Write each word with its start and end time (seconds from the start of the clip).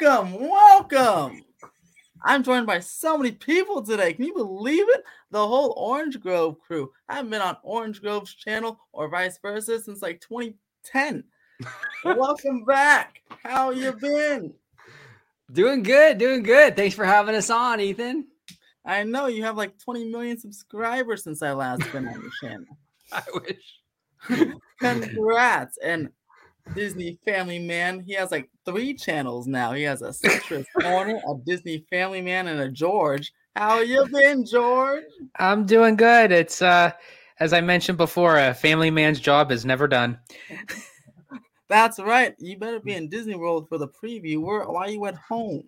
welcome, 0.00 0.48
welcome. 0.48 1.44
I'm 2.22 2.42
joined 2.42 2.66
by 2.66 2.80
so 2.80 3.16
many 3.16 3.32
people 3.32 3.82
today. 3.82 4.12
Can 4.12 4.24
you 4.24 4.34
believe 4.34 4.86
it? 4.88 5.04
The 5.30 5.46
whole 5.46 5.74
Orange 5.76 6.20
Grove 6.20 6.58
crew. 6.60 6.90
I 7.08 7.16
haven't 7.16 7.30
been 7.30 7.40
on 7.40 7.56
Orange 7.62 8.00
Grove's 8.00 8.34
channel 8.34 8.78
or 8.92 9.08
vice 9.08 9.38
versa 9.38 9.80
since 9.80 10.02
like 10.02 10.20
2010. 10.20 11.24
welcome 12.04 12.64
back. 12.64 13.22
How 13.42 13.70
you 13.70 13.92
been? 13.92 14.52
Doing 15.52 15.82
good, 15.82 16.18
doing 16.18 16.42
good. 16.42 16.76
Thanks 16.76 16.94
for 16.94 17.04
having 17.04 17.34
us 17.34 17.50
on, 17.50 17.80
Ethan. 17.80 18.26
I 18.84 19.02
know 19.04 19.26
you 19.26 19.44
have 19.44 19.56
like 19.56 19.78
20 19.78 20.10
million 20.10 20.38
subscribers 20.38 21.24
since 21.24 21.42
I 21.42 21.52
last 21.52 21.90
been 21.92 22.06
on 22.06 22.20
your 22.20 22.30
channel. 22.42 22.78
I 23.12 23.22
wish. 23.34 24.50
Congrats. 24.78 25.78
And 25.82 26.10
Disney 26.74 27.18
Family 27.24 27.58
Man, 27.58 28.00
he 28.00 28.14
has 28.14 28.30
like 28.30 28.50
three 28.64 28.94
channels 28.94 29.46
now. 29.46 29.72
He 29.72 29.82
has 29.84 30.02
a 30.02 30.12
Citrus 30.12 30.66
Corner, 30.80 31.20
a 31.28 31.34
Disney 31.44 31.84
Family 31.90 32.20
Man, 32.20 32.48
and 32.48 32.60
a 32.60 32.70
George. 32.70 33.32
How 33.54 33.80
you 33.80 34.06
been, 34.12 34.44
George? 34.44 35.04
I'm 35.38 35.64
doing 35.64 35.96
good. 35.96 36.32
It's 36.32 36.60
uh 36.60 36.92
as 37.38 37.52
I 37.52 37.60
mentioned 37.60 37.98
before, 37.98 38.38
a 38.38 38.54
family 38.54 38.90
man's 38.90 39.20
job 39.20 39.52
is 39.52 39.64
never 39.64 39.86
done. 39.86 40.18
That's 41.68 41.98
right. 41.98 42.34
You 42.38 42.58
better 42.58 42.80
be 42.80 42.94
in 42.94 43.08
Disney 43.08 43.34
World 43.34 43.68
for 43.68 43.78
the 43.78 43.88
preview. 43.88 44.40
Where 44.40 44.64
why 44.64 44.86
are 44.86 44.90
you 44.90 45.04
at 45.06 45.16
home? 45.16 45.64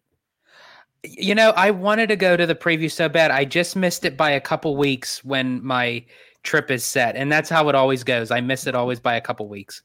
You 1.05 1.35
know, 1.35 1.51
I 1.51 1.71
wanted 1.71 2.09
to 2.09 2.17
go 2.17 2.37
to 2.37 2.47
the 2.47 2.55
preview 2.55 2.91
so 2.91 3.09
bad. 3.09 3.31
I 3.31 3.45
just 3.45 3.77
missed 3.77 4.05
it 4.05 4.17
by 4.17 4.31
a 4.31 4.41
couple 4.41 4.77
weeks 4.77 5.25
when 5.25 5.65
my 5.65 6.05
trip 6.43 6.71
is 6.71 6.85
set. 6.85 7.17
And 7.17 7.31
that's 7.31 7.51
how 7.51 7.69
it 7.69 7.75
always 7.75 8.05
goes. 8.05 8.31
I 8.31 8.41
miss 8.41 8.67
it 8.67 8.75
always 8.75 9.01
by 9.01 9.15
a 9.15 9.21
couple 9.21 9.49
weeks. 9.49 9.83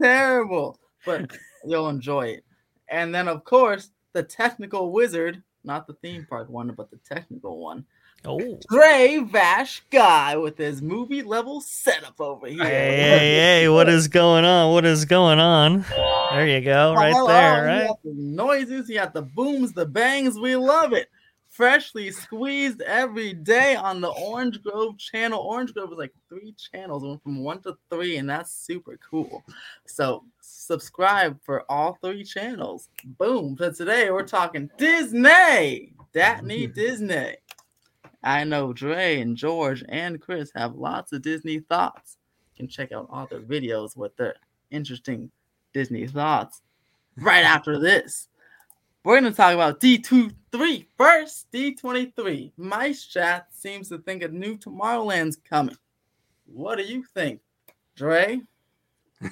Terrible. 0.00 0.78
But 1.04 1.36
you'll 1.66 1.88
enjoy 1.88 2.28
it. 2.28 2.44
And 2.88 3.14
then 3.14 3.28
of 3.28 3.44
course, 3.44 3.90
the 4.12 4.22
technical 4.22 4.92
wizard, 4.92 5.42
not 5.64 5.86
the 5.86 5.94
theme 5.94 6.26
park 6.28 6.48
one, 6.48 6.72
but 6.72 6.90
the 6.90 6.98
technical 6.98 7.58
one. 7.58 7.84
Oh, 8.24 8.58
Dre 8.68 9.18
Vash 9.18 9.82
guy 9.90 10.36
with 10.36 10.58
his 10.58 10.82
movie 10.82 11.22
level 11.22 11.60
setup 11.60 12.20
over 12.20 12.48
here. 12.48 12.64
hey, 12.64 12.96
hey, 12.96 13.34
hey! 13.60 13.68
What 13.68 13.88
is 13.88 14.08
going 14.08 14.44
on? 14.44 14.72
What 14.72 14.84
is 14.84 15.04
going 15.04 15.38
on? 15.38 15.84
There 16.32 16.46
you 16.46 16.60
go, 16.60 16.90
oh, 16.90 16.94
right 16.94 17.12
Hello, 17.12 17.28
there, 17.28 17.64
right? 17.66 17.86
got 17.86 18.02
the 18.02 18.14
noises, 18.14 18.88
you 18.88 18.96
got 18.96 19.14
the 19.14 19.22
booms, 19.22 19.72
the 19.72 19.86
bangs. 19.86 20.38
We 20.38 20.56
love 20.56 20.92
it. 20.92 21.08
Freshly 21.56 22.10
squeezed 22.10 22.82
every 22.82 23.32
day 23.32 23.76
on 23.76 24.02
the 24.02 24.10
Orange 24.10 24.62
Grove 24.62 24.98
channel. 24.98 25.40
Orange 25.40 25.72
Grove 25.72 25.90
is 25.90 25.96
like 25.96 26.12
three 26.28 26.52
channels, 26.52 27.02
went 27.02 27.22
from 27.22 27.42
one 27.42 27.62
to 27.62 27.78
three, 27.88 28.18
and 28.18 28.28
that's 28.28 28.52
super 28.52 28.98
cool. 28.98 29.42
So 29.86 30.24
subscribe 30.42 31.38
for 31.42 31.64
all 31.72 31.96
three 32.02 32.24
channels. 32.24 32.90
Boom. 33.02 33.56
So 33.58 33.72
today 33.72 34.10
we're 34.10 34.24
talking 34.24 34.68
Disney. 34.76 35.94
Datney 36.14 36.74
Disney. 36.74 37.36
I 38.22 38.44
know 38.44 38.74
Dre 38.74 39.22
and 39.22 39.34
George 39.34 39.82
and 39.88 40.20
Chris 40.20 40.50
have 40.54 40.74
lots 40.74 41.14
of 41.14 41.22
Disney 41.22 41.60
thoughts. 41.60 42.18
You 42.52 42.64
can 42.64 42.68
check 42.68 42.92
out 42.92 43.08
all 43.10 43.26
their 43.28 43.40
videos 43.40 43.96
with 43.96 44.14
their 44.18 44.34
interesting 44.70 45.30
Disney 45.72 46.06
thoughts 46.06 46.60
right 47.16 47.44
after 47.44 47.78
this. 47.78 48.28
We're 49.06 49.20
going 49.20 49.32
to 49.32 49.36
talk 49.36 49.54
about 49.54 49.78
D23 49.78 50.84
first. 50.98 51.46
D23. 51.52 52.50
MiceChat 52.58 53.44
seems 53.52 53.88
to 53.90 53.98
think 53.98 54.24
a 54.24 54.26
new 54.26 54.56
Tomorrowland's 54.56 55.36
coming. 55.48 55.76
What 56.44 56.78
do 56.78 56.82
you 56.82 57.04
think, 57.14 57.40
Dre? 57.94 58.40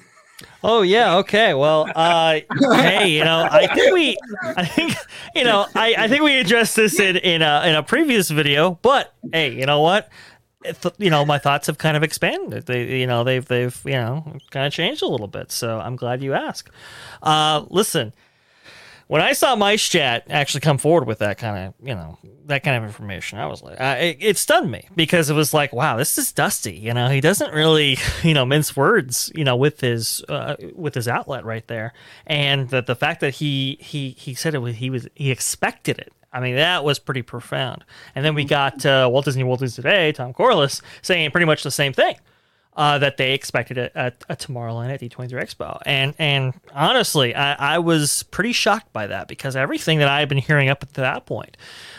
Oh 0.63 0.81
yeah, 0.81 1.15
okay. 1.17 1.53
Well, 1.53 1.89
uh, 1.95 2.41
hey, 2.59 3.07
you 3.07 3.23
know, 3.23 3.47
I 3.49 3.67
think 3.73 3.93
we, 3.93 4.17
I 4.43 4.65
think, 4.65 4.93
you 5.33 5.45
know, 5.45 5.65
I, 5.75 5.95
I 5.97 6.07
think 6.09 6.23
we 6.23 6.37
addressed 6.37 6.75
this 6.75 6.99
in 6.99 7.15
in 7.15 7.41
a 7.41 7.63
in 7.65 7.73
a 7.75 7.81
previous 7.81 8.29
video. 8.29 8.71
But 8.81 9.13
hey, 9.31 9.53
you 9.53 9.65
know 9.65 9.79
what? 9.79 10.09
You 10.97 11.09
know, 11.09 11.23
my 11.23 11.37
thoughts 11.37 11.67
have 11.67 11.77
kind 11.77 11.95
of 11.95 12.03
expanded. 12.03 12.65
They, 12.65 12.99
you 12.99 13.07
know, 13.07 13.23
they've 13.23 13.45
they've 13.45 13.79
you 13.85 13.93
know 13.93 14.25
kind 14.51 14.67
of 14.67 14.73
changed 14.73 15.01
a 15.03 15.07
little 15.07 15.27
bit. 15.27 15.53
So 15.53 15.79
I'm 15.79 15.95
glad 15.95 16.21
you 16.21 16.33
asked. 16.33 16.69
Uh, 17.23 17.63
listen, 17.69 18.13
when 19.07 19.21
I 19.21 19.33
saw 19.33 19.55
MiceChat 19.55 20.23
actually 20.29 20.61
come 20.61 20.77
forward 20.77 21.07
with 21.07 21.19
that 21.19 21.37
kind 21.37 21.67
of, 21.67 21.87
you 21.87 21.93
know, 21.93 22.17
that 22.45 22.63
kind 22.63 22.77
of 22.77 22.83
information, 22.83 23.37
I 23.37 23.45
was 23.45 23.61
like, 23.61 23.79
uh, 23.79 23.97
it, 23.99 24.17
it 24.19 24.37
stunned 24.37 24.71
me 24.71 24.87
because 24.95 25.29
it 25.29 25.33
was 25.33 25.53
like, 25.53 25.73
wow, 25.73 25.97
this 25.97 26.17
is 26.17 26.31
Dusty. 26.31 26.73
You 26.73 26.93
know, 26.93 27.09
he 27.09 27.21
doesn't 27.21 27.53
really, 27.53 27.97
you 28.23 28.33
know, 28.33 28.45
mince 28.45 28.75
words, 28.75 29.31
you 29.35 29.43
know, 29.43 29.55
with 29.55 29.81
his 29.81 30.23
uh, 30.27 30.55
with 30.73 30.95
his 30.95 31.07
outlet 31.07 31.45
right 31.45 31.65
there, 31.67 31.93
and 32.25 32.69
that 32.69 32.87
the 32.87 32.95
fact 32.95 33.21
that 33.21 33.35
he 33.35 33.77
he 33.79 34.11
he 34.11 34.33
said 34.33 34.55
it 34.55 34.59
was 34.59 34.75
he 34.75 34.89
was 34.89 35.07
he 35.15 35.31
expected 35.31 35.99
it. 35.99 36.11
I 36.33 36.41
mean, 36.41 36.55
that 36.55 36.83
was 36.83 36.99
pretty 36.99 37.21
profound. 37.21 37.85
And 38.13 38.25
then 38.25 38.35
we 38.35 38.43
got 38.43 38.85
uh, 38.85 39.07
Walt 39.09 39.23
Disney 39.23 39.45
World 39.45 39.61
News 39.61 39.75
Today, 39.75 40.11
Tom 40.11 40.33
Corless, 40.33 40.81
saying 41.01 41.31
pretty 41.31 41.45
much 41.45 41.63
the 41.63 41.71
same 41.71 41.93
thing 41.93 42.17
uh, 42.75 42.97
that 42.99 43.17
they 43.17 43.33
expected 43.33 43.77
it 43.77 43.91
at, 43.95 44.23
at 44.29 44.39
Tomorrowland 44.39 44.93
at 44.93 45.01
D23 45.01 45.31
Expo. 45.31 45.79
And 45.85 46.13
and 46.19 46.53
honestly, 46.73 47.33
I, 47.35 47.75
I 47.75 47.79
was 47.79 48.23
pretty 48.23 48.51
shocked 48.51 48.91
by 48.93 49.07
that 49.07 49.27
because 49.27 49.55
everything 49.55 49.99
that 49.99 50.07
I 50.07 50.19
had 50.19 50.29
been 50.29 50.37
hearing 50.37 50.69
up 50.69 50.81
to 50.81 51.01
that 51.01 51.25
point 51.25 51.57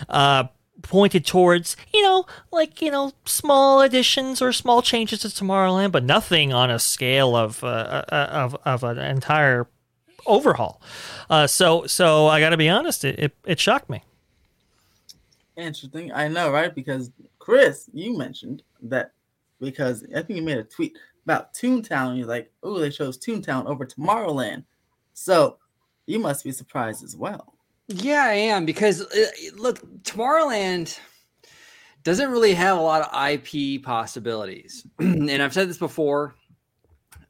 uh, 0.09 0.44
pointed 0.82 1.25
towards, 1.25 1.76
you 1.92 2.03
know, 2.03 2.26
like, 2.53 2.81
you 2.82 2.91
know, 2.91 3.12
small 3.25 3.81
additions 3.81 4.42
or 4.42 4.53
small 4.53 4.82
changes 4.82 5.20
to 5.20 5.28
Tomorrowland, 5.28 5.92
but 5.92 6.04
nothing 6.04 6.53
on 6.53 6.70
a 6.70 6.78
scale 6.78 7.34
of, 7.34 7.65
uh, 7.65 8.04
uh, 8.10 8.28
of, 8.31 8.56
of 8.65 8.84
an 8.84 8.98
entire 8.98 9.66
overhaul. 10.26 10.81
Uh, 11.31 11.47
so 11.47 11.86
so 11.86 12.26
I 12.26 12.41
got 12.41 12.50
to 12.50 12.56
be 12.56 12.69
honest, 12.69 13.04
it, 13.04 13.19
it, 13.19 13.36
it 13.44 13.60
shocked 13.60 13.88
me. 13.88 14.03
Interesting. 15.56 16.12
I 16.12 16.28
know, 16.28 16.50
right? 16.50 16.75
Because 16.75 17.10
Chris, 17.38 17.88
you 17.92 18.16
mentioned 18.16 18.62
that 18.82 19.12
because 19.60 20.04
I 20.14 20.22
think 20.22 20.38
you 20.38 20.42
made 20.42 20.58
a 20.58 20.64
tweet 20.64 20.96
about 21.24 21.54
Toontown. 21.54 22.16
You're 22.18 22.26
like, 22.26 22.50
oh, 22.62 22.78
they 22.78 22.90
chose 22.90 23.18
Toontown 23.18 23.66
over 23.66 23.84
Tomorrowland. 23.86 24.64
So 25.14 25.58
you 26.06 26.18
must 26.18 26.44
be 26.44 26.52
surprised 26.52 27.02
as 27.02 27.16
well. 27.16 27.54
Yeah, 27.88 28.24
I 28.24 28.32
am 28.34 28.66
because 28.66 29.02
uh, 29.02 29.26
look, 29.56 29.80
Tomorrowland 30.02 30.98
doesn't 32.02 32.30
really 32.30 32.54
have 32.54 32.78
a 32.78 32.80
lot 32.80 33.02
of 33.02 33.30
IP 33.30 33.82
possibilities, 33.82 34.86
and 34.98 35.30
I've 35.42 35.52
said 35.54 35.68
this 35.68 35.78
before. 35.78 36.34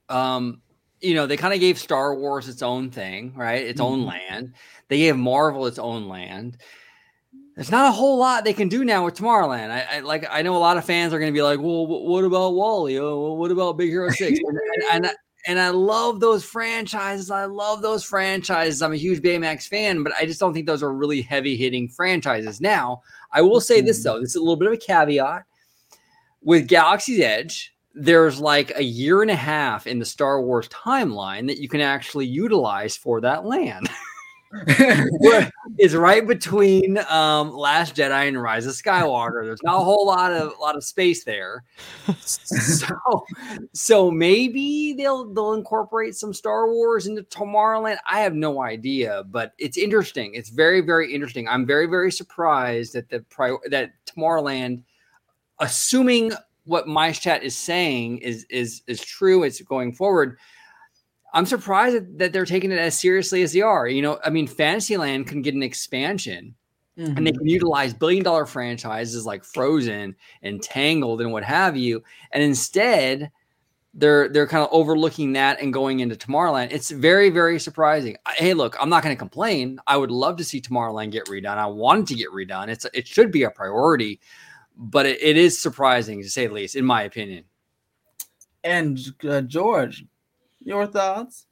Um, 0.08 0.60
you 1.00 1.14
know, 1.14 1.26
they 1.26 1.36
kind 1.36 1.52
of 1.54 1.60
gave 1.60 1.78
Star 1.78 2.14
Wars 2.14 2.48
its 2.48 2.62
own 2.62 2.90
thing, 2.90 3.34
right? 3.36 3.62
Its 3.62 3.80
own 3.80 4.02
Mhm. 4.02 4.06
land. 4.06 4.54
They 4.88 4.98
gave 4.98 5.16
Marvel 5.16 5.66
its 5.66 5.78
own 5.78 6.08
land. 6.08 6.58
There's 7.56 7.70
not 7.70 7.88
a 7.88 7.92
whole 7.92 8.18
lot 8.18 8.44
they 8.44 8.52
can 8.52 8.68
do 8.68 8.84
now 8.84 9.04
with 9.04 9.14
Tomorrowland. 9.14 9.70
I, 9.70 9.96
I 9.96 10.00
like. 10.00 10.26
I 10.30 10.42
know 10.42 10.56
a 10.56 10.58
lot 10.58 10.76
of 10.76 10.84
fans 10.84 11.14
are 11.14 11.18
going 11.18 11.32
to 11.32 11.36
be 11.36 11.42
like, 11.42 11.58
"Well, 11.58 11.86
wh- 11.86 12.04
what 12.04 12.22
about 12.22 12.54
WALL-E? 12.54 12.98
Oh, 13.00 13.32
what 13.32 13.50
about 13.50 13.78
Big 13.78 13.88
Hero 13.88 14.10
6? 14.10 14.20
and, 14.20 14.58
and, 14.92 15.04
and 15.06 15.14
and 15.46 15.60
I 15.60 15.70
love 15.70 16.18
those 16.18 16.44
franchises. 16.44 17.30
I 17.30 17.44
love 17.44 17.80
those 17.80 18.04
franchises. 18.04 18.82
I'm 18.82 18.92
a 18.92 18.96
huge 18.96 19.22
Baymax 19.22 19.68
fan, 19.68 20.02
but 20.02 20.12
I 20.18 20.26
just 20.26 20.40
don't 20.40 20.52
think 20.52 20.66
those 20.66 20.82
are 20.82 20.92
really 20.92 21.22
heavy 21.22 21.56
hitting 21.56 21.88
franchises. 21.88 22.60
Now, 22.60 23.02
I 23.30 23.42
will 23.42 23.60
say 23.60 23.80
this 23.80 24.02
though, 24.02 24.20
this 24.20 24.30
is 24.30 24.36
a 24.36 24.40
little 24.40 24.56
bit 24.56 24.68
of 24.68 24.74
a 24.74 24.76
caveat. 24.76 25.44
With 26.42 26.68
Galaxy's 26.68 27.20
Edge, 27.20 27.74
there's 27.94 28.40
like 28.40 28.72
a 28.76 28.82
year 28.82 29.22
and 29.22 29.30
a 29.30 29.36
half 29.36 29.86
in 29.86 30.00
the 30.00 30.04
Star 30.04 30.42
Wars 30.42 30.68
timeline 30.68 31.46
that 31.46 31.58
you 31.58 31.68
can 31.68 31.80
actually 31.80 32.26
utilize 32.26 32.96
for 32.96 33.20
that 33.20 33.44
land. 33.44 33.88
It's 35.78 35.94
right 35.94 36.26
between 36.26 36.98
um, 37.10 37.52
Last 37.52 37.96
Jedi 37.96 38.28
and 38.28 38.40
Rise 38.40 38.64
of 38.66 38.74
Skywalker. 38.74 39.44
There's 39.44 39.62
not 39.62 39.76
a 39.76 39.84
whole 39.84 40.06
lot 40.06 40.32
of 40.32 40.52
lot 40.58 40.76
of 40.76 40.84
space 40.84 41.24
there, 41.24 41.64
so 42.20 43.24
so 43.74 44.10
maybe 44.10 44.94
they'll 44.94 45.32
they'll 45.34 45.52
incorporate 45.52 46.14
some 46.14 46.32
Star 46.32 46.72
Wars 46.72 47.06
into 47.06 47.24
Tomorrowland. 47.24 47.98
I 48.08 48.20
have 48.20 48.34
no 48.34 48.62
idea, 48.62 49.24
but 49.28 49.52
it's 49.58 49.76
interesting. 49.76 50.34
It's 50.34 50.48
very 50.48 50.80
very 50.80 51.12
interesting. 51.12 51.46
I'm 51.48 51.66
very 51.66 51.86
very 51.86 52.12
surprised 52.12 52.94
that 52.94 53.10
the 53.10 53.20
pri- 53.20 53.58
that 53.68 53.92
Tomorrowland, 54.06 54.82
assuming 55.58 56.32
what 56.64 56.86
MiceChat 56.86 57.42
is 57.42 57.56
saying 57.56 58.18
is 58.18 58.46
is 58.50 58.82
is 58.86 59.00
true. 59.00 59.42
It's 59.42 59.60
going 59.60 59.92
forward. 59.92 60.38
I'm 61.36 61.46
surprised 61.46 62.18
that- 62.18 62.32
they're 62.32 62.46
taking 62.46 62.72
it 62.72 62.78
as 62.78 62.98
seriously 62.98 63.42
as 63.42 63.52
they 63.52 63.60
are. 63.60 63.86
You 63.86 64.02
know, 64.02 64.18
I 64.24 64.30
mean, 64.30 64.46
Fantasyland 64.46 65.26
can 65.26 65.42
get 65.42 65.54
an 65.54 65.62
expansion 65.62 66.54
and 66.96 67.26
they 67.26 67.30
Mhm. 67.32 67.38
can 67.38 67.48
utilize 67.48 67.92
billion 67.92 68.24
dollar 68.24 68.46
franchises 68.46 69.26
like 69.26 69.44
Frozen 69.44 70.16
and 70.42 70.62
Tangled 70.62 71.20
and 71.20 71.30
what 71.30 71.44
have 71.44 71.76
you. 71.76 72.02
And 72.32 72.42
instead, 72.42 73.30
they're 73.92 74.28
they're 74.30 74.46
kind 74.46 74.62
of 74.64 74.70
overlooking 74.72 75.34
that 75.34 75.60
and 75.60 75.72
going 75.74 76.00
into 76.00 76.16
Tomorrowland. 76.16 76.70
It's 76.72 76.90
very 76.90 77.28
very 77.28 77.58
surprising. 77.60 78.16
I- 78.24 78.32
Hey, 78.36 78.54
look, 78.54 78.76
I'm 78.80 78.88
not 78.88 79.02
going 79.02 79.14
to 79.14 79.18
complain. 79.18 79.78
I 79.86 79.96
would 79.98 80.10
love 80.10 80.36
to 80.38 80.44
see 80.44 80.60
Tomorrowland 80.60 81.10
get 81.12 81.26
redone. 81.26 81.58
I 81.58 81.66
want 81.66 82.00
it 82.00 82.06
to 82.08 82.14
get 82.14 82.30
redone. 82.30 82.68
It's 82.68 82.86
it 82.94 83.06
should 83.06 83.30
be 83.30 83.42
a 83.42 83.50
priority, 83.50 84.20
but 84.74 85.04
it, 85.06 85.22
it 85.22 85.36
is 85.36 85.60
surprising 85.60 86.22
to 86.22 86.30
say 86.30 86.46
the 86.46 86.54
least, 86.54 86.76
in 86.76 86.84
my 86.86 87.02
opinion. 87.02 87.44
And 88.64 88.98
uh, 89.28 89.42
George, 89.42 90.04
your 90.66 90.86
thoughts? 90.86 91.46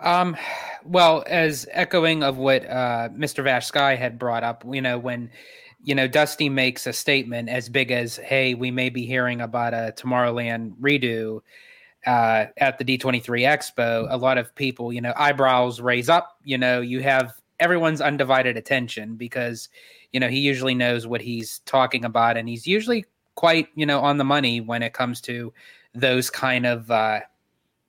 Um, 0.00 0.36
well, 0.84 1.24
as 1.26 1.66
echoing 1.72 2.22
of 2.22 2.38
what 2.38 2.64
uh, 2.64 3.10
Mr. 3.10 3.44
Vash 3.44 3.66
Sky 3.66 3.96
had 3.96 4.18
brought 4.18 4.44
up, 4.44 4.64
you 4.70 4.80
know, 4.80 4.98
when 4.98 5.30
you 5.82 5.94
know 5.94 6.06
Dusty 6.06 6.48
makes 6.48 6.86
a 6.86 6.92
statement 6.92 7.48
as 7.48 7.68
big 7.68 7.90
as, 7.90 8.16
"Hey, 8.16 8.54
we 8.54 8.70
may 8.70 8.88
be 8.88 9.04
hearing 9.04 9.42
about 9.42 9.74
a 9.74 9.92
Tomorrowland 9.96 10.76
redo." 10.80 11.42
Uh, 12.06 12.46
at 12.56 12.78
the 12.78 12.84
D23 12.84 13.42
Expo, 13.42 14.06
a 14.08 14.16
lot 14.16 14.38
of 14.38 14.54
people, 14.54 14.90
you 14.90 15.02
know, 15.02 15.12
eyebrows 15.16 15.82
raise 15.82 16.08
up. 16.08 16.38
You 16.42 16.56
know, 16.56 16.80
you 16.80 17.02
have 17.02 17.34
everyone's 17.58 18.00
undivided 18.00 18.56
attention 18.56 19.16
because, 19.16 19.68
you 20.10 20.18
know, 20.18 20.28
he 20.28 20.38
usually 20.38 20.74
knows 20.74 21.06
what 21.06 21.20
he's 21.20 21.58
talking 21.66 22.06
about, 22.06 22.38
and 22.38 22.48
he's 22.48 22.66
usually 22.66 23.04
quite, 23.34 23.68
you 23.74 23.84
know, 23.84 24.00
on 24.00 24.16
the 24.16 24.24
money 24.24 24.62
when 24.62 24.82
it 24.82 24.94
comes 24.94 25.20
to 25.22 25.52
those 25.94 26.30
kind 26.30 26.64
of 26.64 26.90
uh, 26.90 27.20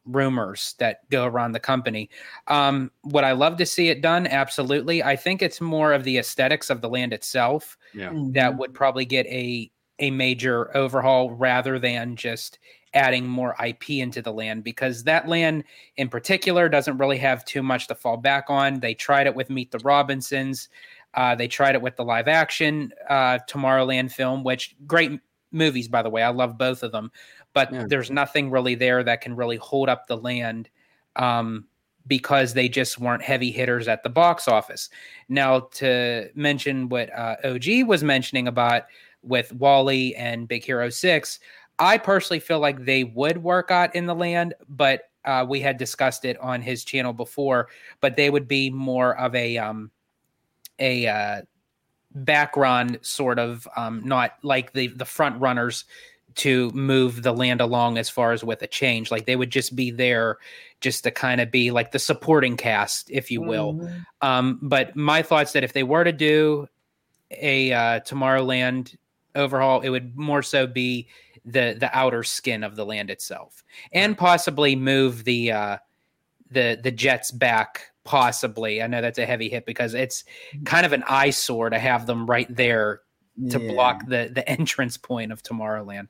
rumors 0.06 0.76
that 0.80 1.08
go 1.10 1.26
around 1.26 1.52
the 1.52 1.60
company. 1.60 2.10
Um, 2.48 2.92
would 3.06 3.24
I 3.24 3.34
love 3.34 3.58
to 3.58 3.66
see 3.66 3.90
it 3.90 4.02
done? 4.02 4.28
Absolutely. 4.28 5.04
I 5.04 5.16
think 5.16 5.42
it's 5.42 5.62
more 5.62 5.94
of 5.94 6.04
the 6.04 6.18
aesthetics 6.18 6.70
of 6.70 6.82
the 6.82 6.90
land 6.90 7.14
itself 7.14 7.78
Yeah. 7.94 8.12
that 8.34 8.58
would 8.58 8.74
probably 8.74 9.06
get 9.06 9.26
a 9.28 9.72
a 10.00 10.10
major 10.10 10.76
overhaul 10.76 11.30
rather 11.30 11.78
than 11.78 12.16
just 12.16 12.58
adding 12.96 13.28
more 13.28 13.56
IP 13.64 13.92
into 13.92 14.20
the 14.22 14.34
land 14.34 14.64
because 14.64 15.04
that 15.04 15.28
land 15.28 15.64
in 15.98 16.10
particular 16.10 16.68
doesn't 16.68 16.98
really 16.98 17.20
have 17.20 17.46
too 17.46 17.62
much 17.62 17.88
to 17.88 17.94
fall 17.94 18.18
back 18.18 18.46
on. 18.50 18.80
They 18.80 18.96
tried 18.96 19.28
it 19.28 19.36
with 19.36 19.52
Meet 19.52 19.70
the 19.70 19.78
Robinsons. 19.80 20.70
Uh, 21.14 21.36
they 21.36 21.48
tried 21.48 21.76
it 21.76 21.82
with 21.84 21.96
the 21.98 22.04
live 22.04 22.28
action 22.28 22.92
uh, 23.10 23.38
Tomorrowland 23.48 24.12
film, 24.12 24.44
which 24.44 24.76
great 24.88 25.20
movies, 25.52 25.88
by 25.88 26.02
the 26.02 26.10
way. 26.10 26.24
I 26.24 26.30
love 26.30 26.58
both 26.58 26.82
of 26.82 26.92
them, 26.92 27.12
but 27.54 27.72
Yeah. 27.72 27.86
there's 27.88 28.12
nothing 28.12 28.50
really 28.50 28.76
there 28.76 29.04
that 29.04 29.22
can 29.22 29.36
really 29.36 29.58
hold 29.58 29.90
up 29.90 30.08
the 30.08 30.18
land 30.18 30.70
um, 31.16 31.66
because 32.08 32.54
they 32.54 32.70
just 32.70 33.00
weren't 33.00 33.22
heavy 33.22 33.52
hitters 33.52 33.88
at 33.88 34.04
the 34.04 34.10
box 34.10 34.48
office. 34.48 34.90
Now, 35.30 35.62
to 35.74 36.30
mention 36.36 36.90
what 36.90 37.14
uh, 37.14 37.36
OG 37.44 37.86
was 37.86 38.04
mentioning 38.04 38.48
about 38.48 38.84
with 39.22 39.54
WALL-E 39.54 40.16
and 40.16 40.48
Big 40.48 40.64
Hero 40.64 40.90
6, 40.90 41.40
I 41.80 41.98
personally 41.98 42.40
feel 42.40 42.60
like 42.60 42.86
they 42.86 43.04
would 43.04 43.44
work 43.44 43.72
out 43.72 43.96
in 43.96 44.06
the 44.06 44.16
land, 44.16 44.54
but 44.70 45.10
uh, 45.26 45.46
we 45.48 45.60
had 45.60 45.78
discussed 45.78 46.26
it 46.26 46.38
on 46.40 46.62
his 46.62 46.84
channel 46.84 47.14
before, 47.14 47.68
but 48.00 48.16
they 48.16 48.30
would 48.30 48.48
be 48.48 48.70
more 48.70 49.18
of 49.18 49.36
a 49.36 49.58
um, 49.58 49.92
a 50.80 51.08
uh, 51.08 51.42
background 52.14 53.00
sort 53.02 53.40
of 53.40 53.68
um, 53.76 54.02
not 54.04 54.38
like 54.44 54.74
the 54.74 54.88
the 54.88 55.06
front 55.06 55.40
runners 55.40 55.86
to 56.36 56.70
move 56.72 57.24
the 57.24 57.34
land 57.34 57.62
along 57.62 57.98
as 57.98 58.10
far 58.10 58.32
as 58.32 58.44
with 58.44 58.62
a 58.62 58.68
change. 58.68 59.12
Like 59.12 59.26
they 59.26 59.36
would 59.36 59.50
just 59.52 59.76
be 59.76 59.92
there 59.92 60.38
just 60.80 61.04
to 61.04 61.12
kind 61.12 61.42
of 61.42 61.52
be 61.52 61.72
like 61.72 61.92
the 61.92 62.00
supporting 62.00 62.58
cast 62.58 63.10
if 63.12 63.30
you 63.32 63.42
will. 63.42 63.74
Mhm. 63.74 64.06
um, 64.22 64.60
but 64.62 64.96
my 64.96 65.22
thoughts 65.22 65.52
that 65.54 65.64
if 65.64 65.74
they 65.74 65.84
were 65.84 66.04
to 66.04 66.12
do 66.12 66.68
a 67.32 67.72
uh, 67.72 68.00
tomorrowland 68.02 68.96
overhaul 69.36 69.80
it 69.82 69.90
would 69.90 70.18
more 70.18 70.42
so 70.44 70.68
be 70.68 71.08
the 71.46 71.76
the 71.80 71.90
outer 71.98 72.22
skin 72.24 72.64
of 72.64 72.76
the 72.76 72.86
land 72.86 73.10
itself 73.10 73.64
and 73.94 74.18
possibly 74.18 74.76
move 74.76 75.24
the 75.24 75.52
uh 75.52 75.78
the 76.52 76.78
the 76.84 76.92
jets 76.92 77.32
back 77.32 77.92
possibly. 78.04 78.82
I 78.82 78.88
know 78.88 79.00
that's 79.02 79.20
a 79.20 79.26
heavy 79.26 79.48
hit 79.48 79.66
because 79.66 79.94
it's 79.94 80.24
kind 80.66 80.86
of 80.86 80.92
an 80.92 81.04
eyesore 81.08 81.70
to 81.70 81.80
have 81.80 82.06
them 82.08 82.26
right 82.26 82.54
there 82.54 83.02
to 83.50 83.60
Yeah. 83.62 83.72
block 83.72 84.06
the 84.08 84.30
the 84.34 84.48
entrance 84.60 84.98
point 84.98 85.32
of 85.32 85.42
tomorrowland 85.42 86.08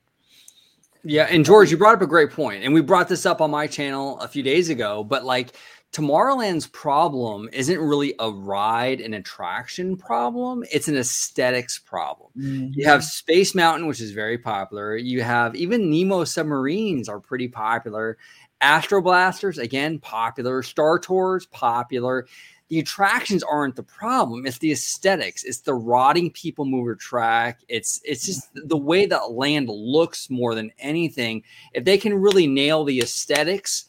Yeah, 1.04 1.24
and 1.30 1.44
George, 1.44 1.72
you 1.72 1.78
brought 1.78 1.96
up 1.96 2.02
a 2.02 2.08
great 2.08 2.32
point, 2.32 2.64
and 2.64 2.74
we 2.74 2.82
brought 2.82 3.10
this 3.10 3.26
up 3.26 3.42
on 3.42 3.50
my 3.50 3.66
channel 3.66 4.20
a 4.20 4.28
few 4.28 4.44
days 4.44 4.70
ago. 4.70 5.04
But 5.04 5.26
like 5.26 5.54
Tomorrowland's 5.92 6.68
problem 6.68 7.50
isn't 7.52 7.80
really 7.80 8.14
a 8.20 8.30
ride 8.30 9.02
and 9.02 9.16
attraction 9.16 9.98
problem; 9.98 10.64
it's 10.72 10.88
an 10.88 10.98
aesthetics 10.98 11.80
problem. 11.80 12.30
Mhm. 12.38 12.70
You 12.76 12.86
have 12.86 13.04
Space 13.04 13.56
Mountain, 13.56 13.88
which 13.88 14.00
is 14.00 14.12
very 14.12 14.38
popular. 14.38 14.96
You 14.96 15.24
have 15.24 15.56
even 15.56 15.90
Nemo 15.90 16.24
submarines 16.24 17.10
are 17.10 17.20
pretty 17.20 17.48
popular. 17.48 18.18
Astro 18.62 19.02
Blasters, 19.02 19.58
again, 19.58 19.98
popular. 19.98 20.62
Star 20.62 21.00
Tours, 21.00 21.48
popular. 21.48 22.28
The 22.72 22.80
attractions 22.80 23.44
aren't 23.44 23.76
the 23.76 23.84
problem. 23.84 24.46
It's 24.46 24.60
the 24.60 24.72
aesthetics. 24.72 25.44
It's 25.44 25.60
the 25.60 25.74
rotting 25.74 26.32
people 26.32 26.64
mover 26.64 26.96
track. 26.96 27.60
It's 27.68 28.00
it's 28.06 28.26
just 28.26 28.50
the 28.54 28.78
way 28.78 29.06
that 29.08 29.32
land 29.32 29.68
looks 29.68 30.30
more 30.30 30.56
than 30.56 30.72
anything. 30.80 31.44
If 31.74 31.84
they 31.84 31.98
can 31.98 32.14
really 32.14 32.48
nail 32.48 32.86
the 32.86 33.02
aesthetics, 33.02 33.88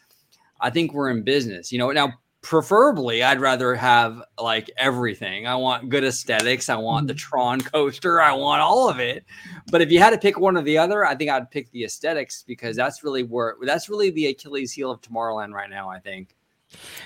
I 0.60 0.70
think 0.70 0.92
we're 0.92 1.10
in 1.10 1.22
business. 1.22 1.70
You 1.70 1.78
know, 1.78 1.92
now 1.92 2.14
preferably 2.40 3.22
I'd 3.22 3.40
rather 3.40 3.76
have 3.76 4.20
like 4.36 4.68
everything. 4.76 5.46
I 5.46 5.54
want 5.54 5.88
good 5.88 6.02
aesthetics. 6.02 6.68
I 6.68 6.74
want 6.74 7.06
the 7.06 7.14
mm-hmm. 7.14 7.18
Tron 7.18 7.60
coaster. 7.60 8.20
I 8.20 8.32
want 8.32 8.62
all 8.62 8.90
of 8.90 8.98
it. 8.98 9.24
But 9.70 9.82
if 9.82 9.92
you 9.92 10.00
had 10.00 10.10
to 10.10 10.18
pick 10.18 10.40
one 10.40 10.56
or 10.56 10.62
the 10.62 10.78
other, 10.78 11.06
I 11.06 11.14
think 11.14 11.30
I'd 11.30 11.52
pick 11.52 11.70
the 11.70 11.84
aesthetics 11.84 12.42
because 12.44 12.74
that's 12.74 13.04
really 13.04 13.22
where 13.22 13.54
that's 13.62 13.88
really 13.88 14.10
the 14.10 14.26
Achilles 14.26 14.72
heel 14.72 14.90
of 14.90 15.00
Tomorrowland 15.02 15.52
right 15.52 15.70
now, 15.70 15.88
I 15.88 16.00
think. 16.00 16.34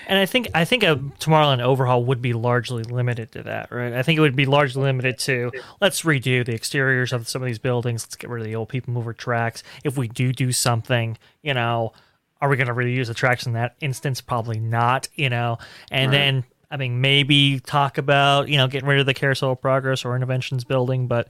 And 0.07 0.17
I 0.17 0.25
think 0.25 0.47
I 0.53 0.63
think 0.65 0.83
a 0.83 0.95
Tomorrowland 1.19 1.61
overhaul 1.61 2.03
would 2.05 2.21
be 2.21 2.33
largely 2.33 2.83
limited 2.83 3.31
to 3.33 3.43
that, 3.43 3.71
right? 3.71 3.93
I 3.93 4.03
think 4.03 4.17
it 4.17 4.21
would 4.21 4.35
be 4.35 4.45
largely 4.45 4.83
limited 4.83 5.19
to 5.19 5.51
let's 5.81 6.03
redo 6.03 6.45
the 6.45 6.53
exteriors 6.53 7.11
of 7.13 7.27
some 7.27 7.41
of 7.41 7.45
these 7.47 7.59
buildings. 7.59 8.05
Let's 8.05 8.15
get 8.15 8.29
rid 8.29 8.41
of 8.41 8.45
the 8.47 8.55
old 8.55 8.69
people 8.69 8.93
mover 8.93 9.13
tracks. 9.13 9.63
If 9.83 9.97
we 9.97 10.07
do 10.07 10.31
do 10.31 10.51
something, 10.51 11.17
you 11.41 11.53
know, 11.53 11.93
are 12.39 12.49
we 12.49 12.55
going 12.55 12.67
to 12.67 12.73
reuse 12.73 13.07
the 13.07 13.13
tracks 13.13 13.45
in 13.45 13.53
that 13.53 13.75
instance? 13.81 14.21
Probably 14.21 14.59
not, 14.59 15.09
you 15.15 15.29
know. 15.29 15.57
And 15.91 16.11
Right. 16.11 16.17
then 16.17 16.43
I 16.69 16.77
mean, 16.77 16.99
maybe 17.01 17.59
talk 17.59 17.97
about 17.97 18.49
you 18.49 18.57
know 18.57 18.67
getting 18.67 18.87
rid 18.87 18.99
of 18.99 19.05
the 19.05 19.13
Carousel 19.13 19.51
of 19.53 19.61
Progress 19.61 20.05
or 20.05 20.17
Innoventions 20.17 20.65
building, 20.67 21.07
but 21.07 21.27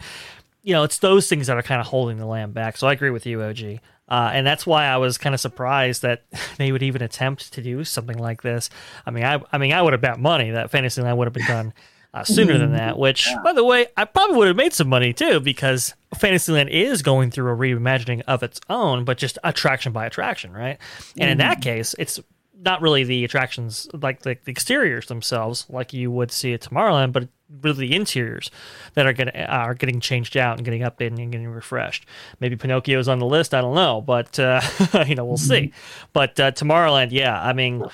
you 0.63 0.73
know, 0.73 0.83
it's 0.83 0.99
those 0.99 1.29
things 1.29 1.47
that 1.47 1.57
are 1.57 1.61
kind 1.63 1.79
of 1.79 1.87
holding 1.87 2.17
the 2.17 2.25
land 2.25 2.53
back. 2.53 2.75
So 2.77 2.87
I 2.87 2.91
agree 2.93 3.09
with 3.09 3.25
you, 3.25 3.41
OG. 3.41 3.79
Uh, 4.07 4.31
and 4.33 4.47
that's 4.47 4.65
why 4.65 4.85
I 4.85 4.97
was 4.97 5.17
kind 5.17 5.35
of 5.35 5.41
surprised 5.41 6.01
that 6.01 6.25
they 6.57 6.71
would 6.71 6.83
even 6.83 7.01
attempt 7.01 7.53
to 7.53 7.61
do 7.61 7.83
something 7.83 8.17
like 8.17 8.41
this. 8.41 8.69
I 9.05 9.11
mean, 9.11 9.23
I, 9.23 9.41
I 9.51 9.57
mean, 9.57 9.73
I 9.73 9.81
would 9.81 9.93
have 9.93 10.01
bet 10.01 10.19
money 10.19 10.51
that 10.51 10.71
Fantasyland 10.71 11.17
would 11.17 11.27
have 11.27 11.33
been 11.33 11.47
done 11.47 11.73
uh, 12.13 12.23
sooner 12.23 12.57
than 12.57 12.73
that. 12.73 12.97
Which, 12.97 13.29
by 13.43 13.53
the 13.53 13.63
way, 13.63 13.87
I 13.95 14.05
probably 14.05 14.37
would 14.37 14.47
have 14.47 14.57
made 14.57 14.73
some 14.73 14.87
money 14.87 15.13
too 15.13 15.39
because 15.39 15.93
Fantasyland 16.17 16.69
is 16.69 17.01
going 17.01 17.31
through 17.31 17.51
a 17.51 17.57
reimagining 17.57 18.21
of 18.27 18.43
its 18.43 18.61
own, 18.69 19.03
but 19.03 19.17
just 19.17 19.37
attraction 19.43 19.91
by 19.91 20.05
attraction, 20.05 20.53
right? 20.53 20.77
And 21.17 21.29
in 21.29 21.37
that 21.39 21.61
case, 21.61 21.95
it's 21.99 22.19
not 22.59 22.81
really 22.81 23.03
the 23.03 23.23
attractions 23.23 23.87
like 23.93 24.21
the, 24.21 24.37
the 24.45 24.51
exteriors 24.51 25.07
themselves, 25.07 25.65
like 25.69 25.93
you 25.93 26.09
would 26.09 26.31
see 26.31 26.53
at 26.53 26.61
Tomorrowland, 26.61 27.11
but 27.11 27.27
really 27.61 27.87
the 27.87 27.95
interiors 27.95 28.51
that 28.93 29.05
are 29.05 29.13
getting 29.13 29.35
are 29.41 29.73
getting 29.73 29.99
changed 29.99 30.35
out 30.37 30.57
and 30.57 30.65
getting 30.65 30.81
updated 30.81 31.21
and 31.21 31.31
getting 31.31 31.47
refreshed. 31.47 32.05
Maybe 32.39 32.55
Pinocchio's 32.55 33.07
on 33.07 33.19
the 33.19 33.25
list, 33.25 33.53
I 33.53 33.61
don't 33.61 33.75
know, 33.75 34.01
but 34.01 34.37
uh, 34.39 34.61
you 35.07 35.15
know 35.15 35.25
we'll 35.25 35.37
see. 35.37 35.71
But 36.13 36.39
uh, 36.39 36.51
Tomorrowland, 36.51 37.09
yeah, 37.11 37.41
I 37.41 37.53
mean, 37.53 37.85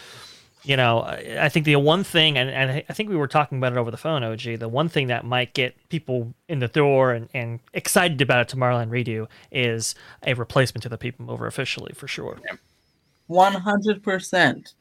you 0.63 0.77
know, 0.77 0.99
I 1.01 1.37
I 1.41 1.49
think 1.49 1.65
the 1.65 1.75
one 1.75 2.03
thing, 2.03 2.37
and, 2.37 2.49
and 2.49 2.71
I- 2.71 2.85
I 2.89 2.93
think 2.93 3.09
we 3.09 3.15
were 3.15 3.27
talking 3.27 3.57
about 3.57 3.73
it 3.73 3.77
over 3.77 3.91
the 3.91 3.97
phone, 3.97 4.23
OG. 4.23 4.59
The 4.59 4.69
one 4.69 4.89
thing 4.89 5.07
that 5.07 5.25
might 5.25 5.53
get 5.53 5.75
people 5.89 6.33
in 6.47 6.59
the 6.59 6.67
door 6.67 7.11
and, 7.11 7.29
and 7.33 7.59
excited 7.73 8.21
about 8.21 8.51
a 8.51 8.55
Tomorrowland 8.55 8.89
redo 8.89 9.27
is 9.51 9.93
a 10.25 10.33
replacement 10.33 10.83
to 10.83 10.89
the 10.89 10.97
People 10.97 11.25
Mover 11.25 11.47
officially, 11.47 11.93
for 11.93 12.07
sure. 12.07 12.39
One 13.27 13.53
hundred 13.53 14.01
percent. 14.03 14.73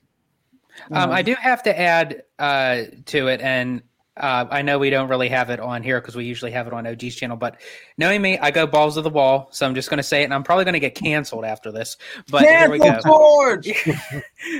Um, 0.91 1.11
I 1.11 1.21
do 1.21 1.35
have 1.35 1.62
to 1.64 1.79
add 1.79 2.23
uh, 2.38 2.85
to 3.07 3.29
it, 3.29 3.41
and 3.43 3.83
uh, 4.16 4.47
I 4.50 4.62
know 4.62 4.78
we 4.78 4.90
don't 4.90 5.09
really 5.09 5.28
have 5.28 5.49
it 5.50 5.59
on 5.61 5.83
here 5.83 6.00
because 6.00 6.14
we 6.14 6.25
usually 6.25 6.50
have 6.50 6.66
it 6.66 6.73
on 6.73 6.87
OG's 6.87 7.14
channel. 7.14 7.37
But 7.37 7.61
knowing 7.97 8.21
me, 8.21 8.38
I 8.38 8.50
go 8.50 8.66
balls 8.66 8.95
to 8.95 9.00
the 9.02 9.11
wall, 9.11 9.49
so 9.52 9.64
I'm 9.66 9.75
just 9.75 9.88
going 9.88 9.99
to 9.99 10.02
say 10.02 10.21
it, 10.23 10.25
and 10.25 10.35
I'm 10.35 10.42
probably 10.42 10.64
going 10.64 10.75
to 10.75 10.81
get 10.81 10.95
canceled 10.95 11.45
after 11.45 11.73
this. 11.73 11.97
But 12.31 12.42
here 12.42 12.71
we 12.71 12.78
go. 12.78 12.99
George. 13.04 13.71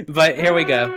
But 0.09 0.37
here 0.39 0.55
we 0.55 0.65
go. 0.65 0.89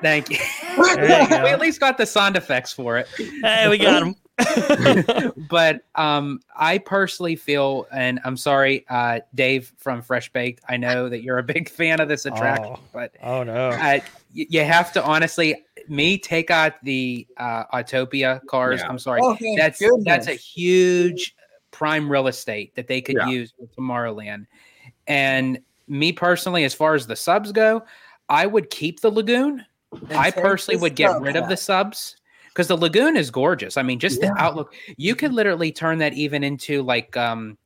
Thank 0.00 0.30
you. 0.30 0.38
You 0.76 0.96
go. 0.96 1.42
we 1.42 1.50
at 1.50 1.60
least 1.60 1.80
got 1.80 1.98
the 1.98 2.06
sound 2.06 2.36
effects 2.36 2.72
for 2.72 2.96
it. 2.98 3.08
Hey, 3.42 3.68
we 3.68 3.76
got 3.78 4.02
him. 4.02 4.14
but 5.48 5.82
um, 5.94 6.40
I 6.56 6.78
personally 6.78 7.36
feel, 7.36 7.86
and 7.92 8.20
I'm 8.24 8.36
sorry, 8.36 8.84
uh, 8.88 9.20
Dave 9.34 9.72
from 9.78 10.02
Fresh 10.02 10.32
Baked. 10.32 10.62
I 10.68 10.76
know 10.76 11.08
that 11.08 11.22
you're 11.22 11.38
a 11.38 11.42
big 11.42 11.68
fan 11.68 12.00
of 12.00 12.08
this 12.08 12.24
attraction, 12.26 12.74
Oh. 12.76 12.80
but 12.92 13.12
oh 13.22 13.42
no. 13.42 13.68
uh, 13.70 13.76
y- 13.80 14.00
you 14.32 14.62
have 14.64 14.92
to 14.94 15.04
honestly, 15.04 15.64
me 15.88 16.18
take 16.18 16.50
out 16.50 16.74
the 16.82 17.26
uh, 17.36 17.64
Autopia 17.66 18.44
cars. 18.46 18.80
Yeah. 18.80 18.88
I'm 18.88 18.98
sorry, 18.98 19.20
Oh, 19.22 19.34
thank 19.36 19.58
that's 19.58 19.82
that's 20.04 20.26
a 20.28 20.34
huge 20.34 21.34
prime 21.70 22.10
real 22.10 22.28
estate 22.28 22.74
that 22.76 22.86
they 22.86 23.00
could 23.00 23.16
Yeah. 23.16 23.28
use 23.28 23.52
with 23.58 23.74
Tomorrowland. 23.76 24.46
And 25.06 25.60
me 25.88 26.12
personally, 26.12 26.64
as 26.64 26.74
far 26.74 26.94
as 26.94 27.06
the 27.06 27.16
subs 27.16 27.52
go, 27.52 27.84
I 28.28 28.46
would 28.46 28.70
keep 28.70 29.00
the 29.00 29.10
lagoon. 29.10 29.64
And 30.08 30.18
I 30.18 30.30
personally 30.30 30.80
would 30.80 30.96
get 30.96 31.20
rid 31.20 31.36
of 31.36 31.48
the 31.48 31.56
subs 31.56 32.16
because 32.48 32.68
the 32.68 32.76
lagoon 32.76 33.16
is 33.16 33.30
gorgeous. 33.30 33.76
I 33.76 33.82
mean, 33.82 33.98
just 33.98 34.20
the 34.20 34.32
outlook. 34.38 34.74
You 34.96 35.14
could 35.14 35.32
literally 35.32 35.72
turn 35.72 35.98
that 35.98 36.14
even 36.14 36.42
into 36.42 36.82
like 36.82 37.16
um 37.16 37.58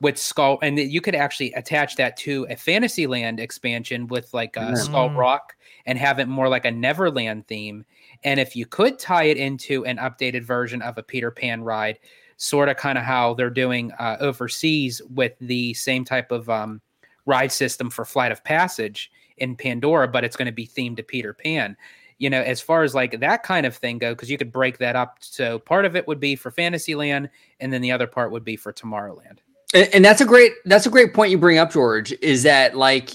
with 0.00 0.18
Skull, 0.18 0.58
and 0.62 0.78
you 0.78 1.00
could 1.00 1.14
actually 1.14 1.52
attach 1.52 1.96
that 1.96 2.16
to 2.18 2.46
a 2.50 2.56
Fantasyland 2.56 3.40
expansion 3.40 4.06
with 4.08 4.32
like 4.34 4.56
uh, 4.56 4.68
Yeah. 4.68 4.74
Skull 4.74 5.10
Mm. 5.10 5.16
Rock 5.16 5.53
and 5.86 5.98
have 5.98 6.18
it 6.18 6.28
more 6.28 6.48
like 6.48 6.64
a 6.64 6.70
Neverland 6.70 7.46
theme. 7.46 7.84
And 8.22 8.40
if 8.40 8.56
you 8.56 8.66
could 8.66 8.98
tie 8.98 9.24
it 9.24 9.36
into 9.36 9.84
an 9.84 9.98
updated 9.98 10.44
version 10.44 10.82
of 10.82 10.98
a 10.98 11.02
Peter 11.02 11.30
Pan 11.30 11.62
ride, 11.62 11.98
sort 12.36 12.68
of 12.68 12.76
kind 12.76 12.98
of 12.98 13.04
how 13.04 13.34
they're 13.34 13.50
doing 13.50 13.92
uh, 13.92 14.16
overseas 14.20 15.00
with 15.10 15.32
the 15.40 15.74
same 15.74 16.04
type 16.04 16.32
of 16.32 16.48
um, 16.50 16.80
ride 17.26 17.52
system 17.52 17.90
for 17.90 18.04
Flight 18.04 18.32
of 18.32 18.42
Passage 18.44 19.10
in 19.38 19.56
Pandora, 19.56 20.08
but 20.08 20.24
it's 20.24 20.36
going 20.36 20.46
to 20.46 20.52
be 20.52 20.66
themed 20.66 20.96
to 20.96 21.02
Peter 21.02 21.32
Pan. 21.32 21.76
You 22.18 22.30
know, 22.30 22.40
as 22.40 22.60
far 22.60 22.84
as 22.84 22.94
like 22.94 23.20
that 23.20 23.42
kind 23.42 23.66
of 23.66 23.76
thing 23.76 23.98
go, 23.98 24.12
because 24.12 24.30
you 24.30 24.38
could 24.38 24.52
break 24.52 24.78
that 24.78 24.94
up. 24.96 25.18
So 25.20 25.58
part 25.58 25.84
of 25.84 25.96
it 25.96 26.06
would 26.06 26.20
be 26.20 26.36
for 26.36 26.50
Fantasyland, 26.50 27.28
and 27.60 27.72
then 27.72 27.82
the 27.82 27.92
other 27.92 28.06
part 28.06 28.30
would 28.30 28.44
be 28.44 28.56
for 28.56 28.72
Tomorrowland. 28.72 29.38
And, 29.74 29.88
and 29.92 30.04
that's 30.04 30.20
a 30.20 30.24
great 30.24 30.52
that's 30.64 30.86
a 30.86 30.90
great 30.90 31.12
point 31.12 31.32
you 31.32 31.38
bring 31.38 31.58
up, 31.58 31.72
George. 31.72 32.12
Is 32.22 32.44
that 32.44 32.76
like 32.76 33.10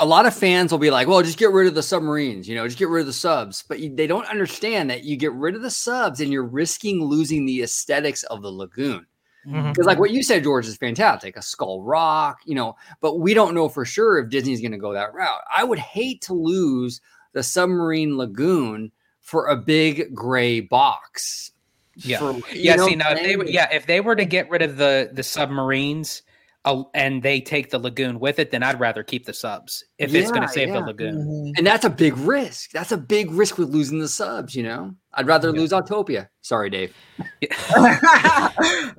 a 0.00 0.06
lot 0.06 0.26
of 0.26 0.34
fans 0.34 0.72
will 0.72 0.78
be 0.78 0.90
like, 0.90 1.06
"Well, 1.06 1.22
just 1.22 1.38
get 1.38 1.52
rid 1.52 1.68
of 1.68 1.74
the 1.74 1.82
submarines, 1.82 2.48
you 2.48 2.54
know, 2.56 2.66
just 2.66 2.78
get 2.78 2.88
rid 2.88 3.00
of 3.02 3.06
the 3.06 3.12
subs," 3.12 3.62
but 3.68 3.78
you, 3.78 3.94
they 3.94 4.06
don't 4.08 4.26
understand 4.26 4.90
that 4.90 5.04
you 5.04 5.16
get 5.16 5.32
rid 5.32 5.54
of 5.54 5.62
the 5.62 5.70
subs 5.70 6.20
and 6.20 6.32
you're 6.32 6.46
risking 6.46 7.04
losing 7.04 7.46
the 7.46 7.62
aesthetics 7.62 8.22
of 8.24 8.42
the 8.42 8.50
lagoon. 8.50 9.06
Mhm. 9.46 9.72
Because, 9.72 9.86
like 9.86 9.98
what 9.98 10.10
you 10.10 10.22
said, 10.22 10.42
George, 10.42 10.66
is 10.66 10.76
fantastic. 10.76 11.36
A 11.36 11.42
Skull 11.42 11.82
Rock, 11.82 12.40
you 12.44 12.54
know, 12.54 12.76
but 13.00 13.20
we 13.20 13.32
don't 13.32 13.54
know 13.54 13.68
for 13.68 13.84
sure 13.86 14.18
if 14.18 14.28
Disney's 14.30 14.60
going 14.60 14.72
to 14.72 14.78
go 14.78 14.92
that 14.92 15.14
route. 15.14 15.40
I 15.56 15.64
would 15.64 15.78
hate 15.78 16.20
to 16.22 16.34
lose 16.34 17.00
the 17.32 17.42
submarine 17.42 18.18
lagoon 18.18 18.92
for 19.20 19.46
a 19.46 19.56
big 19.56 20.14
gray 20.14 20.60
box. 20.60 21.52
Yeah. 21.96 22.18
For- 22.18 22.40
Yeah, 22.54 22.76
know 22.76 22.88
see 22.88 22.96
now, 22.96 23.12
if 23.12 23.44
they 23.46 23.52
yeah, 23.52 23.68
if 23.72 23.86
they 23.86 24.00
were 24.00 24.16
to 24.16 24.24
get 24.24 24.50
rid 24.50 24.62
of 24.62 24.76
the 24.76 25.10
the 25.12 25.22
submarines, 25.22 26.22
and 26.64 27.22
they 27.22 27.40
take 27.40 27.70
the 27.70 27.78
lagoon 27.78 28.20
with 28.20 28.38
it, 28.38 28.50
then 28.50 28.62
I'd 28.62 28.78
rather 28.78 29.02
keep 29.02 29.24
the 29.24 29.32
subs 29.32 29.84
if 29.98 30.14
it's 30.14 30.30
going 30.30 30.42
to 30.42 30.48
save 30.48 30.68
the 30.68 30.74
yeah. 30.74 30.84
lagoon. 30.84 31.54
And 31.56 31.66
that's 31.66 31.84
a 31.84 31.90
big 31.90 32.16
risk. 32.18 32.72
That's 32.72 32.92
a 32.92 32.98
big 32.98 33.30
risk 33.30 33.56
with 33.56 33.70
losing 33.70 33.98
the 33.98 34.08
subs, 34.08 34.54
you 34.54 34.62
know? 34.62 34.94
I'd 35.12 35.26
rather 35.26 35.50
lose 35.52 35.70
Autopia. 35.72 36.28
Sorry, 36.40 36.70
Dave. 36.70 36.94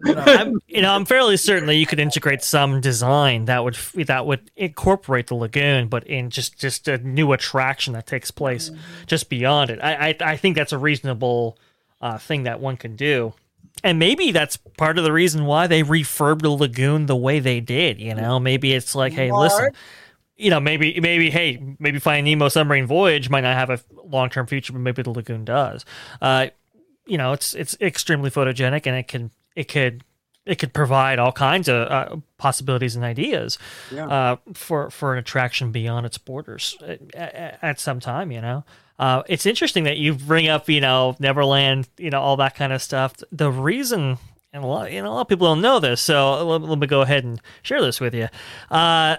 I'm, 0.06 0.60
you 0.68 0.82
know, 0.82 0.91
I'm 0.91 1.06
fairly 1.06 1.38
certain 1.38 1.68
that 1.68 1.75
you 1.75 1.86
could 1.86 2.00
integrate 2.00 2.44
some 2.44 2.82
design 2.82 3.46
that 3.46 3.63
would 3.63 3.75
that 4.06 4.25
would 4.25 4.51
incorporate 4.58 5.27
the 5.27 5.36
lagoon, 5.36 5.88
but 5.88 6.06
in 6.06 6.30
just 6.30 6.60
just 6.60 6.89
a 6.89 6.98
new 6.98 7.32
attraction 7.32 7.94
that 7.94 8.08
takes 8.08 8.30
place 8.30 8.72
just 9.08 9.30
beyond 9.30 9.70
it. 9.70 9.80
I 9.82 10.10
I, 10.10 10.15
I 10.22 10.38
think 10.38 10.58
that's 10.58 10.74
a 10.74 10.77
reasonable 10.77 11.58
uh, 12.01 12.18
thing 12.18 12.44
that 12.44 12.60
one 12.60 12.75
can 12.75 12.98
do, 12.98 13.34
and 13.84 13.98
maybe 14.00 14.32
that's 14.32 14.58
part 14.58 14.98
of 14.98 15.04
the 15.04 15.12
reason 15.12 15.46
why 15.46 15.68
they 15.68 15.84
refurbed 15.84 16.42
the 16.42 16.50
lagoon 16.50 17.06
the 17.08 17.16
way 17.16 17.40
they 17.40 17.60
did. 17.60 18.00
You 18.00 18.13
know, 18.16 18.40
maybe 18.40 18.74
it's 18.74 18.96
like, 18.96 19.13
hey, 19.13 19.32
listen. 19.32 19.72
You 20.38 20.50
know, 20.50 20.60
maybe, 20.60 21.00
maybe, 21.00 21.30
hey, 21.30 21.75
maybe 21.78 22.00
Finding 22.00 22.25
Nemo 22.40 22.50
Submarine 22.50 22.88
Voyage 22.88 23.30
might 23.30 23.42
not 23.42 23.54
have 23.56 23.70
a 23.70 23.80
long-term 24.04 24.48
future, 24.48 24.74
but 24.74 24.80
maybe 24.80 25.04
the 25.04 25.12
lagoon 25.12 25.46
does. 25.46 25.86
Uh, 26.20 26.48
you 27.06 27.18
know, 27.18 27.32
it's 27.34 27.54
it's 27.54 27.78
extremely 27.80 28.32
photogenic, 28.32 28.88
and 28.88 28.96
it 28.96 29.08
can 29.08 29.30
it 29.56 29.68
could 29.68 30.04
it 30.48 30.56
could 30.58 30.74
provide 30.74 31.20
all 31.20 31.32
kinds 31.32 31.68
of 31.68 31.88
uh, 31.92 32.16
possibilities 32.38 32.96
and 32.96 33.06
ideas 33.06 33.60
Yeah. 33.92 34.08
uh, 34.08 34.36
for 34.54 34.90
for 34.90 35.13
an 35.13 35.20
attraction 35.20 35.72
beyond 35.72 36.08
its 36.08 36.18
borders 36.18 36.75
at, 36.88 37.13
at, 37.13 37.60
at 37.62 37.80
some 37.80 38.00
time. 38.00 38.32
You 38.32 38.42
know, 38.42 38.63
uh, 39.01 39.24
it's 39.27 39.48
interesting 39.48 39.86
that 39.86 39.98
you 39.98 40.13
bring 40.13 40.48
up 40.48 40.70
you 40.70 40.79
know 40.79 41.15
Neverland, 41.20 41.89
you 41.98 42.12
know 42.12 42.22
all 42.22 42.38
that 42.38 42.55
kind 42.55 42.72
of 42.72 42.81
stuff. 42.81 43.15
The 43.31 43.51
reason. 43.51 44.17
And 44.53 44.65
a 44.65 44.67
lot, 44.67 44.91
you 44.91 45.01
know, 45.01 45.10
a 45.10 45.13
lot 45.13 45.22
of 45.22 45.27
people 45.29 45.48
don't 45.48 45.62
know 45.62 45.79
this, 45.79 46.01
so 46.01 46.46
let, 46.46 46.62
let 46.62 46.77
me 46.77 46.86
go 46.86 47.00
ahead 47.00 47.24
and 47.24 47.41
share 47.62 47.81
this 47.81 48.01
with 48.01 48.13
you. 48.13 48.27
Uh, 48.70 49.15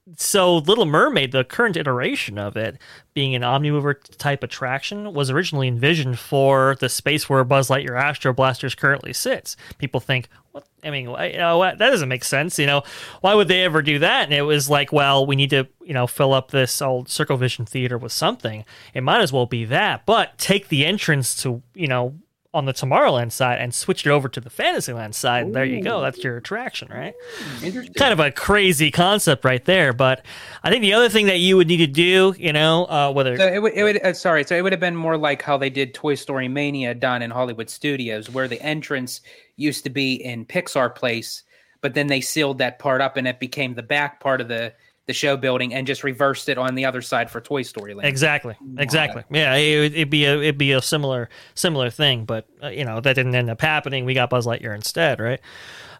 so, 0.16 0.56
Little 0.56 0.86
Mermaid, 0.86 1.32
the 1.32 1.44
current 1.44 1.76
iteration 1.76 2.38
of 2.38 2.56
it, 2.56 2.78
being 3.12 3.34
an 3.34 3.42
Omnimover 3.42 3.96
type 4.16 4.42
attraction, 4.42 5.12
was 5.12 5.28
originally 5.28 5.68
envisioned 5.68 6.18
for 6.18 6.76
the 6.80 6.88
space 6.88 7.28
where 7.28 7.44
Buzz 7.44 7.68
Lightyear 7.68 8.00
Astro 8.00 8.32
Blasters 8.32 8.74
currently 8.74 9.12
sits. 9.12 9.54
People 9.76 10.00
think, 10.00 10.30
what? 10.52 10.66
I 10.84 10.90
mean, 10.90 11.04
you 11.04 11.38
know, 11.38 11.60
that 11.62 11.78
doesn't 11.78 12.08
make 12.08 12.24
sense. 12.24 12.58
You 12.58 12.66
know, 12.66 12.82
why 13.20 13.34
would 13.34 13.48
they 13.48 13.64
ever 13.64 13.82
do 13.82 13.98
that? 14.00 14.24
And 14.24 14.32
it 14.32 14.42
was 14.42 14.70
like, 14.70 14.92
well, 14.92 15.26
we 15.26 15.36
need 15.36 15.50
to, 15.50 15.68
you 15.82 15.94
know, 15.94 16.06
fill 16.06 16.32
up 16.32 16.50
this 16.50 16.80
old 16.80 17.08
Circle 17.08 17.36
Vision 17.36 17.66
Theater 17.66 17.98
with 17.98 18.12
something. 18.12 18.64
It 18.94 19.02
might 19.02 19.20
as 19.20 19.32
well 19.32 19.46
be 19.46 19.64
that, 19.66 20.06
but 20.06 20.38
take 20.38 20.68
the 20.68 20.84
entrance 20.84 21.40
to, 21.42 21.62
you 21.74 21.88
know, 21.88 22.14
on 22.52 22.64
the 22.64 22.72
Tomorrowland 22.72 23.30
side 23.30 23.60
and 23.60 23.72
switch 23.72 24.04
it 24.04 24.10
over 24.10 24.28
to 24.28 24.40
the 24.40 24.50
Fantasyland 24.50 25.14
side. 25.14 25.44
And 25.46 25.54
there 25.54 25.64
you 25.64 25.82
go. 25.82 26.00
That's 26.00 26.22
your 26.24 26.36
attraction, 26.36 26.88
right? 26.90 27.14
Interesting. 27.62 27.94
kind 27.94 28.12
of 28.12 28.18
a 28.18 28.32
crazy 28.32 28.90
concept 28.90 29.44
right 29.44 29.64
there. 29.64 29.92
But 29.92 30.24
I 30.64 30.70
think 30.70 30.82
the 30.82 30.92
other 30.92 31.08
thing 31.08 31.26
that 31.26 31.38
you 31.38 31.56
would 31.56 31.68
need 31.68 31.76
to 31.76 31.86
do, 31.86 32.34
you 32.36 32.52
know, 32.52 32.86
uh, 32.86 33.12
whether 33.12 33.36
So 33.36 33.46
it 33.46 33.62
would, 33.62 33.74
it 33.74 33.84
would 33.84 34.02
uh, 34.02 34.12
sorry, 34.14 34.42
so 34.42 34.56
it 34.56 34.62
would 34.62 34.72
have 34.72 34.80
been 34.80 34.96
more 34.96 35.16
like 35.16 35.42
how 35.42 35.56
they 35.56 35.70
did 35.70 35.94
Toy 35.94 36.16
Story 36.16 36.48
Mania 36.48 36.92
done 36.92 37.22
in 37.22 37.30
Hollywood 37.30 37.70
Studios, 37.70 38.28
where 38.28 38.48
the 38.48 38.60
entrance 38.62 39.20
used 39.56 39.84
to 39.84 39.90
be 39.90 40.14
in 40.14 40.44
Pixar 40.44 40.92
Place, 40.92 41.44
but 41.82 41.94
then 41.94 42.08
they 42.08 42.20
sealed 42.20 42.58
that 42.58 42.80
part 42.80 43.00
up 43.00 43.16
and 43.16 43.28
it 43.28 43.38
became 43.38 43.74
the 43.74 43.82
back 43.82 44.18
part 44.18 44.40
of 44.40 44.48
the 44.48 44.72
the 45.10 45.14
show 45.14 45.36
building 45.36 45.74
and 45.74 45.86
just 45.86 46.04
reversed 46.04 46.48
it 46.48 46.56
on 46.56 46.76
the 46.76 46.84
other 46.84 47.02
side 47.02 47.28
for 47.28 47.40
Toy 47.40 47.62
Story 47.62 47.94
Land. 47.94 48.06
Exactly. 48.08 48.54
Exactly. 48.78 49.24
Yeah, 49.30 49.54
it, 49.56 49.80
would- 49.80 49.94
it'd 49.94 50.10
be 50.10 50.24
a 50.24 50.36
it'd 50.38 50.56
be 50.58 50.70
a 50.72 50.80
similar 50.80 51.28
similar 51.54 51.90
thing, 51.90 52.24
but 52.24 52.46
uh, 52.62 52.68
you 52.68 52.84
know 52.84 53.00
that 53.00 53.14
didn't 53.14 53.34
end 53.34 53.50
up 53.50 53.60
happening. 53.60 54.04
We 54.04 54.14
got 54.14 54.30
Buzz 54.30 54.46
Lightyear 54.46 54.74
instead, 54.74 55.18
right? 55.20 55.40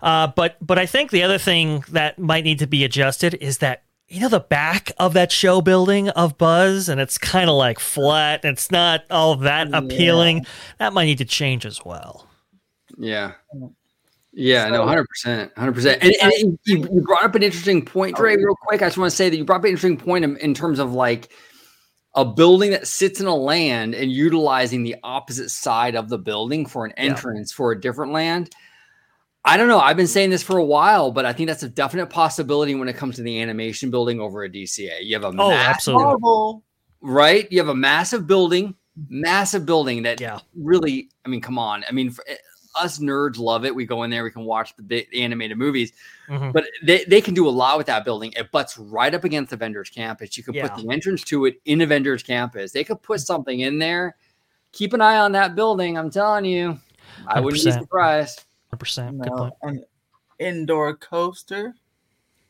Uh, 0.00 0.28
but 0.28 0.56
but 0.64 0.78
I 0.78 0.86
think 0.86 1.10
the 1.10 1.22
other 1.24 1.38
thing 1.38 1.84
that 1.90 2.18
might 2.18 2.44
need 2.44 2.60
to 2.60 2.66
be 2.66 2.84
adjusted 2.84 3.34
is 3.34 3.58
that 3.58 3.82
you 4.08 4.20
know 4.20 4.28
the 4.28 4.40
back 4.40 4.92
of 4.98 5.12
that 5.14 5.30
show 5.32 5.60
building 5.60 6.08
of 6.10 6.38
Buzz, 6.38 6.88
and 6.88 7.00
it's 7.00 7.18
kind 7.18 7.50
of 7.50 7.56
like 7.56 7.78
flat. 7.80 8.44
It's 8.44 8.70
not 8.70 9.02
all 9.10 9.36
that 9.36 9.68
appealing. 9.74 10.46
That 10.78 10.92
might 10.92 11.04
need 11.06 11.18
to 11.18 11.24
change 11.24 11.66
as 11.66 11.84
well. 11.84 12.26
Yeah. 12.96 13.32
Yeah, 14.32 14.68
no, 14.68 14.86
hundred 14.86 15.06
percent, 15.08 15.52
hundred 15.58 15.72
percent. 15.74 16.02
And, 16.02 16.14
and 16.22 16.58
you, 16.64 16.78
you 16.92 17.02
brought 17.04 17.24
up 17.24 17.34
an 17.34 17.42
interesting 17.42 17.84
point, 17.84 18.16
Dre. 18.16 18.34
Oh. 18.34 18.36
Real 18.36 18.54
quick, 18.62 18.80
I 18.82 18.86
just 18.86 18.96
want 18.98 19.10
to 19.10 19.16
say 19.16 19.28
that 19.28 19.36
you 19.36 19.44
brought 19.44 19.56
up 19.58 19.64
an 19.64 19.70
interesting 19.70 19.96
point 19.96 20.24
in, 20.24 20.36
in 20.36 20.54
terms 20.54 20.78
of 20.78 20.92
like 20.92 21.30
a 22.14 22.24
building 22.24 22.70
that 22.72 22.86
sits 22.86 23.20
in 23.20 23.26
a 23.26 23.34
land 23.34 23.94
and 23.94 24.10
utilizing 24.12 24.82
the 24.82 24.96
opposite 25.02 25.50
side 25.50 25.94
of 25.96 26.08
the 26.08 26.18
building 26.18 26.64
for 26.66 26.84
an 26.84 26.92
Yeah. 26.96 27.04
entrance 27.04 27.52
for 27.52 27.72
a 27.72 27.80
different 27.80 28.12
land. 28.12 28.50
I 29.44 29.56
don't 29.56 29.68
know. 29.68 29.80
I've 29.80 29.96
been 29.96 30.06
saying 30.06 30.30
this 30.30 30.42
for 30.42 30.58
a 30.58 30.64
while, 30.64 31.10
but 31.12 31.24
I 31.24 31.32
think 31.32 31.48
that's 31.48 31.62
a 31.62 31.68
definite 31.68 32.06
possibility 32.06 32.74
when 32.74 32.88
it 32.88 32.96
comes 32.96 33.16
to 33.16 33.22
the 33.22 33.40
animation 33.40 33.90
building 33.90 34.20
over 34.20 34.44
a 34.44 34.48
DCA. 34.50 35.02
You 35.02 35.14
have 35.14 35.24
a 35.24 35.28
Oh, 35.28 35.48
mass- 35.50 35.68
absolutely. 35.76 36.04
Marvel. 36.04 36.62
right? 37.00 37.50
You 37.50 37.58
have 37.58 37.68
a 37.68 37.74
massive 37.74 38.26
building, 38.26 38.74
massive 39.08 39.64
building 39.64 40.02
that 40.02 40.20
Yeah. 40.20 40.40
really, 40.54 41.08
I 41.24 41.28
mean, 41.30 41.40
come 41.40 41.58
on. 41.58 41.84
I 41.88 41.92
mean, 41.92 42.10
for, 42.10 42.22
us 42.74 42.98
nerds 42.98 43.38
love 43.38 43.64
it. 43.64 43.74
We 43.74 43.84
go 43.86 44.02
in 44.04 44.10
there, 44.10 44.22
we 44.24 44.30
can 44.30 44.44
watch 44.44 44.74
the 44.76 44.82
big 44.82 45.08
animated 45.14 45.58
movies, 45.58 45.92
Mhm. 46.28 46.52
but 46.52 46.64
they, 46.82 47.04
they 47.04 47.20
can 47.20 47.34
do 47.34 47.48
a 47.48 47.50
lot 47.50 47.76
with 47.78 47.86
that 47.88 48.04
building. 48.04 48.32
It 48.36 48.50
butts 48.52 48.78
right 48.78 49.12
up 49.14 49.24
against 49.24 49.50
the 49.50 49.56
Avengers 49.56 49.90
Campus. 49.90 50.36
You 50.38 50.44
could 50.44 50.54
Yeah. 50.54 50.68
put 50.68 50.82
the 50.84 50.92
entrance 50.92 51.22
to 51.24 51.46
it 51.46 51.60
in 51.64 51.80
Avengers 51.80 52.22
Campus. 52.22 52.72
They 52.72 52.84
could 52.84 53.02
put 53.02 53.20
something 53.20 53.60
in 53.60 53.78
there. 53.78 54.16
Keep 54.72 54.92
an 54.94 55.00
eye 55.00 55.18
on 55.18 55.32
that 55.32 55.54
building. 55.56 55.98
I'm 55.98 56.10
telling 56.10 56.44
you, 56.44 56.78
I 57.26 57.40
wouldn't 57.40 57.64
be 57.64 57.72
surprised. 57.72 58.44
100%. 58.72 59.20
Good 59.20 59.30
No, 59.30 59.36
point. 59.36 59.54
an 59.62 59.84
indoor 60.38 60.94
coaster. 60.96 61.74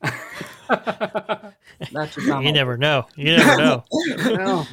That's 0.68 2.14
just 2.14 2.26
not 2.26 2.44
You 2.44 2.52
never 2.52 2.76
know. 2.76 3.06
You 3.16 3.36
never 3.36 3.56
know. 3.56 3.84
Well, 4.36 4.68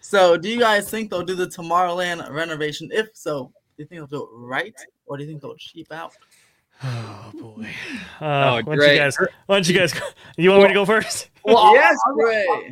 So, 0.00 0.38
do 0.38 0.48
you 0.48 0.58
guys 0.58 0.90
think 0.90 1.10
they'll 1.10 1.22
do 1.24 1.34
the 1.34 1.46
Tomorrowland 1.46 2.30
renovation? 2.30 2.88
If 2.92 3.08
so, 3.12 3.52
do 3.80 3.84
you 3.84 3.88
think 3.88 4.10
they'll 4.10 4.20
do 4.20 4.24
it 4.26 4.28
right, 4.46 4.74
or 5.06 5.16
do 5.16 5.24
you 5.24 5.30
think 5.30 5.40
they'll 5.40 5.56
cheap 5.56 5.90
out? 5.90 6.12
Oh 6.84 7.30
boy. 7.34 7.66
Uh, 8.20 8.60
Oh, 8.60 8.62
why 8.64 8.76
don't 8.76 8.90
you 8.90 8.98
guys? 8.98 9.16
Why 9.46 9.56
don't 9.56 9.66
you 9.66 9.74
guys? 9.74 9.94
You 10.36 10.50
want 10.50 10.62
me 10.64 10.68
to 10.68 10.74
go 10.74 10.84
first? 10.84 11.30
well, 11.46 11.56
I'll- 11.56 11.74
yes, 11.74 11.96
I'll 12.06 12.14
go- 12.14 12.62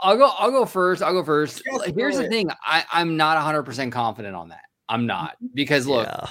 I'll 0.00 0.16
go. 0.16 0.30
I'll 0.38 0.50
go 0.50 0.64
first. 0.66 1.02
I'll 1.04 1.12
go 1.12 1.22
first. 1.22 1.62
Yes, 1.64 1.92
Here's 1.96 2.16
go 2.16 2.22
the 2.24 2.28
thing. 2.28 2.50
I, 2.66 2.84
I'm 2.92 3.16
not 3.16 3.36
100 3.36 3.62
percent 3.62 3.92
confident 3.92 4.34
on 4.34 4.48
that. 4.48 4.64
I'm 4.88 5.06
not 5.06 5.36
because 5.54 5.86
look, 5.86 6.08
Yeah. 6.08 6.26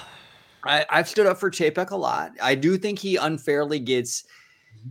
I, 0.64 0.84
I've 0.90 1.08
stood 1.08 1.26
up 1.26 1.38
for 1.38 1.50
Chapek 1.50 1.90
a 1.92 1.96
lot. 1.96 2.32
I 2.42 2.54
do 2.54 2.76
think 2.76 2.98
he 2.98 3.16
unfairly 3.16 3.78
gets 3.78 4.24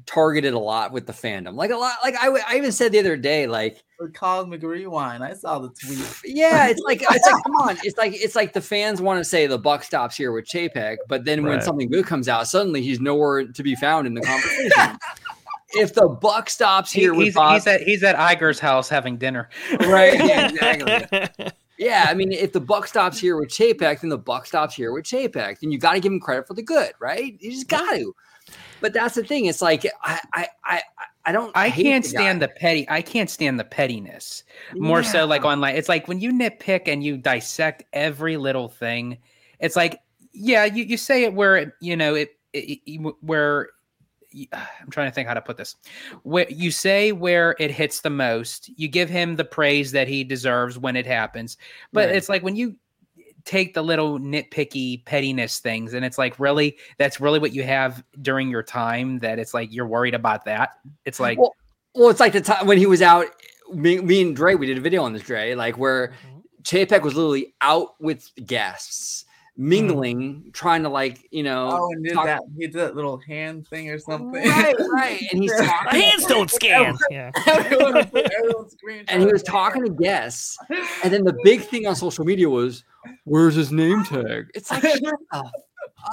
targeted 0.06 0.54
a 0.54 0.60
lot 0.60 0.92
with 0.92 1.08
the 1.08 1.14
fandom. 1.14 1.56
Like 1.56 1.72
a 1.72 1.76
lot. 1.76 1.94
Like 2.04 2.16
I, 2.20 2.28
I 2.48 2.56
even 2.58 2.72
said 2.72 2.92
the 2.92 3.00
other 3.00 3.18
day. 3.18 3.48
Like 3.48 3.84
The 4.00 4.10
Cosmic 4.10 4.62
Rewind. 4.64 5.24
I 5.24 5.34
saw 5.34 5.60
the 5.60 5.70
tweet. 5.70 6.00
yeah, 6.26 6.68
it's 6.68 6.82
like 6.82 7.02
it's 7.10 7.26
like 7.32 7.44
come 7.44 7.56
on. 7.56 7.78
It's 7.84 7.98
like 7.98 8.14
it's 8.16 8.36
like 8.36 8.54
the 8.54 8.62
fans 8.62 9.02
want 9.02 9.20
to 9.20 9.24
say 9.26 9.48
the 9.48 9.58
buck 9.60 9.84
stops 9.84 10.16
here 10.16 10.32
with 10.32 10.46
Chapek, 10.46 10.98
but 11.08 11.26
then 11.26 11.44
when 11.44 11.62
something 11.62 11.90
good 11.90 12.06
comes 12.06 12.28
out, 12.30 12.48
suddenly 12.48 12.82
he's 12.82 13.00
nowhere 13.00 13.46
to 13.48 13.64
be 13.64 13.76
found 13.76 14.08
in 14.08 14.14
the 14.14 14.22
conversation. 14.22 14.98
if 15.74 15.94
the 15.94 16.08
buck 16.08 16.50
stops 16.50 16.92
He- 16.92 17.02
here 17.02 17.14
with 17.14 17.26
he's, 17.26 17.36
Bob, 17.36 17.54
he's 17.56 17.68
at 17.68 17.82
he's 17.82 18.04
at 18.04 18.16
Iger's 18.16 18.60
house 18.60 18.90
having 18.90 19.18
dinner. 19.18 19.50
right? 19.82 20.14
Yeah, 20.14 20.50
exactly. 20.50 21.52
Yeah, 21.78 22.06
I 22.08 22.14
mean, 22.14 22.32
if 22.32 22.54
the 22.54 22.62
buck 22.62 22.88
stops 22.88 23.20
here 23.20 23.38
with 23.38 23.50
Chapek, 23.50 24.00
then 24.00 24.10
the 24.10 24.18
buck 24.18 24.46
stops 24.46 24.76
here 24.76 24.94
with 24.94 25.04
Chapek. 25.04 25.60
Then 25.60 25.74
you 25.74 25.78
got 25.78 25.92
to 25.92 26.00
give 26.00 26.10
him 26.10 26.22
credit 26.22 26.48
for 26.48 26.54
the 26.54 26.64
good, 26.64 26.94
right? 27.00 27.36
You 27.42 27.52
just 27.52 27.68
got 27.68 27.94
to. 27.98 28.16
But 28.86 28.94
that's 28.94 29.16
the 29.16 29.24
thing. 29.24 29.46
It's 29.46 29.64
like 29.64 29.84
I, 30.04 30.20
I, 30.32 30.48
I, 30.64 30.82
I 31.26 31.32
don't. 31.32 31.52
I 31.58 31.72
can't 31.72 32.04
the 32.04 32.10
stand 32.12 32.40
guy. 32.40 32.46
the 32.46 32.54
petty. 32.54 32.86
I 32.88 33.02
can't 33.02 33.32
stand 33.32 33.60
the 33.60 33.64
pettiness. 33.64 34.44
More 34.76 35.02
so, 35.02 35.26
like 35.26 35.44
online. 35.44 35.76
It's 35.76 35.90
like 35.90 36.08
when 36.08 36.20
you 36.20 36.32
nitpick 36.32 36.84
and 36.88 37.04
you 37.04 37.18
dissect 37.18 37.84
every 37.94 38.38
little 38.38 38.70
thing. 38.70 39.18
It's 39.60 39.76
like, 39.76 40.02
yeah, 40.34 40.66
you, 40.66 40.84
you 40.84 40.98
say 40.98 41.24
it 41.24 41.34
where 41.34 41.74
you 41.82 41.96
know 41.96 42.14
it, 42.14 42.38
it, 42.54 42.80
it- 42.86 43.16
where. 43.22 43.70
I'm 44.54 44.92
trying 44.92 45.10
to 45.10 45.16
think 45.16 45.28
how 45.28 45.34
to 45.34 45.42
put 45.42 45.58
this. 45.58 45.78
Where 46.22 46.46
you 46.48 46.70
say 46.70 47.12
where 47.12 47.56
it 47.58 47.72
hits 47.72 48.02
the 48.02 48.12
most, 48.12 48.70
you 48.78 48.88
give 48.88 49.10
him 49.10 49.36
the 49.38 49.46
praise 49.46 49.94
that 49.94 50.08
he 50.08 50.24
deserves 50.24 50.78
when 50.78 50.96
it 50.96 51.08
happens. 51.08 51.58
But 51.92 52.10
Right. 52.10 52.16
it's 52.18 52.30
like 52.30 52.44
when 52.44 52.56
you 52.56 52.76
take 53.46 53.74
the 53.74 53.82
little 53.82 54.20
nitpicky 54.20 55.06
pettiness 55.06 55.60
things, 55.60 55.94
and 55.94 56.04
it's 56.04 56.18
like, 56.18 56.40
really, 56.40 56.78
that's 56.98 57.20
really 57.20 57.40
what 57.40 57.54
you 57.54 57.64
have 57.64 58.04
during 58.22 58.50
your 58.50 58.64
time. 58.64 59.20
That 59.20 59.40
it's 59.40 59.54
like 59.54 59.74
you're 59.74 59.88
worried 59.88 60.14
about 60.14 60.46
that. 60.46 60.80
It's 61.06 61.20
like, 61.20 61.38
well, 61.38 61.56
well, 61.94 62.10
it's 62.10 62.20
like 62.20 62.34
the 62.34 62.42
time 62.42 62.68
when 62.68 62.78
he 62.78 62.86
was 62.86 63.02
out. 63.02 63.28
Me, 63.74 64.00
me 64.00 64.22
and 64.22 64.36
Dre, 64.36 64.54
we 64.54 64.68
did 64.68 64.78
a 64.78 64.82
video 64.82 65.02
on 65.04 65.14
this, 65.14 65.24
Dre, 65.24 65.56
like 65.56 65.78
where 65.78 66.10
mm-hmm. 66.10 66.40
Chapek 66.62 67.02
was 67.02 67.16
literally 67.16 67.56
out 67.62 68.00
with 68.00 68.30
guests, 68.46 69.25
Mm-hmm. 69.58 69.70
mingling, 69.70 70.50
trying 70.52 70.84
to 70.84 70.90
like, 70.90 71.28
you 71.32 71.42
know, 71.42 71.70
Oh, 71.72 71.90
and 71.94 72.04
did 72.04 72.14
talk- 72.14 72.26
that? 72.26 72.42
He 72.58 72.68
did 72.68 72.74
that 72.74 72.96
little 72.96 73.18
hand 73.20 73.66
thing 73.70 73.90
or 73.90 73.98
something. 73.98 74.34
right, 74.44 74.76
right, 74.92 75.22
and 75.32 75.42
he's 75.42 75.58
My 75.58 75.66
talking, 75.66 76.02
hands 76.02 76.26
don't 76.26 76.52
scan. 76.52 76.98
Yeah. 77.10 77.32
Everyone, 77.48 77.98
everyone 78.16 79.06
and 79.08 79.22
he 79.22 79.28
was 79.32 79.44
talking 79.44 79.86
to 79.86 79.92
guests, 79.92 80.58
and 81.04 81.14
then 81.14 81.24
the 81.24 81.38
big 81.44 81.62
thing 81.62 81.88
on 81.88 81.96
social 81.96 82.26
media 82.26 82.50
was, 82.50 82.84
"Where's 83.24 83.56
his 83.56 83.72
name 83.72 84.04
tag?" 84.04 84.48
It's 84.56 84.70
like, 84.72 84.82
shut 84.84 85.02
the 85.02 85.52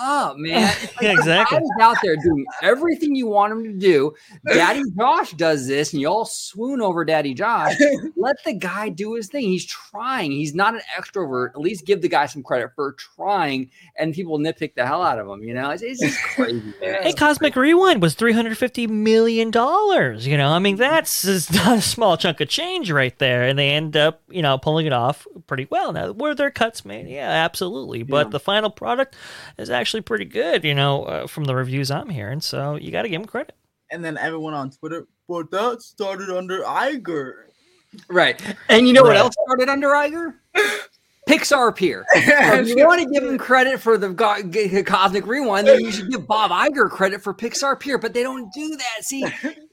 up, 0.00 0.36
man. 0.36 0.62
Like 0.82 1.02
Yeah, 1.02 1.12
exactly. 1.12 1.58
Guy's 1.58 1.68
out 1.80 1.96
there 2.02 2.16
doing 2.16 2.44
everything 2.62 3.14
you 3.14 3.26
want 3.26 3.52
him 3.52 3.64
to 3.64 3.72
do. 3.72 4.14
Daddy 4.46 4.82
Josh 4.98 5.32
does 5.32 5.66
this, 5.66 5.92
and 5.92 6.00
you 6.00 6.08
all 6.08 6.24
swoon 6.24 6.80
over 6.80 7.04
Daddy 7.04 7.34
Josh. 7.34 7.74
Let 8.16 8.36
the 8.44 8.52
guy 8.54 8.88
do 8.88 9.14
his 9.14 9.28
thing. 9.28 9.42
He's 9.44 9.64
trying. 9.66 10.30
He's 10.32 10.54
not 10.54 10.74
an 10.74 10.80
extrovert. 10.98 11.50
At 11.50 11.60
least 11.60 11.86
give 11.86 12.02
the 12.02 12.08
guy 12.08 12.26
some 12.26 12.42
credit 12.42 12.70
for 12.74 12.92
trying. 12.92 13.70
And 13.98 14.14
people 14.14 14.38
nitpick 14.38 14.74
the 14.74 14.86
hell 14.86 15.02
out 15.02 15.18
of 15.18 15.26
him. 15.28 15.42
You 15.42 15.54
know, 15.54 15.70
it's, 15.70 15.82
it's 15.82 16.00
just 16.00 16.18
crazy. 16.22 16.62
man. 16.80 17.02
Hey, 17.02 17.12
Cosmic 17.12 17.56
Rewind 17.56 18.00
was 18.02 18.14
three 18.14 18.32
hundred 18.32 18.56
fifty 18.58 18.86
million 18.86 19.50
dollars. 19.50 20.26
You 20.26 20.36
know, 20.36 20.50
I 20.50 20.58
mean, 20.58 20.76
that's 20.76 21.24
not 21.52 21.78
a 21.78 21.82
small 21.82 22.16
chunk 22.16 22.40
of 22.40 22.48
change 22.48 22.90
right 22.90 23.16
there, 23.18 23.44
and 23.44 23.58
they 23.58 23.70
end 23.70 23.96
up, 23.96 24.22
you 24.30 24.42
know, 24.42 24.58
pulling 24.58 24.86
it 24.86 24.92
off 24.92 25.26
pretty 25.46 25.66
well. 25.70 25.92
Now, 25.92 26.12
were 26.12 26.34
there 26.34 26.50
cuts 26.50 26.84
made? 26.84 27.08
Yeah, 27.08 27.28
absolutely. 27.30 28.02
But 28.02 28.26
Yeah. 28.26 28.30
the 28.30 28.40
final 28.40 28.70
product 28.70 29.16
is 29.58 29.70
actually 29.73 30.02
pretty 30.02 30.25
good. 30.25 30.64
You 30.64 30.75
know, 30.75 31.05
uh, 31.05 31.26
from 31.26 31.45
the 31.45 31.55
reviews 31.55 31.91
I'm 31.91 32.09
hearing, 32.09 32.41
so 32.41 32.76
you 32.76 32.91
got 32.91 33.02
to 33.02 33.09
give 33.09 33.21
them 33.21 33.29
credit. 33.29 33.55
And 33.91 34.05
then 34.05 34.17
everyone 34.17 34.55
on 34.55 34.71
Twitter, 34.71 35.07
but 35.29 35.50
that 35.50 35.83
started 35.83 36.31
under 36.31 36.62
Iger. 36.62 37.33
Right. 38.09 38.41
And 38.69 38.87
you 38.87 38.95
know 38.95 39.02
what 39.02 39.17
else 39.17 39.35
started 39.47 39.69
under 39.69 39.88
Iger? 39.88 40.35
Pixar 41.29 41.75
Pier. 41.76 42.05
if 42.14 42.69
you 42.69 42.87
want 42.87 43.00
to 43.02 43.09
give 43.11 43.23
him 43.23 43.38
credit 43.38 43.81
for 43.81 43.97
the 43.97 44.09
go- 44.09 44.43
g- 44.43 44.83
Cosmic 44.83 45.26
Rewind, 45.26 45.67
then 45.69 45.81
you 45.81 45.93
should 45.93 46.11
give 46.11 46.26
Bob 46.26 46.50
Iger 46.50 46.91
credit 46.91 47.23
for 47.23 47.33
Pixar 47.33 47.79
Pier. 47.79 47.97
But 47.99 48.12
they 48.12 48.23
don't 48.23 48.52
do 48.52 48.76
that. 48.76 49.05
See, 49.05 49.23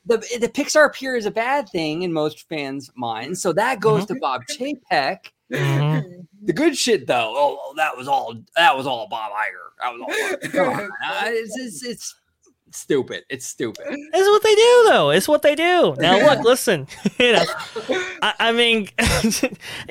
the 0.06 0.18
the 0.39 0.48
Pixar 0.48 0.94
Pier 0.94 1.15
is 1.15 1.25
a 1.25 1.32
bad 1.32 1.68
thing 1.70 2.03
in 2.03 2.13
most 2.13 2.48
fans' 2.50 2.91
minds. 2.96 3.41
So 3.41 3.51
that 3.53 3.79
goes 3.79 4.06
to 4.08 4.15
Bob 4.22 4.44
Chapek. 4.48 5.32
Mhm. 5.51 6.27
The 6.41 6.53
good 6.53 6.77
shit, 6.77 7.08
though, 7.08 7.34
oh, 7.36 7.60
oh, 7.62 7.74
that 7.75 7.98
was 7.98 8.08
all 8.08 8.34
that 8.55 8.75
was 8.77 8.88
all 8.88 9.08
Bob 9.08 9.31
Iger. 9.31 9.69
That 9.81 9.93
was 9.93 10.01
all. 10.01 10.50
Come 10.51 10.69
on, 10.69 10.89
it's, 11.27 11.58
it's 11.58 11.84
it's 11.84 12.15
stupid. 12.72 13.24
It's 13.29 13.46
stupid. 13.46 13.86
It's 13.88 14.27
what 14.29 14.43
they 14.43 14.55
do, 14.55 14.86
though. 14.89 15.10
It's 15.10 15.27
what 15.27 15.41
they 15.41 15.55
do. 15.55 15.96
Now, 15.98 16.17
look, 16.36 16.43
listen. 16.43 16.88
You 17.19 17.34
know, 17.34 17.43
I, 18.22 18.34
I 18.39 18.51
mean, 18.53 18.88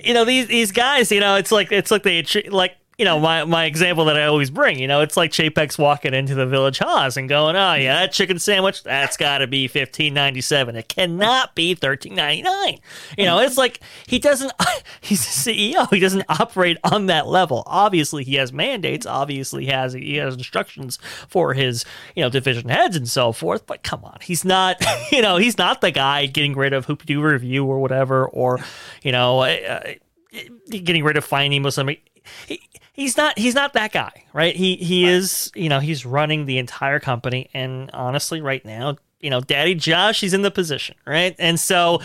you 0.02 0.14
know 0.14 0.24
these 0.24 0.46
these 0.46 0.72
guys. 0.72 1.12
You 1.12 1.20
know, 1.20 1.34
it's 1.34 1.52
like 1.52 1.70
it's 1.70 1.90
like 1.90 2.02
they 2.02 2.22
tre- 2.22 2.48
like 2.48 2.76
you 2.98 3.04
know 3.04 3.20
my 3.20 3.44
my 3.44 3.64
example 3.64 4.04
that 4.06 4.16
I 4.16 4.24
always 4.24 4.50
bring. 4.50 4.78
You 4.80 4.88
know, 4.88 5.00
it's 5.00 5.16
like 5.16 5.30
Chapek's 5.30 5.78
walking 5.78 6.14
into 6.14 6.34
the 6.34 6.46
Village 6.46 6.78
Haus 6.78 7.16
and 7.16 7.28
going, 7.28 7.54
"Oh 7.54 7.74
yeah, 7.74 8.00
that 8.00 8.12
chicken 8.12 8.40
sandwich, 8.40 8.82
that's 8.82 9.16
got 9.16 9.38
to 9.38 9.46
be 9.46 9.68
fifteen 9.68 10.14
ninety 10.14 10.40
seven. 10.40 10.74
It 10.74 10.88
cannot 10.88 11.54
be 11.54 11.74
thirteen 11.74 12.16
ninety 12.16 12.42
nine. 12.42 12.80
You 13.16 13.24
know, 13.24 13.38
it's 13.38 13.56
like 13.56 13.80
he 14.06 14.18
doesn't. 14.18 14.52
He's 15.00 15.44
the 15.44 15.52
CEO. 15.52 15.88
He 15.94 16.00
doesn't 16.00 16.24
operate 16.28 16.76
on 16.82 17.06
that 17.06 17.28
level. 17.28 17.62
Obviously, 17.66 18.24
he 18.24 18.34
has 18.34 18.52
mandates. 18.52 19.06
Obviously, 19.06 19.66
he 19.66 19.70
has 19.70 19.92
he 19.92 20.16
has 20.16 20.34
instructions 20.34 20.98
for 21.28 21.54
his 21.54 21.84
you 22.16 22.22
know 22.22 22.28
division 22.28 22.68
heads 22.68 22.96
and 22.96 23.08
so 23.08 23.30
forth. 23.30 23.64
But 23.64 23.84
come 23.84 24.04
on, 24.04 24.18
he's 24.20 24.44
not. 24.44 24.76
You 25.10 25.22
know, 25.22 25.36
he's 25.36 25.56
not 25.56 25.80
the 25.80 25.90
guy 25.90 26.26
getting 26.26 26.54
rid 26.54 26.72
of 26.74 26.84
Hoop-Dee-Doo 26.84 27.22
Revue 27.22 27.64
or 27.64 27.78
whatever, 27.78 28.26
or 28.26 28.58
you 29.02 29.12
know. 29.12 29.40
Uh, 29.40 29.94
getting 30.68 31.04
rid 31.04 31.16
of 31.16 31.24
Finding 31.24 31.62
Muslim. 31.62 31.88
He, 32.46 32.60
he's 32.92 33.16
not. 33.16 33.38
He's 33.38 33.54
not 33.54 33.72
that 33.74 33.92
guy, 33.92 34.24
right? 34.32 34.54
He 34.54 34.76
he 34.76 35.06
is. 35.06 35.50
You 35.54 35.68
know, 35.68 35.80
he's 35.80 36.04
running 36.04 36.46
the 36.46 36.58
entire 36.58 37.00
company, 37.00 37.50
and 37.54 37.90
honestly, 37.92 38.40
right 38.40 38.64
now, 38.64 38.96
you 39.20 39.30
know, 39.30 39.40
Daddy 39.40 39.74
Josh, 39.74 40.20
he's 40.20 40.34
in 40.34 40.42
the 40.42 40.50
position, 40.50 40.96
right? 41.06 41.34
And 41.38 41.58
so, 41.58 42.00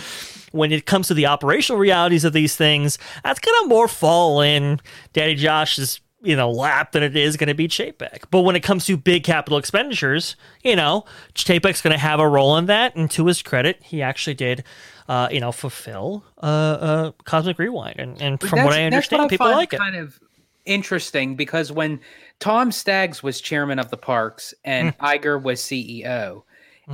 when 0.52 0.72
it 0.72 0.86
comes 0.86 1.08
to 1.08 1.14
the 1.14 1.28
operational 1.28 1.80
realities 1.80 2.24
of 2.24 2.34
these 2.34 2.56
things, 2.56 2.98
that's 3.24 3.40
gonna 3.40 3.68
more 3.68 3.88
fall 3.88 4.42
in 4.42 4.80
Daddy 5.14 5.36
Josh's 5.36 6.00
you 6.24 6.36
know 6.36 6.50
lap 6.50 6.94
than 6.94 7.04
it 7.04 7.16
is 7.16 7.38
going 7.38 7.50
to 7.50 7.54
be 7.54 7.68
Chapek. 7.68 8.24
But 8.32 8.42
when 8.42 8.56
it 8.56 8.62
comes 8.62 8.86
to 8.86 8.98
big 8.98 9.24
capital 9.24 9.60
expenditures, 9.60 10.36
you 10.64 10.76
know, 10.76 11.06
Chapek's 11.36 11.82
going 11.82 11.94
to 11.94 12.00
have 12.00 12.20
a 12.20 12.28
role 12.28 12.58
in 12.58 12.66
that. 12.68 12.96
And 12.96 13.12
to 13.12 13.28
his 13.28 13.44
credit, 13.44 13.84
he 13.84 14.02
actually 14.02 14.34
did, 14.34 14.64
uh, 15.08 15.28
you 15.32 15.40
know, 15.40 15.52
fulfill 15.52 16.24
uh, 16.42 16.46
uh, 16.46 17.12
Cosmic 17.26 17.60
Rewind. 17.60 18.00
And, 18.00 18.22
and 18.22 18.40
from 18.40 18.50
what 18.64 18.72
That's- 18.72 18.74
I 18.76 18.90
that's 18.90 18.94
understand, 18.96 19.30
people 19.30 19.46
find 19.48 19.58
like 19.58 19.74
it. 19.74 19.78
Kind 19.80 19.96
of 19.96 20.20
interesting 20.66 21.36
because 21.36 21.72
when 21.72 22.00
Tom 22.40 22.72
Staggs 22.72 23.22
was 23.22 23.42
chairman 23.42 23.80
of 23.80 23.90
the 23.90 23.98
parks 23.98 24.54
and 24.64 24.94
Hmm. 24.96 25.06
Iger 25.06 25.42
was 25.42 25.60
CEO, 25.62 26.44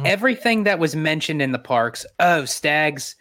everything 0.06 0.64
that 0.64 0.80
was 0.80 0.96
mentioned 0.96 1.42
in 1.42 1.52
the 1.52 1.60
parks, 1.60 2.06
oh, 2.20 2.46
Staggs 2.46 3.16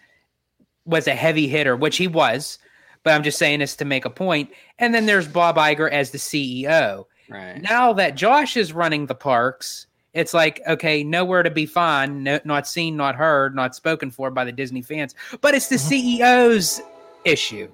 was 0.84 1.06
a 1.06 1.14
heavy 1.14 1.48
hitter, 1.48 1.76
which 1.76 1.96
he 1.96 2.08
was. 2.08 2.58
But 3.04 3.14
I'm 3.14 3.22
just 3.22 3.38
saying 3.38 3.60
this 3.60 3.76
to 3.76 3.84
make 3.84 4.04
a 4.04 4.10
point. 4.10 4.50
And 4.78 4.94
then 4.94 5.06
there's 5.06 5.28
Bob 5.28 5.56
Iger 5.56 5.90
as 5.90 6.10
the 6.10 6.18
CEO. 6.18 7.04
Right. 7.30 7.60
Now 7.62 7.92
that 7.92 8.16
Josh 8.16 8.56
is 8.56 8.72
running 8.72 9.06
the 9.06 9.14
parks, 9.14 9.86
it's 10.14 10.34
like 10.34 10.60
okay, 10.66 11.04
nowhere 11.04 11.42
to 11.42 11.50
be 11.50 11.66
found, 11.66 12.24
no, 12.24 12.40
not 12.44 12.66
seen, 12.66 12.96
not 12.96 13.14
heard, 13.14 13.54
not 13.54 13.74
spoken 13.74 14.10
for 14.10 14.30
by 14.30 14.44
the 14.44 14.52
Disney 14.52 14.82
fans. 14.82 15.14
But 15.40 15.54
it's 15.54 15.68
the 15.68 15.76
uh-huh. 15.76 15.90
CEO's 15.90 16.80
issue 17.24 17.68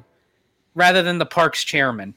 rather 0.74 1.02
than 1.02 1.18
the 1.18 1.26
parks 1.26 1.64
chairman. 1.64 2.14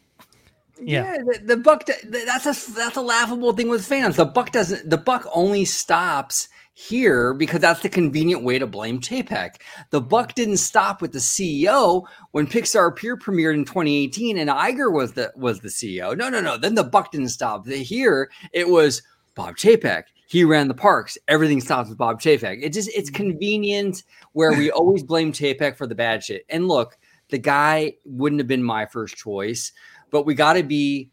Yeah. 0.80 1.16
Yeah, 1.16 1.18
the, 1.24 1.40
the 1.46 1.58
buck. 1.58 1.86
That's 1.86 2.46
a 2.46 2.74
that's 2.74 2.98
a 2.98 3.02
laughable 3.02 3.54
thing 3.54 3.70
with 3.70 3.86
fans. 3.86 4.16
The 4.16 4.26
buck 4.26 4.52
doesn't. 4.52 4.90
The 4.90 4.98
buck 4.98 5.28
only 5.34 5.66
stops 5.66 6.50
here 6.74 7.34
because 7.34 7.60
that's 7.60 7.80
the 7.80 7.90
convenient 7.90 8.44
way 8.44 8.60
to 8.60 8.68
blame 8.68 9.00
Chapek. 9.00 9.56
The 9.90 10.00
buck 10.00 10.36
didn't 10.36 10.58
stop 10.58 11.02
with 11.02 11.12
the 11.12 11.20
CEO 11.20 12.06
when 12.32 12.46
Pixar 12.46 12.96
Pier 12.96 13.18
premiered 13.18 13.56
in 13.56 13.66
2018 13.66 14.38
and 14.38 14.50
Iger 14.52 14.94
was 14.94 15.14
the 15.14 15.34
was 15.36 15.62
the 15.62 15.70
CEO. 15.70 16.16
No, 16.16 16.30
no, 16.30 16.40
no. 16.40 16.58
Then 16.58 16.76
the 16.76 16.84
buck 16.84 17.12
didn't 17.12 17.30
stop. 17.30 17.66
The- 17.66 17.78
Here 17.78 18.30
it 18.54 18.70
was 18.70 19.02
Bob 19.38 19.56
Chapek. 19.56 20.04
He 20.28 20.44
ran 20.44 20.68
the 20.68 20.74
parks. 20.74 21.18
Everything 21.30 21.62
stops 21.62 21.88
with 21.88 21.98
Bob 21.98 22.20
Chapek. 22.20 22.60
It 22.62 22.74
just 22.74 22.90
it's 22.94 23.10
mm. 23.10 23.16
convenient 23.16 24.04
where 24.34 24.52
we 24.52 24.70
always 24.72 25.04
blame 25.04 25.32
Chapek 25.32 25.78
for 25.78 25.88
the 25.88 25.96
bad 25.96 26.22
shit. 26.22 26.46
And 26.50 26.68
look, 26.68 26.98
the 27.30 27.38
guy 27.38 27.94
wouldn't 28.04 28.42
have 28.42 28.48
been 28.48 28.64
my 28.64 28.86
first 28.86 29.16
choice 29.16 29.72
but 30.12 30.26
we 30.26 30.34
got 30.34 30.54
to 30.54 30.64
be 30.64 31.10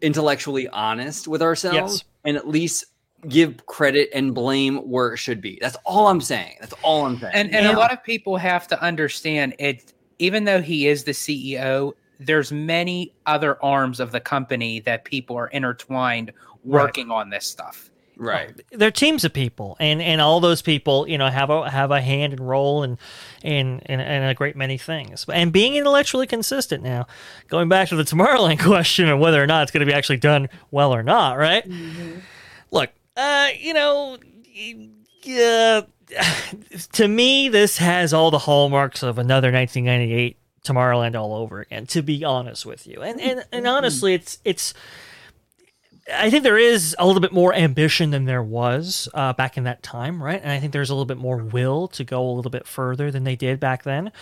intellectually 0.00 0.68
honest 0.68 1.28
with 1.28 1.42
ourselves 1.42 1.94
Yes. 1.94 2.04
and 2.24 2.36
at 2.36 2.48
least 2.48 2.86
give 3.28 3.64
credit 3.66 4.10
and 4.12 4.34
blame 4.34 4.78
where 4.78 5.14
it 5.14 5.16
should 5.16 5.40
be. 5.40 5.58
That's 5.60 5.76
all 5.84 6.08
I'm 6.08 6.20
saying. 6.20 6.56
That's 6.60 6.74
all 6.82 7.06
I'm 7.06 7.18
saying. 7.18 7.32
And 7.34 7.54
and 7.54 7.64
Yeah. 7.66 7.74
a 7.74 7.78
lot 7.78 7.92
of 7.92 8.02
people 8.02 8.36
have 8.36 8.68
to 8.68 8.82
understand 8.82 9.54
it. 9.58 9.92
Even 10.18 10.44
though 10.44 10.60
he 10.60 10.86
is 10.86 11.04
the 11.04 11.12
CEO, 11.12 11.92
there's 12.20 12.52
many 12.52 13.14
other 13.26 13.62
arms 13.64 13.98
of 13.98 14.12
the 14.12 14.20
company 14.20 14.80
that 14.80 15.04
people 15.04 15.36
are 15.36 15.48
intertwined 15.48 16.32
working 16.64 17.10
on 17.10 17.30
this 17.30 17.46
stuff. 17.46 17.90
right. 18.16 18.60
they're 18.70 18.90
teams 18.90 19.24
of 19.24 19.32
people 19.32 19.76
and 19.80 20.00
and 20.00 20.20
all 20.20 20.38
those 20.38 20.62
people 20.62 21.08
you 21.08 21.18
know 21.18 21.28
have 21.28 21.50
a 21.50 21.68
have 21.68 21.90
a 21.90 22.00
hand 22.00 22.32
and 22.32 22.48
role 22.48 22.82
and 22.84 22.96
in 23.42 23.80
in, 23.86 24.00
in 24.00 24.22
a 24.22 24.34
great 24.34 24.56
many 24.56 24.78
things. 24.78 25.24
And 25.28 25.52
being 25.52 25.74
intellectually 25.74 26.26
consistent 26.26 26.82
now 26.82 27.06
going 27.48 27.68
back 27.68 27.88
to 27.88 27.96
the 27.96 28.04
tomorrowland 28.04 28.60
question 28.62 29.08
of 29.08 29.18
whether 29.18 29.42
or 29.42 29.46
not 29.46 29.62
it's 29.62 29.72
going 29.72 29.84
to 29.84 29.90
be 29.90 29.94
actually 29.96 30.18
done 30.18 30.48
well 30.70 30.94
or 30.94 31.02
not 31.02 31.38
right? 31.38 31.68
Look 32.70 32.90
uh 33.16 33.48
you 33.58 33.74
know 33.74 34.18
yeah 35.22 35.82
to 36.92 37.08
me 37.08 37.48
this 37.48 37.78
has 37.78 38.12
all 38.12 38.30
the 38.30 38.38
hallmarks 38.38 39.02
of 39.02 39.18
another 39.18 39.50
1998 39.50 40.36
tomorrowland 40.64 41.14
all 41.14 41.34
over 41.34 41.60
again 41.60 41.86
to 41.86 42.00
be 42.02 42.24
honest 42.24 42.64
with 42.64 42.86
you. 42.86 43.02
And 43.02 43.20
and, 43.20 43.44
and 43.52 43.66
honestly 43.66 44.14
it's 44.14 44.38
it's 44.44 44.72
I 46.12 46.28
think 46.28 46.42
there 46.42 46.58
is 46.58 46.94
a 46.98 47.06
little 47.06 47.20
bit 47.20 47.32
more 47.32 47.54
ambition 47.54 48.10
than 48.10 48.26
there 48.26 48.42
was 48.42 49.08
uh, 49.14 49.32
back 49.32 49.56
in 49.56 49.64
that 49.64 49.82
time, 49.82 50.22
right? 50.22 50.40
And 50.42 50.52
I 50.52 50.60
think 50.60 50.72
there's 50.72 50.90
a 50.90 50.94
little 50.94 51.06
bit 51.06 51.16
more 51.16 51.38
will 51.38 51.88
to 51.88 52.04
go 52.04 52.28
a 52.28 52.32
little 52.32 52.50
bit 52.50 52.66
further 52.66 53.10
than 53.10 53.24
they 53.24 53.36
did 53.36 53.58
back 53.58 53.84
then. 53.84 54.12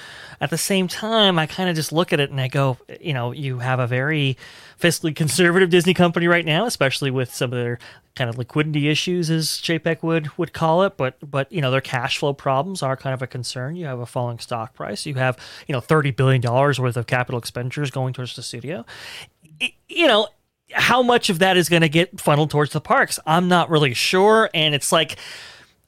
At 0.40 0.50
the 0.50 0.58
same 0.58 0.86
time, 0.86 1.40
I 1.40 1.46
kind 1.46 1.68
of 1.68 1.74
just 1.74 1.90
look 1.90 2.12
at 2.12 2.20
it 2.20 2.30
and 2.30 2.40
I 2.40 2.46
go, 2.46 2.78
you 3.00 3.12
know, 3.12 3.32
you 3.32 3.58
have 3.58 3.80
a 3.80 3.88
very 3.88 4.36
fiscally 4.80 5.14
conservative 5.16 5.70
Disney 5.70 5.92
company 5.92 6.28
right 6.28 6.44
now, 6.44 6.66
especially 6.66 7.10
with 7.10 7.34
some 7.34 7.52
of 7.52 7.58
their 7.58 7.80
kind 8.14 8.30
of 8.30 8.38
liquidity 8.38 8.88
issues, 8.88 9.28
as 9.28 9.48
Chapek 9.48 10.04
would 10.04 10.38
would 10.38 10.52
call 10.52 10.84
it. 10.84 10.96
But 10.96 11.16
but 11.28 11.50
you 11.50 11.60
know, 11.60 11.72
their 11.72 11.80
cash 11.80 12.18
flow 12.18 12.32
problems 12.32 12.84
are 12.84 12.96
kind 12.96 13.14
of 13.14 13.22
a 13.22 13.26
concern. 13.26 13.74
You 13.74 13.86
have 13.86 13.98
a 13.98 14.06
falling 14.06 14.38
stock 14.38 14.74
price. 14.74 15.04
You 15.04 15.14
have 15.14 15.36
you 15.66 15.72
know 15.72 15.80
thirty 15.80 16.12
billion 16.12 16.40
dollars 16.40 16.78
worth 16.78 16.96
of 16.96 17.08
capital 17.08 17.40
expenditures 17.40 17.90
going 17.90 18.12
towards 18.12 18.36
the 18.36 18.42
studio. 18.42 18.84
You 19.88 20.06
know 20.06 20.28
how 20.74 21.02
much 21.02 21.30
of 21.30 21.38
that 21.40 21.56
is 21.56 21.68
going 21.68 21.82
to 21.82 21.88
get 21.88 22.20
funneled 22.20 22.50
towards 22.50 22.72
the 22.72 22.80
parks? 22.80 23.18
I'm 23.26 23.48
not 23.48 23.70
really 23.70 23.94
sure. 23.94 24.50
And 24.54 24.74
it's 24.74 24.92
like, 24.92 25.16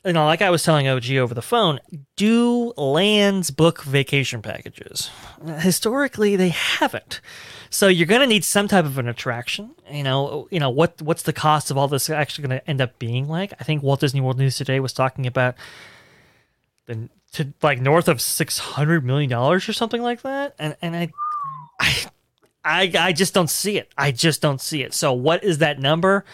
you 0.04 0.12
know, 0.12 0.26
like 0.26 0.42
I 0.42 0.50
was 0.50 0.62
telling 0.62 0.86
OG 0.86 1.10
over 1.12 1.34
the 1.34 1.42
phone, 1.42 1.80
do 2.16 2.72
lands 2.76 3.50
book 3.50 3.82
vacation 3.82 4.42
packages? 4.42 5.10
Historically, 5.58 6.36
they 6.36 6.50
haven't. 6.50 7.20
So 7.70 7.88
you're 7.88 8.06
going 8.06 8.20
to 8.20 8.26
need 8.26 8.44
some 8.44 8.68
type 8.68 8.84
of 8.84 8.98
an 8.98 9.08
attraction. 9.08 9.70
You 9.90 10.02
know, 10.02 10.46
you 10.50 10.60
know 10.60 10.70
what 10.70 11.02
what's 11.02 11.22
the 11.22 11.32
cost 11.32 11.70
of 11.70 11.78
all 11.78 11.88
this 11.88 12.08
actually 12.08 12.46
going 12.46 12.60
to 12.60 12.70
end 12.70 12.80
up 12.80 12.98
being 12.98 13.28
like? 13.28 13.52
I 13.58 13.64
think 13.64 13.82
Walt 13.82 14.00
Disney 14.00 14.20
World 14.20 14.38
News 14.38 14.56
today 14.56 14.78
was 14.78 14.92
talking 14.92 15.26
about 15.26 15.56
the 16.86 17.08
to 17.34 17.52
like 17.62 17.80
north 17.80 18.08
of 18.08 18.20
six 18.20 18.58
hundred 18.58 19.04
million 19.04 19.28
dollars 19.28 19.68
or 19.68 19.72
something 19.72 20.02
like 20.02 20.22
that, 20.22 20.54
and 20.58 20.76
and 20.80 20.94
I, 20.94 21.12
I 21.80 22.06
I 22.64 22.90
I 22.98 23.12
just 23.12 23.34
don't 23.34 23.50
see 23.50 23.78
it. 23.78 23.92
I 23.96 24.10
just 24.10 24.40
don't 24.40 24.60
see 24.60 24.82
it. 24.82 24.94
So 24.94 25.12
what 25.12 25.44
is 25.44 25.58
that 25.58 25.78
number? 25.78 26.24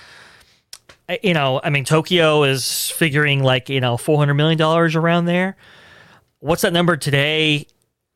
You 1.22 1.34
know, 1.34 1.60
I 1.62 1.70
mean, 1.70 1.84
Tokyo 1.84 2.44
is 2.44 2.90
figuring 2.90 3.42
like 3.42 3.68
you 3.68 3.80
know 3.80 3.96
four 3.96 4.18
hundred 4.18 4.34
million 4.34 4.58
dollars 4.58 4.94
around 4.94 5.24
there. 5.24 5.56
What's 6.38 6.62
that 6.62 6.72
number 6.72 6.96
today? 6.96 7.66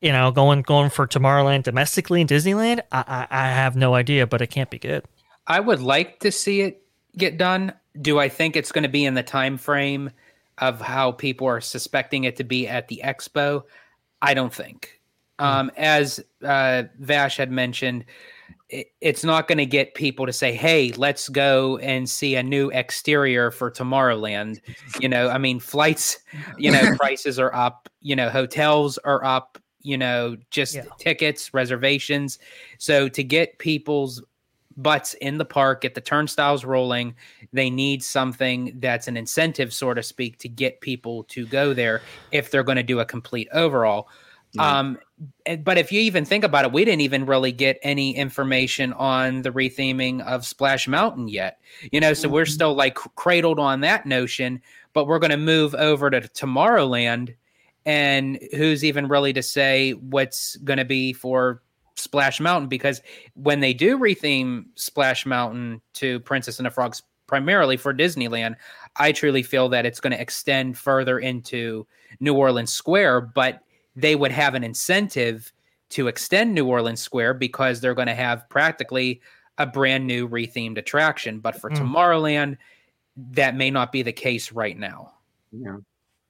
You 0.01 0.11
know, 0.11 0.31
going 0.31 0.61
going 0.61 0.89
for 0.89 1.07
Tomorrowland 1.07 1.63
domestically 1.63 2.21
in 2.21 2.27
Disneyland. 2.27 2.81
I, 2.91 3.27
I 3.29 3.45
I 3.45 3.47
have 3.49 3.75
no 3.75 3.95
idea, 3.95 4.27
but 4.27 4.41
it 4.41 4.47
can't 4.47 4.69
be 4.69 4.79
good. 4.79 5.03
I 5.47 5.59
would 5.59 5.81
like 5.81 6.21
to 6.21 6.31
see 6.31 6.61
it 6.61 6.83
get 7.17 7.37
done. 7.37 7.73
Do 7.99 8.19
I 8.19 8.29
think 8.29 8.55
it's 8.55 8.71
going 8.71 8.83
to 8.83 8.89
be 8.89 9.05
in 9.05 9.13
the 9.13 9.23
time 9.23 9.57
frame 9.57 10.11
of 10.57 10.81
how 10.81 11.11
people 11.11 11.47
are 11.47 11.61
suspecting 11.61 12.23
it 12.23 12.37
to 12.37 12.43
be 12.43 12.67
at 12.67 12.87
the 12.87 13.01
expo? 13.03 13.63
I 14.21 14.33
don't 14.33 14.53
think. 14.53 14.94
Um, 15.39 15.71
as 15.75 16.23
uh, 16.43 16.83
Vash 16.99 17.37
had 17.37 17.51
mentioned, 17.51 18.05
it, 18.69 18.87
it's 19.01 19.23
not 19.23 19.47
going 19.47 19.57
to 19.57 19.65
get 19.65 19.93
people 19.93 20.25
to 20.25 20.33
say, 20.33 20.53
"Hey, 20.53 20.91
let's 20.97 21.29
go 21.29 21.77
and 21.77 22.09
see 22.09 22.35
a 22.35 22.43
new 22.43 22.69
exterior 22.69 23.51
for 23.51 23.69
Tomorrowland." 23.69 24.61
You 24.99 25.09
know, 25.09 25.29
I 25.29 25.37
mean, 25.37 25.59
flights, 25.59 26.19
you 26.57 26.71
know, 26.71 26.85
prices 26.97 27.37
are 27.37 27.53
up. 27.53 27.89
You 28.01 28.15
know, 28.15 28.29
hotels 28.29 28.97
are 28.99 29.23
up. 29.23 29.57
You 29.81 29.97
know, 29.97 30.37
just 30.49 30.75
Yeah. 30.75 30.85
tickets, 30.97 31.53
reservations. 31.53 32.39
So 32.79 33.07
to 33.09 33.23
get 33.23 33.59
people's 33.59 34.23
butts 34.77 35.13
in 35.15 35.37
the 35.37 35.45
park, 35.45 35.81
get 35.81 35.95
the 35.95 36.01
turnstiles 36.01 36.65
rolling, 36.65 37.15
they 37.53 37.69
need 37.69 38.03
something 38.03 38.77
that's 38.79 39.07
an 39.07 39.15
incentive, 39.15 39.73
so 39.73 39.93
to 39.93 40.03
speak, 40.03 40.37
to 40.39 40.49
get 40.49 40.81
people 40.81 41.23
to 41.25 41.45
go 41.45 41.73
there 41.73 42.01
if 42.31 42.51
they're 42.51 42.63
going 42.63 42.75
to 42.77 42.83
do 42.83 42.99
a 42.99 43.05
complete 43.05 43.47
overall. 43.53 44.09
Right. 44.57 44.79
Um, 44.79 44.97
but 45.63 45.77
if 45.77 45.91
you 45.91 46.01
even 46.01 46.25
think 46.25 46.43
about 46.43 46.65
it, 46.65 46.71
we 46.73 46.83
didn't 46.83 47.01
even 47.01 47.25
really 47.25 47.51
get 47.51 47.79
any 47.83 48.15
information 48.15 48.93
on 48.93 49.43
the 49.43 49.51
retheming 49.51 50.21
of 50.21 50.45
Splash 50.45 50.87
Mountain 50.87 51.29
yet. 51.29 51.59
You 51.91 51.99
know, 51.99 52.13
so 52.13 52.27
we're 52.27 52.45
still 52.45 52.73
like 52.73 52.95
cradled 52.95 53.59
on 53.59 53.81
that 53.81 54.05
notion, 54.05 54.61
but 54.93 55.07
we're 55.07 55.19
going 55.19 55.31
to 55.31 55.37
move 55.37 55.73
over 55.75 56.09
to 56.09 56.21
Tomorrowland. 56.21 57.35
And 57.85 58.39
who's 58.55 58.83
even 58.83 59.07
really 59.07 59.31
to 59.33 59.43
say 59.43 59.91
what's 59.91 60.55
going 60.57 60.79
to 60.79 60.85
be 60.85 61.13
for 61.13 61.61
Splash 61.95 62.39
Mountain? 62.39 62.67
Because 62.67 63.01
when 63.35 63.59
they 63.59 63.73
do 63.73 63.97
retheme 63.97 64.65
Splash 64.75 65.25
Mountain 65.25 65.81
to 65.93 66.19
Princess 66.21 66.59
and 66.59 66.65
the 66.65 66.71
Frogs, 66.71 67.03
primarily 67.27 67.77
for 67.77 67.93
Disneyland, 67.93 68.55
I 68.97 69.11
truly 69.11 69.43
feel 69.43 69.69
that 69.69 69.85
it's 69.85 69.99
going 69.99 70.11
to 70.11 70.21
extend 70.21 70.77
further 70.77 71.19
into 71.19 71.87
New 72.19 72.33
Orleans 72.33 72.71
Square, 72.71 73.21
but 73.21 73.61
they 73.95 74.15
would 74.15 74.31
have 74.31 74.55
an 74.55 74.63
incentive 74.63 75.51
to 75.89 76.07
extend 76.07 76.53
New 76.53 76.65
Orleans 76.67 76.99
Square 77.01 77.35
because 77.35 77.79
they're 77.79 77.93
going 77.93 78.07
to 78.07 78.15
have 78.15 78.47
practically 78.49 79.21
a 79.57 79.65
brand 79.65 80.05
new 80.05 80.27
rethemed 80.27 80.77
attraction. 80.77 81.39
But 81.39 81.59
for 81.61 81.69
Mm. 81.69 81.77
Tomorrowland, 81.77 82.57
that 83.31 83.55
may 83.55 83.69
not 83.71 83.91
be 83.91 84.01
the 84.01 84.11
case 84.11 84.51
right 84.51 84.77
now. 84.77 85.13
Yeah. 85.51 85.77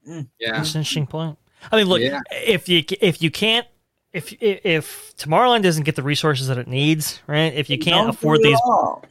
Mm. 0.08 0.28
Yeah. 0.40 0.52
That's 0.58 0.76
an 0.76 0.80
interesting 0.82 1.08
point. 1.08 1.38
I 1.72 1.78
mean, 1.78 1.88
look, 1.88 2.02
Yeah. 2.02 2.20
if 2.32 2.70
you 2.70 2.84
if 3.02 3.22
you 3.22 3.32
can't 3.32 3.66
if 4.14 4.32
if- 4.42 4.64
if 4.66 5.14
Tomorrowland 5.18 5.64
doesn't 5.64 5.84
get 5.84 5.96
the 5.96 6.04
resources 6.04 6.48
that 6.48 6.58
it 6.60 6.68
needs, 6.68 7.20
right? 7.28 7.52
If 7.54 7.70
you 7.70 7.78
can't 7.80 8.06
Don't 8.06 8.10
afford 8.10 8.42
these 8.44 8.60
all. 8.64 9.04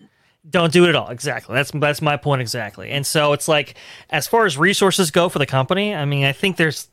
don't 0.48 0.72
do 0.72 0.84
it 0.84 0.90
at 0.90 0.94
all 0.94 1.08
exactly 1.08 1.54
that's 1.54 1.70
that's 1.70 2.02
my 2.02 2.18
point 2.18 2.42
exactly 2.42 2.90
and 2.90 3.06
so 3.06 3.32
it's 3.32 3.48
like 3.48 3.76
as 4.10 4.26
far 4.26 4.44
as 4.44 4.58
resources 4.58 5.10
go 5.10 5.30
for 5.30 5.38
the 5.38 5.46
company 5.46 5.94
i 5.94 6.04
mean 6.04 6.22
i 6.26 6.32
think 6.32 6.58
there's 6.58 6.88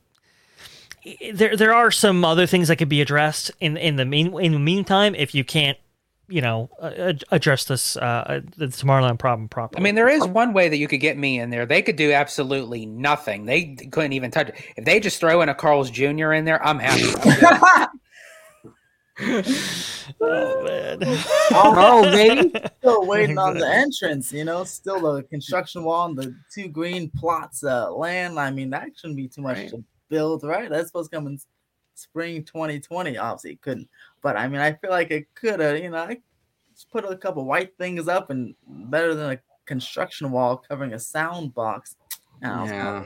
there 1.34 1.56
there 1.58 1.74
are 1.74 1.92
some 1.92 2.24
other 2.26 2.46
things 2.46 2.68
that 2.68 2.76
could 2.78 2.90
be 2.90 3.02
addressed 3.02 3.52
in 3.60 3.78
in 3.78 3.96
the 3.96 4.06
mean 4.06 4.38
in 4.40 4.52
the 4.54 4.60
meantime 4.60 5.16
if 5.16 5.34
you 5.34 5.44
can't 5.44 5.78
you 6.28 6.42
know 6.42 6.70
uh, 6.82 6.92
ad- 6.98 7.24
address 7.32 7.66
this 7.66 7.98
uh 7.98 8.42
the 8.58 8.68
Tomorrowland 8.68 9.20
problem 9.20 9.50
properly 9.50 9.82
I 9.82 9.84
mean, 9.84 9.96
there 9.96 10.08
is 10.08 10.26
one 10.28 10.54
way 10.54 10.70
that 10.70 10.78
you 10.78 10.88
could 10.88 11.02
get 11.02 11.18
me 11.18 11.40
in 11.40 11.50
there. 11.50 11.66
They 11.66 11.82
could 11.82 11.98
do 11.98 12.14
absolutely 12.14 12.86
nothing. 12.86 13.46
They 13.46 13.76
couldn't 13.92 14.14
even 14.14 14.32
touch 14.32 14.50
it. 14.50 14.56
If 14.78 14.86
they 14.86 15.00
just 15.00 15.20
throw 15.20 15.42
in 15.42 15.50
a 15.50 15.56
Carl's 15.56 15.90
Jr. 15.90 16.32
in 16.34 16.46
there, 16.46 16.66
I'm 16.66 16.80
happy. 16.80 17.12
Oh, 20.20 20.64
man. 20.64 21.00
Oh, 21.52 22.04
baby. 22.04 22.52
Still 22.80 23.06
waiting 23.08 23.38
on 23.38 23.58
the 23.58 23.68
entrance, 23.68 24.32
you 24.34 24.44
know. 24.44 24.64
Still 24.64 25.00
the 25.16 25.24
construction 25.24 25.84
wall 25.84 26.08
and 26.10 26.18
the 26.18 26.36
two 26.54 26.68
green 26.68 27.10
plots 27.18 27.64
uh, 27.64 27.92
land. 27.92 28.40
I 28.40 28.52
mean, 28.52 28.70
that 28.72 28.90
shouldn't 28.96 29.18
be 29.18 29.28
too 29.28 29.42
much 29.42 29.58
Right. 29.58 29.70
to 29.70 29.84
build, 30.12 30.44
right? 30.44 30.70
That's 30.70 30.90
supposed 30.90 31.10
to 31.10 31.18
come 31.18 31.26
in 31.26 31.40
spring 31.96 32.44
2020. 32.44 33.18
Obviously, 33.18 33.54
it 33.54 33.62
couldn't, 33.62 33.90
but 34.22 34.38
I 34.38 34.48
mean, 34.48 34.62
I 34.62 34.74
feel 34.74 34.92
like 34.92 35.10
it 35.10 35.34
could 35.34 35.60
have. 35.60 35.80
You 35.80 35.90
know, 35.90 35.98
I 35.98 36.18
just 36.76 36.92
put 36.92 37.06
a 37.06 37.18
couple 37.18 37.46
white 37.46 37.76
things 37.80 38.08
up 38.08 38.30
and 38.30 38.54
better 38.68 39.16
than 39.16 39.32
a 39.32 39.40
construction 39.66 40.30
wall 40.32 40.58
covering 40.58 40.94
a 40.94 41.00
sound 41.00 41.56
box. 41.56 41.96
I 42.44 42.48
know, 42.48 42.66
Yeah. 42.66 43.04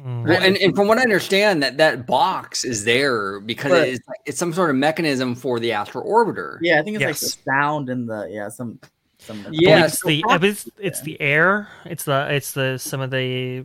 Mm. 0.00 0.26
Well, 0.26 0.42
and, 0.42 0.56
and 0.56 0.74
from 0.74 0.88
what 0.88 0.98
I 0.98 1.02
understand, 1.02 1.62
that 1.62 1.76
that 1.76 2.04
box 2.04 2.64
is 2.64 2.84
there 2.84 3.38
because 3.38 3.70
Right. 3.70 3.88
it's 3.90 4.06
it's 4.26 4.38
some 4.38 4.52
sort 4.52 4.70
of 4.70 4.76
mechanism 4.76 5.36
for 5.36 5.60
the 5.60 5.70
astro 5.70 6.02
orbiter. 6.02 6.58
Yeah, 6.60 6.80
I 6.80 6.82
think 6.82 6.96
it's 6.96 7.04
like 7.04 7.18
the 7.18 7.52
sound 7.52 7.88
and 7.88 8.08
the 8.08 8.26
yeah 8.28 8.48
some 8.48 8.80
some 9.18 9.46
Yeah, 9.52 9.84
it's 9.86 10.04
the 10.04 10.24
it's, 10.28 10.68
it's 10.78 11.00
the 11.02 11.20
air 11.20 11.68
it's 11.84 12.02
the 12.04 12.26
it's 12.28 12.50
the 12.50 12.76
some 12.78 13.00
of 13.00 13.12
the 13.12 13.64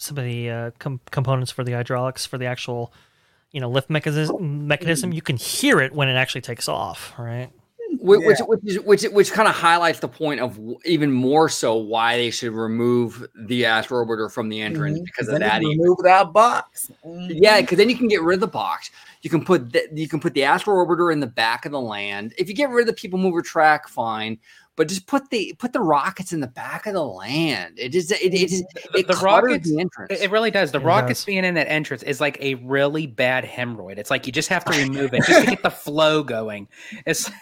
some 0.00 0.16
of 0.16 0.24
the 0.24 0.50
uh, 0.50 0.70
com- 0.78 1.00
components 1.10 1.52
for 1.52 1.62
the 1.62 1.72
hydraulics 1.72 2.24
for 2.24 2.38
the 2.38 2.46
actual 2.46 2.92
you 3.52 3.60
know 3.60 3.68
lift 3.68 3.90
mechanism 3.90 4.66
mechanism 4.66 5.12
you 5.12 5.20
can 5.22 5.36
hear 5.36 5.80
it 5.80 5.92
when 5.92 6.08
it 6.08 6.14
actually 6.14 6.40
takes 6.40 6.68
off 6.68 7.12
right 7.18 7.50
Which, 8.00 8.20
Yeah. 8.20 8.26
which 8.28 8.38
which 8.46 8.60
is, 8.64 8.80
which 8.80 9.02
which 9.12 9.32
kind 9.32 9.48
of 9.48 9.54
highlights 9.54 9.98
the 10.00 10.08
point 10.08 10.40
of 10.40 10.58
even 10.86 11.10
more 11.12 11.48
so 11.48 11.74
why 11.76 12.16
they 12.16 12.30
should 12.30 12.52
remove 12.52 13.26
the 13.46 13.66
astro 13.66 14.02
orbiter 14.04 14.32
from 14.32 14.48
the 14.48 14.60
entrance 14.62 14.98
Mhm. 15.00 15.04
because 15.04 15.26
of 15.28 15.32
Then 15.32 15.40
that. 15.42 15.52
can 15.60 15.64
even. 15.64 15.80
remove 15.80 15.98
that 16.04 16.32
box. 16.32 16.90
Mhm. 17.04 17.38
Yeah, 17.42 17.60
because 17.60 17.76
then 17.76 17.90
you 17.90 17.96
can 17.96 18.08
get 18.08 18.22
rid 18.22 18.34
of 18.36 18.40
the 18.40 18.46
box. 18.46 18.90
You 19.22 19.28
can 19.28 19.44
put 19.44 19.72
the, 19.72 19.86
you 19.92 20.08
can 20.08 20.18
put 20.20 20.32
the 20.32 20.44
astro 20.44 20.72
orbiter 20.74 21.12
in 21.12 21.20
the 21.20 21.26
back 21.26 21.66
of 21.66 21.72
the 21.72 21.80
land. 21.80 22.32
If 22.38 22.48
you 22.48 22.54
get 22.54 22.70
rid 22.70 22.82
of 22.82 22.86
the 22.86 22.98
people 22.98 23.18
mover 23.18 23.42
track, 23.42 23.86
fine. 23.88 24.38
But 24.76 24.88
just 24.88 25.06
put 25.06 25.28
the 25.30 25.54
put 25.58 25.72
the 25.74 25.80
rockets 25.80 26.32
in 26.32 26.40
the 26.40 26.46
back 26.46 26.86
of 26.86 26.94
the 26.94 27.04
land. 27.04 27.74
It 27.78 27.94
is 27.94 28.10
it 28.10 28.22
it, 28.22 28.32
it, 28.52 28.64
it 28.94 29.06
The 29.08 29.14
rockets- 29.16 29.68
the 29.70 29.78
entrance. 29.80 30.10
It 30.12 30.22
it 30.22 30.30
really 30.30 30.50
does. 30.50 30.72
The 30.72 30.80
It 30.80 30.84
rockets 30.84 31.20
does. 31.20 31.26
being 31.26 31.44
in 31.44 31.54
that 31.54 31.68
entrance 31.70 32.02
is 32.02 32.20
like 32.20 32.38
a 32.40 32.54
really 32.54 33.06
bad 33.06 33.44
hemorrhoid. 33.44 33.98
It's 33.98 34.10
like 34.10 34.26
you 34.26 34.32
just 34.32 34.48
have 34.48 34.64
to 34.66 34.72
remove 34.78 35.12
it 35.12 35.24
just 35.26 35.40
to 35.44 35.50
get 35.50 35.62
the 35.62 35.70
flow 35.70 36.22
going. 36.22 36.68
It's 37.06 37.30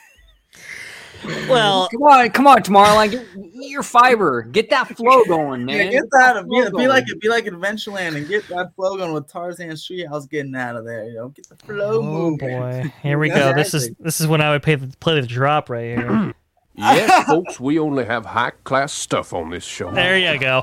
well 1.49 1.89
come 1.91 2.03
on, 2.03 2.31
come 2.31 2.47
on, 2.47 2.63
Tomorrowland, 2.63 3.11
get, 3.11 3.35
get 3.35 3.69
your 3.71 3.83
fiber, 3.83 4.43
get 4.43 4.71
that 4.71 4.89
flow 4.97 5.25
going, 5.25 5.69
Yeah, 5.69 5.77
man. 5.79 5.91
get 5.93 6.05
that. 6.13 6.45
flow 6.45 6.71
Be, 6.71 6.77
be 6.79 6.89
like. 6.89 7.05
Be 7.21 7.29
like 7.29 7.45
Adventureland 7.45 8.17
and 8.17 8.29
get 8.29 8.47
that 8.49 8.75
flow 8.77 8.97
going 8.97 9.13
with 9.13 9.27
Tarzan's 9.31 9.87
treehouse 9.87 10.29
getting 10.31 10.55
out 10.55 10.77
of 10.77 10.85
there. 10.85 11.05
You 11.09 11.15
know, 11.17 11.29
get 11.31 11.49
the 11.49 11.57
flow 11.57 11.99
oh 11.99 12.03
moving. 12.03 12.39
boy 12.59 12.93
here 13.03 13.19
we 13.19 13.29
go 13.31 13.53
this 13.55 13.75
is 13.75 13.91
this 13.99 14.21
is 14.21 14.27
when 14.29 14.41
i 14.41 14.51
would 14.51 14.63
pay 14.63 14.75
the, 14.77 14.87
play 14.99 15.21
the 15.21 15.27
drop 15.27 15.69
right 15.71 15.97
here 15.99 16.35
Yes, 16.79 17.27
folks, 17.27 17.59
we 17.61 17.79
only 17.79 18.05
have 18.05 18.25
high 18.25 18.53
class 18.65 18.93
stuff 18.93 19.33
on 19.33 19.51
this 19.51 19.65
show. 19.65 19.91
there 19.91 20.17
you 20.19 20.39
go 20.39 20.63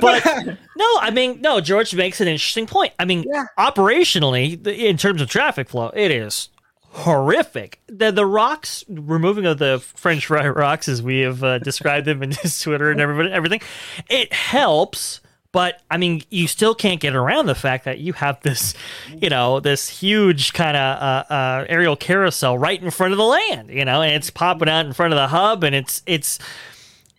but 0.00 0.24
no 0.76 0.86
i 1.00 1.10
mean 1.12 1.40
no 1.40 1.60
george 1.60 1.94
makes 1.94 2.20
an 2.20 2.28
interesting 2.28 2.66
point 2.66 2.92
i 2.98 3.04
mean 3.04 3.24
Yeah. 3.26 3.44
operationally 3.58 4.64
in 4.66 4.96
terms 4.96 5.20
of 5.20 5.28
traffic 5.28 5.68
flow 5.68 5.88
it 5.94 6.10
is 6.10 6.48
horrific. 6.90 7.80
The 7.86 8.10
the 8.10 8.24
rocks 8.26 8.82
removing 8.88 9.44
of 9.46 9.58
the 9.58 9.78
French 9.94 10.24
fry 10.26 10.48
rocks, 10.62 10.88
as 10.88 11.02
we 11.02 11.20
have 11.20 11.44
uh, 11.44 11.58
described 11.58 12.06
them 12.06 12.22
in 12.22 12.30
his 12.32 12.58
Twitter 12.60 12.90
and 12.90 12.98
everybody 13.00 13.30
everything, 13.30 13.60
it 14.08 14.32
helps. 14.32 15.20
But 15.58 15.82
I 15.90 15.96
mean, 15.96 16.22
you 16.30 16.46
still 16.46 16.72
can't 16.72 17.00
get 17.00 17.16
around 17.16 17.46
the 17.46 17.54
fact 17.56 17.84
that 17.86 17.98
you 17.98 18.12
have 18.12 18.40
this, 18.42 18.74
you 19.20 19.28
know, 19.28 19.58
this 19.58 19.88
huge 19.88 20.52
kind 20.52 20.76
of 20.76 21.02
uh, 21.02 21.24
uh, 21.34 21.64
aerial 21.68 21.96
carousel 21.96 22.56
right 22.56 22.80
in 22.80 22.92
front 22.92 23.12
of 23.12 23.18
the 23.18 23.24
land, 23.24 23.68
you 23.70 23.84
know, 23.84 24.00
and 24.00 24.14
it's 24.14 24.30
popping 24.30 24.68
out 24.68 24.86
in 24.86 24.92
front 24.92 25.12
of 25.12 25.16
the 25.16 25.26
hub, 25.26 25.64
and 25.64 25.74
it's 25.74 26.00
it's 26.06 26.38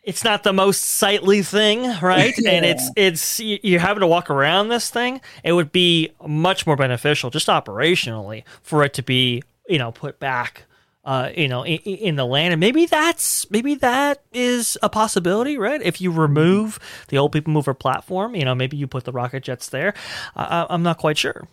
it's 0.05 0.23
not 0.23 0.43
the 0.43 0.53
most 0.53 0.85
sightly 0.85 1.41
thing, 1.43 1.81
right? 2.01 2.33
Yeah. 2.37 2.51
And 2.55 2.65
it's 2.65 2.89
it's 2.95 3.39
you- 3.41 3.59
you're 3.61 3.81
having 3.81 3.99
to 3.99 4.07
walk 4.07 4.29
around 4.29 4.69
this 4.69 4.89
thing. 4.89 5.19
It 5.43 5.51
would 5.51 5.73
be 5.73 6.11
much 6.25 6.65
more 6.65 6.77
beneficial, 6.77 7.29
just 7.29 7.47
operationally, 7.49 8.43
for 8.63 8.85
it 8.85 8.93
to 8.93 9.03
be 9.03 9.43
you 9.67 9.77
know 9.79 9.91
put 9.91 10.17
back, 10.17 10.63
uh, 11.05 11.29
you 11.35 11.47
know, 11.47 11.63
in, 11.63 11.77
in 11.79 12.15
the 12.15 12.25
land. 12.25 12.53
And 12.53 12.59
maybe 12.59 12.85
that's 12.85 13.49
maybe 13.49 13.75
that 13.75 14.21
is 14.33 14.77
a 14.83 14.89
possibility, 14.89 15.57
right? 15.57 15.81
If 15.81 16.01
you 16.01 16.11
remove 16.11 16.79
the 17.07 17.17
old 17.17 17.31
people 17.31 17.53
mover 17.53 17.73
platform, 17.73 18.35
you 18.35 18.45
know, 18.45 18.55
maybe 18.55 18.77
you 18.77 18.87
put 18.87 19.05
the 19.05 19.11
rocket 19.11 19.43
jets 19.43 19.69
there. 19.69 19.93
I 20.35 20.43
I- 20.61 20.67
I'm 20.69 20.83
not 20.83 20.97
quite 20.97 21.17
sure. 21.17 21.47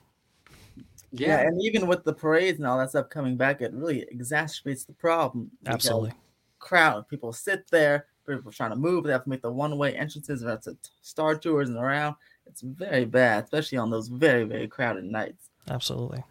Yeah, 1.12 1.40
and 1.40 1.62
even 1.62 1.86
with 1.86 2.04
the 2.04 2.12
parades 2.12 2.58
and 2.58 2.66
all 2.66 2.76
that 2.78 2.90
stuff 2.90 3.08
coming 3.08 3.36
back, 3.36 3.62
it 3.62 3.72
really 3.72 4.06
exacerbates 4.14 4.86
the 4.86 4.92
problem. 4.92 5.50
Absolutely. 5.64 6.12
Crowd, 6.58 7.08
people 7.08 7.32
sit 7.32 7.66
there, 7.70 8.06
people 8.26 8.52
trying 8.52 8.70
to 8.70 8.76
move, 8.76 9.04
they 9.04 9.12
have 9.12 9.24
to 9.24 9.30
make 9.30 9.40
the 9.40 9.50
one 9.50 9.78
way 9.78 9.96
entrances, 9.96 10.42
or 10.42 10.46
that's 10.46 10.66
a 10.66 10.76
star 11.00 11.36
tours 11.36 11.68
and 11.68 11.78
around. 11.78 12.16
It's 12.46 12.60
very 12.60 13.04
bad, 13.04 13.44
especially 13.44 13.78
on 13.78 13.88
those 13.88 14.08
very, 14.08 14.44
very 14.44 14.68
crowded 14.68 15.04
nights. 15.04 15.48
Absolutely. 15.70 16.22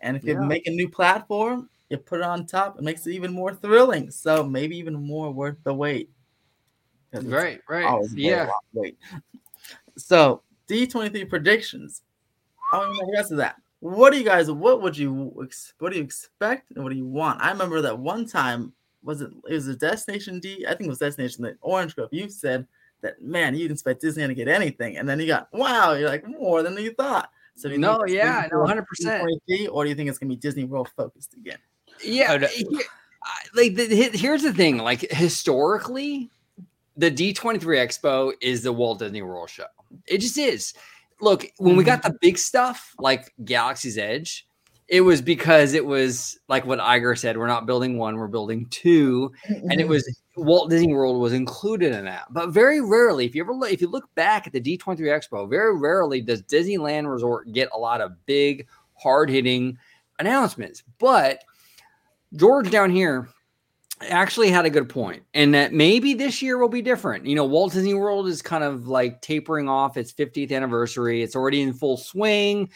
And 0.00 0.16
if 0.16 0.24
you 0.24 0.34
Yeah. 0.34 0.40
make 0.40 0.66
a 0.66 0.70
new 0.70 0.88
platform, 0.88 1.68
you 1.90 1.96
put 1.96 2.20
it 2.20 2.24
on 2.24 2.46
top, 2.46 2.78
it 2.78 2.84
makes 2.84 3.06
it 3.06 3.12
even 3.12 3.32
more 3.32 3.54
thrilling. 3.54 4.10
So 4.10 4.44
maybe 4.44 4.76
even 4.76 4.94
more 4.94 5.30
worth 5.30 5.56
the 5.64 5.72
wait. 5.74 6.10
Right, 7.12 7.60
right. 7.68 8.06
Yeah. 8.14 8.50
wait. 8.72 8.98
So 9.96 10.42
D23 10.68 11.28
predictions. 11.28 12.02
Oh, 12.72 12.82
and 12.82 12.94
the 12.98 13.12
rest 13.16 13.32
of 13.32 13.38
that. 13.38 13.56
What 13.80 14.12
do 14.12 14.18
you 14.18 14.24
guys? 14.24 14.50
What 14.50 14.82
would 14.82 14.98
you? 14.98 15.12
What 15.78 15.92
do 15.92 15.96
you 15.96 16.02
expect? 16.02 16.72
And 16.72 16.82
what 16.82 16.90
do 16.90 16.96
you 16.96 17.06
want? 17.06 17.40
I 17.40 17.50
remember 17.50 17.80
that 17.82 17.98
one 17.98 18.26
time. 18.26 18.72
Was 19.04 19.22
it? 19.22 19.30
It 19.48 19.54
was 19.54 19.68
a 19.68 19.76
Destination 19.76 20.40
D. 20.40 20.66
I 20.66 20.70
think 20.70 20.82
it 20.82 20.88
was 20.88 20.98
Destination 20.98 21.44
the 21.44 21.56
Orange 21.60 21.94
Grove. 21.94 22.08
You 22.12 22.28
said 22.28 22.66
that 23.00 23.22
man, 23.22 23.54
you 23.54 23.60
didn't 23.60 23.76
expect 23.76 24.00
Disney 24.00 24.26
to 24.26 24.34
get 24.34 24.48
anything, 24.48 24.98
and 24.98 25.08
then 25.08 25.20
you 25.20 25.26
got 25.28 25.48
wow. 25.52 25.92
You're 25.92 26.08
like 26.08 26.26
more 26.26 26.62
than 26.62 26.76
you 26.76 26.92
thought. 26.92 27.30
So 27.54 27.68
you 27.68 27.78
No, 27.78 28.00
it's 28.02 28.12
yeah, 28.12 28.46
no, 28.52 28.58
100%. 28.58 29.68
Or 29.70 29.84
do 29.84 29.88
you 29.88 29.94
think 29.94 30.08
it's 30.08 30.18
gonna 30.18 30.28
be 30.28 30.36
Disney 30.36 30.64
World 30.64 30.90
focused 30.96 31.34
again? 31.34 31.58
Yeah, 32.02 32.34
uh, 32.34 32.46
here- 32.48 32.80
like 33.54 33.74
the, 33.74 34.10
here's 34.14 34.42
the 34.42 34.52
thing. 34.52 34.78
Like 34.78 35.00
historically, 35.10 36.30
the 36.96 37.10
D23 37.10 37.60
Expo 37.60 38.32
is 38.40 38.62
the 38.62 38.72
Walt 38.72 38.98
Disney 38.98 39.22
World 39.22 39.50
show. 39.50 39.66
It 40.06 40.18
just 40.18 40.38
is. 40.38 40.74
Look, 41.20 41.46
when 41.58 41.76
we 41.76 41.82
mm-hmm. 41.82 41.90
got 41.90 42.02
the 42.02 42.16
big 42.20 42.38
stuff 42.38 42.94
like 42.98 43.32
Galaxy's 43.44 43.98
Edge, 43.98 44.46
it 44.88 45.02
was 45.02 45.20
because 45.20 45.74
it 45.74 45.84
was 45.84 46.38
like 46.48 46.64
what 46.64 46.78
Iger 46.78 47.18
said. 47.18 47.36
We're 47.36 47.46
not 47.46 47.66
building 47.66 47.98
one, 47.98 48.16
we're 48.16 48.26
building 48.26 48.66
two, 48.70 49.32
and 49.48 49.72
it 49.72 49.80
mm-hmm. 49.80 49.88
was 49.88 50.20
Walt 50.36 50.70
Disney 50.70 50.94
World 50.94 51.20
was 51.20 51.32
included 51.32 51.94
in 51.94 52.04
that. 52.06 52.26
But 52.30 52.50
very 52.50 52.80
rarely, 52.80 53.26
if 53.26 53.34
you 53.34 53.42
ever 53.42 53.52
look, 53.52 53.70
if 53.70 53.80
you 53.80 53.88
look 53.88 54.12
back 54.14 54.46
at 54.46 54.52
the 54.52 54.60
D23 54.60 54.98
Expo, 55.00 55.48
very 55.48 55.76
rarely 55.76 56.20
does 56.20 56.42
Disneyland 56.42 57.10
Resort 57.10 57.52
get 57.52 57.68
a 57.74 57.78
lot 57.78 58.00
of 58.00 58.24
big, 58.24 58.66
hard 58.94 59.28
hitting 59.28 59.76
announcements. 60.18 60.82
But 60.98 61.44
George 62.36 62.70
down 62.70 62.90
here 62.90 63.28
actually 64.02 64.50
had 64.50 64.64
a 64.64 64.70
good 64.70 64.88
point, 64.88 65.22
and 65.34 65.52
that 65.54 65.72
maybe 65.72 66.14
this 66.14 66.40
year 66.40 66.58
will 66.58 66.68
be 66.68 66.82
different. 66.82 67.26
You 67.26 67.34
know, 67.34 67.44
Walt 67.44 67.72
Disney 67.72 67.94
World 67.94 68.28
is 68.28 68.42
kind 68.42 68.64
of 68.64 68.86
like 68.86 69.20
tapering 69.22 69.68
off 69.68 69.96
its 69.96 70.12
50th 70.12 70.52
anniversary. 70.52 71.22
It's 71.22 71.34
already 71.34 71.62
in 71.62 71.72
full 71.72 71.96
swing, 71.96 72.70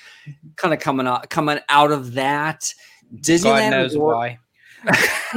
kind 0.56 0.74
of 0.74 0.80
coming 0.80 1.06
out 1.06 1.30
coming 1.30 1.58
out 1.68 1.92
of 1.92 2.14
that. 2.14 2.72
Disneyland 3.16 3.70
God 3.70 3.70
knows 3.70 3.92
Resort- 3.92 4.16
why. 4.16 4.38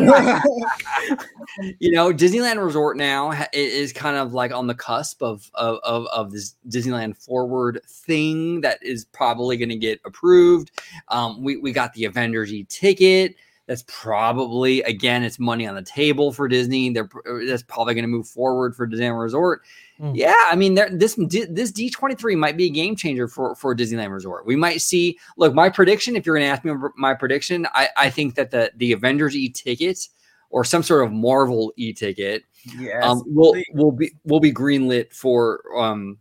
you 1.80 1.92
know, 1.92 2.12
Disneyland 2.12 2.64
Resort 2.64 2.98
now 2.98 3.32
is 3.54 3.94
kind 3.94 4.18
of 4.18 4.34
like 4.34 4.52
on 4.52 4.66
the 4.66 4.74
cusp 4.74 5.22
of 5.22 5.52
of 5.54 5.78
of, 5.84 6.08
of 6.08 6.32
this 6.32 6.56
Disneyland 6.68 7.16
Forward 7.16 7.80
thing 7.88 8.62
that 8.62 8.80
is 8.82 9.06
probably 9.06 9.56
going 9.56 9.70
to 9.70 9.76
get 9.76 10.02
approved. 10.04 10.72
Um, 11.10 11.44
we 11.44 11.58
we 11.58 11.72
got 11.72 11.94
the 11.94 12.06
Avengers 12.06 12.52
E 12.52 12.66
ticket. 12.70 13.36
That's 13.68 13.84
probably 13.88 14.82
again, 14.84 15.24
it's 15.24 15.40
money 15.40 15.68
on 15.68 15.76
the 15.76 15.82
table 15.82 16.32
for 16.32 16.48
Disney. 16.48 16.92
They're 16.92 17.10
that's 17.48 17.64
probably 17.64 17.96
going 17.96 18.04
to 18.04 18.08
move 18.10 18.28
forward 18.28 18.76
for 18.76 18.88
Disneyland 18.88 19.20
Resort. 19.20 19.64
Mm. 20.00 20.16
Yeah, 20.16 20.36
I 20.38 20.56
mean, 20.56 20.76
this 20.76 21.16
this 21.50 21.72
D 21.72 21.90
twenty 21.90 22.16
three 22.16 22.36
might 22.36 22.58
be 22.58 22.66
a 22.66 22.70
game 22.70 22.96
changer 22.96 23.28
for 23.28 23.56
for 23.56 23.76
Disneyland 23.76 24.12
Resort. 24.12 24.46
We 24.46 24.56
might 24.56 24.82
see. 24.82 25.18
Look, 25.38 25.54
my 25.54 25.70
prediction. 25.70 26.16
If 26.16 26.26
you're 26.26 26.36
going 26.36 26.48
to 26.48 26.52
ask 26.52 26.64
me 26.64 26.74
my 26.96 27.14
prediction, 27.16 27.68
I 27.74 27.90
I 27.98 28.10
think 28.10 28.36
that 28.36 28.52
the 28.52 28.72
the 28.76 28.92
Avengers 28.92 29.36
E 29.36 29.50
ticket 29.50 30.08
or 30.52 30.64
some 30.64 30.84
sort 30.84 31.04
of 31.04 31.12
Marvel 31.12 31.74
e 31.76 31.92
ticket 31.92 32.44
Yes. 32.78 33.04
um, 33.04 33.24
will 33.28 33.56
will 33.74 33.92
be 33.92 34.12
will 34.24 34.40
be 34.40 34.52
greenlit 34.52 35.14
for 35.14 35.62
um, 35.78 36.18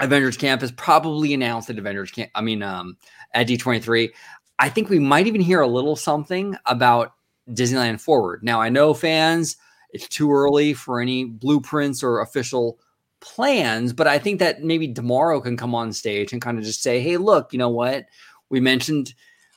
Avengers 0.00 0.36
Campus. 0.36 0.72
Probably 0.76 1.34
announced 1.34 1.70
at 1.70 1.78
Avengers 1.78 2.10
Camp. 2.10 2.30
I 2.34 2.40
mean, 2.40 2.62
um, 2.62 2.96
at 3.32 3.46
D 3.46 3.56
twenty 3.56 3.80
three. 3.80 4.12
I 4.58 4.68
think 4.68 4.88
we 4.88 4.98
might 4.98 5.26
even 5.26 5.40
hear 5.40 5.60
a 5.60 5.66
little 5.66 5.96
something 5.96 6.56
about 6.66 7.12
Disneyland 7.50 8.00
Forward. 8.00 8.42
Now, 8.42 8.60
I 8.60 8.68
know 8.68 8.94
fans, 8.94 9.56
it's 9.90 10.08
too 10.08 10.32
early 10.32 10.74
for 10.74 11.00
any 11.00 11.24
blueprints 11.24 12.02
or 12.02 12.20
official 12.20 12.78
plans, 13.20 13.92
but 13.92 14.06
I 14.06 14.18
think 14.18 14.38
that 14.40 14.62
maybe 14.62 14.86
D'Amaro 14.86 15.42
can 15.42 15.56
come 15.56 15.74
on 15.74 15.92
stage 15.92 16.32
and 16.32 16.42
kind 16.42 16.58
of 16.58 16.64
just 16.64 16.82
say, 16.82 17.00
"Hey, 17.00 17.16
look, 17.16 17.52
you 17.52 17.58
know 17.58 17.70
what? 17.70 18.06
We 18.50 18.60
mentioned." 18.60 19.14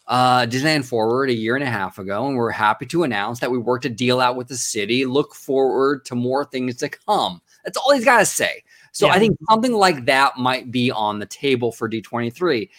uh, 0.08 0.46
Disneyland 0.46 0.86
Forward 0.86 1.30
a 1.30 1.34
year 1.34 1.56
and 1.56 1.64
a 1.64 1.70
half 1.70 2.00
ago, 2.00 2.28
and 2.28 2.38
we're 2.38 2.52
happy 2.52 2.86
to 2.88 3.04
announce 3.04 3.40
that 3.40 3.52
we 3.52 3.58
worked 3.58 3.86
a 3.86 3.90
deal 3.90 4.22
out 4.22 4.38
with 4.38 4.48
the 4.48 4.56
city. 4.56 5.06
Look 5.06 5.36
forward 5.36 6.06
to 6.06 6.16
more 6.16 6.46
things 6.46 6.78
to 6.78 6.90
come. 6.90 7.42
That's 7.64 7.78
all 7.78 7.94
he's 7.94 8.06
got 8.06 8.20
to 8.20 8.26
say. 8.26 8.64
So 8.94 9.08
Yeah. 9.08 9.14
I 9.14 9.20
think 9.20 9.38
something 9.50 9.74
like 9.74 10.06
that 10.06 10.38
might 10.38 10.72
be 10.72 10.92
on 10.92 11.20
the 11.20 11.26
table 11.26 11.72
for 11.72 11.90
D23. 11.90 12.70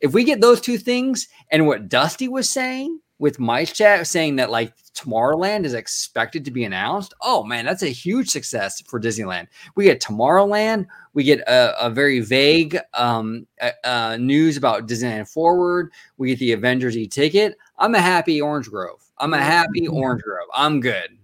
If 0.00 0.12
we 0.12 0.24
get 0.24 0.40
those 0.40 0.60
two 0.60 0.78
things 0.78 1.28
and 1.50 1.66
what 1.66 1.88
Dusty 1.88 2.28
was 2.28 2.50
saying 2.50 3.00
with 3.18 3.38
MiceChat 3.38 4.06
saying 4.06 4.36
that 4.36 4.50
like 4.50 4.74
Tomorrowland 4.94 5.64
is 5.64 5.74
expected 5.74 6.44
to 6.44 6.50
be 6.50 6.64
announced, 6.64 7.14
oh 7.22 7.42
man, 7.42 7.64
that's 7.64 7.82
a 7.82 7.88
huge 7.88 8.28
success 8.28 8.80
for 8.82 9.00
Disneyland. 9.00 9.46
We 9.74 9.84
get 9.84 10.00
Tomorrowland, 10.00 10.86
we 11.14 11.24
get 11.24 11.40
a, 11.40 11.86
a 11.86 11.90
very 11.90 12.20
vague 12.20 12.78
um, 12.94 13.46
uh, 13.60 13.70
uh, 13.84 14.16
news 14.18 14.56
about 14.56 14.86
Disneyland 14.86 15.28
Forward. 15.28 15.92
We 16.18 16.28
get 16.28 16.38
the 16.38 16.52
Avengers 16.52 16.96
e 16.96 17.06
ticket. 17.06 17.56
I'm 17.78 17.94
a 17.94 18.00
happy 18.00 18.40
Orange 18.40 18.68
Grove. 18.68 19.02
I'm 19.18 19.32
a 19.32 19.40
happy 19.40 19.88
Orange 19.88 20.22
Grove. 20.22 20.48
I'm 20.54 20.80
good. 20.80 21.16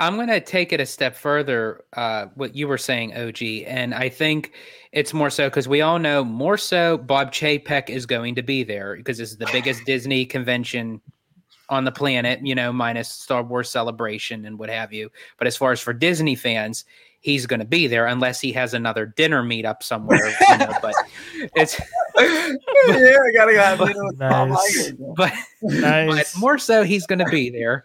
I'm 0.00 0.14
going 0.14 0.28
to 0.28 0.40
take 0.40 0.72
it 0.72 0.80
a 0.80 0.86
step 0.86 1.16
further, 1.16 1.84
uh, 1.94 2.26
what 2.34 2.54
you 2.54 2.68
were 2.68 2.78
saying, 2.78 3.16
OG. 3.16 3.42
And 3.66 3.94
I 3.94 4.08
think 4.08 4.52
it's 4.92 5.12
more 5.12 5.28
so 5.30 5.48
because 5.48 5.66
we 5.66 5.80
all 5.80 5.98
know 5.98 6.22
more 6.24 6.56
so 6.56 6.98
Bob 6.98 7.32
Chapek 7.32 7.88
is 7.90 8.06
going 8.06 8.36
to 8.36 8.42
be 8.42 8.62
there 8.62 8.96
because 8.96 9.18
this 9.18 9.30
is 9.32 9.36
the 9.38 9.48
biggest 9.50 9.84
Disney 9.86 10.24
convention 10.24 11.00
on 11.68 11.84
the 11.84 11.92
planet, 11.92 12.40
you 12.46 12.54
know, 12.54 12.72
minus 12.72 13.08
Star 13.10 13.42
Wars 13.42 13.68
Celebration 13.70 14.44
and 14.46 14.58
what 14.58 14.70
have 14.70 14.92
you. 14.92 15.10
But 15.36 15.46
as 15.48 15.56
far 15.56 15.72
as 15.72 15.80
for 15.80 15.92
Disney 15.92 16.34
fans, 16.36 16.84
he's 17.20 17.46
going 17.46 17.60
to 17.60 17.66
be 17.66 17.88
there 17.88 18.06
unless 18.06 18.40
he 18.40 18.52
has 18.52 18.74
another 18.74 19.04
dinner 19.04 19.42
meetup 19.42 19.82
somewhere. 19.82 20.32
you 20.48 20.58
know, 20.58 20.72
but 20.82 20.94
it's 21.56 21.78
yeah, 22.16 22.24
I 22.24 23.30
gotta 23.34 23.52
go 23.52 23.58
have 23.60 23.78
dinner 23.78 24.04
with 24.06 24.18
Nice. 24.18 24.92
But 25.16 25.32
Nice. 25.60 26.32
but 26.32 26.40
more 26.40 26.56
so 26.58 26.84
he's 26.84 27.06
going 27.06 27.18
to 27.18 27.24
be 27.30 27.50
there 27.50 27.84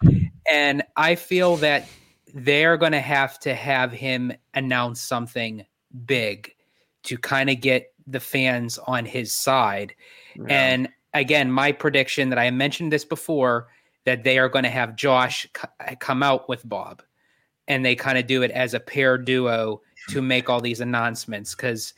and 0.51 0.83
i 0.95 1.15
feel 1.15 1.55
that 1.57 1.87
they're 2.33 2.77
going 2.77 2.91
to 2.91 2.99
have 2.99 3.39
to 3.39 3.53
have 3.53 3.91
him 3.91 4.33
announce 4.55 4.99
something 5.01 5.65
big 6.05 6.51
to 7.03 7.17
kind 7.17 7.49
of 7.49 7.61
get 7.61 7.93
the 8.07 8.19
fans 8.19 8.77
on 8.87 9.05
his 9.05 9.35
side 9.41 9.93
and 10.49 10.89
again 11.13 11.51
my 11.51 11.71
prediction 11.71 12.29
that 12.29 12.39
i 12.39 12.49
mentioned 12.49 12.91
this 12.91 13.05
before 13.05 13.67
that 14.05 14.23
they 14.23 14.37
are 14.39 14.49
going 14.49 14.63
to 14.63 14.69
have 14.69 14.95
josh 14.95 15.47
c- 15.55 15.67
uh, 15.87 15.95
come 15.99 16.23
out 16.23 16.49
with 16.49 16.67
bob 16.67 17.01
and 17.67 17.85
they 17.85 17.95
kind 17.95 18.17
of 18.17 18.25
do 18.27 18.41
it 18.41 18.51
as 18.51 18.73
a 18.73 18.79
pair 18.79 19.17
duo 19.17 19.79
to 20.09 20.21
make 20.21 20.49
all 20.49 20.59
these 20.59 20.81
announcements 20.81 21.55
because 21.55 21.93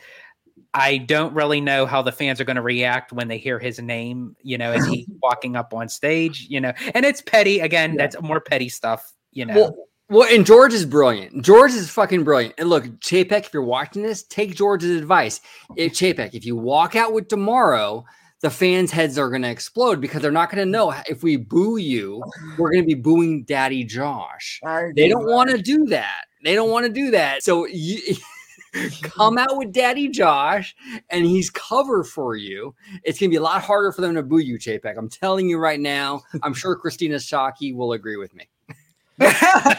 I 0.74 0.98
don't 0.98 1.34
really 1.34 1.60
know 1.62 1.86
how 1.86 2.02
the 2.02 2.12
fans 2.12 2.40
are 2.42 2.44
going 2.44 2.58
to 2.58 2.62
react 2.62 3.12
when 3.14 3.30
they 3.30 3.38
hear 3.38 3.60
his 3.60 3.80
name, 3.80 4.36
you 4.44 4.58
know, 4.58 4.72
as 4.74 4.86
he's 4.86 5.06
walking 5.24 5.56
up 5.56 5.74
on 5.74 5.88
stage, 5.90 6.48
you 6.50 6.60
know, 6.60 6.74
and 6.94 7.06
it's 7.06 7.22
petty. 7.22 7.62
Again, 7.62 7.92
Yeah. 7.92 7.98
that's 8.04 8.22
more 8.22 8.42
petty 8.42 8.68
stuff, 8.70 9.14
you 9.32 9.46
know. 9.46 9.56
Well, 9.56 9.76
well, 10.10 10.28
and 10.32 10.46
George 10.46 10.74
is 10.74 10.86
brilliant. 10.86 11.44
George 11.44 11.72
is 11.72 11.90
fucking 11.90 12.24
brilliant. 12.24 12.56
And 12.58 12.70
look, 12.70 12.86
Chapek, 13.00 13.46
if 13.46 13.54
you're 13.54 13.64
watching 13.64 14.04
this, 14.04 14.24
take 14.24 14.56
George's 14.56 14.96
advice. 14.98 15.42
If 15.76 15.94
Chapek, 15.94 16.34
if 16.34 16.46
you 16.46 16.56
walk 16.56 16.96
out 16.96 17.14
with 17.14 17.28
D'Amaro, 17.28 18.04
the 18.42 18.52
fans' 18.52 18.92
heads 18.92 19.18
are 19.18 19.30
going 19.30 19.42
to 19.42 19.50
explode 19.50 20.00
because 20.00 20.22
they're 20.22 20.32
not 20.32 20.52
going 20.52 20.64
to 20.64 20.70
know 20.70 20.94
if 21.10 21.24
we 21.24 21.38
boo 21.38 21.78
you, 21.78 22.24
we're 22.58 22.72
going 22.72 22.84
to 22.84 22.88
be 22.88 22.94
booing 22.94 23.44
Daddy 23.46 23.84
Josh. 23.84 24.60
They 24.96 25.08
don't 25.10 25.26
want 25.26 25.50
to 25.50 25.58
do 25.58 25.86
that. 25.86 26.26
They 26.44 26.54
don't 26.54 26.70
want 26.70 26.86
to 26.86 26.92
do 26.92 27.10
that. 27.12 27.42
So 27.42 27.66
you 27.66 28.16
come 29.02 29.40
out 29.40 29.58
with 29.58 29.72
Daddy 29.72 30.10
Josh 30.10 30.76
and 31.10 31.26
he's 31.26 31.50
cover 31.50 32.04
for 32.04 32.36
you. 32.36 32.76
It's 33.04 33.20
going 33.20 33.32
to 33.32 33.34
be 33.34 33.38
a 33.38 33.42
lot 33.42 33.64
harder 33.64 33.92
for 33.92 34.02
them 34.02 34.14
to 34.14 34.22
boo 34.22 34.38
you, 34.38 34.60
Chapek. 34.60 34.96
I'm 34.96 35.10
telling 35.10 35.50
you 35.50 35.58
right 35.58 35.80
now. 35.80 36.22
I'm 36.44 36.54
sure 36.54 36.76
Christina 36.76 37.16
Shockey 37.16 37.76
will 37.76 37.94
agree 37.94 38.18
with 38.18 38.36
me. 38.36 38.48
I 39.20 39.78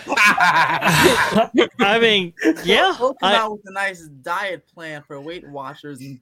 mean, 2.00 2.32
yeah. 2.64 2.96
We'll 2.98 3.14
come 3.14 3.30
I- 3.30 3.36
out 3.36 3.52
with 3.52 3.62
a 3.66 3.72
nice 3.72 4.02
diet 4.22 4.66
plan 4.66 5.02
for 5.06 5.20
Weight 5.20 5.46
Watchers 5.48 6.00
and 6.00 6.18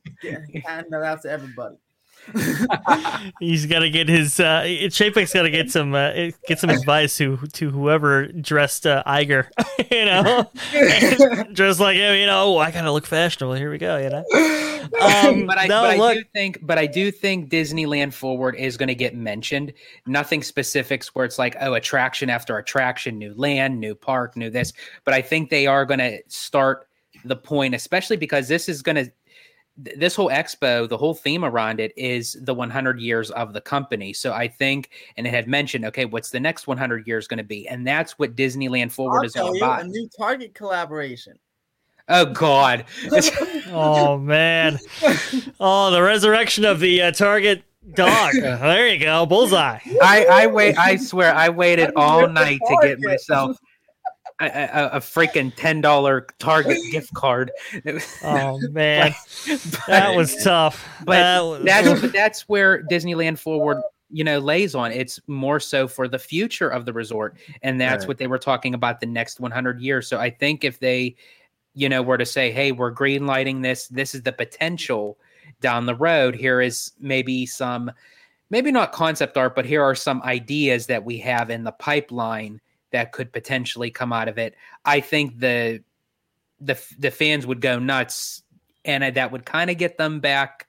hand 0.65 0.87
that 0.91 1.03
out 1.03 1.23
to 1.23 1.31
everybody. 1.31 1.77
He's 3.41 3.67
got 3.67 3.81
to 3.81 3.91
get 3.91 4.09
his. 4.09 4.41
Uh, 4.41 4.63
Chapek's 4.91 5.33
got 5.33 5.43
to 5.43 5.51
get 5.51 5.71
some 5.71 5.95
uh, 5.95 6.31
get 6.47 6.59
some 6.59 6.71
advice 6.71 7.17
to 7.19 7.37
to 7.53 7.71
whoever 7.71 8.27
dressed 8.29 8.87
uh, 8.87 9.03
Iger. 9.07 9.49
you 9.91 10.05
know, 10.05 10.51
dressed 11.53 11.81
like 11.81 11.97
him. 11.97 12.17
You 12.17 12.27
know, 12.27 12.55
oh, 12.55 12.59
I 12.59 12.71
gotta 12.71 12.93
look 12.93 13.07
fashionable. 13.07 13.55
Here 13.55 13.71
we 13.71 13.79
go. 13.79 13.97
You 13.97 14.11
know. 14.11 14.25
Um, 15.01 15.47
but 15.47 15.59
I, 15.59 15.67
no, 15.67 15.83
but 15.83 15.91
I 15.91 15.97
look, 15.97 16.15
do 16.15 16.25
think, 16.33 16.59
but 16.63 16.79
I 16.79 16.87
do 16.87 17.11
think 17.11 17.51
Disneyland 17.51 18.13
Forward 18.13 18.55
is 18.57 18.77
going 18.77 18.89
to 18.89 18.95
get 18.95 19.15
mentioned. 19.15 19.73
Nothing 20.07 20.43
specifics 20.43 21.15
where 21.15 21.25
it's 21.25 21.39
like, 21.39 21.57
oh, 21.61 21.75
attraction 21.75 22.31
after 22.31 22.59
attraction, 22.59 23.19
new 23.19 23.35
land, 23.35 23.81
new 23.81 23.95
park, 23.95 24.37
new 24.37 24.51
this. 24.51 24.73
But 25.05 25.15
I 25.15 25.23
think 25.23 25.51
they 25.51 25.67
are 25.67 25.85
going 25.85 26.01
to 26.01 26.19
start 26.29 26.89
the 27.25 27.37
point, 27.37 27.75
especially 27.75 28.17
because 28.17 28.49
this 28.49 28.69
is 28.69 28.83
going 28.83 28.97
to, 28.97 29.11
this 29.77 30.15
whole 30.15 30.31
expo, 30.31 30.89
the 30.89 30.97
whole 30.97 31.15
theme 31.15 31.45
around 31.45 31.81
it 31.81 31.93
is 31.97 32.37
the 32.43 32.55
100 32.55 33.01
years 33.01 33.31
of 33.33 33.53
the 33.53 33.61
company. 33.61 34.13
So 34.13 34.33
I 34.33 34.47
think, 34.47 34.91
and 35.17 35.27
it 35.27 35.31
had 35.31 35.49
mentioned, 35.49 35.85
okay, 35.87 36.05
what's 36.05 36.31
the 36.31 36.41
next 36.41 36.67
100 36.67 37.07
years 37.07 37.27
going 37.27 37.39
to 37.39 37.45
be? 37.45 37.67
And 37.69 37.87
that's 37.87 38.19
what 38.19 38.37
Disneyland 38.37 38.93
Forward 38.93 39.19
I'll 39.19 39.25
is 39.25 39.37
all 39.37 39.47
tell 39.47 39.57
you, 39.57 39.65
about. 39.65 39.83
a 39.83 39.89
new 39.89 40.09
Target 40.17 40.55
collaboration. 40.55 41.39
Oh 42.09 42.27
God. 42.27 42.85
oh 43.73 44.19
man, 44.19 44.79
oh 45.59 45.91
the 45.91 46.03
resurrection 46.03 46.65
of 46.65 46.79
the 46.79 47.03
uh, 47.03 47.13
Target 47.13 47.65
dog. 47.95 48.35
there 48.41 48.89
you 48.89 49.01
go, 49.01 49.25
bullseye. 49.27 49.79
I, 50.03 50.27
I 50.31 50.47
wait. 50.47 50.79
I 50.79 50.97
swear, 50.97 51.35
I 51.35 51.49
waited 51.49 51.93
all 51.97 52.29
night 52.29 52.61
to 52.67 52.79
get 52.83 53.01
myself 53.01 53.59
a, 54.41 54.47
a, 54.47 54.89
a 54.95 55.01
freaking 55.01 55.55
ten 55.55 55.81
dollar 55.81 56.27
Target 56.39 56.79
gift 56.91 57.15
card. 57.15 57.51
Oh 58.25 58.59
man, 58.71 59.15
that 59.87 60.15
was 60.17 60.35
tough. 60.43 60.87
But 61.05 61.13
That 61.15 61.41
was- 61.45 61.63
that's 61.65 62.01
but 62.01 62.13
that's 62.13 62.49
where 62.49 62.83
Disneyland 62.85 63.39
Forward, 63.39 63.83
you 64.11 64.25
know, 64.25 64.39
lays 64.39 64.75
on. 64.75 64.91
It's 64.93 65.21
more 65.27 65.61
so 65.61 65.87
for 65.87 66.09
the 66.09 66.19
future 66.19 66.69
of 66.69 66.85
the 66.85 66.93
resort, 66.93 67.37
and 67.63 67.81
that's 67.81 68.03
Right. 68.05 68.09
what 68.09 68.19
they 68.19 68.27
were 68.27 68.39
talking 68.39 68.75
about 68.75 69.01
the 69.01 69.07
next 69.07 69.41
100 69.41 69.81
years. 69.81 70.09
So 70.09 70.19
I 70.19 70.31
think 70.31 70.65
if 70.65 70.81
they, 70.81 71.15
you 71.75 71.89
know, 71.89 72.03
were 72.03 72.19
to 72.19 72.27
say, 72.27 72.51
"Hey, 72.51 72.73
we're 72.73 72.91
green 72.91 73.27
lighting 73.27 73.63
this. 73.63 73.87
This 73.89 74.15
is 74.15 74.23
the 74.23 74.33
potential 74.33 75.17
down 75.61 75.87
the 75.87 75.95
road. 75.95 76.35
Here 76.35 76.61
is 76.61 76.93
maybe 76.99 77.47
some." 77.47 77.91
Maybe 78.51 78.71
not 78.71 78.93
concept 78.93 79.37
art, 79.39 79.57
but 79.57 79.65
here 79.65 79.83
are 79.83 79.95
some 79.95 80.23
ideas 80.23 80.87
that 80.87 81.03
we 81.05 81.19
have 81.19 81.51
in 81.51 81.65
the 81.65 81.73
pipeline 81.73 82.61
that 82.95 83.11
could 83.11 83.33
potentially 83.33 83.91
come 83.91 84.13
out 84.13 84.29
of 84.29 84.39
it. 84.39 84.55
I 84.85 85.01
think 85.01 85.41
the 85.41 85.83
the 86.61 86.81
the 86.97 87.11
fans 87.11 87.45
would 87.45 87.61
go 87.61 87.81
nuts, 87.81 88.43
and 88.85 89.15
that 89.17 89.33
would 89.33 89.45
kind 89.45 89.69
of 89.69 89.79
get 89.79 89.99
them 89.99 90.21
back 90.21 90.69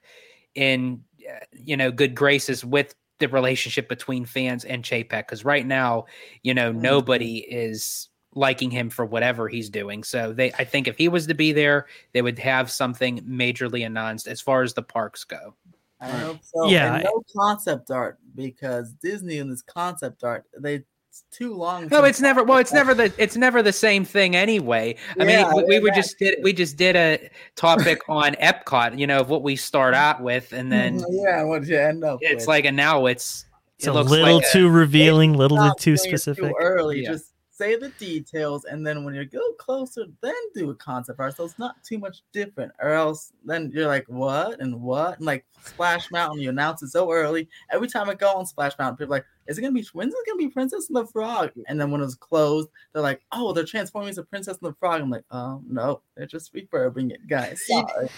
in 0.56 1.04
uh, 1.28 1.38
you 1.52 1.76
know 1.76 1.92
good 1.92 2.16
graces 2.16 2.64
with 2.64 2.96
the 3.20 3.28
relationship 3.28 3.88
between 3.88 4.24
fans 4.24 4.64
and 4.64 4.82
Chapek. 4.82 5.08
Because 5.08 5.44
right 5.44 5.64
now, 5.64 6.06
you 6.42 6.52
know, 6.52 6.72
Mhm. 6.72 6.80
nobody 6.80 7.38
is 7.38 8.08
liking 8.34 8.72
him 8.72 8.90
for 8.90 9.06
whatever 9.06 9.48
he's 9.48 9.70
doing. 9.70 10.02
So 10.02 10.32
they, 10.32 10.52
I 10.54 10.64
think, 10.64 10.88
if 10.88 10.98
he 10.98 11.08
was 11.08 11.28
to 11.28 11.34
be 11.34 11.52
there, 11.52 11.86
they 12.12 12.22
would 12.22 12.40
have 12.40 12.72
something 12.72 13.20
majorly 13.20 13.86
announced 13.86 14.26
as 14.26 14.40
far 14.40 14.62
as 14.62 14.74
the 14.74 14.82
parks 14.82 15.22
go. 15.22 15.54
I 16.00 16.10
hope 16.10 16.40
so. 16.42 16.68
Yeah, 16.68 16.96
And 16.96 17.04
no 17.04 17.22
concept 17.34 17.90
art 17.90 18.18
because 18.34 18.92
Disney 18.94 19.38
and 19.38 19.50
this 19.50 19.62
concept 19.62 20.24
art, 20.24 20.44
they 20.58 20.82
it's 21.24 21.36
too 21.36 21.54
long. 21.54 21.88
No, 21.88 22.04
it's 22.04 22.20
never. 22.20 22.44
Well, 22.44 22.58
it's 22.58 22.72
never 22.72 22.94
the. 22.94 23.12
It's 23.18 23.36
never 23.36 23.62
the 23.62 23.72
same 23.72 24.04
thing 24.04 24.36
anyway. 24.36 24.96
I 25.18 25.24
Yeah, 25.24 25.50
mean, 25.52 25.56
we, 25.56 25.78
we 25.78 25.80
were 25.80 25.90
just 25.90 26.18
did. 26.18 26.38
We 26.42 26.52
just 26.52 26.76
did 26.76 26.96
a 26.96 27.30
topic 27.54 28.00
on 28.08 28.34
Epcot. 28.34 28.98
You 28.98 29.06
know, 29.06 29.20
of 29.20 29.28
what 29.30 29.42
we 29.42 29.56
start 29.56 29.94
mm-hmm. 29.94 30.02
out 30.02 30.22
with, 30.22 30.52
and 30.52 30.70
then 30.70 31.00
mm-hmm, 31.00 31.24
yeah, 31.24 31.42
what 31.42 31.66
you 31.66 31.78
end 31.78 32.04
up 32.04 32.18
it's 32.22 32.42
with. 32.42 32.48
like, 32.48 32.64
and 32.64 32.76
now 32.76 33.06
it's. 33.06 33.46
it's 33.78 33.86
it 33.86 33.90
a 33.90 33.92
looks 33.94 34.10
little 34.10 34.36
like 34.36 34.44
a- 34.44 34.52
too 34.52 34.68
revealing, 34.68 35.34
little 35.34 35.56
Stop 35.56 35.76
bit 35.76 35.82
too 35.82 35.96
specific. 35.96 36.52
early. 36.60 37.02
Yeah. 37.02 37.12
Just 37.12 37.25
say 37.56 37.76
the 37.76 37.88
details, 37.90 38.64
and 38.64 38.86
then 38.86 39.04
when 39.04 39.14
you 39.14 39.24
go 39.24 39.52
closer, 39.58 40.04
then 40.20 40.34
do 40.54 40.70
a 40.70 40.74
concept 40.74 41.20
art. 41.20 41.36
So 41.36 41.44
it's 41.44 41.58
not 41.58 41.82
too 41.82 41.98
much 41.98 42.22
different, 42.32 42.72
or 42.80 42.90
else 42.90 43.32
then 43.44 43.70
you're 43.74 43.86
like, 43.86 44.04
what 44.08 44.60
and 44.60 44.80
what? 44.82 45.18
And 45.18 45.26
like 45.26 45.44
Splash 45.64 46.10
Mountain, 46.10 46.40
you 46.40 46.50
announce 46.50 46.82
it 46.82 46.88
so 46.88 47.10
early. 47.10 47.48
Every 47.70 47.88
time 47.88 48.08
I 48.10 48.14
go 48.14 48.34
on 48.34 48.46
Splash 48.46 48.78
Mountain, 48.78 48.96
people 48.96 49.14
are 49.14 49.18
like, 49.18 49.26
is 49.46 49.58
it 49.58 49.62
gonna 49.62 49.72
be 49.72 49.86
when's 49.92 50.12
it 50.12 50.26
gonna 50.26 50.38
be 50.38 50.48
Princess 50.48 50.88
and 50.88 50.96
the 50.96 51.06
Frog? 51.06 51.52
And 51.66 51.80
then 51.80 51.90
when 51.90 52.00
it 52.00 52.04
was 52.04 52.14
closed, 52.14 52.68
they're 52.92 53.02
like, 53.02 53.22
oh, 53.32 53.52
they're 53.52 53.64
transforming 53.64 54.10
into 54.10 54.22
Princess 54.24 54.58
and 54.60 54.70
the 54.70 54.74
Frog. 54.74 55.00
I'm 55.00 55.10
like, 55.10 55.24
oh 55.30 55.62
no, 55.68 56.02
they're 56.16 56.26
just 56.26 56.52
refurbing 56.52 57.12
it, 57.12 57.26
guys. 57.28 57.64
Sorry. 57.66 58.08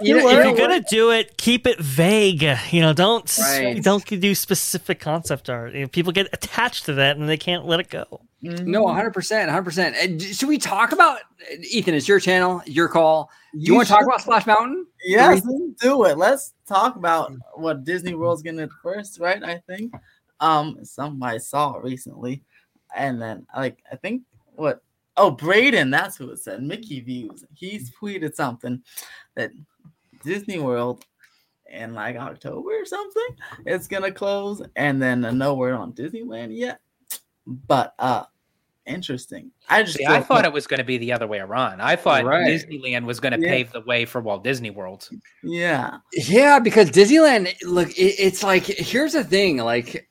You 0.00 0.18
know, 0.18 0.28
if 0.28 0.36
you 0.36 0.50
you're 0.50 0.56
gonna 0.56 0.84
do 0.88 1.10
it, 1.10 1.38
keep 1.38 1.66
it 1.66 1.80
vague. 1.80 2.42
You 2.70 2.82
know, 2.82 2.92
don't 2.92 3.26
Right. 3.38 3.82
don't 3.82 4.04
do 4.06 4.34
specific 4.34 5.00
concept 5.00 5.48
art. 5.48 5.74
You 5.74 5.82
know, 5.82 5.88
people 5.88 6.12
get 6.12 6.28
attached 6.32 6.84
to 6.86 6.94
that 6.94 7.16
and 7.16 7.28
they 7.28 7.38
can't 7.38 7.66
let 7.66 7.80
it 7.80 7.88
go. 7.88 8.20
No, 8.42 8.84
Mhm. 8.84 8.84
100%. 8.84 9.48
100%. 9.48 10.22
Should 10.22 10.48
we 10.48 10.58
talk 10.58 10.92
about 10.92 11.20
Ethan? 11.58 11.94
It's 11.94 12.06
your 12.06 12.20
channel, 12.20 12.62
your 12.66 12.88
call. 12.88 13.30
Do 13.52 13.60
you, 13.60 13.74
want 13.74 13.88
to 13.88 13.94
talk 13.94 14.04
about 14.04 14.20
Splash 14.20 14.46
Mountain? 14.46 14.86
Yes, 15.04 15.42
let's 15.44 15.80
do 15.80 16.04
it. 16.04 16.18
Let's 16.18 16.52
talk 16.68 16.96
about 16.96 17.32
what 17.54 17.84
Disney 17.84 18.14
World's 18.14 18.42
getting 18.42 18.60
at 18.60 18.70
first, 18.82 19.18
right? 19.20 19.42
I 19.42 19.58
think. 19.66 19.94
Um, 20.40 20.84
somebody 20.84 21.38
saw 21.38 21.76
it 21.78 21.82
recently, 21.82 22.44
and 22.94 23.20
then 23.20 23.46
like 23.56 23.82
I 23.90 23.96
think 23.96 24.22
what 24.54 24.82
oh 25.16 25.30
Braden, 25.30 25.90
that's 25.90 26.18
who 26.18 26.30
it 26.30 26.38
said. 26.38 26.62
Mickey 26.62 27.00
Views. 27.00 27.44
He's 27.54 27.90
tweeted 27.90 28.34
something 28.34 28.82
that 29.34 29.50
Disney 30.22 30.58
World 30.58 31.04
in 31.70 31.94
like 31.94 32.16
October 32.16 32.68
or 32.68 32.84
something, 32.84 33.28
it's 33.64 33.88
gonna 33.88 34.12
close, 34.12 34.60
and 34.76 35.00
then 35.02 35.24
uh, 35.24 35.30
no 35.30 35.54
word 35.54 35.72
on 35.74 35.94
Disneyland 35.94 36.54
yet. 36.54 36.80
But 37.46 37.94
uh 37.98 38.24
interesting. 38.86 39.50
I 39.68 39.82
just 39.82 39.98
See, 39.98 40.06
I 40.06 40.18
feel 40.18 40.22
thought 40.24 40.44
it 40.44 40.52
was 40.52 40.66
going 40.68 40.78
to 40.78 40.84
be 40.84 40.96
the 40.96 41.12
other 41.12 41.26
way 41.26 41.38
around. 41.40 41.80
I 41.82 41.96
thought 41.96 42.24
Right. 42.24 42.46
Disneyland 42.46 43.04
was 43.04 43.18
going 43.18 43.32
to 43.32 43.40
Yeah. 43.40 43.50
pave 43.52 43.72
the 43.72 43.80
way 43.80 44.04
for 44.04 44.20
Walt 44.20 44.44
Disney 44.44 44.70
World. 44.70 45.08
yeah. 45.42 45.98
Yeah, 46.12 46.60
because 46.60 46.90
Disneyland, 46.92 47.52
look, 47.64 47.88
it, 47.98 48.14
it's 48.18 48.44
like, 48.44 48.62
here's 48.64 49.14
the 49.14 49.24
thing 49.24 49.56
like, 49.56 50.08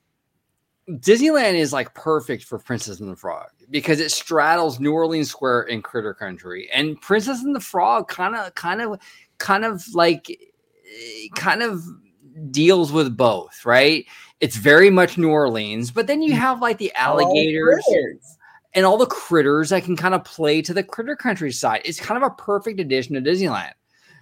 Disneyland 0.89 1.54
is 1.56 1.71
like 1.74 1.93
perfect 1.95 2.43
for 2.43 2.60
Princess 2.60 3.00
and 3.00 3.10
the 3.10 3.15
Frog 3.15 3.48
because 3.69 4.00
it 4.00 4.12
straddles 4.12 4.80
New 4.80 4.91
Orleans 4.91 5.30
Square 5.32 5.69
and 5.71 5.84
Critter 5.84 6.13
Country. 6.13 6.69
And 6.74 7.00
Princess 7.02 7.43
and 7.43 7.56
the 7.56 7.60
Frog 7.62 8.08
kind 8.10 8.36
of, 8.36 8.54
kind 8.56 8.82
of, 8.82 9.00
kind 9.38 9.63
of 9.65 9.84
like, 9.95 10.30
eh, 10.30 11.28
kind 11.36 11.63
of 11.63 11.82
deals 12.52 12.91
with 12.91 13.15
both, 13.17 13.65
right? 13.65 14.06
It's 14.41 14.58
very 14.58 14.89
much 14.89 15.17
New 15.17 15.30
Orleans, 15.30 15.91
but 15.91 16.08
then 16.08 16.21
you 16.21 16.34
mm. 16.34 16.38
have 16.38 16.62
like 16.62 16.78
the 16.78 16.93
alligators. 16.95 17.84
Oh, 17.88 18.15
and 18.76 18.86
all 18.86 18.98
the 18.98 19.06
critters 19.06 19.69
that 19.69 19.86
can 19.86 19.95
kind 19.95 20.13
of 20.13 20.26
play 20.26 20.62
to 20.62 20.74
the 20.74 20.84
critter 20.84 21.15
countryside. 21.15 21.82
It's 21.86 22.00
kind 22.00 22.21
of 22.21 22.30
a 22.30 22.36
perfect 22.36 22.80
addition 22.80 23.15
to 23.15 23.21
Disneyland. 23.21 23.71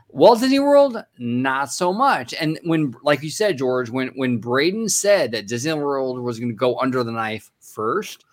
Walt 0.09 0.39
Disney 0.39 0.59
World, 0.59 1.03
not 1.17 1.71
so 1.71 1.91
much. 1.91 2.35
And 2.35 2.59
when, 2.63 2.93
like 3.01 3.23
you 3.23 3.31
said, 3.31 3.57
George, 3.57 3.89
when 3.89 4.09
when 4.09 4.37
Braden 4.37 4.89
said 4.89 5.31
that 5.31 5.47
Disney 5.47 5.73
World 5.73 6.19
was 6.19 6.39
going 6.39 6.51
to 6.51 6.55
go 6.55 6.77
under 6.79 7.03
the 7.03 7.11
knife 7.11 7.49
first, 7.59 8.23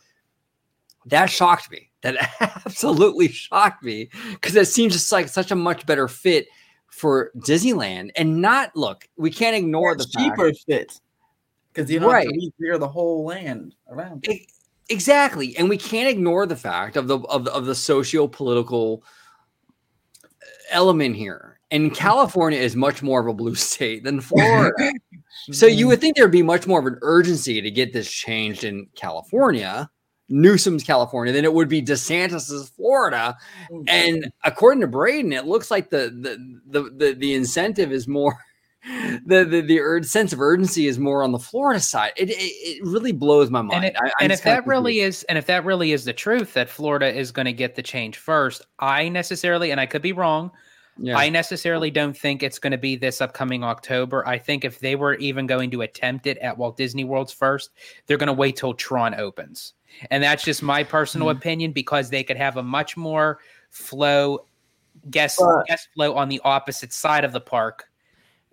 that 1.07 1.31
shocked 1.31 1.71
me. 1.71 1.91
That 2.03 2.17
absolutely 2.41 3.29
shocked 3.29 3.83
me 3.83 4.11
because 4.33 4.55
it 4.57 4.69
seems 4.69 4.93
just 4.93 5.11
like 5.11 5.29
such 5.29 5.51
a 5.51 5.57
much 5.57 5.87
better 5.87 6.07
fit 6.07 6.49
for 6.89 7.31
Disneyland. 7.39 8.11
And 8.15 8.43
not 8.43 8.77
look, 8.77 9.09
we 9.17 9.31
can't 9.31 9.57
ignore 9.57 9.95
the 9.95 10.03
It's 10.03 10.13
fact- 10.13 10.37
cheaper 10.37 10.53
fit 10.67 11.01
because 11.73 11.91
you 11.91 12.01
to 12.01 12.07
Right. 12.07 12.29
clear 12.57 12.79
the 12.79 12.89
whole 12.89 13.25
land 13.25 13.75
around. 13.89 14.27
it. 14.29 14.43
Exactly 14.89 15.57
and 15.57 15.69
we 15.69 15.77
can't 15.77 16.09
ignore 16.09 16.47
the 16.47 16.57
fact 16.57 16.97
of 16.97 17.07
the 17.07 17.19
of, 17.21 17.45
the- 17.45 17.53
of 17.53 17.65
the 17.65 17.77
socio-political 17.77 19.05
uh, 20.25 20.27
element 20.71 21.15
here 21.15 21.61
and 21.71 21.85
mm-hmm. 21.85 21.95
california 21.95 22.59
is 22.59 22.75
much 22.75 23.01
more 23.01 23.21
of 23.21 23.29
a 23.29 23.33
blue 23.33 23.55
state 23.71 24.03
than 24.03 24.21
florida 24.21 24.93
so 25.53 25.67
you 25.67 25.87
would 25.87 26.01
think 26.01 26.17
there'd 26.17 26.33
be 26.33 26.43
much 26.43 26.67
more 26.67 26.81
of 26.81 26.87
an 26.87 26.99
urgency 27.03 27.61
to 27.61 27.71
get 27.71 27.93
this 27.93 28.11
changed 28.11 28.65
in 28.65 28.85
california 28.97 29.89
newsom's 30.29 30.83
california 30.83 31.33
than 31.33 31.45
it 31.45 31.55
would 31.55 31.69
be 31.69 31.81
desantis's 31.81 32.69
florida 32.71 33.37
mm. 33.71 33.85
and 33.87 34.33
according 34.43 34.81
to 34.81 34.89
braden 34.89 35.33
it 35.33 35.47
looks 35.47 35.71
like 35.71 35.89
the 35.89 36.13
the 36.21 36.61
the, 36.83 36.91
the, 36.97 37.15
the 37.15 37.35
incentive 37.35 37.93
is 37.93 38.09
more 38.09 38.37
the 39.27 39.45
the, 39.45 39.61
the 39.61 39.81
ur- 39.81 40.03
sense 40.03 40.33
of 40.33 40.41
urgency 40.41 40.87
is 40.87 40.99
more 40.99 41.23
on 41.23 41.33
the 41.33 41.39
Florida 41.39 41.81
side. 41.81 42.13
It 42.17 42.31
it, 42.31 42.35
it 42.35 42.83
really 42.85 43.13
blows 43.13 43.51
my 43.51 43.63
mind. 43.63 43.85
And, 43.85 43.95
it, 43.97 43.97
I- 44.01 44.13
and 44.25 44.33
if 44.33 44.43
that 44.45 44.67
really 44.67 45.01
is, 45.01 45.23
and 45.25 45.37
if 45.39 45.47
that 45.47 45.65
really 45.65 45.93
is 45.93 46.05
the 46.05 46.13
truth, 46.13 46.55
that 46.55 46.69
Florida 46.71 47.13
is 47.15 47.31
going 47.33 47.47
to 47.47 47.53
get 47.53 47.75
the 47.75 47.83
change 47.83 48.17
first, 48.19 48.63
I 48.79 49.09
necessarily, 49.09 49.71
and 49.71 49.81
I 49.81 49.87
could 49.87 50.03
be 50.03 50.13
wrong, 50.13 50.51
yeah. 50.99 51.17
I 51.17 51.29
necessarily 51.31 51.91
don't 51.91 52.17
think 52.17 52.43
it's 52.43 52.59
going 52.59 52.73
to 52.73 52.79
be 52.79 52.97
this 52.97 53.21
upcoming 53.21 53.65
October. 53.65 54.27
I 54.27 54.39
think 54.39 54.65
if 54.65 54.81
they 54.81 54.97
were 54.97 55.15
even 55.15 55.47
going 55.47 55.71
to 55.73 55.83
attempt 55.83 56.27
it 56.27 56.37
at 56.39 56.59
Walt 56.59 56.77
Disney 56.77 57.05
World's 57.05 57.33
first, 57.33 57.71
they're 58.07 58.19
going 58.19 58.27
to 58.27 58.33
wait 58.33 58.57
till 58.57 58.75
Tron 58.75 59.15
opens. 59.15 59.73
And 60.11 60.23
that's 60.23 60.45
just 60.45 60.63
my 60.63 60.85
personal 60.85 61.29
Mhm. 61.29 61.37
opinion 61.37 61.73
because 61.73 62.11
they 62.11 62.23
could 62.23 62.37
have 62.37 62.57
a 62.57 62.63
much 62.63 62.97
more 62.97 63.39
flow 63.71 64.45
guest 65.11 65.39
But- 65.39 65.67
guest 65.67 65.89
flow 65.95 66.15
on 66.15 66.29
the 66.29 66.41
opposite 66.45 66.93
side 66.93 67.25
of 67.25 67.33
the 67.33 67.41
park. 67.41 67.85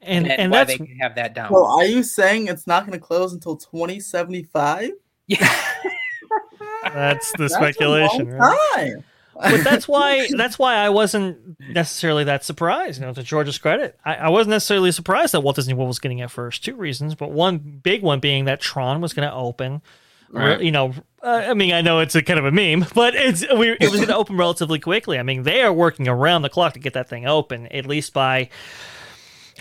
And 0.01 0.27
And, 0.27 0.39
and 0.39 0.51
why 0.51 0.59
that's 0.63 0.77
they 0.77 0.85
can 0.85 0.97
have 0.99 1.15
that 1.15 1.33
down. 1.33 1.51
Well, 1.51 1.65
are 1.65 1.85
you 1.85 2.03
saying 2.03 2.47
it's 2.47 2.67
not 2.67 2.85
going 2.85 2.97
to 2.97 3.03
close 3.05 3.33
until 3.33 3.55
2075? 3.57 4.91
yeah. 5.27 5.37
that's 6.83 7.31
the 7.33 7.37
That's 7.39 7.53
a 7.53 7.55
speculation. 7.57 8.29
long 8.29 8.37
right? 8.37 8.67
time. 8.75 9.03
but 9.35 9.63
that's 9.63 9.87
why 9.87 10.27
that's 10.35 10.57
why 10.57 10.75
I 10.75 10.89
wasn't 10.89 11.59
necessarily 11.59 12.23
that 12.25 12.43
surprised. 12.43 12.99
You 12.99 13.07
know, 13.07 13.13
to 13.13 13.23
George's 13.23 13.57
credit, 13.57 13.99
I, 14.05 14.15
I 14.15 14.29
wasn't 14.29 14.51
necessarily 14.51 14.91
surprised 14.91 15.33
that 15.33 15.41
Walt 15.41 15.55
Disney 15.57 15.73
World 15.73 15.89
was 15.89 15.99
getting 15.99 16.19
it 16.19 16.31
first. 16.31 16.63
Two 16.63 16.75
reasons, 16.75 17.15
but 17.15 17.31
one 17.31 17.57
big 17.83 18.01
one 18.03 18.19
being 18.19 18.45
that 18.45 18.59
Tron 18.61 19.01
was 19.01 19.13
going 19.13 19.27
to 19.27 19.33
open. 19.35 19.81
re- 20.29 20.43
Right. 20.51 20.61
You 20.61 20.71
know, 20.71 20.93
uh, 21.23 21.43
I 21.47 21.53
mean, 21.53 21.73
I 21.73 21.81
know 21.81 21.99
it's 21.99 22.15
a 22.15 22.21
kind 22.21 22.39
of 22.39 22.45
a 22.45 22.51
meme, 22.51 22.85
but 22.95 23.15
it's 23.15 23.41
we, 23.53 23.71
it 23.71 23.89
was 23.91 23.95
going 23.97 24.07
to 24.07 24.15
open 24.15 24.37
relatively 24.37 24.79
quickly. 24.79 25.19
I 25.19 25.23
mean, 25.23 25.43
they 25.43 25.61
are 25.61 25.73
working 25.73 26.07
around 26.07 26.41
the 26.43 26.49
clock 26.49 26.73
to 26.73 26.79
get 26.79 26.93
that 26.93 27.09
thing 27.09 27.25
open, 27.27 27.67
at 27.67 27.85
least 27.85 28.13
by. 28.13 28.49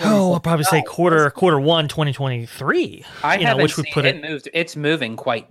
Oh, 0.00 0.32
I'll 0.32 0.40
probably 0.40 0.64
say 0.64 0.82
quarter 0.82 1.30
quarter 1.30 1.60
one, 1.60 1.88
2023. 1.88 3.04
I 3.22 3.34
you 3.34 3.40
know, 3.40 3.48
haven't 3.48 3.62
which 3.62 3.76
would 3.76 3.86
seen 3.86 3.94
put 3.94 4.04
it, 4.04 4.16
it 4.16 4.22
moved. 4.22 4.48
It's 4.52 4.76
moving 4.76 5.16
quite 5.16 5.48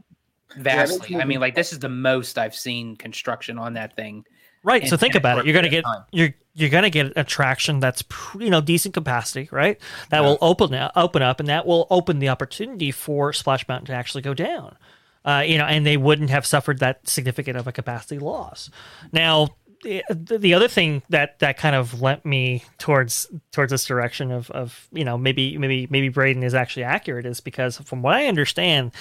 it's 0.52 0.58
vastly. 0.60 1.16
I 1.18 1.26
mean, 1.26 1.40
like 1.40 1.56
this 1.56 1.74
is 1.74 1.80
the 1.80 1.90
most 1.90 2.38
I've 2.38 2.56
seen 2.56 2.96
construction 2.96 3.58
on 3.58 3.74
that 3.74 3.96
thing. 3.96 4.26
Right. 4.64 4.84
in- 4.84 4.88
so 4.90 4.98
think 4.98 5.16
about 5.16 5.40
it. 5.40 5.46
You're 5.46 5.54
going 5.54 5.64
to 5.64 5.70
get 5.70 5.84
time. 5.84 6.04
you're 6.12 6.34
you're 6.54 6.70
going 6.70 6.84
to 6.84 6.90
get 6.90 7.14
a 7.16 7.24
traction 7.24 7.80
that's 7.80 8.02
pr- 8.08 8.42
you 8.42 8.50
know 8.50 8.62
decent 8.62 8.94
capacity, 8.94 9.48
right? 9.52 9.80
That 10.10 10.22
will 10.22 10.38
open 10.42 10.74
open 10.96 11.22
up, 11.22 11.40
and 11.40 11.50
that 11.50 11.66
will 11.66 11.88
open 11.90 12.20
the 12.20 12.30
opportunity 12.30 12.92
for 12.92 13.32
Splash 13.34 13.68
Mountain 13.68 13.88
to 13.88 13.94
actually 13.94 14.22
go 14.22 14.34
down. 14.34 14.76
Uh, 15.24 15.44
you 15.46 15.58
know, 15.58 15.66
and 15.66 15.86
they 15.86 15.98
wouldn't 15.98 16.30
have 16.30 16.46
suffered 16.46 16.80
that 16.80 17.08
significant 17.08 17.58
of 17.58 17.66
a 17.66 17.72
capacity 17.72 18.20
loss. 18.20 18.70
Now, 19.12 19.50
the, 19.86 20.38
the 20.38 20.54
other 20.54 20.68
thing 20.68 21.04
that 21.10 21.40
that 21.40 21.58
kind 21.58 21.76
of 21.76 22.02
lent 22.02 22.26
me 22.26 22.64
towards 22.78 23.28
towards 23.52 23.72
this 23.72 23.86
direction 23.86 24.32
of 24.32 24.50
of 24.52 24.88
you 24.92 25.06
know 25.06 25.18
maybe 25.18 25.58
maybe 25.58 25.88
maybe 25.90 26.10
Braden 26.10 26.44
is 26.44 26.54
actually 26.54 26.84
accurate 26.84 27.26
is 27.26 27.40
because 27.40 27.78
from 27.78 28.02
what 28.02 28.16
I 28.16 28.26
understand, 28.26 28.92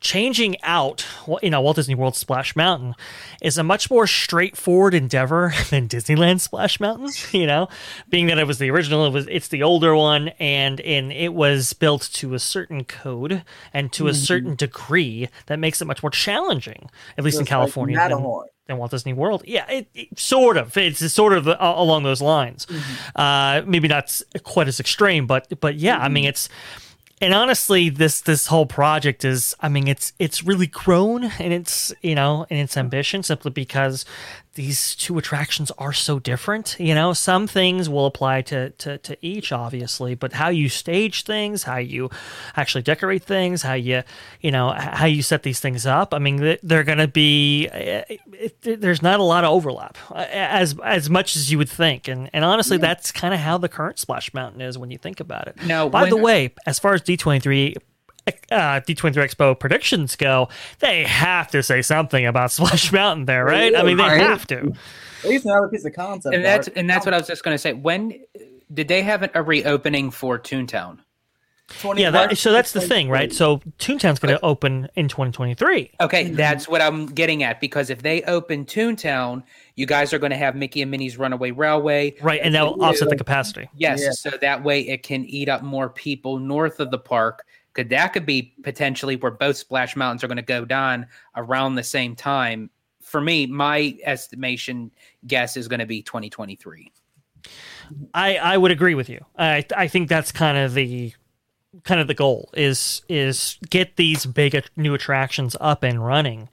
changing 0.00 0.60
out 0.62 1.06
you 1.42 1.50
know 1.50 1.60
Walt 1.60 1.76
Disney 1.76 1.94
World 1.94 2.16
Splash 2.16 2.56
Mountain 2.56 2.94
is 3.40 3.56
a 3.58 3.62
much 3.62 3.90
more 3.90 4.06
straightforward 4.06 4.92
endeavor 4.92 5.54
than 5.70 5.88
Disneyland 5.88 6.40
Splash 6.40 6.80
Mountain. 6.80 7.10
You 7.34 7.46
know, 7.46 7.68
being 8.08 8.26
that 8.26 8.38
it 8.38 8.46
was 8.46 8.58
the 8.58 8.70
original, 8.70 9.06
it 9.06 9.10
was 9.10 9.26
it's 9.28 9.48
the 9.48 9.62
older 9.62 9.94
one, 9.94 10.28
and 10.38 10.80
and 10.80 11.12
it 11.12 11.34
was 11.34 11.72
built 11.72 12.08
to 12.14 12.34
a 12.34 12.38
certain 12.38 12.84
code 12.84 13.44
and 13.72 13.92
to 13.92 14.06
a 14.06 14.10
mm-hmm. 14.10 14.16
certain 14.16 14.54
degree 14.54 15.28
that 15.46 15.58
makes 15.58 15.82
it 15.82 15.86
much 15.86 16.02
more 16.02 16.10
challenging, 16.10 16.88
at 17.18 17.24
least 17.24 17.36
in 17.36 17.40
Just 17.44 17.50
like 17.50 17.58
California. 17.58 17.96
than- 17.96 18.10
Matterhorn. 18.10 18.48
Than 18.66 18.78
Walt 18.78 18.90
Disney 18.90 19.12
World. 19.12 19.42
Yeah, 19.46 19.68
it, 19.70 19.88
it- 19.94 20.18
sort 20.18 20.56
of. 20.56 20.76
It's 20.76 21.12
sort 21.12 21.32
of 21.32 21.46
uh, 21.48 21.56
along 21.60 22.02
those 22.04 22.22
lines. 22.22 22.66
Uh, 23.14 23.62
maybe 23.66 23.88
not 23.88 24.20
quite 24.42 24.68
as 24.68 24.80
extreme, 24.80 25.26
but 25.26 25.60
but 25.60 25.76
yeah, 25.76 25.98
I 25.98 26.08
mean 26.08 26.24
it's. 26.24 26.48
And 27.20 27.32
honestly, 27.32 27.90
this 27.90 28.20
this 28.22 28.48
whole 28.48 28.66
project 28.66 29.24
is, 29.24 29.54
I 29.60 29.68
mean, 29.68 29.86
it's 29.86 30.12
it's 30.18 30.42
really 30.42 30.66
grown 30.66 31.24
in 31.38 31.52
its 31.52 31.92
you 32.02 32.14
know 32.14 32.44
in 32.50 32.56
its 32.58 32.76
ambition 32.76 33.22
simply 33.22 33.50
because 33.52 34.04
these 34.54 34.94
two 34.94 35.18
attractions 35.18 35.70
are 35.78 35.92
so 35.92 36.18
different. 36.18 36.76
You 36.78 36.94
know, 36.94 37.12
some 37.12 37.46
things 37.46 37.88
will 37.88 38.06
apply 38.06 38.42
to 38.42 38.70
to, 38.70 38.98
to 38.98 39.16
each, 39.20 39.52
obviously, 39.52 40.14
but 40.14 40.32
how 40.32 40.48
you 40.48 40.68
stage 40.68 41.24
things, 41.24 41.64
how 41.64 41.76
you 41.76 42.10
actually 42.56 42.82
decorate 42.82 43.24
things, 43.24 43.62
how 43.62 43.74
you 43.74 44.02
you 44.40 44.50
know 44.50 44.70
how 44.70 45.06
you 45.06 45.22
set 45.22 45.42
these 45.42 45.60
things 45.60 45.86
up. 45.86 46.14
I 46.14 46.18
mean, 46.18 46.58
they're 46.62 46.84
going 46.84 46.98
to 46.98 47.08
be. 47.08 47.66
It, 47.66 48.20
it, 48.62 48.80
there's 48.80 49.02
not 49.02 49.20
a 49.20 49.24
lot 49.24 49.44
of 49.44 49.50
overlap 49.50 49.98
uh, 50.10 50.26
as 50.30 50.78
as 50.84 51.10
much 51.10 51.36
as 51.36 51.50
you 51.50 51.58
would 51.58 51.70
think, 51.70 52.08
and 52.08 52.30
and 52.32 52.44
honestly, 52.44 52.76
that's 52.76 53.10
kind 53.12 53.34
of 53.34 53.40
how 53.40 53.58
the 53.58 53.68
current 53.68 53.98
Splash 53.98 54.32
Mountain 54.34 54.60
is 54.60 54.78
when 54.78 54.90
you 54.90 54.98
think 54.98 55.20
about 55.20 55.48
it. 55.48 55.56
Now, 55.66 55.88
by 55.88 56.08
the 56.08 56.16
way, 56.16 56.54
as 56.66 56.78
far 56.78 56.94
as 56.94 57.02
D23 57.02 57.76
uh, 58.50 58.80
D23 58.80 59.14
Expo 59.14 59.58
predictions 59.58 60.16
go, 60.16 60.48
they 60.80 61.04
have 61.04 61.50
to 61.50 61.62
say 61.62 61.82
something 61.82 62.26
about 62.26 62.50
Splash 62.52 62.92
Mountain 62.92 63.26
there, 63.26 63.44
right? 63.44 63.74
I 63.76 63.82
mean, 63.82 63.96
they 63.96 64.02
Right. 64.04 64.20
have 64.20 64.46
to. 64.48 64.72
At 65.22 65.30
least 65.30 65.44
another 65.46 65.68
piece 65.68 65.84
of 65.84 65.94
concept. 65.94 66.34
and 66.34 66.44
that's 66.44 66.68
art. 66.68 66.76
and 66.76 66.88
that's 66.88 67.06
what 67.06 67.14
I 67.14 67.18
was 67.18 67.26
just 67.26 67.42
going 67.44 67.54
to 67.54 67.58
say. 67.58 67.72
When 67.72 68.12
did 68.72 68.88
they 68.88 69.02
have 69.02 69.28
a 69.34 69.42
reopening 69.42 70.10
for 70.10 70.38
Toontown? 70.38 70.98
Yeah, 71.96 72.10
that, 72.10 72.36
so 72.36 72.52
that's 72.52 72.72
the 72.72 72.80
thing, 72.82 73.08
right? 73.08 73.32
So 73.32 73.56
Toontown's 73.78 74.18
going 74.18 74.34
to 74.36 74.44
open 74.44 74.86
in 74.96 75.08
2023. 75.08 75.92
Okay, 76.02 76.24
that's 76.28 76.68
what 76.68 76.82
I'm 76.82 77.06
getting 77.06 77.42
at 77.42 77.58
because 77.58 77.88
if 77.88 78.02
they 78.02 78.20
open 78.24 78.66
Toontown, 78.66 79.42
you 79.74 79.86
guys 79.86 80.12
are 80.12 80.18
going 80.18 80.30
to 80.30 80.36
have 80.36 80.54
Mickey 80.54 80.82
and 80.82 80.90
Minnie's 80.90 81.16
Runaway 81.16 81.52
Railway. 81.52 82.16
Right, 82.20 82.40
and 82.42 82.54
that 82.54 82.66
will 82.66 82.84
offset 82.84 83.08
the 83.08 83.16
capacity. 83.16 83.70
Yes, 83.76 84.02
Yeah. 84.02 84.10
so 84.10 84.36
that 84.42 84.62
way 84.62 84.80
it 84.82 85.02
can 85.04 85.24
eat 85.24 85.48
up 85.48 85.62
more 85.62 85.88
people 85.88 86.38
north 86.38 86.80
of 86.80 86.90
the 86.90 86.98
park. 86.98 87.46
Could 87.74 87.90
that 87.90 88.12
could 88.12 88.24
be 88.24 88.54
potentially 88.62 89.16
where 89.16 89.32
both 89.32 89.56
Splash 89.56 89.96
Mountains 89.96 90.24
are 90.24 90.28
going 90.28 90.36
to 90.36 90.42
go 90.42 90.64
down 90.64 91.06
around 91.36 91.74
the 91.74 91.82
same 91.82 92.16
time? 92.16 92.70
For 93.02 93.20
me, 93.20 93.46
my 93.46 93.96
estimation 94.04 94.90
guess 95.26 95.56
is 95.56 95.68
going 95.68 95.80
to 95.80 95.86
be 95.86 96.02
2023. 96.02 96.90
I, 98.14 98.36
I 98.36 98.56
would 98.56 98.70
agree 98.70 98.94
with 98.94 99.08
you. 99.08 99.24
I 99.36 99.64
I 99.76 99.88
think 99.88 100.08
that's 100.08 100.32
kind 100.32 100.56
of 100.56 100.74
the 100.74 101.12
kind 101.82 102.00
of 102.00 102.06
the 102.06 102.14
goal 102.14 102.50
is 102.54 103.02
is 103.08 103.58
get 103.68 103.96
these 103.96 104.24
big 104.24 104.64
new 104.76 104.94
attractions 104.94 105.56
up 105.60 105.82
and 105.82 106.04
running. 106.04 106.48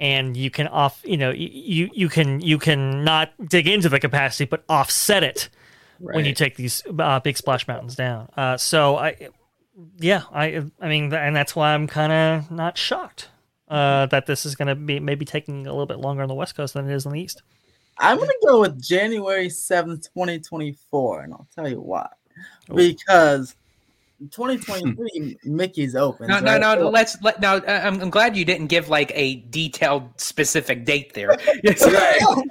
And 0.00 0.36
you 0.36 0.50
can 0.50 0.66
off, 0.66 1.00
you 1.04 1.16
know, 1.16 1.30
you 1.30 1.88
you 1.92 2.08
can 2.08 2.40
you 2.40 2.58
can 2.58 3.04
not 3.04 3.30
dig 3.48 3.68
into 3.68 3.88
the 3.88 4.00
capacity, 4.00 4.46
but 4.46 4.64
offset 4.68 5.22
it 5.22 5.48
when 5.98 6.24
you 6.24 6.34
take 6.34 6.56
these 6.56 6.82
uh, 6.98 7.20
big 7.20 7.36
splash 7.36 7.68
mountains 7.68 7.94
down. 7.94 8.28
Uh, 8.36 8.56
so 8.56 8.96
I, 8.96 9.28
yeah, 9.98 10.22
I 10.32 10.62
I 10.80 10.88
mean, 10.88 11.12
and 11.12 11.34
that's 11.34 11.54
why 11.56 11.74
I'm 11.74 11.86
kind 11.86 12.12
of 12.12 12.50
not 12.50 12.76
shocked 12.76 13.28
uh, 13.68 14.06
that 14.06 14.26
this 14.26 14.44
is 14.44 14.54
going 14.54 14.68
to 14.68 14.74
be 14.74 15.00
maybe 15.00 15.24
taking 15.24 15.66
a 15.66 15.70
little 15.70 15.86
bit 15.86 15.98
longer 15.98 16.22
on 16.22 16.28
the 16.28 16.34
west 16.34 16.56
coast 16.56 16.74
than 16.74 16.88
it 16.88 16.94
is 16.94 17.06
on 17.06 17.12
the 17.12 17.20
east. 17.20 17.42
I'm 17.98 18.18
gonna 18.18 18.32
go 18.44 18.60
with 18.60 18.82
January 18.82 19.50
seventh, 19.50 20.12
twenty 20.12 20.38
twenty 20.38 20.76
four, 20.90 21.22
and 21.22 21.32
I'll 21.32 21.46
tell 21.54 21.68
you 21.68 21.80
why. 21.80 22.08
Because 22.74 23.54
2023 24.30 25.38
Mickey's 25.44 25.96
open. 25.96 26.28
No, 26.28 26.38
no, 26.38 26.58
no. 26.58 26.88
Let's 26.88 27.20
let 27.22 27.40
now. 27.40 27.56
I'm, 27.66 28.00
I'm 28.00 28.10
glad 28.10 28.36
you 28.36 28.44
didn't 28.44 28.68
give 28.68 28.88
like 28.88 29.10
a 29.14 29.36
detailed, 29.50 30.08
specific 30.20 30.84
date 30.84 31.14
there. 31.14 31.36
Yes. 31.62 31.82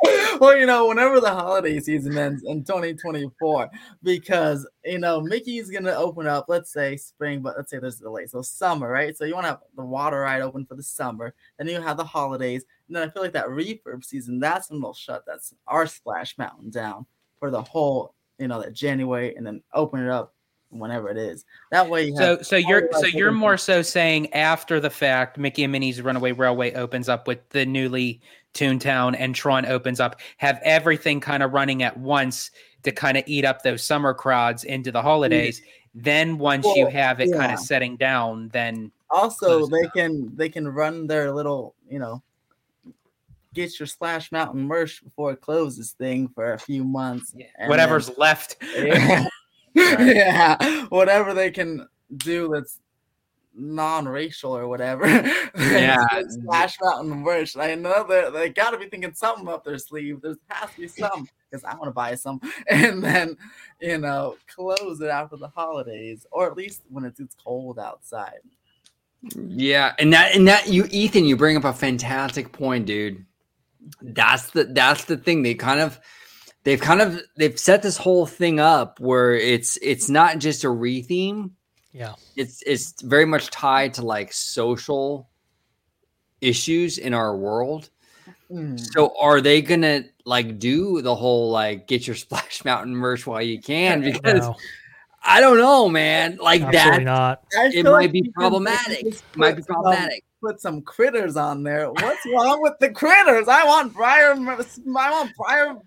well, 0.40 0.56
you 0.56 0.66
know, 0.66 0.86
whenever 0.86 1.20
the 1.20 1.30
holiday 1.30 1.80
season 1.80 2.16
ends 2.16 2.44
in 2.44 2.62
2024, 2.62 3.68
because 4.02 4.68
you 4.84 4.98
know 4.98 5.20
Mickey's 5.20 5.70
gonna 5.70 5.92
open 5.92 6.26
up, 6.26 6.44
let's 6.48 6.72
say 6.72 6.96
spring, 6.96 7.40
but 7.40 7.56
let's 7.56 7.70
say 7.70 7.78
there's 7.78 8.00
a 8.00 8.04
delay, 8.04 8.26
so 8.26 8.40
summer, 8.40 8.88
right? 8.88 9.16
So 9.16 9.24
you 9.24 9.34
want 9.34 9.44
to 9.44 9.50
have 9.50 9.60
the 9.76 9.84
water 9.84 10.20
ride 10.20 10.42
open 10.42 10.66
for 10.66 10.76
the 10.76 10.82
summer, 10.82 11.34
then 11.58 11.66
you 11.66 11.80
have 11.80 11.96
the 11.96 12.04
holidays, 12.04 12.64
and 12.86 12.96
then 12.96 13.08
I 13.08 13.10
feel 13.10 13.22
like 13.22 13.32
that 13.32 13.46
refurb 13.46 14.04
season, 14.04 14.38
that's 14.38 14.70
when 14.70 14.80
they'll 14.80 14.94
shut 14.94 15.24
that's 15.26 15.52
our 15.66 15.86
Splash 15.86 16.38
Mountain 16.38 16.70
down 16.70 17.06
for 17.40 17.50
the 17.50 17.62
whole, 17.62 18.14
you 18.38 18.46
know, 18.46 18.60
that 18.62 18.74
January, 18.74 19.34
and 19.34 19.44
then 19.44 19.62
open 19.74 20.00
it 20.00 20.10
up 20.10 20.34
whenever 20.70 21.08
it 21.10 21.16
is. 21.16 21.44
That 21.70 21.88
way, 21.88 22.06
you 22.06 22.14
have 22.16 22.38
So, 22.38 22.42
so 22.42 22.56
you're 22.56 22.88
so 22.92 23.06
you're 23.06 23.32
more 23.32 23.56
so 23.56 23.82
saying 23.82 24.32
after 24.34 24.80
the 24.80 24.90
fact, 24.90 25.38
Mickey 25.38 25.64
and 25.64 25.72
Minnie's 25.72 26.00
Runaway 26.02 26.32
Railway 26.32 26.74
opens 26.74 27.08
up 27.08 27.26
with 27.26 27.48
the 27.50 27.66
newly 27.66 28.20
Toontown 28.54 29.14
and 29.18 29.34
Tron 29.34 29.66
opens 29.66 30.00
up, 30.00 30.20
have 30.38 30.58
everything 30.62 31.20
kind 31.20 31.42
of 31.42 31.52
running 31.52 31.82
at 31.82 31.96
once 31.96 32.50
to 32.82 32.92
kind 32.92 33.16
of 33.16 33.24
eat 33.26 33.44
up 33.44 33.62
those 33.62 33.82
summer 33.82 34.14
crowds 34.14 34.64
into 34.64 34.90
the 34.90 35.02
holidays. 35.02 35.60
Mm-hmm. 35.60 36.00
Then 36.02 36.38
once 36.38 36.66
you 36.76 36.86
have 36.86 37.20
it 37.20 37.32
kind 37.32 37.52
of 37.52 37.58
setting 37.58 37.96
down, 37.96 38.48
then 38.48 38.92
also 39.10 39.66
they 39.66 39.82
down. 39.82 39.90
can 39.94 40.36
they 40.36 40.48
can 40.48 40.68
run 40.68 41.06
their 41.06 41.32
little 41.32 41.74
you 41.88 41.98
know 41.98 42.22
get 43.54 43.78
your 43.80 43.86
splash 43.86 44.30
mountain 44.30 44.62
merch 44.66 45.02
before 45.02 45.32
it 45.32 45.40
closes 45.40 45.92
thing 45.92 46.28
for 46.28 46.52
a 46.52 46.58
few 46.58 46.84
months 46.84 47.34
and 47.58 47.68
whatever's 47.68 48.16
left. 48.18 48.56
then- 48.60 49.28
yeah, 49.74 50.02
yeah 50.60 50.86
whatever 50.86 51.34
they 51.34 51.50
can 51.50 51.86
do 52.16 52.48
that's 52.52 52.80
non-racial 53.58 54.56
or 54.56 54.68
whatever. 54.68 55.06
Yeah. 55.58 56.06
Splash 56.28 56.76
Mountain 56.80 57.10
merch. 57.22 57.56
I 57.56 57.74
know 57.74 58.06
that 58.08 58.32
they 58.32 58.48
got 58.48 58.70
to 58.70 58.78
be 58.78 58.88
thinking 58.88 59.12
something 59.12 59.48
up 59.48 59.64
their 59.64 59.76
sleeve. 59.76 60.22
There 60.22 60.36
has 60.48 60.70
to 60.70 60.80
be 60.80 60.88
some 60.88 61.26
because 61.50 61.64
I 61.64 61.74
want 61.74 61.86
to 61.86 61.90
buy 61.90 62.14
some, 62.14 62.40
and 62.68 63.02
then 63.02 63.36
you 63.80 63.98
know 63.98 64.36
close 64.54 65.00
it 65.00 65.08
after 65.08 65.36
the 65.36 65.48
holidays, 65.48 66.26
or 66.30 66.48
at 66.48 66.56
least 66.56 66.82
when 66.88 67.04
it's, 67.04 67.18
it's 67.18 67.34
cold 67.34 67.78
outside. 67.78 68.38
Yeah, 69.34 69.94
and 69.98 70.12
that 70.12 70.36
and 70.36 70.46
that 70.46 70.68
you 70.68 70.86
Ethan, 70.90 71.24
you 71.24 71.36
bring 71.36 71.56
up 71.56 71.64
a 71.64 71.72
fantastic 71.72 72.52
point, 72.52 72.86
dude. 72.86 73.24
That's 74.00 74.50
the 74.50 74.64
that's 74.64 75.04
the 75.06 75.16
thing. 75.16 75.42
They 75.42 75.54
kind 75.54 75.80
of 75.80 75.98
they've 76.68 76.82
kind 76.82 77.00
of 77.00 77.22
they've 77.38 77.58
set 77.58 77.80
this 77.82 77.96
whole 77.96 78.26
thing 78.26 78.60
up 78.60 79.00
where 79.00 79.32
it's 79.32 79.78
it's 79.80 80.10
not 80.10 80.38
just 80.38 80.64
a 80.64 80.66
retheme. 80.66 81.50
Yeah. 81.92 82.12
It's 82.36 82.62
it's 82.66 83.00
very 83.00 83.24
much 83.24 83.48
tied 83.48 83.94
to 83.94 84.02
like 84.02 84.34
social 84.34 85.30
issues 86.42 86.98
in 86.98 87.14
our 87.14 87.34
world. 87.34 87.88
Mm. 88.50 88.78
So 88.78 89.14
are 89.18 89.40
they 89.40 89.62
gonna 89.62 90.04
like 90.26 90.58
do 90.58 91.00
the 91.00 91.14
whole 91.14 91.50
like 91.50 91.86
get 91.86 92.06
your 92.06 92.16
Splash 92.24 92.62
Mountain 92.66 92.94
merch 92.94 93.26
while 93.26 93.40
you 93.40 93.62
can? 93.62 94.02
Because 94.02 94.42
No, 94.42 94.54
I 95.24 95.40
don't 95.40 95.56
know, 95.56 95.88
man. 95.88 96.36
Like 96.36 96.60
absolutely 96.60 96.98
that, 96.98 97.02
not. 97.04 97.44
I 97.58 97.66
it 97.68 97.72
feel 97.72 97.84
might 97.84 97.90
like 97.92 98.12
be 98.12 98.30
problematic. 98.34 99.06
It 99.06 99.22
might 99.36 99.52
be 99.56 99.62
put 99.62 99.68
some- 99.68 99.74
problematic. 99.74 100.24
Put 100.40 100.60
some 100.60 100.82
critters 100.82 101.36
on 101.36 101.64
there. 101.64 101.90
What's 101.90 102.24
wrong 102.26 102.62
with 102.62 102.74
the 102.78 102.90
critters? 102.90 103.48
I 103.48 103.64
want 103.64 103.92
Briar. 103.92 104.34
I 104.34 105.10
want 105.10 105.32
Briar. 105.36 105.78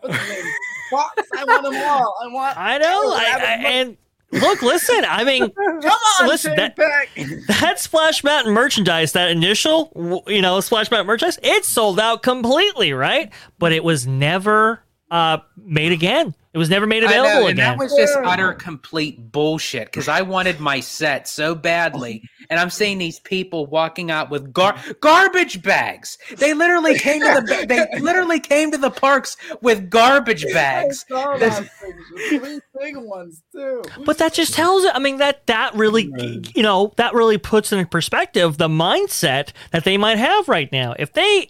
What's 0.00 0.16
his 0.16 0.28
name? 0.44 0.52
Fox. 0.90 1.22
I 1.36 1.44
want 1.44 1.62
them 1.62 1.74
all. 1.76 2.14
I 2.22 2.26
want. 2.28 2.56
I 2.58 2.78
know. 2.78 3.12
I, 3.14 3.36
I, 3.38 3.68
and 3.70 3.96
look, 4.32 4.60
listen. 4.62 5.04
I 5.08 5.24
mean, 5.24 5.50
Come 5.50 5.84
on, 6.20 6.28
listen, 6.28 6.56
that- 6.56 6.76
that 7.60 7.78
Splash 7.78 8.24
Mountain 8.24 8.52
merchandise, 8.52 9.12
that 9.12 9.30
initial, 9.30 10.22
you 10.26 10.42
know, 10.42 10.60
Splash 10.60 10.90
Mountain 10.90 11.06
merchandise, 11.06 11.38
it 11.42 11.64
sold 11.64 12.00
out 12.00 12.22
completely, 12.22 12.92
right? 12.92 13.32
But 13.58 13.72
it 13.72 13.84
was 13.84 14.06
never 14.06 14.82
uh, 15.10 15.38
made 15.56 15.92
again. 15.92 16.34
It 16.52 16.58
was 16.58 16.68
never 16.68 16.84
made 16.86 17.04
I 17.04 17.12
know, 17.12 17.20
available 17.20 17.46
and 17.48 17.58
again. 17.58 17.78
that 17.78 17.78
was 17.78 17.94
just 17.94 18.16
utter 18.24 18.52
complete 18.54 19.30
bullshit 19.30 19.84
because 19.86 20.08
I 20.08 20.22
wanted 20.22 20.58
my 20.58 20.80
set 20.80 21.28
so 21.28 21.54
badly, 21.54 22.24
and 22.50 22.58
I'm 22.60 22.68
seeing 22.68 22.98
these 22.98 23.20
people 23.20 23.66
walking 23.66 24.10
out 24.10 24.28
with 24.28 24.52
gar- 24.52 24.76
garbage 25.00 25.62
bags. 25.62 26.18
They 26.36 26.52
literally 26.52 26.98
came 26.98 27.20
to 27.20 27.40
the 27.40 27.66
they 27.68 28.00
literally 28.00 28.40
came 28.40 28.72
to 28.72 28.78
the 28.78 28.90
parks 28.90 29.36
with 29.62 29.88
garbage 29.88 30.44
bags. 30.52 31.06
I 31.10 31.14
saw 31.14 31.36
That's- 31.38 31.58
those 31.58 31.68
things, 31.68 32.30
the 32.32 32.38
three 32.38 32.60
big 32.80 32.96
ones 32.96 33.42
too. 33.52 33.82
But 34.04 34.18
that 34.18 34.34
just 34.34 34.52
tells 34.52 34.84
it. 34.84 34.92
I 34.94 34.98
mean, 34.98 35.18
that 35.18 35.46
that 35.46 35.74
really, 35.74 36.10
you 36.54 36.62
know, 36.62 36.92
that 36.96 37.14
really 37.14 37.38
puts 37.38 37.72
in 37.72 37.86
perspective 37.86 38.58
the 38.58 38.68
mindset 38.68 39.52
that 39.70 39.84
they 39.84 39.96
might 39.96 40.18
have 40.18 40.48
right 40.48 40.70
now. 40.72 40.94
If 40.98 41.12
they 41.12 41.48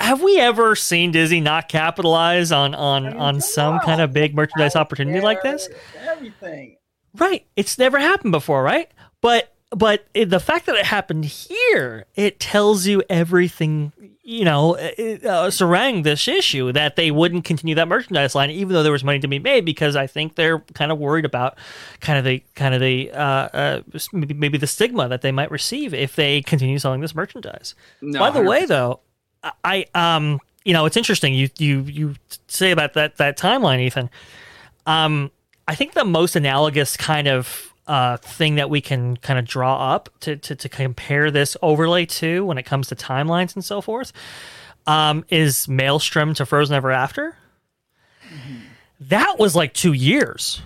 have 0.00 0.22
we 0.22 0.38
ever 0.38 0.74
seen 0.74 1.12
Disney 1.12 1.40
not 1.40 1.68
capitalize 1.68 2.50
on 2.52 2.74
on 2.74 3.06
I 3.06 3.10
mean, 3.10 3.18
on 3.18 3.34
come 3.34 3.40
some 3.40 3.78
kind 3.80 4.00
of 4.00 4.12
big 4.12 4.34
merchandise 4.34 4.74
opportunity 4.76 5.20
like 5.20 5.42
this? 5.42 5.68
Everything. 6.00 6.76
Right. 7.14 7.46
It's 7.56 7.78
never 7.78 7.98
happened 7.98 8.32
before, 8.32 8.62
right? 8.62 8.90
But 9.20 9.52
but 9.70 10.06
the 10.14 10.40
fact 10.40 10.66
that 10.66 10.76
it 10.76 10.86
happened 10.86 11.24
here, 11.26 12.06
it 12.14 12.40
tells 12.40 12.86
you 12.86 13.02
everything, 13.10 13.92
you 14.22 14.44
know, 14.44 14.76
uh, 14.76 15.50
surrounding 15.50 16.02
this 16.04 16.26
issue 16.26 16.72
that 16.72 16.96
they 16.96 17.10
wouldn't 17.10 17.44
continue 17.44 17.74
that 17.74 17.86
merchandise 17.86 18.34
line 18.34 18.50
even 18.50 18.72
though 18.72 18.82
there 18.82 18.92
was 18.92 19.04
money 19.04 19.18
to 19.18 19.28
be 19.28 19.38
made 19.38 19.64
because 19.66 19.94
I 19.94 20.06
think 20.06 20.36
they're 20.36 20.60
kind 20.74 20.90
of 20.90 20.98
worried 20.98 21.26
about 21.26 21.58
kind 22.00 22.18
of 22.18 22.24
the 22.24 22.42
kind 22.54 22.74
of 22.74 22.80
the 22.80 23.10
uh, 23.10 23.20
uh, 23.20 23.82
maybe, 24.12 24.32
maybe 24.34 24.56
the 24.58 24.66
stigma 24.66 25.06
that 25.08 25.20
they 25.20 25.32
might 25.32 25.50
receive 25.50 25.92
if 25.92 26.16
they 26.16 26.40
continue 26.40 26.78
selling 26.78 27.02
this 27.02 27.14
merchandise. 27.14 27.74
No, 28.00 28.20
By 28.20 28.30
the 28.30 28.40
100%. 28.40 28.48
way, 28.48 28.64
though, 28.64 29.00
I 29.64 29.84
um, 29.94 30.40
you 30.64 30.72
know, 30.72 30.86
it's 30.86 30.96
interesting. 30.96 31.34
You 31.34 31.48
you 31.58 31.82
you 31.82 32.14
say 32.46 32.70
about 32.70 32.94
that 32.94 33.16
that 33.18 33.38
timeline, 33.38 33.80
Ethan. 33.80 34.08
Um, 34.86 35.30
I 35.66 35.74
think 35.74 35.92
the 35.92 36.04
most 36.04 36.36
analogous 36.36 36.96
kind 36.96 37.28
of 37.28 37.67
uh, 37.88 38.18
thing 38.18 38.56
that 38.56 38.70
we 38.70 38.80
can 38.80 39.16
kind 39.16 39.38
of 39.38 39.46
draw 39.46 39.94
up 39.94 40.10
to, 40.20 40.36
to 40.36 40.54
to 40.54 40.68
compare 40.68 41.30
this 41.30 41.56
overlay 41.62 42.06
to 42.06 42.44
when 42.44 42.58
it 42.58 42.64
comes 42.64 42.88
to 42.88 42.94
timelines 42.94 43.54
and 43.54 43.64
so 43.64 43.80
forth 43.80 44.12
um, 44.86 45.24
is 45.28 45.68
Maelstrom 45.68 46.34
to 46.34 46.46
Frozen 46.46 46.76
Ever 46.76 46.90
After. 46.90 47.36
That 49.00 49.36
was 49.38 49.54
like 49.56 49.74
two 49.74 49.92
years 49.92 50.62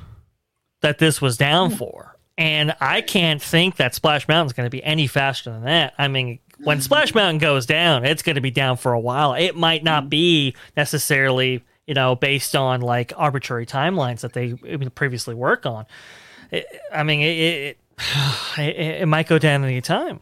that 0.81 0.99
this 0.99 1.21
was 1.21 1.37
down 1.37 1.71
for. 1.71 2.17
And 2.39 2.75
I 2.81 3.03
can't 3.03 3.43
think 3.43 3.77
that 3.77 3.95
Splash 3.95 4.27
Mountain's 4.27 4.53
going 4.53 4.67
to 4.67 4.71
be 4.71 4.83
any 4.83 5.07
faster 5.07 5.51
than 5.51 5.65
that. 5.65 5.95
I 5.99 6.09
mean, 6.09 6.39
when 6.65 6.81
Splash 6.81 7.15
Mountain 7.15 7.39
goes 7.39 7.67
down, 7.67 8.05
it's 8.05 8.23
going 8.23 8.37
to 8.37 8.41
be 8.41 8.51
down 8.51 8.79
for 8.79 8.93
a 8.93 9.01
while. 9.01 9.35
It 9.35 9.55
might 9.55 9.85
not 9.85 10.09
be 10.09 10.57
necessarily, 10.77 11.63
you 11.87 11.95
know, 11.95 12.17
based 12.17 12.57
on 12.57 12.81
like 12.81 13.13
arbitrary 13.17 13.67
timelines 13.67 14.21
that 14.21 14.33
they 14.33 14.55
previously 14.95 15.35
work 15.35 15.67
on. 15.67 15.85
It, 16.53 16.67
I 16.93 17.03
mean, 17.03 17.21
it, 17.21 17.79
it, 18.59 18.59
it, 18.59 19.03
it 19.03 19.09
might 19.09 19.27
go 19.27 19.39
down 19.39 19.65
any 19.65 19.81
time. 19.81 20.21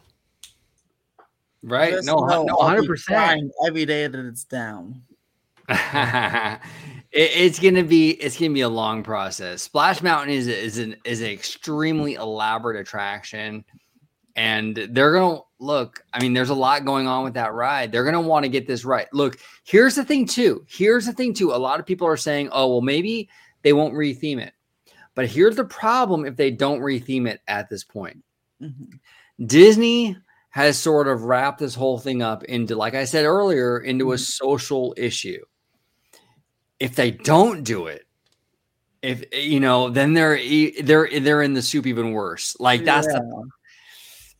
right? 1.62 1.92
Just 1.92 2.06
No, 2.06 2.20
no, 2.24 2.56
hundred 2.56 2.86
percent. 2.86 3.52
every 3.66 3.84
day 3.84 4.06
that 4.06 4.26
it's 4.26 4.44
down. 4.44 5.02
it, 5.68 6.60
it's 7.12 7.58
gonna 7.60 7.84
be 7.84 8.10
it's 8.10 8.38
gonna 8.38 8.52
be 8.52 8.62
a 8.62 8.68
long 8.68 9.02
process. 9.02 9.62
Splash 9.62 10.02
Mountain 10.02 10.34
is 10.34 10.46
is 10.46 10.78
an 10.78 10.96
is 11.04 11.20
an 11.20 11.28
extremely 11.28 12.14
elaborate 12.14 12.80
attraction, 12.80 13.64
and 14.36 14.76
they're 14.90 15.12
gonna 15.12 15.40
look. 15.60 16.04
I 16.12 16.20
mean, 16.20 16.32
there's 16.32 16.50
a 16.50 16.54
lot 16.54 16.84
going 16.84 17.06
on 17.06 17.22
with 17.24 17.34
that 17.34 17.54
ride. 17.54 17.92
They're 17.92 18.04
gonna 18.04 18.20
want 18.20 18.44
to 18.44 18.48
get 18.48 18.66
this 18.66 18.84
right. 18.84 19.06
Look, 19.12 19.38
here's 19.64 19.94
the 19.94 20.04
thing 20.04 20.26
too. 20.26 20.64
Here's 20.68 21.06
the 21.06 21.12
thing 21.12 21.34
too. 21.34 21.52
A 21.52 21.56
lot 21.58 21.78
of 21.78 21.86
people 21.86 22.06
are 22.06 22.16
saying, 22.16 22.48
"Oh, 22.50 22.68
well, 22.68 22.80
maybe 22.80 23.28
they 23.62 23.72
won't 23.72 23.94
retheme 23.94 24.40
it." 24.40 24.52
But 25.14 25.26
here's 25.28 25.56
the 25.56 25.64
problem: 25.64 26.24
if 26.24 26.36
they 26.36 26.50
don't 26.50 26.80
retheme 26.80 27.28
it 27.28 27.40
at 27.48 27.68
this 27.68 27.84
point, 27.84 28.22
Mhm. 28.60 28.98
Disney 29.46 30.16
has 30.50 30.76
sort 30.78 31.08
of 31.08 31.22
wrapped 31.24 31.58
this 31.60 31.74
whole 31.74 31.98
thing 31.98 32.22
up 32.22 32.44
into, 32.44 32.74
like 32.76 32.94
I 32.94 33.04
said 33.04 33.24
earlier, 33.24 33.78
into 33.78 34.12
a 34.12 34.18
social 34.18 34.94
issue. 34.96 35.42
If 36.78 36.94
they 36.96 37.10
don't 37.10 37.62
do 37.62 37.86
it, 37.86 38.06
if 39.02 39.24
you 39.34 39.60
know, 39.60 39.88
then 39.90 40.14
they're 40.14 40.38
they're 40.82 41.08
they're 41.20 41.42
in 41.42 41.54
the 41.54 41.62
soup 41.62 41.86
even 41.86 42.12
worse. 42.12 42.56
Like 42.60 42.84
that's 42.84 43.06
Yeah. 43.06 43.20
the 43.20 43.48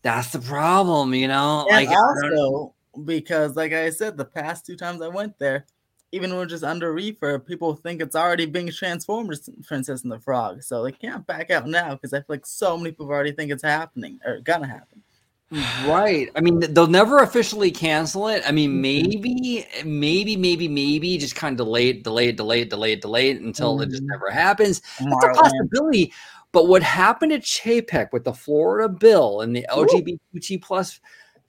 that's 0.02 0.32
the 0.32 0.38
problem, 0.40 1.14
you 1.14 1.28
know. 1.28 1.66
And 1.70 1.88
like 1.88 1.96
also 1.98 2.74
because, 3.04 3.56
like 3.56 3.72
I 3.72 3.90
said, 3.90 4.16
the 4.16 4.24
past 4.24 4.66
two 4.66 4.76
times 4.76 5.02
I 5.02 5.08
went 5.08 5.38
there, 5.38 5.66
even 6.12 6.32
when 6.34 6.42
it's 6.44 6.52
just 6.52 6.64
under 6.64 6.92
refurb, 6.94 7.46
people 7.46 7.74
think 7.76 8.00
it's 8.02 8.16
already 8.16 8.46
being 8.46 8.70
transformed 8.70 9.32
as 9.32 9.48
Princess 9.66 10.02
and 10.02 10.10
the 10.10 10.18
Frog. 10.18 10.62
So 10.62 10.82
they 10.82 10.92
can't 10.92 11.26
back 11.26 11.50
out 11.50 11.66
now 11.68 11.94
because 11.94 12.12
I 12.12 12.18
feel 12.18 12.26
like 12.30 12.46
so 12.46 12.76
many 12.76 12.90
people 12.90 13.06
already 13.08 13.32
think 13.32 13.50
it's 13.52 13.62
happening 13.62 14.18
or 14.24 14.40
gonna 14.40 14.66
happen. 14.66 15.02
Right. 15.84 16.30
I 16.36 16.40
mean, 16.40 16.60
they'll 16.60 16.86
never 16.86 17.18
officially 17.18 17.70
cancel 17.72 18.28
it. 18.28 18.42
I 18.46 18.52
Mm-hmm. 18.52 18.54
mean, 18.54 18.80
maybe, 18.80 19.66
maybe, 19.84 20.36
maybe, 20.36 20.68
maybe 20.68 21.18
just 21.18 21.34
kind 21.34 21.58
of 21.58 21.66
delay 21.66 21.88
it, 21.88 22.04
delay 22.04 22.28
it, 22.28 22.36
delay 22.36 22.60
it, 22.62 22.70
delay 22.70 22.92
it, 22.92 23.00
delay 23.00 23.30
it 23.30 23.40
until 23.40 23.80
it 23.80 23.90
just 23.90 24.02
Mhm. 24.04 24.10
never 24.10 24.30
happens. 24.30 24.80
That's 25.00 25.24
a 25.24 25.28
possibility. 25.34 26.12
But 26.52 26.68
what 26.68 26.82
happened 26.84 27.32
at 27.32 27.42
Chapek 27.42 28.12
with 28.12 28.24
the 28.24 28.32
Florida 28.32 28.88
bill 28.88 29.40
and 29.40 29.54
the 29.54 29.66
LGBTQ 29.70 30.58
plus 30.62 31.00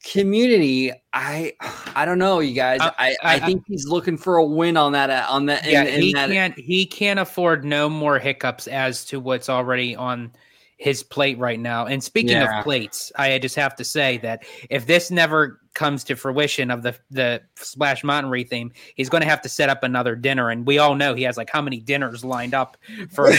community, 0.04 0.92
I 1.14 1.54
I 1.96 2.06
don't 2.06 2.20
know, 2.20 2.40
you 2.40 2.54
guys. 2.54 2.80
Uh, 2.82 2.92
I, 2.98 3.16
I 3.24 3.36
I- 3.36 3.40
think 3.40 3.64
he's 3.68 3.88
looking 3.88 4.18
for 4.18 4.38
a 4.38 4.46
win 4.46 4.78
on 4.78 4.92
that 4.94 5.10
uh, 5.10 5.26
on 5.30 5.46
that. 5.48 5.66
yeah, 5.66 5.84
in, 5.84 5.88
in 5.96 6.02
he 6.02 6.14
that 6.14 6.30
can't 6.30 6.58
he 6.58 6.86
can't 6.86 7.20
afford 7.20 7.64
no 7.66 7.90
more 7.90 8.20
hiccups 8.20 8.68
as 8.68 9.06
to 9.06 9.20
what's 9.20 9.50
already 9.50 9.96
on 9.96 10.32
his 10.78 11.04
plate 11.04 11.38
right 11.38 11.60
now. 11.60 11.86
And 11.86 12.04
speaking 12.04 12.32
Yeah. 12.32 12.58
of 12.60 12.64
plates, 12.64 13.12
I 13.16 13.38
just 13.38 13.56
have 13.56 13.76
to 13.76 13.84
say 13.84 14.18
that 14.20 14.44
if 14.72 14.88
this 14.88 15.12
never 15.12 15.60
comes 15.76 16.04
to 16.06 16.16
fruition 16.16 16.72
of 16.72 16.82
the 16.82 16.96
the 17.12 17.42
Splash 17.56 18.04
Mountain 18.04 18.32
retheme, 18.32 18.72
he's 18.96 19.08
going 19.10 19.22
to 19.22 19.30
have 19.30 19.42
to 19.44 19.50
set 19.50 19.70
up 19.70 19.84
another 19.84 20.16
dinner. 20.16 20.50
And 20.50 20.66
we 20.66 20.80
all 20.80 20.96
know 20.96 21.14
he 21.14 21.22
has 21.24 21.38
like 21.38 21.52
how 21.52 21.62
many 21.62 21.80
dinners 21.80 22.26
lined 22.26 22.56
up 22.56 22.78
for. 23.12 23.32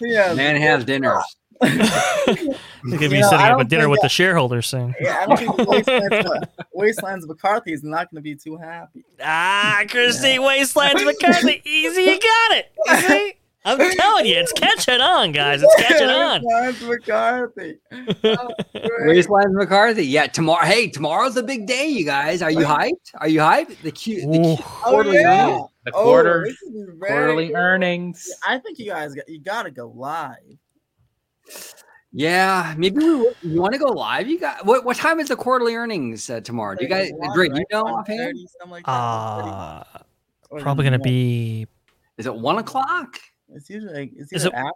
yeah, 0.00 0.34
man 0.34 0.56
has 0.56 0.84
dinners. 0.84 1.22
He's 1.62 1.72
gonna 2.36 3.08
be 3.08 3.20
know, 3.20 3.28
sitting 3.30 3.38
I 3.44 3.50
up 3.52 3.60
a 3.60 3.64
dinner 3.64 3.82
think 3.84 3.90
with 3.92 4.00
that- 4.00 4.06
the 4.06 4.08
shareholders 4.10 4.66
soon. 4.66 4.94
Yeah, 5.00 5.18
I 5.20 5.26
don't 5.26 5.38
think 5.56 5.68
Wastelands, 5.68 6.46
Wastelands 6.72 7.26
McCarthy 7.26 7.72
is 7.72 7.82
not 7.82 8.10
going 8.10 8.16
to 8.16 8.22
be 8.22 8.34
too 8.34 8.56
happy. 8.56 9.04
Ah, 9.22 9.82
Christy 9.88 10.38
Wastelands 10.38 11.04
McCarthy, 11.04 11.62
easy, 11.64 12.02
you 12.02 12.20
got 12.20 12.56
it. 12.58 12.72
You 12.86 12.96
see? 12.96 13.34
I'm 13.66 13.78
telling 13.78 14.26
you, 14.26 14.36
it's 14.36 14.52
catching 14.56 15.00
on, 15.00 15.32
guys. 15.32 15.62
It's 15.62 15.74
catching 15.76 16.08
on. 16.10 16.42
Wastelands 16.44 16.82
McCarthy. 16.82 17.78
Oh, 18.24 18.48
great. 18.74 18.90
Wasteland 19.06 19.54
McCarthy. 19.54 20.06
Yeah, 20.06 20.26
tomorrow. 20.26 20.64
Hey, 20.66 20.88
tomorrow's 20.88 21.36
a 21.36 21.42
big 21.42 21.66
day, 21.66 21.86
you 21.88 22.04
guys. 22.04 22.42
Are 22.42 22.50
you 22.50 22.60
hyped? 22.66 23.12
Are 23.18 23.28
you 23.28 23.40
hyped? 23.40 23.80
The 23.82 23.90
cute. 23.92 24.30
The 24.30 24.38
Ooh. 24.38 24.56
cute 24.56 24.68
Oh, 24.84 25.02
yeah. 25.10 25.60
the 25.86 25.92
Oh, 25.94 26.02
quarter 26.04 26.44
this 26.46 26.60
is 26.62 26.88
very 26.98 27.10
quarterly 27.12 27.46
good. 27.48 27.56
earnings. 27.56 28.28
I 28.46 28.58
think 28.58 28.78
you 28.78 28.86
guys 28.86 29.14
got, 29.14 29.28
you 29.28 29.40
got 29.40 29.62
to 29.64 29.70
go 29.70 29.88
live. 29.94 30.36
Yeah, 32.16 32.74
maybe 32.78 32.98
we 32.98 33.14
would- 33.16 33.36
you 33.42 33.60
want 33.60 33.72
to 33.72 33.78
go 33.78 33.86
live. 33.86 34.28
You 34.28 34.38
got 34.38 34.64
what? 34.64 34.84
What 34.84 34.96
time 34.96 35.18
is 35.18 35.28
the 35.28 35.36
quarterly 35.36 35.74
earnings 35.74 36.30
uh, 36.30 36.40
tomorrow? 36.40 36.76
Do 36.76 36.84
you 36.84 36.88
guys, 36.88 37.10
One, 37.16 37.34
Dre? 37.34 37.48
You 37.52 37.64
know 37.72 37.82
offhand? 37.82 38.38
like 38.68 38.84
that, 38.86 38.90
Uh, 38.92 39.84
probably 40.60 40.84
gonna 40.84 40.98
be 41.00 41.66
Is 42.16 42.26
it 42.26 42.34
one 42.34 42.58
o'clock? 42.58 43.18
It's 43.52 43.68
usually 43.68 43.92
like, 43.94 44.12
it's 44.16 44.32
Is 44.32 44.44
it- 44.44 44.52
after- 44.54 44.70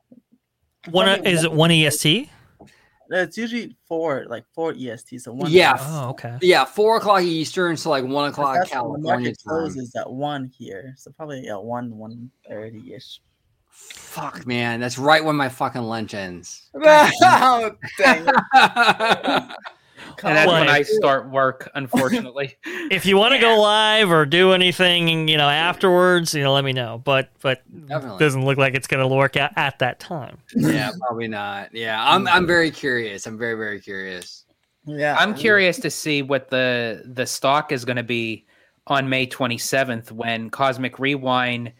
one. 0.90 1.06
probably 1.06 1.30
Is 1.32 1.44
it 1.44 1.52
one 1.52 1.70
EST? 1.70 2.28
No, 3.10 3.20
it's 3.22 3.38
usually 3.38 3.74
four, 3.86 4.26
like 4.28 4.44
four 4.52 4.74
EST. 4.76 5.18
So 5.20 5.32
one. 5.32 5.50
Yeah. 5.50 5.76
Oh, 5.80 6.10
okay. 6.10 6.36
Yeah, 6.42 6.64
four 6.66 6.96
o'clock 6.98 7.22
Eastern, 7.22 7.76
so 7.76 7.88
like 7.90 8.04
one 8.04 8.28
o'clock 8.28 8.56
That's 8.56 8.70
when 8.72 9.00
the 9.00 9.08
California 9.08 9.10
market 9.12 9.38
time. 9.46 9.48
closes 9.48 9.94
at 9.96 10.10
one 10.12 10.50
here, 10.58 10.94
so 10.98 11.10
probably 11.12 11.48
at 11.48 11.62
one 11.62 11.96
one 11.96 12.30
thirty 12.48 12.92
ish. 12.94 13.20
Fuck, 13.78 14.46
man, 14.46 14.80
that's 14.80 14.98
right 14.98 15.24
when 15.24 15.36
my 15.36 15.48
fucking 15.48 15.82
lunch 15.82 16.12
ends. 16.14 16.68
oh, 16.74 17.70
dang. 17.98 18.26
And 20.22 20.36
that's 20.36 20.50
when 20.50 20.68
I 20.68 20.82
start 20.82 21.30
work, 21.30 21.70
unfortunately. 21.74 22.56
If 22.90 23.04
you 23.04 23.16
want 23.18 23.34
to 23.34 23.38
go 23.38 23.60
live 23.60 24.10
or 24.10 24.24
do 24.24 24.52
anything, 24.52 25.28
you 25.28 25.36
know, 25.36 25.48
afterwards, 25.48 26.32
you 26.34 26.42
know, 26.42 26.54
let 26.54 26.64
me 26.64 26.72
know. 26.72 27.02
But 27.04 27.30
but 27.40 27.62
Definitely. 27.86 28.18
doesn't 28.18 28.44
look 28.44 28.56
like 28.56 28.74
it's 28.74 28.86
gonna 28.86 29.06
work 29.06 29.36
out 29.36 29.52
at 29.56 29.78
that 29.80 30.00
time. 30.00 30.38
yeah, 30.54 30.90
probably 30.98 31.28
not. 31.28 31.74
Yeah, 31.74 32.02
I'm 32.02 32.26
I'm 32.26 32.38
mm-hmm. 32.38 32.46
very 32.46 32.70
curious. 32.70 33.26
I'm 33.26 33.36
very 33.36 33.54
very 33.54 33.78
curious. 33.78 34.46
Yeah, 34.86 35.16
I'm 35.18 35.34
curious 35.34 35.78
to 35.80 35.90
see 35.90 36.22
what 36.22 36.48
the 36.48 37.02
the 37.04 37.26
stock 37.26 37.72
is 37.72 37.84
going 37.84 37.96
to 37.96 38.02
be 38.02 38.46
on 38.86 39.08
May 39.08 39.26
27th 39.26 40.10
when 40.10 40.48
Cosmic 40.48 40.98
Rewind 40.98 41.72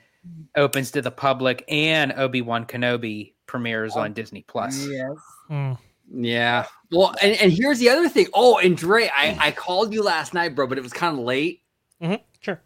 opens 0.57 0.91
to 0.93 1.03
the 1.03 1.11
public 1.11 1.64
and 1.68 2.12
Obi 2.12 2.43
Wan 2.43 2.64
Kenobi 2.64 3.33
premieres 3.47 3.97
on 3.97 4.12
Disney 4.12 4.45
Plus. 4.47 4.87
Yes. 4.87 5.16
Hmm. 5.49 5.72
Yeah. 6.11 6.66
Well, 6.91 7.14
and, 7.22 7.37
and 7.37 7.53
here's 7.53 7.79
the 7.79 7.91
other 7.91 8.09
thing. 8.09 8.26
Oh, 8.33 8.59
and 8.59 8.76
Dre, 8.76 9.11
I, 9.14 9.37
I 9.41 9.51
called 9.51 9.93
you 9.93 10.03
last 10.03 10.35
night, 10.35 10.55
bro, 10.55 10.66
but 10.66 10.79
it 10.79 10.83
was 10.83 10.93
kind 10.93 11.18
of 11.18 11.24
late. 11.24 11.62
Sure. 12.41 12.61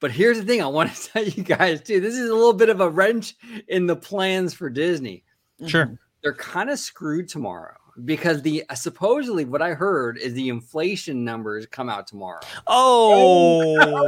But 0.00 0.10
here's 0.12 0.38
the 0.38 0.44
thing 0.44 0.62
I 0.62 0.66
want 0.66 0.94
to 0.94 1.08
tell 1.12 1.24
you 1.24 1.42
guys 1.42 1.82
too. 1.82 2.00
This 2.00 2.14
is 2.14 2.30
a 2.30 2.34
little 2.34 2.52
bit 2.52 2.68
of 2.68 2.80
a 2.80 2.88
wrench 2.88 3.34
in 3.68 3.86
the 3.86 3.96
plans 3.96 4.54
for 4.54 4.70
Disney. 4.70 5.24
Sure. 5.66 5.98
They're 6.22 6.34
kind 6.34 6.70
of 6.70 6.78
screwed 6.78 7.28
tomorrow 7.28 7.76
because 8.04 8.42
the 8.42 8.64
uh, 8.68 8.74
supposedly 8.74 9.44
what 9.44 9.62
I 9.62 9.74
heard 9.74 10.18
is 10.18 10.34
the 10.34 10.48
inflation 10.48 11.24
numbers 11.24 11.66
come 11.66 11.88
out 11.88 12.06
tomorrow. 12.06 12.40
Oh 12.66 14.04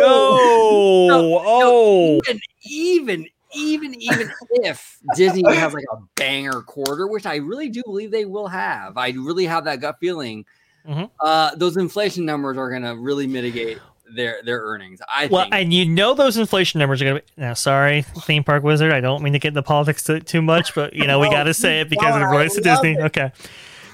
no! 0.00 1.38
Oh, 1.42 2.20
And 2.28 2.40
even 2.64 3.26
even 3.54 3.94
even 3.94 4.30
if 4.50 4.98
Disney 5.14 5.42
has 5.54 5.72
like 5.74 5.84
a 5.92 5.98
banger 6.16 6.62
quarter, 6.62 7.06
which 7.06 7.26
I 7.26 7.36
really 7.36 7.68
do 7.68 7.82
believe 7.84 8.10
they 8.10 8.24
will 8.24 8.48
have, 8.48 8.96
I 8.96 9.10
really 9.10 9.46
have 9.46 9.64
that 9.64 9.80
gut 9.80 9.96
feeling. 10.00 10.44
Mhm. 10.86 11.10
Uh, 11.20 11.54
those 11.56 11.76
inflation 11.76 12.24
numbers 12.24 12.56
are 12.56 12.70
going 12.70 12.82
to 12.82 12.96
really 12.96 13.26
mitigate 13.26 13.78
their 14.14 14.42
their 14.44 14.60
earnings. 14.60 15.00
I 15.08 15.26
well, 15.26 15.42
think. 15.42 15.54
and 15.54 15.72
you 15.72 15.86
know 15.86 16.14
those 16.14 16.36
inflation 16.36 16.78
numbers 16.78 17.02
are 17.02 17.04
gonna 17.06 17.20
be. 17.20 17.26
Now, 17.36 17.54
sorry, 17.54 18.02
theme 18.02 18.44
park 18.44 18.62
wizard. 18.62 18.92
I 18.92 19.00
don't 19.00 19.22
mean 19.22 19.32
to 19.32 19.38
get 19.38 19.48
into 19.48 19.62
politics 19.62 20.02
too, 20.02 20.20
too 20.20 20.42
much, 20.42 20.74
but 20.74 20.94
you 20.94 21.06
know 21.06 21.18
we 21.18 21.30
got 21.30 21.44
to 21.44 21.54
say 21.54 21.80
it 21.80 21.88
because 21.88 22.16
it 22.16 22.20
no, 22.20 22.26
I 22.26 22.30
relates 22.30 22.54
to 22.56 22.60
Disney. 22.60 22.92
it. 22.92 23.00
Okay, 23.00 23.32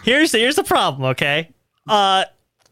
here's 0.05 0.33
the, 0.33 0.39
here's 0.39 0.57
the 0.57 0.64
problem. 0.64 1.05
Okay, 1.11 1.51
uh, 1.89 2.25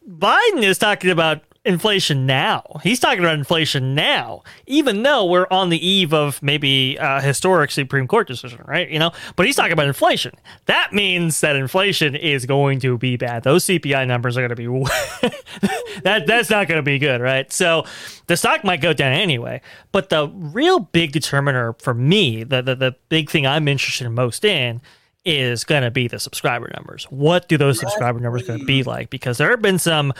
Biden 0.08 0.62
is 0.62 0.78
talking 0.78 1.10
about 1.10 1.42
inflation 1.64 2.26
now. 2.26 2.62
He's 2.82 3.00
talking 3.00 3.20
about 3.20 3.34
inflation 3.34 3.94
now, 3.94 4.42
even 4.66 5.02
though 5.02 5.24
we're 5.24 5.46
on 5.50 5.70
the 5.70 5.86
eve 5.86 6.12
of 6.12 6.42
maybe 6.42 6.96
a 6.96 7.20
historic 7.20 7.70
Supreme 7.70 8.06
Court 8.06 8.28
decision, 8.28 8.60
right? 8.66 8.88
You 8.90 8.98
know, 8.98 9.12
but 9.36 9.46
he's 9.46 9.56
talking 9.56 9.72
about 9.72 9.86
inflation. 9.86 10.34
That 10.66 10.92
means 10.92 11.40
that 11.40 11.56
inflation 11.56 12.14
is 12.14 12.44
going 12.44 12.80
to 12.80 12.98
be 12.98 13.16
bad. 13.16 13.44
Those 13.44 13.64
CPI 13.64 14.06
numbers 14.06 14.36
are 14.36 14.46
going 14.46 14.50
to 14.50 14.56
be 14.56 14.64
that 16.02 16.26
that's 16.26 16.50
not 16.50 16.68
going 16.68 16.78
to 16.78 16.82
be 16.82 16.98
good, 16.98 17.20
right? 17.20 17.50
So 17.52 17.84
the 18.26 18.36
stock 18.36 18.62
might 18.64 18.80
go 18.80 18.92
down 18.92 19.12
anyway. 19.12 19.62
But 19.92 20.10
the 20.10 20.28
real 20.28 20.80
big 20.80 21.12
determiner 21.12 21.74
for 21.74 21.94
me, 21.94 22.44
the 22.44 22.62
the, 22.62 22.74
the 22.74 22.96
big 23.08 23.30
thing 23.30 23.46
I'm 23.46 23.68
interested 23.68 24.08
most 24.10 24.44
in 24.44 24.82
is 25.24 25.64
going 25.64 25.82
to 25.82 25.90
be 25.90 26.06
the 26.06 26.18
subscriber 26.18 26.70
numbers. 26.74 27.04
What 27.04 27.48
do 27.48 27.56
those 27.56 27.80
subscriber 27.80 28.20
numbers 28.20 28.46
going 28.46 28.60
to 28.60 28.64
be 28.66 28.82
like? 28.82 29.08
Because 29.08 29.38
there 29.38 29.50
have 29.50 29.62
been 29.62 29.78
some, 29.78 30.12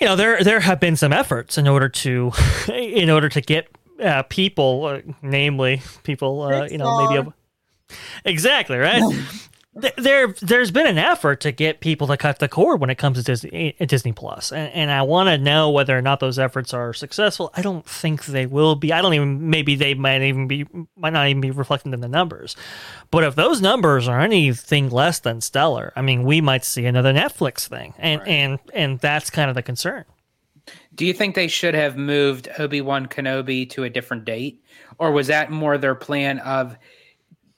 you 0.00 0.06
know, 0.06 0.16
there 0.16 0.42
there 0.42 0.60
have 0.60 0.80
been 0.80 0.96
some 0.96 1.12
efforts 1.12 1.58
in 1.58 1.68
order 1.68 1.88
to, 1.88 2.32
in 2.72 3.10
order 3.10 3.28
to 3.28 3.40
get 3.40 3.68
uh, 4.02 4.22
people, 4.24 4.84
uh, 4.86 5.00
namely 5.22 5.82
people, 6.02 6.42
uh, 6.42 6.66
you 6.66 6.78
know, 6.78 7.08
maybe. 7.08 7.28
Pixar. 7.28 7.32
Exactly 8.24 8.78
right. 8.78 9.02
Th- 9.80 9.94
there, 9.96 10.28
there's 10.40 10.70
been 10.70 10.86
an 10.86 10.98
effort 10.98 11.40
to 11.40 11.50
get 11.50 11.80
people 11.80 12.06
to 12.06 12.16
cut 12.16 12.38
the 12.38 12.48
cord 12.48 12.80
when 12.80 12.90
it 12.90 12.94
comes 12.94 13.18
to 13.18 13.24
Disney, 13.24 13.74
eh, 13.80 13.84
Disney 13.86 14.12
Plus, 14.12 14.52
and, 14.52 14.72
and 14.72 14.90
I 14.90 15.02
want 15.02 15.28
to 15.28 15.38
know 15.38 15.70
whether 15.70 15.98
or 15.98 16.02
not 16.02 16.20
those 16.20 16.38
efforts 16.38 16.72
are 16.72 16.92
successful. 16.92 17.50
I 17.54 17.62
don't 17.62 17.84
think 17.84 18.24
they 18.26 18.46
will 18.46 18.76
be. 18.76 18.92
I 18.92 19.02
don't 19.02 19.14
even. 19.14 19.50
Maybe 19.50 19.74
they 19.74 19.94
might 19.94 20.22
even 20.22 20.46
be, 20.46 20.64
might 20.96 21.12
not 21.12 21.26
even 21.26 21.40
be 21.40 21.50
reflected 21.50 21.92
in 21.92 22.00
the 22.00 22.08
numbers. 22.08 22.54
But 23.10 23.24
if 23.24 23.34
those 23.34 23.60
numbers 23.60 24.06
are 24.06 24.20
anything 24.20 24.90
less 24.90 25.18
than 25.18 25.40
stellar, 25.40 25.92
I 25.96 26.02
mean, 26.02 26.22
we 26.22 26.40
might 26.40 26.64
see 26.64 26.86
another 26.86 27.12
Netflix 27.12 27.66
thing, 27.66 27.94
and 27.98 28.22
and 28.28 28.58
and 28.72 29.00
that's 29.00 29.28
kind 29.28 29.48
of 29.48 29.56
the 29.56 29.62
concern. 29.62 30.04
Do 30.94 31.04
you 31.04 31.12
think 31.12 31.34
they 31.34 31.48
should 31.48 31.74
have 31.74 31.96
moved 31.96 32.48
Obi 32.58 32.80
Wan 32.80 33.06
Kenobi 33.06 33.68
to 33.70 33.82
a 33.82 33.90
different 33.90 34.24
date, 34.24 34.62
or 34.98 35.10
was 35.10 35.26
that 35.26 35.50
more 35.50 35.76
their 35.78 35.96
plan 35.96 36.38
of 36.38 36.76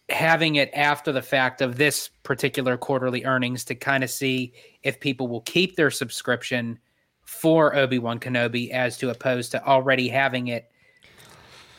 having 0.09 0.55
it 0.57 0.71
after 0.73 1.11
the 1.13 1.23
fact 1.23 1.61
of 1.61 1.77
this 1.77 2.09
particular 2.23 2.77
quarterly 2.77 3.25
earnings 3.25 3.65
to 3.65 3.75
kind 3.75 4.05
of 4.05 4.11
see 4.11 4.53
if 4.83 5.01
people 5.01 5.27
will 5.27 5.41
keep 5.43 5.75
their 5.77 5.91
subscription 5.91 6.79
for 7.25 7.75
Obi 7.75 7.99
Wan 7.99 8.21
Kenobi 8.21 8.71
as 8.71 8.97
to 8.99 9.11
opposed 9.11 9.51
to 9.51 9.65
already 9.67 10.09
having 10.09 10.49
it 10.49 10.71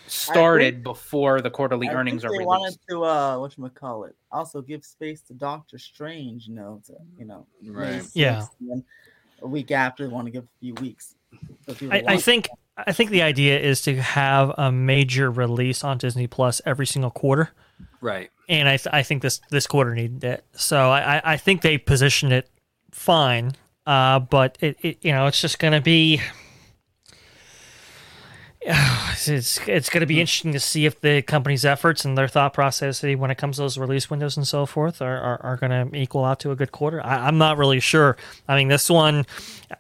started 0.08 0.84
before 0.84 1.42
the 1.42 1.50
quarterly 1.50 1.90
I 1.90 1.94
earnings 1.94 2.22
think 2.22 2.32
are 2.32 2.38
they 2.38 2.40
released? 2.46 2.48
wanted 2.60 2.80
to 2.90 3.04
uh 3.04 3.38
what 3.60 3.76
call 3.76 4.06
it 4.06 4.16
also 4.32 4.62
give 4.62 4.86
space 4.86 5.22
to 5.24 5.34
Doctor 5.34 5.78
Strange, 5.78 6.48
you 6.48 6.56
know, 6.56 6.82
to 6.88 6.94
you 7.18 7.26
know, 7.26 7.46
Right. 7.66 8.04
Yeah. 8.14 8.46
a 9.42 9.48
week 9.48 9.72
after 9.72 10.08
they 10.08 10.14
want 10.14 10.26
to 10.26 10.32
give 10.32 10.44
a 10.44 10.60
few 10.60 10.74
weeks. 10.76 11.16
So 11.66 11.76
I, 11.92 12.00
I 12.00 12.02
want- 12.04 12.24
think 12.24 12.50
I 12.78 12.92
think 12.94 13.10
the 13.10 13.22
idea 13.24 13.60
is 13.60 13.82
to 13.84 14.02
have 14.02 14.52
a 14.58 14.72
major 14.72 15.32
release 15.32 15.84
on 15.84 15.98
Disney 15.98 16.28
Plus 16.28 16.62
every 16.66 16.86
single 16.86 17.12
quarter. 17.12 17.52
Right. 18.02 18.30
and 18.50 18.68
I, 18.68 18.78
th- 18.78 18.94
I 18.94 19.04
think 19.04 19.22
this 19.22 19.42
this 19.50 19.68
quarter 19.68 19.94
needed 19.96 20.24
it. 20.24 20.46
So 20.54 20.90
I, 20.92 21.18
I- 21.34 21.34
think 21.38 21.62
they 21.62 21.78
positioned 21.78 22.32
it 22.34 22.50
fine, 22.92 23.54
uh, 23.86 24.20
but 24.20 24.58
it, 24.62 24.78
it 24.82 24.98
you 25.02 25.12
know 25.12 25.28
it's 25.28 25.42
just 25.42 25.60
to 25.74 25.82
be 25.82 26.22
it's 29.28 29.60
it's 29.68 29.90
going 29.90 30.02
to 30.02 30.08
be 30.08 30.16
hmm. 30.16 30.22
interesting 30.22 30.52
to 30.52 30.60
see 30.60 30.86
if 30.86 31.00
the 31.02 31.22
company's 31.22 31.64
efforts 31.64 32.04
and 32.06 32.18
their 32.18 32.28
thought 32.28 32.54
process 32.54 33.04
eh, 33.04 33.14
when 33.14 33.30
it 33.30 33.38
comes 33.38 33.58
to 33.58 33.62
those 33.62 33.78
release 33.78 34.10
windows 34.10 34.36
and 34.36 34.48
so 34.48 34.66
forth 34.66 35.02
are, 35.02 35.18
are, 35.18 35.42
are 35.44 35.58
going 35.58 35.70
to 35.70 35.96
equal 35.96 36.26
out 36.26 36.40
to 36.40 36.52
a 36.52 36.56
good 36.56 36.72
quarter. 36.72 37.06
I, 37.06 37.28
I'm 37.28 37.38
not 37.38 37.58
really 37.58 37.80
sure. 37.80 38.18
I 38.48 38.56
mean, 38.56 38.68
this 38.68 38.90
one, 38.90 39.26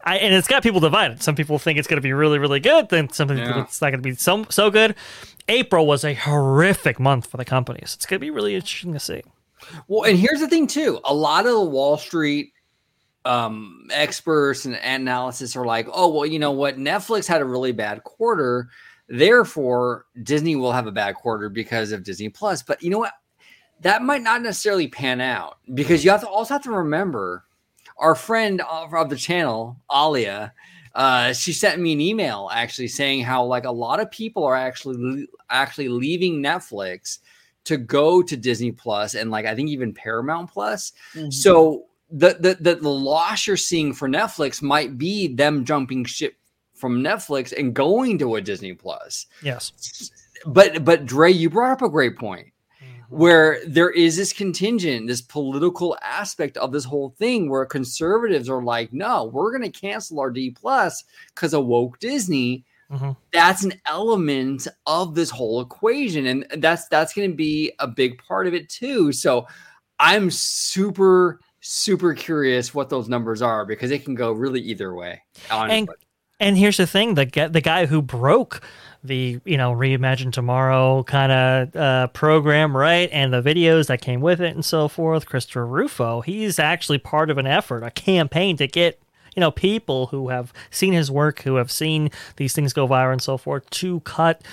I, 0.03 0.17
and 0.17 0.33
it's 0.33 0.47
got 0.47 0.61
people 0.63 0.79
divided. 0.79 1.23
Some 1.23 1.35
people 1.35 1.57
think 1.57 1.79
it's 1.79 1.87
going 1.87 1.97
to 1.97 2.01
be 2.01 2.13
really 2.13 2.39
really 2.39 2.59
good, 2.59 2.89
then 2.89 3.09
some 3.09 3.27
people 3.27 3.43
Yeah. 3.43 3.53
think 3.53 3.67
it's 3.67 3.81
not 3.81 3.89
going 3.89 4.01
to 4.01 4.09
be 4.09 4.15
so 4.15 4.45
so 4.49 4.69
good. 4.69 4.95
April 5.49 5.87
was 5.87 6.03
a 6.03 6.13
horrific 6.13 6.99
month 6.99 7.27
for 7.27 7.37
the 7.37 7.45
companies. 7.45 7.93
It's 7.95 8.05
going 8.05 8.19
to 8.19 8.25
be 8.25 8.29
really 8.29 8.53
interesting 8.55 8.93
to 8.93 8.99
see. 8.99 9.23
Well, 9.87 10.03
and 10.03 10.19
here's 10.19 10.39
the 10.39 10.47
thing 10.47 10.67
too. 10.67 10.99
A 11.03 11.13
lot 11.13 11.45
of 11.45 11.53
the 11.53 11.63
Wall 11.63 11.97
Street 11.97 12.53
um, 13.27 13.87
experts 13.91 14.65
and 14.65 14.75
analysis 14.75 15.55
are 15.57 15.65
like, 15.65 15.87
oh, 15.91 16.07
well, 16.07 16.25
you 16.25 16.39
know 16.39 16.51
what? 16.51 16.77
Netflix 16.77 17.27
had 17.27 17.41
a 17.41 17.45
really 17.45 17.73
bad 17.73 18.03
quarter. 18.03 18.69
Therefore, 19.09 20.05
Disney 20.23 20.55
will 20.55 20.71
have 20.71 20.87
a 20.87 20.91
bad 20.91 21.15
quarter 21.15 21.49
because 21.49 21.91
of 21.91 22.03
Disney 22.03 22.29
Plus. 22.29 22.63
But 22.63 22.81
you 22.81 22.89
know 22.89 22.99
what? 22.99 23.13
That 23.81 24.01
might 24.01 24.23
not 24.23 24.41
necessarily 24.41 24.87
pan 24.87 25.21
out 25.21 25.57
because 25.73 26.03
you 26.03 26.09
have 26.09 26.21
to 26.21 26.27
also 26.27 26.55
have 26.55 26.63
to 26.63 26.71
remember 26.71 27.43
our 27.97 28.15
friend 28.15 28.61
of, 28.61 28.93
of 28.93 29.09
the 29.09 29.15
channel, 29.17 29.77
Alia. 29.93 30.53
Uh, 30.95 31.33
she 31.33 31.53
sent 31.53 31.79
me 31.79 31.93
an 31.93 32.01
email 32.01 32.49
actually 32.51 32.87
saying 32.87 33.23
how 33.23 33.43
like 33.43 33.65
a 33.65 33.71
lot 33.71 33.99
of 33.99 34.09
people 34.09 34.43
are 34.45 34.55
actually 34.55 35.27
actually 35.49 35.89
leaving 35.89 36.41
Netflix 36.41 37.19
to 37.65 37.77
go 37.77 38.23
to 38.23 38.37
Disney 38.37 38.71
Plus 38.71 39.13
and 39.13 39.29
like 39.29 39.45
I 39.45 39.53
think 39.53 39.69
even 39.69 39.93
Paramount 39.93 40.49
Plus. 40.49 40.93
Mhm. 41.13 41.31
So 41.31 41.83
the, 42.09 42.37
the 42.39 42.57
the 42.59 42.75
the 42.75 42.89
loss 42.89 43.47
you're 43.47 43.57
seeing 43.57 43.93
for 43.93 44.07
Netflix 44.07 44.61
might 44.61 44.97
be 44.97 45.27
them 45.27 45.65
jumping 45.65 46.05
ship 46.05 46.35
from 46.73 47.03
Netflix 47.03 47.57
and 47.57 47.73
going 47.73 48.17
to 48.19 48.35
a 48.35 48.41
Disney 48.41 48.73
Plus. 48.73 49.25
Yes. 49.41 50.11
But 50.45 50.85
but 50.85 51.05
Dre, 51.05 51.31
you 51.31 51.49
brought 51.49 51.71
up 51.71 51.81
a 51.81 51.89
great 51.89 52.17
point 52.17 52.47
where 53.09 53.59
there 53.65 53.89
is 53.89 54.17
this 54.17 54.33
contingent, 54.33 55.07
this 55.07 55.21
political 55.21 55.97
aspect 56.01 56.57
of 56.57 56.71
this 56.71 56.83
whole 56.83 57.15
thing 57.17 57.49
where 57.49 57.65
conservatives 57.65 58.49
are 58.49 58.61
like, 58.61 58.91
no, 58.91 59.25
we're 59.25 59.57
going 59.57 59.69
to 59.69 59.79
cancel 59.79 60.19
our 60.19 60.29
D 60.29 60.51
plus 60.51 61.03
because 61.33 61.53
of 61.53 61.65
woke 61.65 61.99
Disney. 61.99 62.65
Mhm. 62.91 63.17
That's 63.33 63.63
an 63.63 63.73
element 63.85 64.67
of 64.85 65.13
this 65.13 65.29
whole 65.29 65.59
equation, 65.59 66.25
and 66.27 66.47
that's 66.61 66.87
that's 66.87 67.13
going 67.13 67.29
to 67.29 67.35
be 67.35 67.73
a 67.79 67.87
big 67.87 68.21
part 68.23 68.47
of 68.47 68.53
it 68.53 68.69
too. 68.69 69.11
So 69.11 69.45
I'm 69.99 70.31
super 70.31 71.39
super 71.67 72.13
curious 72.13 72.73
what 72.73 72.89
those 72.89 73.09
numbers 73.09 73.41
are 73.41 73.65
because 73.65 73.91
it 73.91 74.05
can 74.05 74.15
go 74.15 74.31
really 74.31 74.61
either 74.61 74.93
way. 74.93 75.21
Honestly. 75.51 75.77
And 75.79 75.89
and 76.39 76.57
here's 76.57 76.77
the 76.77 76.87
thing: 76.87 77.15
the 77.15 77.25
guy, 77.25 77.47
the 77.47 77.61
guy 77.61 77.85
who 77.87 78.01
broke 78.01 78.61
the 79.03 79.39
you 79.45 79.57
know 79.57 79.71
reimagine 79.73 80.31
tomorrow 80.31 81.03
kind 81.03 81.31
of 81.31 81.75
uh, 81.75 82.07
program 82.07 82.75
right 82.75 83.09
and 83.11 83.31
the 83.31 83.41
videos 83.41 83.87
that 83.87 84.01
came 84.01 84.21
with 84.21 84.41
it 84.41 84.55
and 84.55 84.65
so 84.65 84.87
forth 84.87 85.25
christopher 85.25 85.65
rufo 85.65 86.21
he's 86.21 86.57
actually 86.57 86.97
part 86.97 87.29
of 87.29 87.37
an 87.37 87.45
effort 87.45 87.83
a 87.83 87.91
campaign 87.91 88.57
to 88.57 88.67
get 88.67 88.99
you 89.35 89.39
know 89.39 89.51
people 89.51 90.07
who 90.07 90.29
have 90.29 90.51
seen 90.71 90.93
his 90.93 91.11
work 91.11 91.41
who 91.43 91.55
have 91.55 91.71
seen 91.71 92.09
these 92.37 92.53
things 92.53 92.73
go 92.73 92.87
viral 92.87 93.13
and 93.13 93.21
so 93.21 93.37
forth 93.37 93.69
to 93.69 93.99
cut 94.01 94.43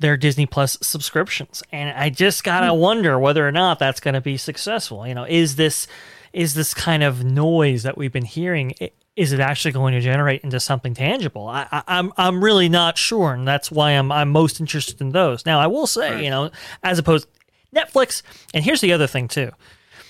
their 0.00 0.16
disney 0.16 0.46
plus 0.46 0.76
subscriptions 0.82 1.62
and 1.70 1.96
i 1.96 2.10
just 2.10 2.42
gotta 2.42 2.74
wonder 2.74 3.18
whether 3.18 3.46
or 3.46 3.52
not 3.52 3.78
that's 3.78 4.00
going 4.00 4.14
to 4.14 4.20
be 4.20 4.36
successful 4.36 5.06
you 5.06 5.14
know 5.14 5.24
is 5.24 5.54
this 5.54 5.86
is 6.32 6.54
this 6.54 6.74
kind 6.74 7.02
of 7.02 7.24
noise 7.24 7.82
that 7.82 7.96
we've 7.96 8.12
been 8.12 8.24
hearing 8.24 8.74
is 9.14 9.32
it 9.32 9.40
actually 9.40 9.72
going 9.72 9.92
to 9.92 10.00
generate 10.00 10.42
into 10.42 10.58
something 10.58 10.94
tangible? 10.94 11.46
I, 11.48 11.66
I, 11.70 11.82
i'm 11.86 12.12
i'm 12.16 12.42
really 12.42 12.68
not 12.68 12.96
sure 12.96 13.34
and 13.34 13.46
that's 13.46 13.70
why 13.70 13.92
i'm 13.92 14.10
i'm 14.10 14.30
most 14.30 14.60
interested 14.60 15.00
in 15.00 15.10
those. 15.10 15.44
Now 15.44 15.60
i 15.60 15.66
will 15.66 15.86
say 15.86 16.24
you 16.24 16.30
know 16.30 16.50
as 16.82 16.98
opposed 16.98 17.28
netflix 17.74 18.22
and 18.54 18.64
here's 18.64 18.80
the 18.80 18.92
other 18.92 19.06
thing 19.06 19.28
too. 19.28 19.52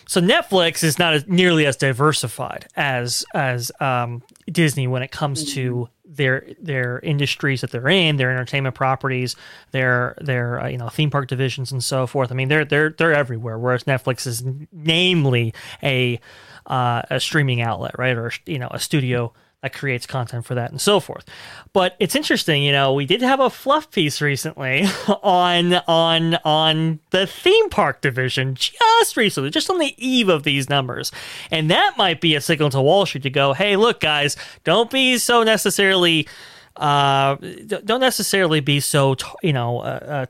So 0.06 0.20
Netflix 0.20 0.82
is 0.82 0.98
not 0.98 1.14
as, 1.14 1.26
nearly 1.26 1.64
as 1.64 1.76
diversified 1.76 2.66
as 2.76 3.24
as 3.34 3.72
um, 3.80 4.22
Disney 4.50 4.86
when 4.86 5.02
it 5.02 5.10
comes 5.10 5.54
to 5.54 5.88
their 6.14 6.46
their 6.60 7.00
industries 7.00 7.60
that 7.62 7.70
they're 7.70 7.88
in, 7.88 8.16
their 8.16 8.30
entertainment 8.30 8.74
properties, 8.74 9.36
their 9.70 10.14
their 10.20 10.60
uh, 10.60 10.68
you 10.68 10.78
know 10.78 10.88
theme 10.88 11.10
park 11.10 11.28
divisions 11.28 11.72
and 11.72 11.82
so 11.82 12.06
forth. 12.06 12.30
I 12.30 12.34
mean, 12.34 12.48
they're 12.48 12.64
they're 12.64 12.90
they're 12.90 13.14
everywhere. 13.14 13.58
Whereas 13.58 13.84
Netflix 13.84 14.26
is 14.26 14.44
namely 14.72 15.54
a 15.82 16.20
uh, 16.66 17.02
a 17.10 17.20
streaming 17.20 17.60
outlet, 17.60 17.98
right, 17.98 18.16
or 18.16 18.32
you 18.46 18.58
know 18.58 18.68
a 18.70 18.78
studio 18.78 19.32
that 19.62 19.72
creates 19.72 20.06
content 20.06 20.44
for 20.44 20.54
that 20.56 20.70
and 20.70 20.80
so 20.80 21.00
forth. 21.00 21.24
But 21.72 21.96
it's 22.00 22.16
interesting, 22.16 22.62
you 22.62 22.72
know, 22.72 22.92
we 22.92 23.06
did 23.06 23.22
have 23.22 23.40
a 23.40 23.48
fluff 23.48 23.90
piece 23.90 24.20
recently 24.20 24.84
on 25.22 25.74
on 25.86 26.34
on 26.44 26.98
the 27.10 27.26
theme 27.26 27.70
park 27.70 28.00
division 28.00 28.54
just 28.56 29.16
recently, 29.16 29.50
just 29.50 29.70
on 29.70 29.78
the 29.78 29.94
eve 29.96 30.28
of 30.28 30.42
these 30.42 30.68
numbers. 30.68 31.12
And 31.50 31.70
that 31.70 31.94
might 31.96 32.20
be 32.20 32.34
a 32.34 32.40
signal 32.40 32.70
to 32.70 32.82
Wall 32.82 33.06
Street 33.06 33.22
to 33.22 33.30
go, 33.30 33.52
"Hey, 33.52 33.76
look 33.76 34.00
guys, 34.00 34.36
don't 34.64 34.90
be 34.90 35.16
so 35.18 35.42
necessarily 35.44 36.28
uh 36.76 37.36
don't 37.84 38.00
necessarily 38.00 38.60
be 38.60 38.80
so, 38.80 39.14
t- 39.14 39.26
you 39.42 39.52
know, 39.52 39.80
uh, 39.80 39.82
uh 39.82 40.26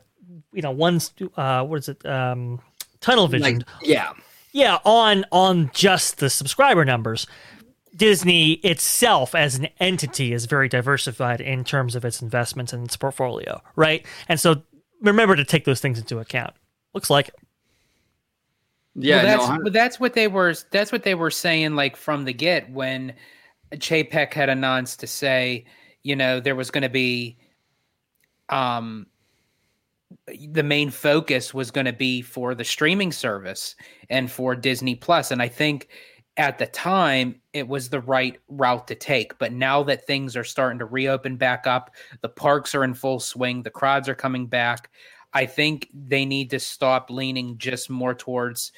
you 0.53 0.61
know, 0.61 0.71
one's 0.71 1.11
uh 1.35 1.63
what 1.63 1.79
is 1.79 1.89
it? 1.89 2.05
Um 2.05 2.59
tunnel 2.99 3.27
vision 3.27 3.57
like, 3.57 3.67
yeah. 3.81 4.11
yeah 4.51 4.77
on 4.85 5.25
on 5.31 5.71
just 5.73 6.19
the 6.19 6.29
subscriber 6.29 6.85
numbers 6.85 7.25
disney 7.95 8.53
itself 8.53 9.35
as 9.35 9.55
an 9.55 9.67
entity 9.79 10.33
is 10.33 10.45
very 10.45 10.67
diversified 10.67 11.39
in 11.39 11.63
terms 11.63 11.95
of 11.95 12.03
its 12.03 12.21
investments 12.21 12.73
and 12.73 12.85
its 12.85 12.97
portfolio 12.97 13.61
right 13.75 14.05
and 14.27 14.39
so 14.39 14.61
remember 15.01 15.35
to 15.35 15.45
take 15.45 15.65
those 15.65 15.81
things 15.81 15.99
into 15.99 16.19
account 16.19 16.53
looks 16.93 17.09
like 17.09 17.29
it. 17.29 17.35
Yeah, 18.95 19.17
well, 19.17 19.25
that's 19.25 19.49
no, 19.49 19.59
well, 19.63 19.73
that's 19.73 19.99
what 19.99 20.13
they 20.13 20.27
were. 20.27 20.53
That's 20.71 20.91
what 20.91 21.03
they 21.03 21.15
were 21.15 21.31
saying, 21.31 21.75
like 21.75 21.95
from 21.95 22.25
the 22.25 22.33
get 22.33 22.69
when 22.71 23.13
Chapek 23.73 24.33
had 24.33 24.49
announced 24.49 24.99
to 24.99 25.07
say, 25.07 25.65
you 26.03 26.15
know, 26.15 26.39
there 26.39 26.55
was 26.55 26.69
going 26.69 26.83
to 26.83 26.89
be, 26.89 27.37
um, 28.49 29.07
the 30.27 30.63
main 30.63 30.91
focus 30.91 31.53
was 31.53 31.71
going 31.71 31.85
to 31.85 31.93
be 31.93 32.21
for 32.21 32.53
the 32.53 32.63
streaming 32.63 33.11
service 33.11 33.75
and 34.11 34.29
for 34.29 34.55
Disney 34.55 34.93
Plus, 34.93 35.31
and 35.31 35.41
I 35.41 35.47
think 35.47 35.89
at 36.37 36.57
the 36.57 36.65
time 36.65 37.39
it 37.53 37.67
was 37.67 37.89
the 37.89 38.01
right 38.01 38.39
route 38.47 38.87
to 38.87 38.95
take. 38.95 39.37
But 39.37 39.53
now 39.53 39.83
that 39.83 40.07
things 40.07 40.35
are 40.35 40.43
starting 40.43 40.79
to 40.79 40.85
reopen 40.85 41.37
back 41.37 41.67
up, 41.67 41.91
the 42.21 42.29
parks 42.29 42.73
are 42.73 42.83
in 42.83 42.93
full 42.93 43.19
swing, 43.19 43.61
the 43.61 43.69
crowds 43.69 44.09
are 44.09 44.15
coming 44.15 44.47
back. 44.47 44.89
I 45.33 45.45
think 45.45 45.89
they 45.93 46.25
need 46.25 46.49
to 46.51 46.59
stop 46.59 47.09
leaning 47.09 47.57
just 47.57 47.89
more 47.89 48.13
towards 48.13 48.71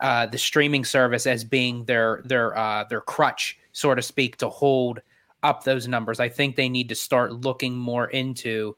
uh, 0.00 0.26
the 0.26 0.38
streaming 0.38 0.84
service 0.84 1.26
as 1.26 1.44
being 1.44 1.84
their 1.84 2.22
their 2.24 2.56
uh, 2.56 2.84
their 2.84 3.00
crutch, 3.00 3.58
so 3.72 3.94
to 3.94 4.02
speak, 4.02 4.36
to 4.38 4.48
hold 4.48 5.00
up 5.42 5.64
those 5.64 5.88
numbers. 5.88 6.20
I 6.20 6.28
think 6.28 6.56
they 6.56 6.68
need 6.68 6.88
to 6.90 6.94
start 6.94 7.32
looking 7.32 7.74
more 7.74 8.08
into 8.08 8.76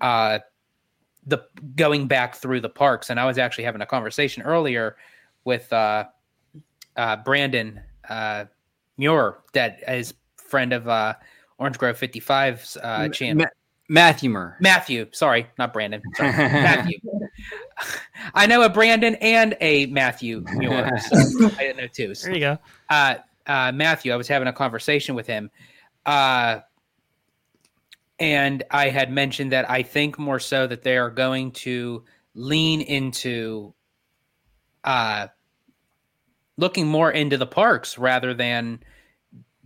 uh, 0.00 0.40
the 1.26 1.38
going 1.76 2.08
back 2.08 2.34
through 2.34 2.60
the 2.60 2.68
parks. 2.68 3.10
And 3.10 3.20
I 3.20 3.24
was 3.24 3.38
actually 3.38 3.64
having 3.64 3.82
a 3.82 3.86
conversation 3.86 4.42
earlier 4.42 4.96
with 5.44 5.72
uh, 6.96 7.16
Brandon 7.16 7.80
uh, 8.08 8.44
Muir, 8.98 9.38
that 9.52 9.80
is 9.88 10.14
friend 10.36 10.72
of 10.72 10.88
uh, 10.88 11.14
Orangegrove 11.60 11.96
55's 11.96 12.76
uh, 12.76 13.08
channel. 13.08 13.44
Ma- 13.44 13.50
Matthew 13.88 14.30
Murr. 14.30 14.56
Matthew, 14.60 15.06
sorry, 15.12 15.46
not 15.58 15.72
Brandon. 15.72 16.00
Sorry, 16.14 16.30
Matthew. 16.36 16.98
I 18.34 18.46
know 18.46 18.62
a 18.62 18.68
Brandon 18.68 19.16
and 19.16 19.56
a 19.60 19.86
Matthew 19.86 20.44
Muir. 20.56 20.90
So 21.00 21.46
I 21.46 21.62
didn't 21.62 21.76
know 21.76 21.86
two. 21.88 22.14
So. 22.14 22.26
there 22.26 22.34
you 22.34 22.40
go 22.40 22.58
Uh, 22.88 23.16
uh, 23.46 23.72
Matthew, 23.72 24.12
I 24.12 24.16
was 24.16 24.28
having 24.28 24.48
a 24.48 24.52
conversation 24.52 25.14
with 25.14 25.26
him, 25.26 25.50
uh, 26.06 26.60
and 28.18 28.62
I 28.70 28.88
had 28.88 29.10
mentioned 29.12 29.52
that 29.52 29.68
I 29.68 29.82
think 29.82 30.18
more 30.18 30.38
so 30.38 30.66
that 30.68 30.82
they 30.82 30.96
are 30.96 31.10
going 31.10 31.50
to 31.52 32.04
lean 32.34 32.80
into 32.82 33.74
uh, 34.84 35.26
looking 36.56 36.86
more 36.86 37.10
into 37.10 37.36
the 37.36 37.46
parks 37.46 37.98
rather 37.98 38.34
than 38.34 38.80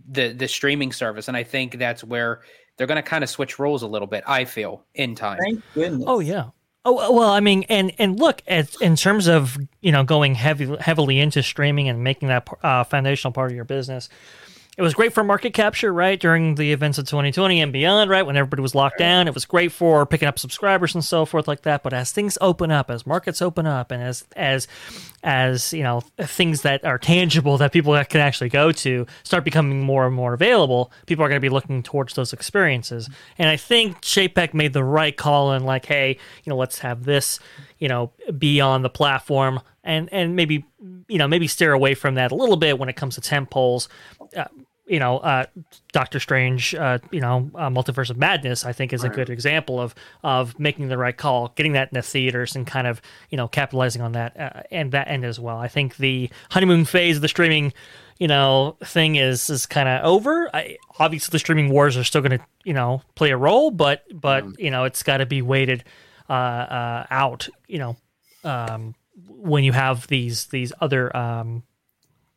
the 0.09 0.33
the 0.33 0.47
streaming 0.47 0.91
service, 0.91 1.27
and 1.27 1.35
I 1.35 1.43
think 1.43 1.77
that's 1.77 2.03
where 2.03 2.41
they're 2.77 2.87
going 2.87 3.01
to 3.01 3.07
kind 3.07 3.23
of 3.23 3.29
switch 3.29 3.59
roles 3.59 3.83
a 3.83 3.87
little 3.87 4.07
bit. 4.07 4.23
I 4.27 4.45
feel 4.45 4.83
in 4.93 5.15
time. 5.15 5.39
Thank 5.39 5.63
goodness. 5.73 6.03
Oh 6.07 6.19
yeah. 6.19 6.49
Oh 6.85 7.11
well, 7.11 7.31
I 7.31 7.41
mean, 7.41 7.65
and 7.67 7.91
and 7.97 8.17
look, 8.17 8.41
at, 8.47 8.73
in 8.81 8.95
terms 8.95 9.27
of 9.27 9.57
you 9.81 9.91
know 9.91 10.03
going 10.03 10.35
heavy 10.35 10.73
heavily 10.77 11.19
into 11.19 11.43
streaming 11.43 11.89
and 11.89 12.03
making 12.03 12.29
that 12.29 12.47
uh, 12.63 12.85
foundational 12.85 13.33
part 13.33 13.51
of 13.51 13.55
your 13.55 13.65
business, 13.65 14.07
it 14.77 14.83
was 14.83 14.93
great 14.93 15.11
for 15.11 15.23
market 15.23 15.55
capture, 15.55 15.91
right? 15.91 16.19
During 16.19 16.53
the 16.53 16.71
events 16.71 16.99
of 16.99 17.05
2020 17.05 17.61
and 17.61 17.73
beyond, 17.73 18.11
right? 18.11 18.23
When 18.23 18.37
everybody 18.37 18.61
was 18.61 18.75
locked 18.75 18.99
down, 18.99 19.27
it 19.27 19.33
was 19.33 19.43
great 19.43 19.71
for 19.71 20.05
picking 20.05 20.27
up 20.27 20.37
subscribers 20.37 20.93
and 20.93 21.03
so 21.03 21.25
forth 21.25 21.47
like 21.47 21.63
that. 21.63 21.81
But 21.81 21.93
as 21.93 22.11
things 22.11 22.37
open 22.41 22.69
up, 22.69 22.91
as 22.91 23.07
markets 23.07 23.41
open 23.41 23.65
up, 23.65 23.89
and 23.89 24.03
as 24.03 24.25
as 24.35 24.67
as 25.23 25.73
you 25.73 25.81
know 25.81 26.01
things 26.19 26.61
that 26.61 26.85
are 26.85 26.99
tangible 26.99 27.57
that 27.57 27.71
people 27.71 27.93
can 28.03 28.21
actually 28.21 28.49
go 28.49 28.71
to 28.71 29.07
start 29.23 29.43
becoming 29.43 29.81
more 29.81 30.05
and 30.05 30.15
more 30.15 30.35
available, 30.35 30.91
people 31.07 31.25
are 31.25 31.27
going 31.27 31.41
to 31.41 31.45
be 31.45 31.49
looking 31.49 31.81
towards 31.81 32.13
those 32.13 32.31
experiences. 32.31 33.09
And 33.39 33.49
I 33.49 33.57
think 33.57 34.01
Chapek 34.01 34.53
made 34.53 34.73
the 34.73 34.83
right 34.83 35.17
call 35.17 35.53
in, 35.53 35.63
like, 35.63 35.87
hey, 35.87 36.19
you 36.43 36.51
know, 36.51 36.55
let's 36.55 36.79
have 36.79 37.03
this, 37.03 37.39
you 37.79 37.87
know, 37.87 38.11
be 38.37 38.61
on 38.61 38.83
the 38.83 38.89
platform, 38.91 39.61
and 39.83 40.07
and 40.11 40.35
maybe 40.35 40.65
you 41.07 41.17
know 41.17 41.27
maybe 41.27 41.47
steer 41.47 41.73
away 41.73 41.95
from 41.95 42.13
that 42.13 42.31
a 42.31 42.35
little 42.35 42.57
bit 42.57 42.77
when 42.77 42.89
it 42.89 42.95
comes 42.95 43.15
to 43.15 43.21
tent 43.21 43.49
poles. 43.49 43.89
Uh, 44.35 44.45
you 44.87 44.99
know, 44.99 45.17
uh, 45.17 45.45
Doctor 45.91 46.19
Strange, 46.19 46.73
uh, 46.73 46.99
you 47.11 47.19
know, 47.19 47.51
uh, 47.55 47.69
Multiverse 47.69 48.09
of 48.09 48.17
Madness, 48.17 48.65
I 48.65 48.71
think 48.71 48.93
is 48.93 49.03
a 49.03 49.09
good 49.09 49.29
example 49.29 49.79
of 49.81 49.93
of 50.23 50.57
making 50.59 50.87
the 50.87 50.97
right 50.97 51.15
call, 51.15 51.49
getting 51.55 51.73
that 51.73 51.89
in 51.91 51.95
the 51.95 52.01
theaters, 52.01 52.55
and 52.55 52.65
kind 52.65 52.87
of 52.87 53.01
you 53.29 53.37
know 53.37 53.47
capitalizing 53.47 54.01
on 54.01 54.13
that 54.13 54.39
uh, 54.39 54.63
and 54.71 54.91
that 54.93 55.09
end 55.09 55.25
as 55.25 55.39
well. 55.39 55.57
I 55.57 55.67
think 55.67 55.97
the 55.97 56.29
honeymoon 56.51 56.85
phase 56.85 57.17
of 57.17 57.21
the 57.21 57.27
streaming, 57.27 57.73
you 58.17 58.27
know, 58.27 58.77
thing 58.83 59.17
is 59.17 59.49
is 59.49 59.65
kind 59.65 59.89
of 59.89 60.05
over. 60.05 60.49
I, 60.55 60.77
obviously, 60.99 61.31
the 61.31 61.39
streaming 61.39 61.69
wars 61.69 61.97
are 61.97 62.05
still 62.05 62.21
going 62.21 62.39
to 62.39 62.45
you 62.63 62.73
know 62.73 63.01
play 63.15 63.31
a 63.31 63.37
role, 63.37 63.71
but 63.71 64.03
but 64.13 64.45
you 64.59 64.71
know 64.71 64.85
it's 64.85 65.03
got 65.03 65.17
to 65.17 65.25
be 65.25 65.41
weighted 65.41 65.83
uh, 66.29 66.33
uh, 66.33 67.05
out. 67.09 67.49
You 67.67 67.79
know, 67.79 67.97
um, 68.45 68.95
when 69.27 69.65
you 69.65 69.73
have 69.73 70.07
these 70.07 70.45
these 70.47 70.71
other 70.79 71.15
um, 71.15 71.63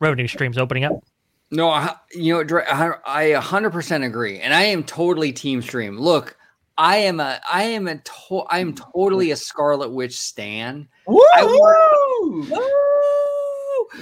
revenue 0.00 0.26
streams 0.26 0.58
opening 0.58 0.84
up. 0.84 1.04
No, 1.50 1.68
I, 1.68 1.96
you 2.12 2.32
know, 2.32 2.44
Dre, 2.44 2.64
I, 2.64 2.92
I 3.04 3.40
100% 3.40 4.04
agree, 4.06 4.38
and 4.38 4.54
I 4.54 4.62
am 4.62 4.84
totally 4.84 5.32
Team 5.32 5.62
Stream. 5.62 5.98
Look, 5.98 6.36
I 6.78 6.98
am 6.98 7.18
a, 7.18 7.40
I 7.50 7.64
am 7.64 7.88
a, 7.88 7.98
to, 7.98 8.36
I 8.48 8.60
am 8.60 8.74
totally 8.74 9.32
a 9.32 9.36
Scarlet 9.36 9.90
Witch 9.90 10.18
stan. 10.18 10.88
Woo! 11.06 11.20
I 11.32 12.46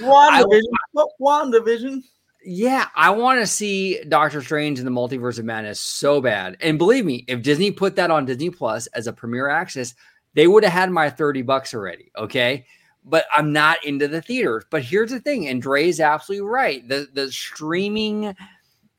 WandaVision. 0.00 0.62
What 0.92 1.08
WandaVision? 1.20 2.02
Yeah, 2.44 2.86
I 2.94 3.10
want 3.10 3.40
to 3.40 3.46
see 3.46 4.02
Doctor 4.04 4.42
Strange 4.42 4.78
in 4.78 4.84
the 4.84 4.90
Multiverse 4.90 5.38
of 5.38 5.44
Madness 5.44 5.80
so 5.80 6.20
bad. 6.20 6.56
And 6.60 6.78
believe 6.78 7.04
me, 7.04 7.24
if 7.28 7.42
Disney 7.42 7.70
put 7.70 7.96
that 7.96 8.10
on 8.10 8.26
Disney 8.26 8.50
Plus 8.50 8.86
as 8.88 9.06
a 9.06 9.12
premiere 9.12 9.48
access, 9.48 9.94
they 10.34 10.46
would 10.46 10.64
have 10.64 10.72
had 10.72 10.90
my 10.90 11.10
30 11.10 11.42
bucks 11.42 11.74
already. 11.74 12.10
Okay. 12.16 12.66
But 13.08 13.26
I'm 13.34 13.52
not 13.52 13.84
into 13.84 14.06
the 14.06 14.20
theaters. 14.22 14.64
But 14.70 14.82
here's 14.82 15.10
the 15.10 15.20
thing, 15.20 15.48
and 15.48 15.62
Dre 15.62 15.88
is 15.88 15.98
absolutely 16.00 16.46
right. 16.46 16.86
The 16.88 17.08
the 17.12 17.32
streaming 17.32 18.36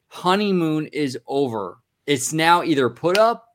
honeymoon 0.08 0.88
is 0.88 1.18
over. 1.28 1.78
It's 2.08 2.34
now 2.34 2.64
either 2.64 2.90
put 2.90 3.18
up 3.18 3.46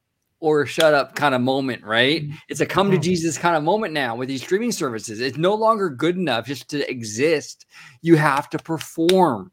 or 0.41 0.67
shut 0.67 0.95
up 0.95 1.17
kind 1.17 1.35
of 1.35 1.41
moment, 1.41 1.83
right? 1.85 2.25
It's 2.49 2.61
a 2.61 2.67
come 2.67 2.91
to 2.91 2.99
Mhm. 2.99 3.03
Jesus 3.03 3.39
kind 3.39 3.57
of 3.57 3.63
moment 3.65 3.93
now 3.95 4.15
with 4.15 4.29
these 4.29 4.43
streaming 4.43 4.73
services. 4.73 5.21
It's 5.21 5.39
no 5.39 5.55
longer 5.55 5.89
good 5.89 6.17
enough 6.17 6.47
just 6.47 6.69
to 6.71 6.89
exist. 6.89 7.67
You 8.03 8.17
have 8.17 8.51
to 8.51 8.59
perform. 8.59 9.51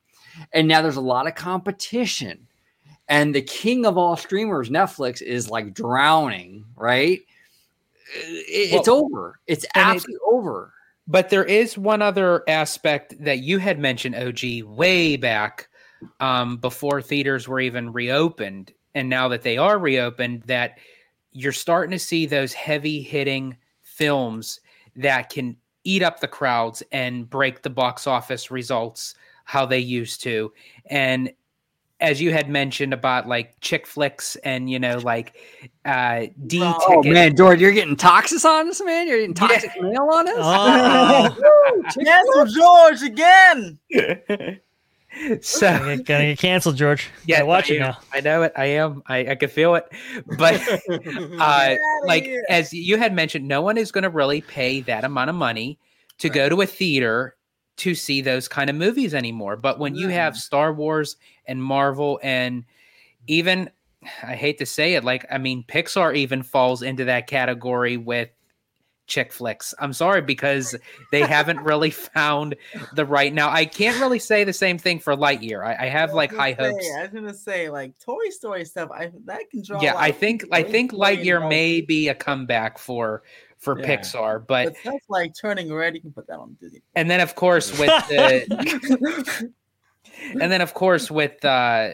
And 0.54 0.68
now 0.68 0.82
there's 0.82 0.98
a 0.98 1.02
lot 1.02 1.28
of 1.28 1.36
competition. 1.36 2.46
And 3.08 3.34
the 3.34 3.42
king 3.42 3.86
of 3.86 3.98
all 3.98 4.16
streamers, 4.18 4.70
Netflix, 4.70 5.22
is 5.22 5.50
like 5.50 5.74
drowning, 5.74 6.66
right? 6.76 7.22
It- 8.14 8.74
it's 8.74 8.88
over. 8.90 9.40
It's 9.48 9.66
and 9.76 9.90
it- 9.90 9.96
absolutely 9.96 10.20
over. 10.30 10.74
But 11.08 11.30
there 11.30 11.44
is 11.44 11.78
one 11.78 12.02
other 12.02 12.44
aspect 12.48 13.16
that 13.24 13.40
you 13.40 13.58
had 13.58 13.80
mentioned, 13.80 14.16
OG, 14.16 14.64
way 14.64 15.18
back 15.18 15.68
um, 16.20 16.58
before 16.58 17.02
theaters 17.02 17.48
were 17.48 17.60
even 17.60 17.92
reopened. 17.92 18.72
And 18.96 19.10
now 19.10 19.28
that 19.30 19.42
they 19.42 19.58
are 19.58 19.80
reopened, 19.80 20.44
that 20.44 20.78
you're 21.32 21.52
starting 21.52 21.92
to 21.92 22.00
see 22.00 22.26
those 22.26 22.54
heavy 22.54 23.02
hitting 23.02 23.58
films 23.82 24.60
that 24.96 25.30
can 25.30 25.58
eat 25.84 26.04
up 26.04 26.20
the 26.20 26.28
crowds 26.28 26.84
and 26.92 27.30
break 27.30 27.62
the 27.62 27.70
box 27.70 28.06
office 28.06 28.52
results 28.52 29.16
how 29.46 29.66
they 29.66 29.80
used 29.80 30.22
to. 30.24 30.52
And 30.88 31.32
as 32.02 32.20
you 32.20 32.34
had 32.34 32.50
mentioned 32.50 32.94
about 32.94 33.28
like 33.28 33.56
chick 33.62 33.86
flicks 33.86 34.36
and, 34.38 34.70
you 34.70 34.80
know, 34.80 34.98
like 34.98 35.36
uh, 35.86 36.26
D 36.48 36.60
Oh, 36.64 36.78
Oh 36.88 37.04
man, 37.04 37.36
George, 37.36 37.62
you're 37.62 37.72
getting 37.72 37.96
toxic 37.96 38.44
on 38.44 38.68
us, 38.68 38.82
man. 38.84 39.08
You're 39.08 39.20
getting 39.20 39.36
toxic 39.36 39.72
mail 39.80 40.10
on 40.12 40.28
us. 40.28 40.36
Oh, 40.38 41.84
Cancel 42.04 42.46
George 42.46 43.02
again. 43.04 43.80
so 45.42 45.78
gonna 45.78 45.98
get, 45.98 46.06
gonna 46.06 46.24
get 46.26 46.40
canceled, 46.40 46.76
George. 46.76 47.10
Yeah, 47.26 47.40
Yeah, 47.40 47.44
watch 47.44 47.70
I 47.70 47.76
it 47.76 47.80
now. 47.80 47.98
I 48.14 48.22
know 48.22 48.44
it. 48.44 48.54
I 48.58 48.66
am. 48.66 49.04
I, 49.06 49.20
I 49.32 49.36
can 49.36 49.50
feel 49.50 49.76
it. 49.76 49.86
But 50.38 50.60
uh, 51.40 51.76
like 52.06 52.24
here. 52.24 52.44
as 52.50 52.74
you 52.74 52.98
had 52.98 53.14
mentioned, 53.14 53.48
no 53.48 53.62
one 53.62 53.78
is 53.78 53.92
going 53.92 54.04
to 54.04 54.10
really 54.10 54.42
pay 54.42 54.82
that 54.82 55.04
amount 55.04 55.30
of 55.30 55.36
money 55.36 55.78
to 56.18 56.30
go 56.30 56.50
to 56.50 56.62
a 56.62 56.66
theater 56.66 57.36
to 57.82 57.96
see 57.96 58.22
those 58.22 58.48
kind 58.48 58.70
of 58.70 58.76
movies 58.76 59.16
anymore. 59.16 59.58
But 59.58 59.80
when 59.80 59.96
you 59.96 60.08
have 60.10 60.34
mm. 60.34 60.38
Star 60.38 60.72
Wars 60.72 61.16
and 61.48 61.64
Marvel 61.64 62.20
and 62.22 62.64
even 63.26 63.72
I 64.22 64.36
hate 64.36 64.60
to 64.60 64.68
say 64.68 64.94
it, 64.94 65.04
like 65.04 65.26
I 65.32 65.40
mean, 65.40 65.66
Pixar 65.68 66.16
even 66.16 66.44
falls 66.44 66.84
into 66.84 67.06
that 67.06 67.26
category 67.26 67.98
with 67.98 68.30
chick 69.08 69.34
flicks. 69.34 69.74
I'm 69.80 69.94
sorry 69.94 70.22
because 70.22 70.76
they 71.12 71.22
haven't 71.22 71.62
really 71.62 71.90
found 72.14 72.56
the 72.94 73.04
right. 73.04 73.34
Now 73.34 73.50
I 73.50 73.66
can't 73.66 74.00
really 74.00 74.20
say 74.20 74.44
the 74.44 74.54
same 74.54 74.78
thing 74.78 75.00
for 75.00 75.16
Lightyear. 75.16 75.66
I, 75.66 75.86
I 75.86 75.90
have 75.90 76.14
like 76.14 76.34
I 76.36 76.36
high 76.36 76.50
was 76.50 76.58
gonna 76.58 76.72
hopes. 76.74 76.86
say- 76.86 77.00
I 77.00 77.02
was 77.02 77.12
gonna 77.12 77.34
say 77.34 77.70
like 77.72 77.98
Toy 77.98 78.30
Story 78.30 78.64
stuff. 78.66 78.92
I 78.92 79.12
that 79.26 79.50
can 79.50 79.64
draw. 79.64 79.82
yeah 79.82 79.96
i 79.98 80.12
think 80.12 80.46
i 80.52 80.62
think 80.62 80.92
lightyear 80.92 81.48
may 81.50 81.82
be 81.82 82.10
a 82.10 82.16
comeback 82.16 82.78
for 82.78 83.24
for 83.62 83.80
Yeah. 83.80 83.86
pixar 83.98 84.46
but 84.46 84.66
But 84.66 84.78
stuff 84.78 85.02
like 85.08 85.34
Turning 85.40 85.72
Red, 85.74 85.96
you 85.96 86.02
can 86.02 86.12
put 86.12 86.28
that 86.28 86.38
on 86.40 86.58
Disney. 86.60 86.82
and 86.96 87.10
then 87.10 87.20
of 87.22 87.36
course 87.36 87.72
with 87.80 87.90
the 88.10 89.52
and 90.42 90.52
then 90.52 90.62
of 90.62 90.74
course 90.74 91.10
with 91.10 91.44
uh 91.46 91.92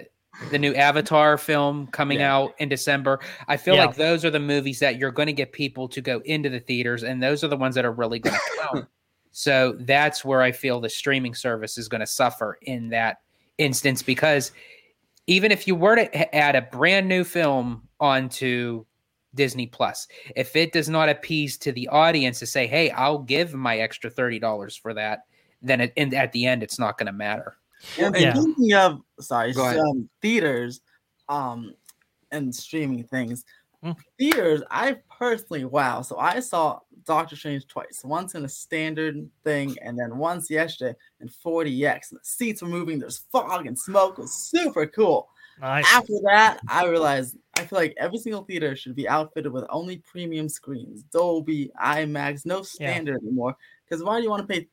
the 0.51 0.59
new 0.59 0.73
avatar 0.75 1.37
film 1.37 1.87
coming 1.87 2.19
Yeah. 2.19 2.35
out 2.35 2.55
in 2.59 2.69
december 2.69 3.19
i 3.47 3.57
feel 3.57 3.75
Yeah. 3.75 3.85
like 3.85 3.95
those 3.95 4.23
are 4.23 4.29
the 4.29 4.39
movies 4.39 4.79
that 4.79 4.97
you're 4.97 5.11
going 5.11 5.27
to 5.27 5.33
get 5.33 5.51
people 5.51 5.87
to 5.89 5.99
go 6.01 6.21
into 6.25 6.49
the 6.49 6.59
theaters 6.59 7.03
and 7.03 7.21
those 7.21 7.43
are 7.43 7.47
the 7.47 7.57
ones 7.57 7.75
that 7.75 7.85
are 7.85 7.91
really 7.91 8.19
going 8.19 8.35
to 8.35 8.61
count 8.61 8.85
so 9.31 9.75
that's 9.81 10.23
where 10.23 10.41
i 10.41 10.51
feel 10.51 10.79
the 10.79 10.89
streaming 10.89 11.33
service 11.33 11.77
is 11.77 11.87
going 11.87 12.01
to 12.01 12.07
suffer 12.07 12.57
in 12.63 12.89
that 12.89 13.17
instance 13.57 14.01
because 14.03 14.51
even 15.25 15.51
if 15.51 15.67
you 15.67 15.75
were 15.75 15.95
to 15.95 16.35
add 16.35 16.55
a 16.55 16.61
brand 16.61 17.07
new 17.09 17.23
film 17.23 17.81
onto 17.99 18.85
Disney 19.37 19.67
Plus, 19.67 20.07
if 20.35 20.55
it 20.57 20.73
does 20.73 20.89
not 20.89 21.07
appease 21.07 21.57
to 21.59 21.71
the 21.71 21.87
audience 21.87 22.39
to 22.39 22.45
say, 22.45 22.67
"Hey, 22.67 22.91
I'll 22.91 23.19
give 23.19 23.53
my 23.53 23.77
extra 23.77 24.09
thirty 24.09 24.39
dollars 24.39 24.75
for 24.75 24.93
that," 24.95 25.19
then 25.61 25.79
it, 25.79 25.93
in, 25.95 26.13
at 26.13 26.33
the 26.33 26.45
end, 26.45 26.63
it's 26.63 26.77
not 26.77 26.97
going 26.97 27.07
to 27.07 27.13
matter. 27.13 27.57
And 27.97 28.15
Yeah. 28.15 28.33
speaking 28.33 28.73
of 28.73 29.01
sorry, 29.21 29.53
Go 29.53 29.63
ahead. 29.65 29.79
um, 29.79 30.09
theaters, 30.21 30.81
um, 31.29 31.73
and 32.31 32.53
streaming 32.53 33.05
things, 33.05 33.45
Hmm. 33.81 33.91
theaters. 34.17 34.61
I 34.69 34.97
personally, 35.17 35.63
wow. 35.63 36.01
So 36.01 36.17
I 36.17 36.39
saw 36.41 36.79
Doctor 37.05 37.35
Strange 37.37 37.67
twice. 37.67 38.01
Once 38.03 38.35
in 38.35 38.43
a 38.43 38.49
standard 38.49 39.29
thing, 39.43 39.77
and 39.81 39.97
then 39.97 40.17
once 40.17 40.49
yesterday 40.49 40.93
in 41.21 41.29
4DX. 41.29 42.11
And 42.11 42.19
the 42.19 42.25
seats 42.25 42.61
were 42.61 42.67
moving. 42.67 42.99
There's 42.99 43.19
fog 43.31 43.65
and 43.65 43.77
smoke. 43.79 44.17
It 44.17 44.23
was 44.23 44.33
super 44.33 44.85
cool. 44.87 45.29
Nice. 45.61 45.85
After 45.91 46.13
that, 46.25 46.59
I 46.67 46.85
realized 46.85 47.37
I 47.57 47.65
feel 47.65 47.79
like 47.79 47.95
every 47.97 48.19
single 48.19 48.43
theater 48.43 48.75
should 48.75 48.95
be 48.95 49.07
outfitted 49.09 49.51
with 49.51 49.65
only 49.69 49.97
premium 49.97 50.47
screens, 50.47 51.03
Dolby, 51.11 51.71
IMAX, 51.81 52.45
no 52.45 52.61
standard 52.61 53.21
anymore. 53.23 53.55
Because 53.83 54.03
why 54.03 54.17
do 54.17 54.23
you 54.23 54.29
want 54.29 54.47
to 54.47 54.53
pay? 54.53 54.67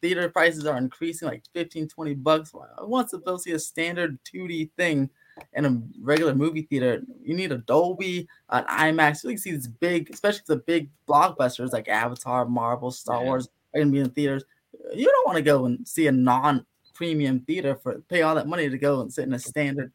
Theater 0.00 0.28
prices 0.28 0.66
are 0.66 0.76
increasing 0.78 1.28
like 1.28 1.44
15, 1.54 1.88
20 1.88 2.14
bucks. 2.14 2.52
Why- 2.52 2.66
I 2.76 2.82
want 2.82 3.08
to 3.10 3.18
go 3.18 3.36
see 3.36 3.52
a 3.52 3.58
standard 3.58 4.18
2D 4.24 4.70
thing 4.76 5.08
in 5.52 5.64
a 5.64 5.80
regular 6.00 6.34
movie 6.34 6.62
theater. 6.62 7.02
You 7.22 7.34
need 7.34 7.52
a 7.52 7.58
Dolby, 7.58 8.26
an 8.50 8.64
IMAX. 8.64 9.22
You 9.22 9.30
can 9.30 9.38
see 9.38 9.52
these 9.52 9.68
big, 9.68 10.10
especially 10.12 10.42
the 10.46 10.56
big 10.56 10.90
blockbusters 11.08 11.72
like 11.72 11.88
Avatar, 11.88 12.46
Marvel, 12.46 12.90
Star 12.90 13.20
Yeah. 13.20 13.26
Wars 13.26 13.48
are 13.74 13.78
going 13.78 13.88
to 13.88 13.92
be 13.92 14.00
in 14.00 14.10
theaters. 14.10 14.44
You 14.92 15.04
don't 15.06 15.26
want 15.26 15.36
to 15.36 15.42
go 15.42 15.66
and 15.66 15.86
see 15.86 16.08
a 16.08 16.12
non 16.12 16.66
premium 16.94 17.40
theater 17.40 17.76
for 17.76 18.00
pay 18.08 18.22
all 18.22 18.34
that 18.34 18.48
money 18.48 18.68
to 18.68 18.78
go 18.78 19.00
and 19.00 19.12
sit 19.12 19.24
in 19.24 19.32
a 19.34 19.38
standard 19.38 19.92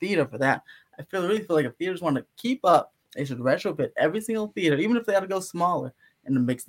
theater 0.00 0.26
for 0.26 0.38
that. 0.38 0.62
I 0.98 1.02
feel 1.04 1.26
really 1.26 1.42
feel 1.42 1.56
like 1.56 1.66
if 1.66 1.76
theaters 1.76 2.02
want 2.02 2.16
to 2.16 2.24
keep 2.36 2.64
up, 2.64 2.92
they 3.14 3.24
should 3.24 3.38
retrofit 3.38 3.90
every 3.96 4.20
single 4.20 4.48
theater, 4.48 4.76
even 4.76 4.96
if 4.96 5.06
they 5.06 5.14
had 5.14 5.20
to 5.20 5.26
go 5.26 5.40
smaller 5.40 5.92
and 6.24 6.46
make 6.46 6.60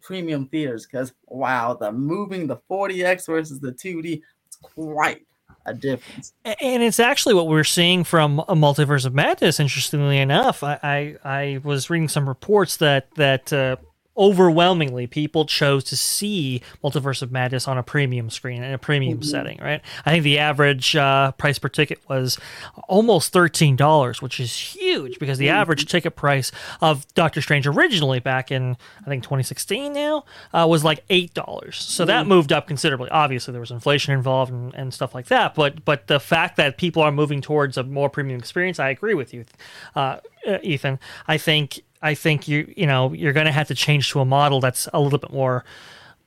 premium 0.00 0.46
theaters. 0.46 0.86
Because 0.86 1.12
wow, 1.26 1.74
the 1.74 1.92
moving 1.92 2.46
the 2.46 2.58
4DX 2.70 3.26
versus 3.26 3.60
the 3.60 3.72
2D, 3.72 4.22
it's 4.46 4.56
quite 4.56 5.26
a 5.66 5.74
difference. 5.74 6.32
And 6.44 6.82
it's 6.82 7.00
actually 7.00 7.34
what 7.34 7.48
we're 7.48 7.64
seeing 7.64 8.04
from 8.04 8.40
a 8.40 8.54
multiverse 8.54 9.04
of 9.04 9.14
madness. 9.14 9.60
Interestingly 9.60 10.18
enough, 10.18 10.62
I 10.62 10.78
I, 10.82 11.16
I 11.24 11.60
was 11.62 11.90
reading 11.90 12.08
some 12.08 12.28
reports 12.28 12.78
that 12.78 13.10
that 13.16 13.52
uh, 13.52 13.76
overwhelmingly 14.20 15.06
people 15.06 15.46
chose 15.46 15.82
to 15.84 15.96
see 15.96 16.62
multiverse 16.84 17.22
of 17.22 17.32
madness 17.32 17.66
on 17.66 17.78
a 17.78 17.82
premium 17.82 18.28
screen 18.28 18.62
in 18.62 18.72
a 18.72 18.78
premium 18.78 19.22
setting. 19.22 19.58
Right? 19.60 19.80
I 20.04 20.10
think 20.10 20.24
the 20.24 20.38
average 20.38 20.94
uh, 20.94 21.32
price 21.32 21.58
per 21.58 21.68
ticket 21.68 21.98
was 22.08 22.38
almost 22.86 23.32
thirteen 23.32 23.74
dollars, 23.74 24.20
which 24.20 24.38
is 24.38 24.54
huge 24.54 25.18
because 25.18 25.38
the 25.38 25.48
average 25.48 25.86
ticket 25.86 26.14
price 26.14 26.52
of 26.80 27.12
Doctor 27.14 27.40
Strange 27.40 27.66
originally 27.66 28.20
back 28.20 28.52
in 28.52 28.76
I 29.00 29.08
think 29.08 29.24
2016 29.24 29.92
now 29.92 30.24
uh, 30.52 30.66
was 30.68 30.84
like 30.84 31.02
eight 31.08 31.32
dollars. 31.34 31.76
So 31.76 32.04
that 32.04 32.26
moved 32.26 32.52
up 32.52 32.66
considerably. 32.66 33.10
Obviously, 33.10 33.52
there 33.52 33.60
was 33.60 33.70
inflation 33.70 34.12
involved 34.12 34.52
and, 34.52 34.74
and 34.74 34.92
stuff 34.92 35.14
like 35.14 35.26
that. 35.26 35.54
But 35.54 35.84
but 35.84 36.06
the 36.06 36.20
fact 36.20 36.56
that 36.56 36.76
people 36.76 37.02
are 37.02 37.12
moving 37.12 37.40
towards 37.40 37.78
a 37.78 37.82
more 37.82 38.10
premium 38.10 38.38
experience, 38.38 38.78
I 38.78 38.90
agree 38.90 39.14
with 39.14 39.32
you, 39.32 39.44
uh, 39.96 40.18
uh, 40.46 40.58
Ethan. 40.62 40.98
I 41.26 41.38
think 41.38 41.80
I 42.02 42.14
think 42.14 42.48
you 42.48 42.72
you 42.76 42.86
know 42.86 43.12
you're 43.12 43.32
going 43.32 43.46
to 43.46 43.52
have 43.52 43.68
to 43.68 43.74
change 43.74 44.10
to 44.12 44.20
a 44.20 44.24
model 44.24 44.60
that's 44.60 44.88
a 44.92 45.00
little 45.00 45.18
bit 45.18 45.32
more 45.32 45.64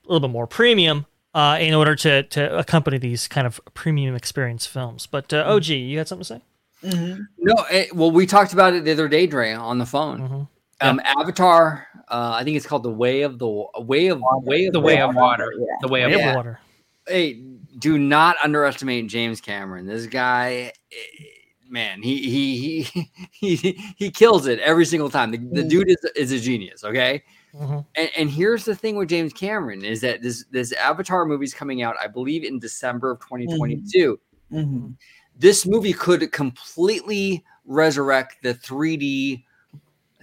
a 0.06 0.12
little 0.12 0.28
bit 0.28 0.32
more 0.32 0.48
premium. 0.48 1.06
Uh, 1.36 1.58
in 1.60 1.74
order 1.74 1.96
to, 1.96 2.22
to 2.22 2.56
accompany 2.60 3.00
these 3.00 3.28
kind 3.28 3.48
of 3.48 3.60
premium 3.74 4.14
experience 4.14 4.68
films, 4.68 5.08
but 5.08 5.34
uh, 5.34 5.44
OG, 5.48 5.66
you 5.66 5.98
had 5.98 6.08
something 6.08 6.24
to 6.24 6.42
say? 6.86 7.26
No, 7.40 7.56
it, 7.72 7.96
well, 7.96 8.12
we 8.12 8.28
talked 8.28 8.54
about 8.54 8.74
it 8.76 8.84
the 8.86 8.92
other 8.92 9.08
day, 9.08 9.26
Dre, 9.26 9.52
on 9.52 9.80
the 9.80 9.86
phone. 9.88 10.20
Mhm. 10.30 10.48
Um, 10.88 11.02
Avatar, 11.04 11.88
uh, 12.08 12.34
I 12.36 12.44
think 12.44 12.56
it's 12.56 12.68
called 12.68 12.84
the 12.84 12.92
Way 12.92 13.24
of 13.24 13.40
the 13.40 13.48
Way 13.80 14.10
of 14.10 14.22
Way 14.44 14.66
of 14.68 14.74
The 14.74 14.80
way 14.80 15.02
of 15.02 15.16
water, 15.16 15.52
Yeah. 15.58 15.66
the 15.82 15.88
way 15.88 16.04
of 16.04 16.10
Way 16.10 16.14
of 16.14 16.20
Yeah. 16.20 16.36
water. 16.36 16.60
Hey, 17.08 17.42
do 17.80 17.98
not 17.98 18.36
underestimate 18.44 19.08
James 19.08 19.42
Cameron. 19.42 19.88
This 19.88 20.06
guy, 20.06 20.74
eh, 20.92 20.96
man, 21.74 22.02
he 22.02 22.18
he 22.30 22.82
he 22.84 23.12
he 23.32 23.94
he 23.98 24.12
kills 24.12 24.48
it 24.48 24.60
every 24.60 24.86
single 24.86 25.10
time. 25.10 25.32
The, 25.32 25.40
the 25.40 25.64
dude 25.64 25.90
is 25.90 25.98
is 26.16 26.32
a 26.32 26.40
genius. 26.40 26.86
Okay. 26.86 27.24
Mhm. 27.54 27.86
And, 27.96 28.10
and 28.18 28.30
here's 28.30 28.64
the 28.66 28.76
thing 28.76 28.96
with 28.96 29.10
James 29.10 29.34
Cameron 29.34 29.84
is 29.84 30.00
that 30.02 30.22
this 30.22 30.46
this 30.52 30.72
Avatar 30.74 31.26
movie's 31.26 31.54
coming 31.54 31.82
out, 31.82 31.96
I 32.02 32.08
believe, 32.08 32.44
in 32.44 32.60
December 32.60 33.12
of 33.12 33.20
2022. 33.20 34.20
Mhm. 34.52 34.96
This 35.36 35.66
movie 35.66 35.94
could 35.94 36.32
completely 36.32 37.44
resurrect 37.66 38.38
the 38.44 38.54
3D 38.54 39.44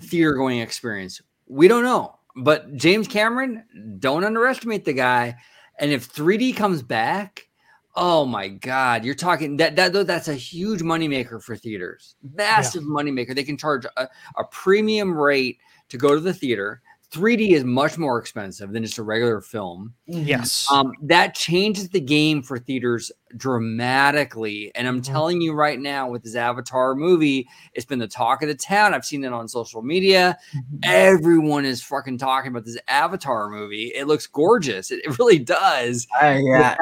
theater 0.03 0.35
going 0.35 0.61
experience. 0.61 1.21
We 1.49 1.67
don't 1.69 1.83
know, 1.83 2.19
but 2.37 2.77
James 2.77 3.09
Cameron, 3.09 3.65
don't 3.99 4.25
underestimate 4.25 4.85
the 4.85 4.93
guy. 4.93 5.37
And 5.79 5.91
if 5.91 6.13
3D 6.13 6.55
comes 6.55 6.83
back, 6.83 7.49
oh 7.97 8.25
my 8.25 8.49
God, 8.49 9.05
you're 9.05 9.15
talking 9.15 9.57
that 9.59 9.77
that 9.77 9.93
that's 10.07 10.29
a 10.29 10.35
huge 10.35 10.81
moneymaker 10.81 11.43
for 11.43 11.57
theaters. 11.57 12.15
Massive 12.35 12.85
moneymaker. 12.85 13.35
They 13.35 13.45
can 13.45 13.57
charge 13.57 13.85
a, 13.97 14.09
a 14.37 14.45
premium 14.45 15.13
rate 15.17 15.59
to 15.89 15.99
go 15.99 16.15
to 16.15 16.21
the 16.21 16.35
theater. 16.35 16.83
3D 17.13 17.51
is 17.51 17.65
much 17.65 17.99
more 17.99 18.21
expensive 18.21 18.71
than 18.73 18.85
just 18.85 18.99
a 18.99 19.03
regular 19.03 19.41
film. 19.41 19.93
Yes. 20.07 20.69
Um, 20.71 20.93
that 21.03 21.35
changes 21.35 21.89
the 21.89 21.99
game 22.01 22.41
for 22.41 22.57
theaters 22.57 23.11
dramatically. 23.37 24.71
And 24.77 24.87
I'm 24.87 25.01
Mhm. 25.01 25.07
telling 25.07 25.41
you 25.41 25.53
right 25.53 25.81
now, 25.81 26.09
with 26.09 26.23
this 26.23 26.37
Avatar 26.37 26.95
movie, 26.95 27.49
it's 27.75 27.85
been 27.85 27.99
the 27.99 28.07
talk 28.07 28.43
of 28.43 28.49
the 28.49 28.55
town. 28.55 28.95
I've 28.95 29.05
seen 29.05 29.25
it 29.25 29.33
on 29.33 29.49
social 29.49 29.83
media. 29.83 30.39
Everyone 30.85 31.65
is 31.65 31.83
fucking 31.83 32.19
talking 32.19 32.53
about 32.53 32.65
this 32.65 32.79
Avatar 32.87 33.51
movie. 33.51 33.89
It 33.95 34.07
looks 34.07 34.29
gorgeous. 34.29 34.93
It, 34.93 35.01
it 35.05 35.19
really 35.19 35.41
does. 35.41 36.07
Uh, 36.23 36.39
yeah. 36.41 36.77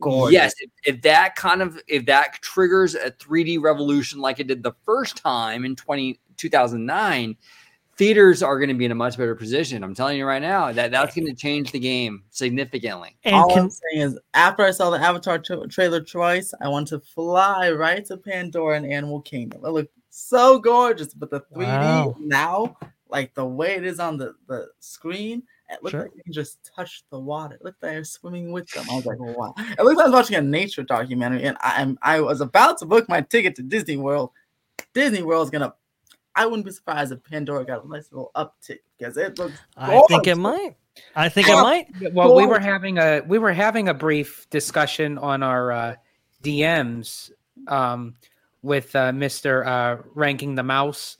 Gorgeous. 0.00 0.32
Yes, 0.32 0.54
if, 0.58 0.70
if 0.84 1.02
that 1.02 1.36
kind 1.36 1.62
of 1.62 1.80
if 1.86 2.06
that 2.06 2.40
triggers 2.42 2.94
a 2.94 3.10
3D 3.12 3.60
revolution 3.62 4.20
like 4.20 4.40
it 4.40 4.48
did 4.48 4.62
the 4.62 4.74
first 4.84 5.16
time 5.16 5.64
in 5.64 5.76
20, 5.76 6.18
2009, 6.36 7.36
theaters 7.96 8.42
are 8.42 8.58
going 8.58 8.68
to 8.68 8.74
be 8.74 8.84
in 8.84 8.90
a 8.90 8.94
much 8.94 9.16
better 9.16 9.34
position. 9.34 9.84
I'm 9.84 9.94
telling 9.94 10.18
you 10.18 10.26
right 10.26 10.42
now 10.42 10.72
that 10.72 10.90
that's 10.90 11.14
going 11.14 11.26
to 11.26 11.34
change 11.34 11.70
the 11.70 11.78
game 11.78 12.24
significantly. 12.30 13.16
and 13.24 13.36
All 13.36 13.48
can, 13.48 13.64
I'm 13.64 13.70
saying 13.70 14.02
is, 14.02 14.18
after 14.34 14.64
I 14.64 14.72
saw 14.72 14.90
the 14.90 14.98
Avatar 14.98 15.38
tra- 15.38 15.66
trailer 15.68 16.00
twice, 16.00 16.52
I 16.60 16.68
want 16.68 16.88
to 16.88 16.98
fly 16.98 17.70
right 17.70 18.04
to 18.06 18.16
Pandora 18.16 18.76
and 18.76 18.86
Animal 18.86 19.20
Kingdom. 19.22 19.64
It 19.64 19.70
looked 19.70 19.92
so 20.10 20.58
gorgeous, 20.58 21.14
but 21.14 21.30
the 21.30 21.40
3D 21.54 21.80
Wow. 21.80 22.16
now, 22.18 22.76
like 23.08 23.34
the 23.34 23.46
way 23.46 23.74
it 23.76 23.84
is 23.84 24.00
on 24.00 24.16
the, 24.16 24.34
the 24.48 24.68
screen, 24.80 25.44
it 25.70 25.82
looked 25.82 25.92
Sure. 25.92 26.02
like 26.02 26.12
you 26.14 26.22
can 26.22 26.32
just 26.32 26.58
touch 26.76 27.04
the 27.10 27.18
water. 27.18 27.54
It 27.54 27.64
looked 27.64 27.82
like 27.82 27.92
I 27.92 27.98
was 27.98 28.10
swimming 28.10 28.52
with 28.52 28.68
them. 28.70 28.84
I 28.90 28.96
was 28.96 29.06
like, 29.06 29.18
wow. 29.18 29.54
It 29.56 29.82
looked 29.82 29.96
like 29.96 30.06
I 30.06 30.10
was 30.10 30.12
watching 30.12 30.36
a 30.36 30.42
nature 30.42 30.82
documentary, 30.82 31.42
and 31.44 31.56
I 31.62 31.80
am 31.80 31.98
I 32.02 32.20
was 32.20 32.40
about 32.40 32.78
to 32.78 32.86
book 32.86 33.08
my 33.08 33.22
ticket 33.22 33.56
to 33.56 33.62
Disney 33.62 33.96
World. 33.96 34.30
Disney 34.92 35.22
World's 35.22 35.50
gonna. 35.50 35.74
I 36.36 36.46
wouldn't 36.46 36.64
be 36.66 36.72
surprised 36.72 37.12
if 37.12 37.22
Pandora 37.22 37.64
got 37.64 37.84
a 37.84 37.88
nice 37.88 38.10
little 38.10 38.30
uptick 38.34 38.80
because 38.98 39.16
it 39.16 39.38
looks. 39.38 39.56
I 39.76 40.02
think 40.08 40.26
it 40.26 40.36
might. 40.36 40.76
I 41.16 41.28
think 41.28 41.48
it 41.48 41.54
might. 41.54 42.12
Well, 42.12 42.34
we 42.34 42.46
were 42.46 42.60
having 42.60 42.98
a 42.98 43.22
we 43.26 43.38
were 43.38 43.52
having 43.52 43.88
a 43.88 43.94
brief 43.94 44.48
discussion 44.50 45.16
on 45.18 45.42
our 45.42 45.72
uh, 45.72 45.94
DMs 46.42 47.30
um, 47.68 48.14
with 48.62 48.94
uh, 48.94 49.12
Mister 49.12 49.64
uh, 49.64 49.98
Ranking 50.14 50.54
the 50.54 50.62
Mouse. 50.62 51.16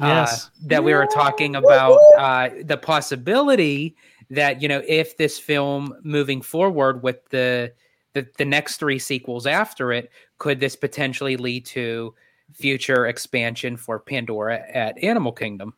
Uh, 0.00 0.06
Yes. 0.06 0.50
that 0.66 0.82
we 0.84 0.94
were 0.94 1.06
talking 1.06 1.56
about 1.56 1.98
uh, 2.18 2.50
the 2.64 2.76
possibility 2.76 3.96
that 4.30 4.62
you 4.62 4.68
know 4.68 4.82
if 4.86 5.16
this 5.16 5.38
film 5.38 5.94
moving 6.02 6.40
forward 6.42 7.02
with 7.02 7.28
the, 7.30 7.72
the 8.14 8.26
the 8.38 8.44
next 8.44 8.76
three 8.76 8.98
sequels 8.98 9.46
after 9.46 9.92
it 9.92 10.10
could 10.38 10.60
this 10.60 10.76
potentially 10.76 11.36
lead 11.36 11.64
to 11.66 12.14
future 12.52 13.06
expansion 13.06 13.76
for 13.76 13.98
Pandora 13.98 14.60
at 14.72 15.02
Animal 15.02 15.32
Kingdom. 15.32 15.74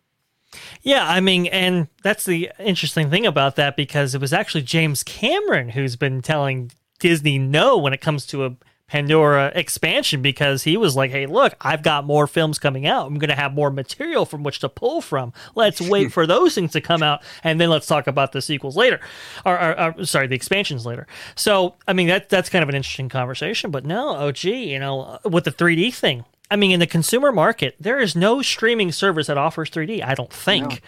Yeah, 0.82 1.06
I 1.06 1.20
mean, 1.20 1.46
and 1.46 1.88
that's 2.02 2.24
the 2.24 2.50
interesting 2.58 3.10
thing 3.10 3.26
about 3.26 3.56
that 3.56 3.76
because 3.76 4.14
it 4.14 4.20
was 4.20 4.32
actually 4.32 4.62
James 4.62 5.02
Cameron 5.02 5.70
who's 5.70 5.96
been 5.96 6.22
telling 6.22 6.70
Disney 6.98 7.38
no 7.38 7.76
when 7.76 7.92
it 7.92 8.00
comes 8.00 8.26
to 8.26 8.46
a 8.46 8.56
Pandora 8.88 9.50
expansion 9.54 10.22
because 10.22 10.62
he 10.62 10.76
was 10.76 10.94
like, 10.94 11.10
"Hey, 11.10 11.26
look, 11.26 11.54
I've 11.60 11.82
got 11.82 12.04
more 12.04 12.28
films 12.28 12.58
coming 12.58 12.86
out. 12.86 13.06
I'm 13.06 13.18
going 13.18 13.30
to 13.30 13.36
have 13.36 13.52
more 13.52 13.70
material 13.70 14.24
from 14.24 14.44
which 14.44 14.60
to 14.60 14.68
pull 14.68 15.00
from. 15.00 15.32
Let's 15.56 15.80
wait 15.80 16.12
for 16.12 16.24
those 16.24 16.54
things 16.54 16.70
to 16.72 16.80
come 16.80 17.02
out, 17.02 17.22
and 17.42 17.60
then 17.60 17.68
let's 17.68 17.86
talk 17.86 18.06
about 18.06 18.30
the 18.30 18.40
sequels 18.40 18.76
later, 18.76 19.00
or, 19.44 19.60
or, 19.60 19.94
or 19.98 20.04
sorry, 20.04 20.28
the 20.28 20.36
expansions 20.36 20.86
later." 20.86 21.08
So, 21.34 21.74
I 21.88 21.94
mean, 21.94 22.06
that 22.06 22.28
that's 22.28 22.48
kind 22.48 22.62
of 22.62 22.68
an 22.68 22.76
interesting 22.76 23.08
conversation. 23.08 23.72
But 23.72 23.84
no, 23.84 24.16
oh 24.16 24.30
gee, 24.30 24.72
you 24.72 24.78
know, 24.78 25.18
with 25.24 25.44
the 25.44 25.52
3D 25.52 25.92
thing, 25.92 26.24
I 26.50 26.56
mean, 26.56 26.70
in 26.70 26.80
the 26.80 26.86
consumer 26.86 27.32
market, 27.32 27.74
there 27.80 27.98
is 27.98 28.14
no 28.14 28.40
streaming 28.40 28.92
service 28.92 29.26
that 29.26 29.36
offers 29.36 29.68
3D. 29.70 30.04
I 30.04 30.14
don't 30.14 30.32
think. 30.32 30.80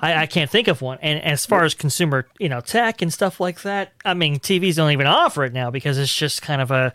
I, 0.00 0.22
I 0.22 0.26
can't 0.26 0.50
think 0.50 0.66
of 0.66 0.82
one. 0.82 0.98
And 1.02 1.22
as 1.22 1.46
far 1.46 1.64
as 1.64 1.72
consumer, 1.74 2.26
you 2.38 2.48
know, 2.48 2.60
tech 2.60 3.00
and 3.00 3.12
stuff 3.12 3.38
like 3.38 3.62
that, 3.62 3.92
I 4.04 4.14
mean, 4.14 4.40
TVs 4.40 4.74
don't 4.74 4.90
even 4.90 5.06
offer 5.06 5.44
it 5.44 5.52
now 5.52 5.70
because 5.70 5.98
it's 5.98 6.14
just 6.14 6.42
kind 6.42 6.60
of 6.60 6.72
a, 6.72 6.92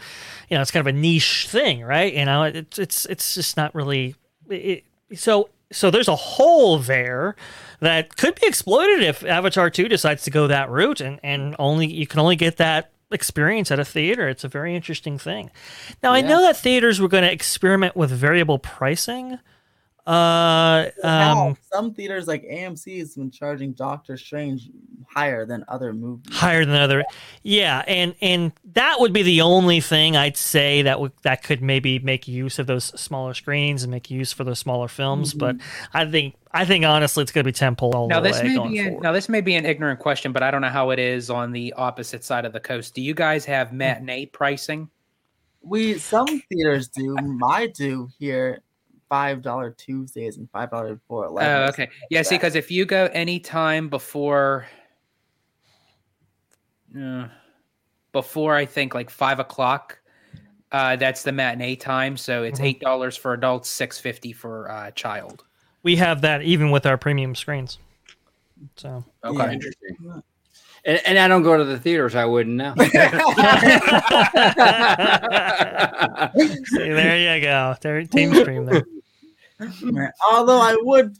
you 0.49 0.55
know, 0.55 0.61
it's 0.61 0.71
kind 0.71 0.85
of 0.85 0.93
a 0.93 0.97
niche 0.97 1.47
thing, 1.47 1.81
right? 1.81 2.13
You 2.13 2.25
know, 2.25 2.43
it's 2.43 2.77
it's 2.77 3.05
it's 3.05 3.35
just 3.35 3.55
not 3.55 3.73
really. 3.73 4.15
It, 4.49 4.83
so 5.15 5.49
so 5.71 5.89
there's 5.89 6.07
a 6.07 6.15
hole 6.15 6.79
there 6.79 7.35
that 7.79 8.17
could 8.17 8.35
be 8.35 8.47
exploited 8.47 9.01
if 9.01 9.23
Avatar 9.23 9.69
2 9.69 9.87
decides 9.87 10.23
to 10.23 10.31
go 10.31 10.47
that 10.47 10.69
route, 10.69 10.99
and 10.99 11.19
and 11.23 11.55
only 11.57 11.87
you 11.87 12.05
can 12.07 12.19
only 12.19 12.35
get 12.35 12.57
that 12.57 12.91
experience 13.11 13.71
at 13.71 13.79
a 13.79 13.85
theater. 13.85 14.27
It's 14.27 14.43
a 14.43 14.47
very 14.47 14.75
interesting 14.75 15.17
thing. 15.17 15.51
Now 16.03 16.13
I 16.13 16.21
know 16.21 16.41
that 16.41 16.57
theaters 16.57 16.99
were 16.99 17.07
going 17.07 17.23
to 17.23 17.31
experiment 17.31 17.95
with 17.95 18.11
variable 18.11 18.59
pricing. 18.59 19.39
Uh, 20.09 20.89
um, 21.03 21.55
some 21.71 21.93
theaters 21.93 22.27
like 22.27 22.43
AMC 22.43 22.97
has 22.97 23.13
been 23.13 23.29
charging 23.29 23.73
Doctor 23.73 24.17
Strange 24.17 24.67
higher 25.07 25.45
than 25.45 25.63
other 25.67 25.93
movies. 25.93 26.35
higher 26.35 26.65
than 26.65 26.73
other, 26.73 27.03
yeah, 27.43 27.83
and 27.87 28.15
and 28.19 28.51
that 28.73 28.99
would 28.99 29.13
be 29.13 29.21
the 29.21 29.41
only 29.41 29.79
thing 29.81 30.17
I'd 30.17 30.35
say 30.35 30.81
that 30.81 30.99
would 30.99 31.11
that 31.21 31.43
could 31.43 31.61
maybe 31.61 31.99
make 31.99 32.27
use 32.27 32.57
of 32.57 32.65
those 32.65 32.85
smaller 32.99 33.35
screens 33.35 33.83
and 33.83 33.91
make 33.91 34.09
use 34.09 34.33
for 34.33 34.43
those 34.43 34.57
smaller 34.57 34.87
films. 34.87 35.35
But 35.35 35.57
I 35.93 36.09
think 36.09 36.33
I 36.51 36.65
think 36.65 36.85
honestly, 36.85 37.21
it's 37.21 37.31
going 37.31 37.43
to 37.43 37.47
be 37.47 37.53
temple 37.53 37.91
all 37.93 38.07
Now 38.07 38.19
the 38.19 38.29
this 38.29 38.41
way 38.41 38.47
may 38.47 38.55
going 38.55 38.71
be 38.71 38.79
an, 38.79 38.99
now 39.01 39.11
this 39.11 39.29
may 39.29 39.41
be 39.41 39.53
an 39.53 39.65
ignorant 39.67 39.99
question, 39.99 40.31
but 40.31 40.41
I 40.41 40.49
don't 40.49 40.61
know 40.61 40.69
how 40.69 40.89
it 40.89 40.97
is 40.97 41.29
on 41.29 41.51
the 41.51 41.73
opposite 41.73 42.23
side 42.23 42.45
of 42.45 42.53
the 42.53 42.59
coast. 42.59 42.95
Do 42.95 43.03
you 43.03 43.13
guys 43.13 43.45
have 43.45 43.71
matinee 43.73 44.25
pricing? 44.25 44.89
We 45.61 45.99
some 45.99 46.41
theaters 46.49 46.87
do. 46.87 47.15
I 47.47 47.67
do 47.67 48.09
here. 48.17 48.63
Five 49.09 49.41
dollar 49.41 49.71
Tuesdays 49.71 50.37
and 50.37 50.47
five 50.51 50.69
dollar 50.71 50.99
for 51.07 51.25
eleven. 51.25 51.63
Oh, 51.63 51.65
okay. 51.69 51.89
Yeah, 52.11 52.21
see, 52.21 52.35
because 52.35 52.55
if 52.55 52.69
you 52.69 52.85
go 52.85 53.09
any 53.11 53.39
time 53.39 53.89
before, 53.89 54.67
uh, 56.97 57.27
before 58.11 58.55
I 58.55 58.65
think 58.65 58.93
like 58.93 59.09
five 59.09 59.39
o'clock, 59.39 59.99
uh, 60.71 60.95
that's 60.95 61.23
the 61.23 61.31
matinee 61.31 61.75
time. 61.75 62.17
So 62.17 62.43
it's 62.43 62.59
Mhm. 62.59 62.65
eight 62.65 62.79
dollars 62.79 63.17
for 63.17 63.33
adults, 63.33 63.67
six 63.67 63.99
fifty 63.99 64.31
for 64.31 64.69
uh, 64.69 64.91
child. 64.91 65.43
we 65.81 65.95
have 65.95 66.21
that 66.21 66.41
even 66.43 66.71
with 66.71 66.85
our 66.85 66.97
premium 66.97 67.33
screens. 67.33 67.79
So 68.75 69.03
Yeah. 69.23 69.51
Interesting. 69.51 70.21
And, 70.85 71.01
and 71.05 71.17
I 71.19 71.27
don't 71.27 71.43
go 71.43 71.57
to 71.57 71.63
the 71.65 71.77
theaters. 71.79 72.15
I 72.15 72.25
wouldn't 72.25 72.55
know. 72.55 72.73
see, 76.65 76.89
there 76.91 77.35
you 77.35 77.41
go. 77.41 77.75
There, 77.81 78.03
team 78.05 78.33
stream 78.33 78.65
there. 78.65 78.83
Although 80.31 80.61
I 80.61 80.77
would 80.81 81.17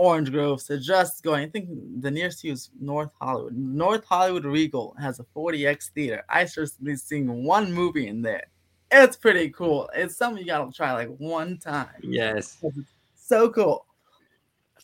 Orangegrove 0.00 0.60
suggest 0.60 1.22
going. 1.22 1.44
I 1.44 1.48
think 1.48 1.68
the 2.00 2.10
nearest 2.10 2.40
to 2.40 2.48
you 2.48 2.54
is 2.54 2.70
North 2.80 3.12
Hollywood. 3.20 3.54
North 3.56 4.04
Hollywood 4.04 4.44
Regal 4.44 4.96
has 5.00 5.20
a 5.20 5.24
4DX 5.36 5.90
theater. 5.90 6.24
I 6.28 6.44
certainly 6.44 6.96
seen 6.96 7.44
one 7.44 7.72
movie 7.72 8.08
in 8.08 8.22
there. 8.22 8.44
It's 8.90 9.16
pretty 9.16 9.50
cool. 9.50 9.88
It's 9.94 10.16
something 10.16 10.40
you 10.42 10.46
gotta 10.46 10.72
try 10.72 10.92
like 10.92 11.08
one 11.18 11.58
time. 11.58 11.88
yes. 12.02 12.62
So 13.14 13.48
cool. 13.50 13.86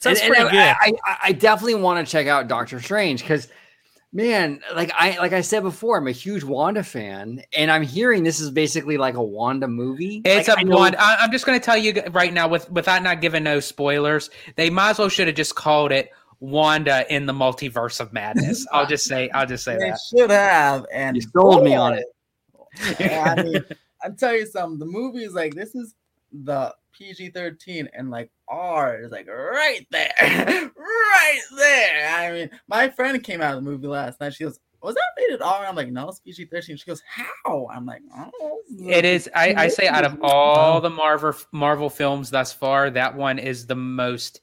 Sounds 0.01 0.21
And- 0.21 0.27
and 0.29 0.35
pretty 0.37 0.51
good. 0.51 0.61
I, 0.81 0.93
I, 1.07 1.17
I 1.25 1.33
definitely 1.33 1.75
want 1.77 2.07
to 2.07 2.11
check 2.11 2.27
out 2.29 2.47
Doctor 2.47 2.81
Strange 2.81 3.23
because, 3.23 3.49
man, 4.13 4.61
like 4.75 4.91
I 4.99 5.19
like 5.19 5.33
I 5.33 5.41
said 5.43 5.63
before, 5.63 5.99
I'm 5.99 6.07
a 6.07 6.13
huge 6.13 6.45
Wanda 6.45 6.83
fan, 6.83 7.43
and 7.57 7.71
I'm 7.71 7.83
hearing 7.83 8.23
this 8.25 8.41
is 8.41 8.51
basically 8.51 8.97
like 8.97 9.15
a 9.15 9.23
Wanda 9.23 9.69
movie. 9.69 10.23
It's 10.25 10.49
Like, 10.49 10.57
a 10.59 10.61
I 10.61 10.63
know- 10.65 10.77
one. 10.77 10.95
I, 10.99 11.17
I'm 11.21 11.31
just 11.33 11.47
going 11.47 11.59
to 11.59 11.65
tell 11.65 11.77
you 11.77 12.03
right 12.13 12.33
now, 12.33 12.49
with 12.49 12.71
without 12.71 13.03
not 13.03 13.21
giving 13.21 13.43
no 13.45 13.61
spoilers, 13.61 14.31
they 14.57 14.71
might 14.71 14.91
as 14.91 14.99
well 14.99 15.09
should 15.09 15.27
have 15.27 15.37
just 15.37 15.55
called 15.55 15.93
it 15.93 16.11
Wanda 16.41 17.05
in 17.15 17.27
the 17.27 17.33
Multiverse 17.33 18.01
of 18.01 18.13
Madness. 18.13 18.67
I'll 18.73 18.87
just 18.87 19.07
say, 19.07 19.29
I'll 19.31 19.47
just 19.47 19.65
say 19.65 19.77
They 19.77 19.91
that. 19.91 19.99
should 20.09 20.31
have. 20.31 20.87
And 20.93 21.17
You 21.17 21.23
sold 21.23 21.65
me 21.65 21.75
on 21.75 21.95
it. 21.95 22.05
Yeah, 23.01 23.35
I 23.37 23.43
mean, 23.43 23.65
I'll 24.03 24.13
tell 24.15 24.35
you 24.37 24.47
something. 24.47 24.79
The 24.79 24.87
movie 24.87 25.25
is 25.25 25.35
like 25.35 25.55
this 25.55 25.75
is 25.75 25.95
the 26.33 26.75
PG 26.99 27.31
13 27.31 27.89
and 27.93 28.11
like 28.11 28.31
R 28.49 29.01
is 29.01 29.13
like 29.13 29.29
right 29.29 29.87
there. 29.91 30.13
right 30.21 31.41
there. 31.57 32.09
I 32.15 32.33
mean, 32.33 32.51
my 32.67 32.89
friend 32.89 33.23
came 33.23 33.41
out 33.41 33.57
of 33.57 33.65
the 33.65 33.71
movie 33.71 33.87
last 33.87 34.21
night. 34.21 34.35
She 34.35 34.45
goes, 34.45 34.59
Was 34.83 34.95
that 34.95 35.03
rated 35.17 35.43
R? 35.43 35.67
I'm 35.67 35.77
like, 35.77 35.89
No, 35.89 36.09
it's 36.09 36.21
PG 36.21 36.47
13. 36.47 36.77
She 36.77 36.87
goes, 36.87 37.03
How? 37.09 37.69
I'm 37.73 37.87
like, 37.87 38.03
Oh, 38.17 38.61
It 38.81 39.05
is. 39.05 39.31
I, 39.35 39.55
I 39.57 39.69
say 39.69 39.87
out 39.87 40.05
of 40.05 40.19
all 40.23 40.81
the 40.81 40.91
Marvel 40.91 41.35
Marvel 41.53 41.91
films 41.91 42.31
thus 42.31 42.53
far, 42.53 42.91
that 42.91 43.15
one 43.15 43.39
is 43.39 43.67
the 43.67 43.77
most 43.77 44.41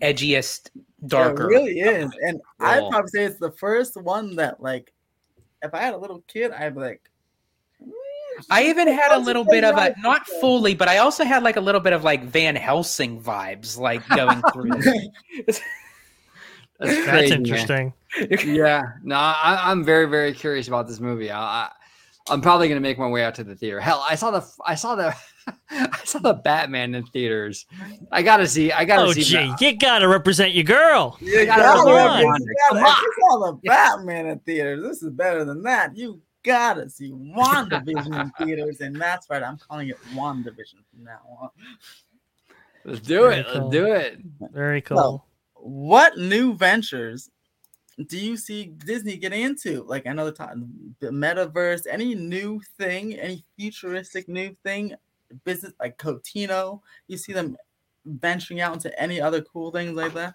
edgiest, 0.00 0.70
darker. 1.06 1.50
It 1.50 1.54
really 1.54 1.80
is. 1.80 2.10
And 2.22 2.40
I'd 2.60 2.88
probably 2.90 3.08
say 3.08 3.24
it's 3.24 3.38
the 3.38 3.52
first 3.52 4.00
one 4.00 4.36
that, 4.36 4.62
like, 4.62 4.92
if 5.62 5.74
I 5.74 5.80
had 5.80 5.94
a 5.94 5.98
little 5.98 6.22
kid, 6.28 6.52
I'd 6.52 6.74
be 6.74 6.80
like, 6.80 7.00
"Mm, 7.02 7.15
I 8.50 8.64
even 8.64 8.88
had 8.88 9.12
a 9.12 9.18
little 9.18 9.44
bit 9.44 9.64
of 9.64 9.76
a 9.76 9.94
not 10.02 10.26
fully, 10.40 10.74
but 10.74 10.88
I 10.88 10.98
also 10.98 11.24
had 11.24 11.42
like 11.42 11.56
a 11.56 11.60
little 11.60 11.80
bit 11.80 11.92
of 11.92 12.04
like 12.04 12.24
Van 12.24 12.54
Helsing 12.56 13.20
vibes, 13.20 13.78
like 13.78 14.06
going 14.08 14.42
through. 14.52 14.70
this. 15.46 15.60
That's, 16.78 17.06
That's 17.06 17.30
interesting. 17.30 17.94
Yeah, 18.44 18.82
no, 19.02 19.14
I, 19.16 19.60
I'm 19.64 19.82
very, 19.82 20.06
very 20.06 20.32
curious 20.34 20.68
about 20.68 20.86
this 20.86 21.00
movie. 21.00 21.30
I, 21.30 21.40
I, 21.40 21.70
I'm 22.28 22.42
probably 22.42 22.68
gonna 22.68 22.80
make 22.80 22.98
my 22.98 23.08
way 23.08 23.24
out 23.24 23.34
to 23.36 23.44
the 23.44 23.54
theater. 23.54 23.80
Hell, 23.80 24.04
I 24.08 24.14
saw 24.14 24.30
the, 24.30 24.46
I 24.66 24.74
saw 24.74 24.94
the, 24.94 25.14
I 25.70 26.00
saw 26.04 26.18
the 26.18 26.34
Batman 26.34 26.94
in 26.94 27.06
theaters. 27.06 27.64
I 28.12 28.22
gotta 28.22 28.46
see. 28.46 28.72
I 28.72 28.84
gotta 28.84 29.04
Oh, 29.08 29.12
see. 29.12 29.22
gee, 29.22 29.36
Bat- 29.36 29.60
you 29.62 29.78
gotta 29.78 30.06
represent 30.08 30.52
your 30.52 30.64
girl. 30.64 31.16
You 31.20 31.46
gotta 31.46 31.62
gotta, 31.62 31.78
come 31.78 31.88
have- 31.96 32.10
on. 32.10 32.20
you 32.20 32.26
Come 32.68 32.78
gotta- 32.82 32.86
on. 32.90 33.02
you 33.02 33.12
saw 33.20 33.38
the 33.38 33.52
Batman 33.64 34.26
in 34.26 34.38
theaters. 34.40 34.82
This 34.82 35.02
is 35.02 35.10
better 35.12 35.44
than 35.46 35.62
that. 35.62 35.96
You 35.96 36.20
gotta 36.46 36.88
see 36.88 37.10
WandaVision 37.10 38.20
in 38.20 38.30
theaters, 38.46 38.80
and 38.80 38.96
that's 38.96 39.28
right. 39.28 39.42
I'm 39.42 39.58
calling 39.58 39.88
it 39.88 39.98
WandaVision 40.14 40.80
from 40.90 41.04
now 41.04 41.20
on. 41.40 41.50
Let's 42.84 43.00
do 43.00 43.26
it. 43.26 43.46
Cool. 43.52 43.62
Let's 43.62 43.72
do 43.72 43.86
it. 43.86 44.18
Very 44.52 44.80
cool. 44.80 45.26
What 45.54 46.16
new 46.16 46.54
ventures 46.54 47.30
do 48.06 48.18
you 48.18 48.36
see 48.36 48.66
Disney 48.66 49.16
getting 49.16 49.42
into? 49.42 49.82
Like 49.82 50.06
another 50.06 50.30
time, 50.30 50.94
the 51.00 51.08
metaverse, 51.08 51.86
any 51.90 52.14
new 52.14 52.60
thing, 52.78 53.14
any 53.14 53.44
futuristic 53.58 54.28
new 54.28 54.54
thing, 54.62 54.94
business 55.44 55.72
like 55.80 55.98
Cotino. 55.98 56.80
You 57.08 57.16
see 57.16 57.32
them 57.32 57.56
venturing 58.04 58.60
out 58.60 58.74
into 58.74 59.00
any 59.00 59.20
other 59.20 59.42
cool 59.42 59.72
things 59.72 59.96
like 59.96 60.14
that? 60.14 60.34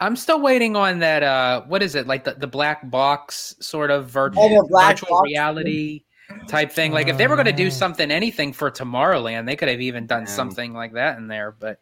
I'm 0.00 0.16
still 0.16 0.40
waiting 0.40 0.76
on 0.76 0.98
that. 1.00 1.22
Uh, 1.22 1.62
what 1.66 1.82
is 1.82 1.94
it 1.94 2.06
like 2.06 2.24
the, 2.24 2.32
the 2.34 2.46
black 2.46 2.88
box 2.90 3.54
sort 3.60 3.90
of 3.90 4.08
vir- 4.10 4.32
Oh, 4.36 4.66
virtual 4.70 5.08
box. 5.18 5.26
reality 5.26 6.02
type 6.46 6.70
thing? 6.72 6.92
Like 6.92 7.08
if 7.08 7.16
they 7.18 7.26
were 7.26 7.36
going 7.36 7.46
to 7.46 7.52
do 7.52 7.66
Oh. 7.66 7.70
something, 7.70 8.10
anything 8.10 8.52
for 8.52 8.70
Tomorrowland, 8.70 9.46
they 9.46 9.56
could 9.56 9.68
have 9.68 9.80
even 9.80 10.06
done 10.06 10.22
Yeah. 10.22 10.26
something 10.32 10.72
like 10.74 10.92
that 10.94 11.18
in 11.18 11.28
there. 11.28 11.54
But 11.58 11.80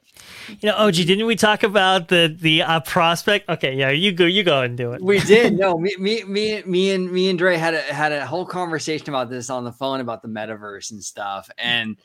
You 0.61 0.71
know, 0.71 0.77
OG, 0.77 0.95
didn't 1.05 1.27
we 1.27 1.37
talk 1.37 1.63
about 1.63 2.09
the 2.09 2.35
the 2.41 2.63
uh, 2.63 2.81
prospect? 2.81 3.49
Okay, 3.49 3.75
yeah, 3.75 3.91
you 3.91 4.13
go, 4.13 4.25
you 4.25 4.43
go 4.45 4.63
and 4.63 4.77
do 4.77 4.93
it. 4.93 5.03
We 5.03 5.21
did. 5.21 5.59
No, 5.59 5.77
me, 5.79 5.95
me, 5.99 6.23
me, 6.25 6.63
me, 6.65 6.91
and 6.93 7.11
me 7.11 7.29
and 7.29 7.39
Dre 7.39 7.57
had 7.57 7.75
a 7.75 7.81
had 7.83 8.13
a 8.13 8.25
whole 8.27 8.47
conversation 8.47 9.09
about 9.09 9.31
this 9.31 9.51
on 9.51 9.65
the 9.65 9.73
phone 9.73 10.01
about 10.01 10.23
the 10.23 10.29
metaverse 10.29 10.91
and 10.93 11.03
stuff. 11.03 11.51
And 11.59 11.97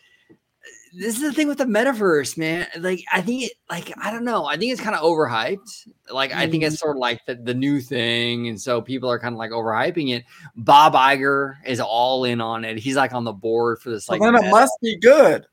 this 0.94 1.16
is 1.16 1.22
the 1.22 1.32
thing 1.32 1.48
with 1.48 1.58
the 1.58 1.66
metaverse, 1.66 2.38
man. 2.38 2.68
Like, 2.80 3.04
I 3.12 3.22
think 3.22 3.44
it, 3.44 3.54
like, 3.70 3.94
I 4.02 4.12
don't 4.12 4.26
know. 4.26 4.46
I 4.46 4.58
think 4.58 4.72
it's 4.72 4.82
kind 4.82 4.96
of 4.96 5.02
overhyped. 5.02 5.88
Like, 6.10 6.34
I 6.34 6.50
think 6.50 6.64
it's 6.64 6.76
mm-hmm. 6.76 6.80
sort 6.80 6.98
of 6.98 7.00
like 7.00 7.26
the, 7.26 7.36
the 7.36 7.54
new 7.54 7.80
thing, 7.80 8.48
and 8.48 8.60
so 8.60 8.82
people 8.82 9.10
are 9.10 9.20
kind 9.20 9.34
of 9.34 9.40
like 9.40 9.52
overhyping 9.52 10.16
it. 10.16 10.26
Bob 10.56 10.94
Iger 10.94 11.56
is 11.66 11.80
all 11.80 12.26
in 12.26 12.42
on 12.42 12.66
it. 12.66 12.78
He's 12.78 12.96
like 12.96 13.14
on 13.14 13.24
the 13.24 13.34
board 13.34 13.80
for 13.80 13.90
this. 13.90 14.10
Like, 14.10 14.20
well, 14.20 14.32
then 14.32 14.42
it 14.42 14.46
meta- 14.46 14.56
must 14.56 14.74
be 14.82 14.98
good. 14.98 15.46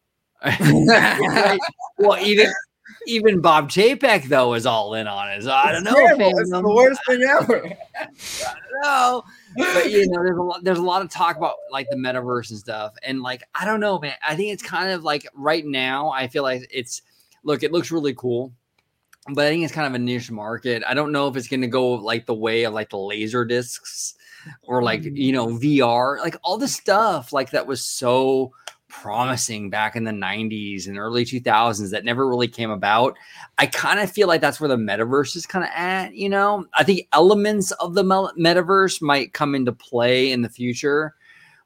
Right? 0.45 1.59
well, 1.99 2.19
even 2.25 2.53
even 3.07 3.41
Bob 3.41 3.71
Chapek 3.71 4.29
though 4.29 4.55
is 4.55 4.67
all 4.67 4.95
in 4.95 5.07
on 5.07 5.31
it. 5.31 5.43
So 5.43 5.53
I 5.53 5.73
don't 5.73 5.85
know. 5.85 5.95
Terrible. 5.95 6.39
It's 6.39 6.51
the 6.51 6.63
worst 6.63 7.01
thing 7.07 7.23
ever. 7.23 7.65
I 7.99 8.05
don't 8.05 8.83
know. 8.83 9.25
But 9.57 9.91
you 9.91 10.09
know, 10.09 10.23
there's 10.23 10.37
a 10.37 10.43
lot 10.43 10.65
there's 10.65 10.79
a 10.79 10.83
lot 10.83 11.03
of 11.03 11.11
talk 11.11 11.37
about 11.37 11.57
like 11.71 11.89
the 11.91 11.97
metaverse 11.97 12.51
and 12.51 12.59
stuff. 12.59 12.95
And 13.03 13.23
like, 13.23 13.43
I 13.55 13.65
don't 13.65 13.81
know, 13.81 13.99
man. 13.99 14.15
I 14.27 14.37
think 14.37 14.53
it's 14.53 14.63
kind 14.63 14.91
of 14.91 15.05
like 15.05 15.27
right 15.35 15.65
now, 15.65 16.11
I 16.11 16.29
feel 16.29 16.43
like 16.43 16.69
it's 16.73 17.03
look, 17.45 17.63
it 17.63 17.73
looks 17.73 17.91
really 17.91 18.15
cool. 18.15 18.53
But 19.31 19.47
I 19.47 19.51
think 19.51 19.65
it's 19.65 19.75
kind 19.75 19.87
of 19.87 19.95
a 19.95 19.99
niche 19.99 20.31
market. 20.31 20.83
I 20.87 20.95
don't 20.95 21.13
know 21.13 21.29
if 21.29 21.37
it's 21.37 21.49
gonna 21.49 21.67
go 21.67 21.93
like 21.93 22.27
the 22.27 22.35
way 22.35 22.65
of 22.65 22.75
like 22.75 22.91
the 22.91 22.99
laser 22.99 23.45
discs 23.45 24.15
or 24.63 24.83
like 24.83 25.03
mm. 25.03 25.17
you 25.17 25.33
know, 25.33 25.49
VR, 25.49 26.19
like 26.19 26.37
all 26.43 26.59
the 26.59 26.69
stuff 26.69 27.33
like 27.33 27.51
that 27.51 27.67
was 27.67 27.85
so 27.85 28.53
promising 28.89 29.71
back 29.71 29.97
in 29.97 30.05
the 30.05 30.11
90s 30.11 30.87
and 30.89 30.99
early 30.99 31.25
2000s 31.25 31.91
that 31.91 32.05
never 32.05 32.27
really 32.29 32.49
came 32.49 32.71
about. 32.71 33.17
I 33.59 33.67
kind 33.67 34.01
of 34.01 34.11
feel 34.11 34.29
like 34.29 34.41
that's 34.41 34.61
where 34.61 34.69
the 34.69 34.77
metaverse 34.77 35.37
is 35.37 35.47
kind 35.47 35.65
of 35.65 35.71
at, 35.75 36.15
you 36.15 36.29
know. 36.29 36.67
I 36.75 36.85
think 36.85 37.07
elements 37.13 37.71
of 37.73 37.95
the 37.95 38.03
metaverse 38.05 39.01
might 39.03 39.33
come 39.35 39.55
into 39.55 39.73
play 39.73 40.33
in 40.33 40.43
the 40.43 40.49
future, 40.49 41.15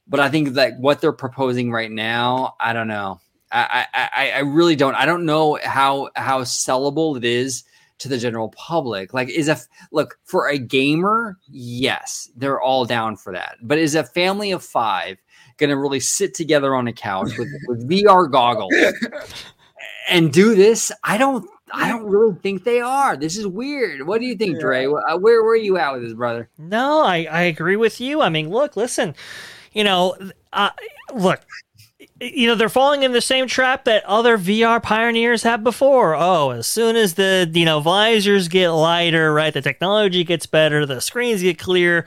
but 0.08 0.20
I 0.20 0.28
think 0.28 0.50
that 0.50 0.78
what 0.78 1.00
they're 1.00 1.12
proposing 1.12 1.70
right 1.70 1.90
now, 1.90 2.54
I 2.60 2.72
don't 2.72 2.88
know. 2.88 3.20
I 3.50 3.86
I, 3.94 4.30
I- 4.36 4.38
really 4.40 4.76
don't. 4.76 4.94
I 4.94 5.04
don't 5.06 5.26
know 5.26 5.58
how 5.62 6.08
how 6.16 6.40
sellable 6.42 7.16
it 7.18 7.24
is 7.24 7.64
to 7.98 8.08
the 8.08 8.18
general 8.18 8.48
public. 8.56 9.12
Like, 9.14 9.28
is 9.28 9.48
a 9.48 9.58
look 9.92 10.18
for 10.24 10.48
a 10.48 10.58
gamer? 10.58 11.38
Yes, 11.48 12.30
they're 12.34 12.60
all 12.60 12.84
down 12.84 13.16
for 13.16 13.32
that. 13.32 13.58
But 13.62 13.78
is 13.78 13.94
a 13.94 14.04
family 14.04 14.50
of 14.52 14.64
five 14.64 15.18
going 15.62 15.70
to 15.70 15.78
really 15.78 16.00
sit 16.00 16.34
together 16.34 16.74
on 16.74 16.88
a 16.88 16.92
couch 16.92 17.38
with, 17.38 17.48
with 17.68 17.88
VR 17.88 18.30
goggles 18.30 18.74
and 20.10 20.32
do 20.32 20.54
this? 20.54 20.90
I 21.04 21.16
don't. 21.16 21.48
I 21.74 21.88
don't 21.88 22.04
really 22.04 22.34
think 22.42 22.64
they 22.64 22.82
are. 22.82 23.16
This 23.16 23.38
is 23.38 23.46
weird. 23.46 24.06
What 24.06 24.20
do 24.20 24.26
you 24.26 24.36
think, 24.36 24.60
Dre? 24.60 24.86
Uh, 24.86 25.16
Where 25.16 25.42
were 25.42 25.56
you 25.56 25.78
at 25.78 25.94
with 25.94 26.02
this, 26.02 26.12
brother? 26.12 26.50
No, 26.58 27.02
I, 27.02 27.26
I 27.30 27.42
agree 27.44 27.76
with 27.76 27.98
you. 27.98 28.20
I 28.20 28.28
mean, 28.28 28.50
look, 28.50 28.76
listen, 28.76 29.14
you 29.72 29.82
know, 29.82 30.14
uh, 30.52 30.68
look, 31.14 31.40
you 32.20 32.46
know, 32.46 32.54
they're 32.54 32.68
falling 32.68 33.02
in 33.02 33.12
the 33.12 33.20
same 33.20 33.46
trap 33.46 33.84
that 33.84 34.04
other 34.04 34.38
VR 34.38 34.82
pioneers 34.82 35.42
have 35.42 35.64
before. 35.64 36.14
Oh, 36.14 36.50
as 36.50 36.66
soon 36.66 36.94
as 36.94 37.14
the, 37.14 37.50
you 37.52 37.64
know, 37.64 37.80
visors 37.80 38.48
get 38.48 38.70
lighter, 38.70 39.32
right, 39.32 39.52
the 39.52 39.62
technology 39.62 40.24
gets 40.24 40.46
better, 40.46 40.86
the 40.86 41.00
screens 41.00 41.42
get 41.42 41.58
clear, 41.58 42.06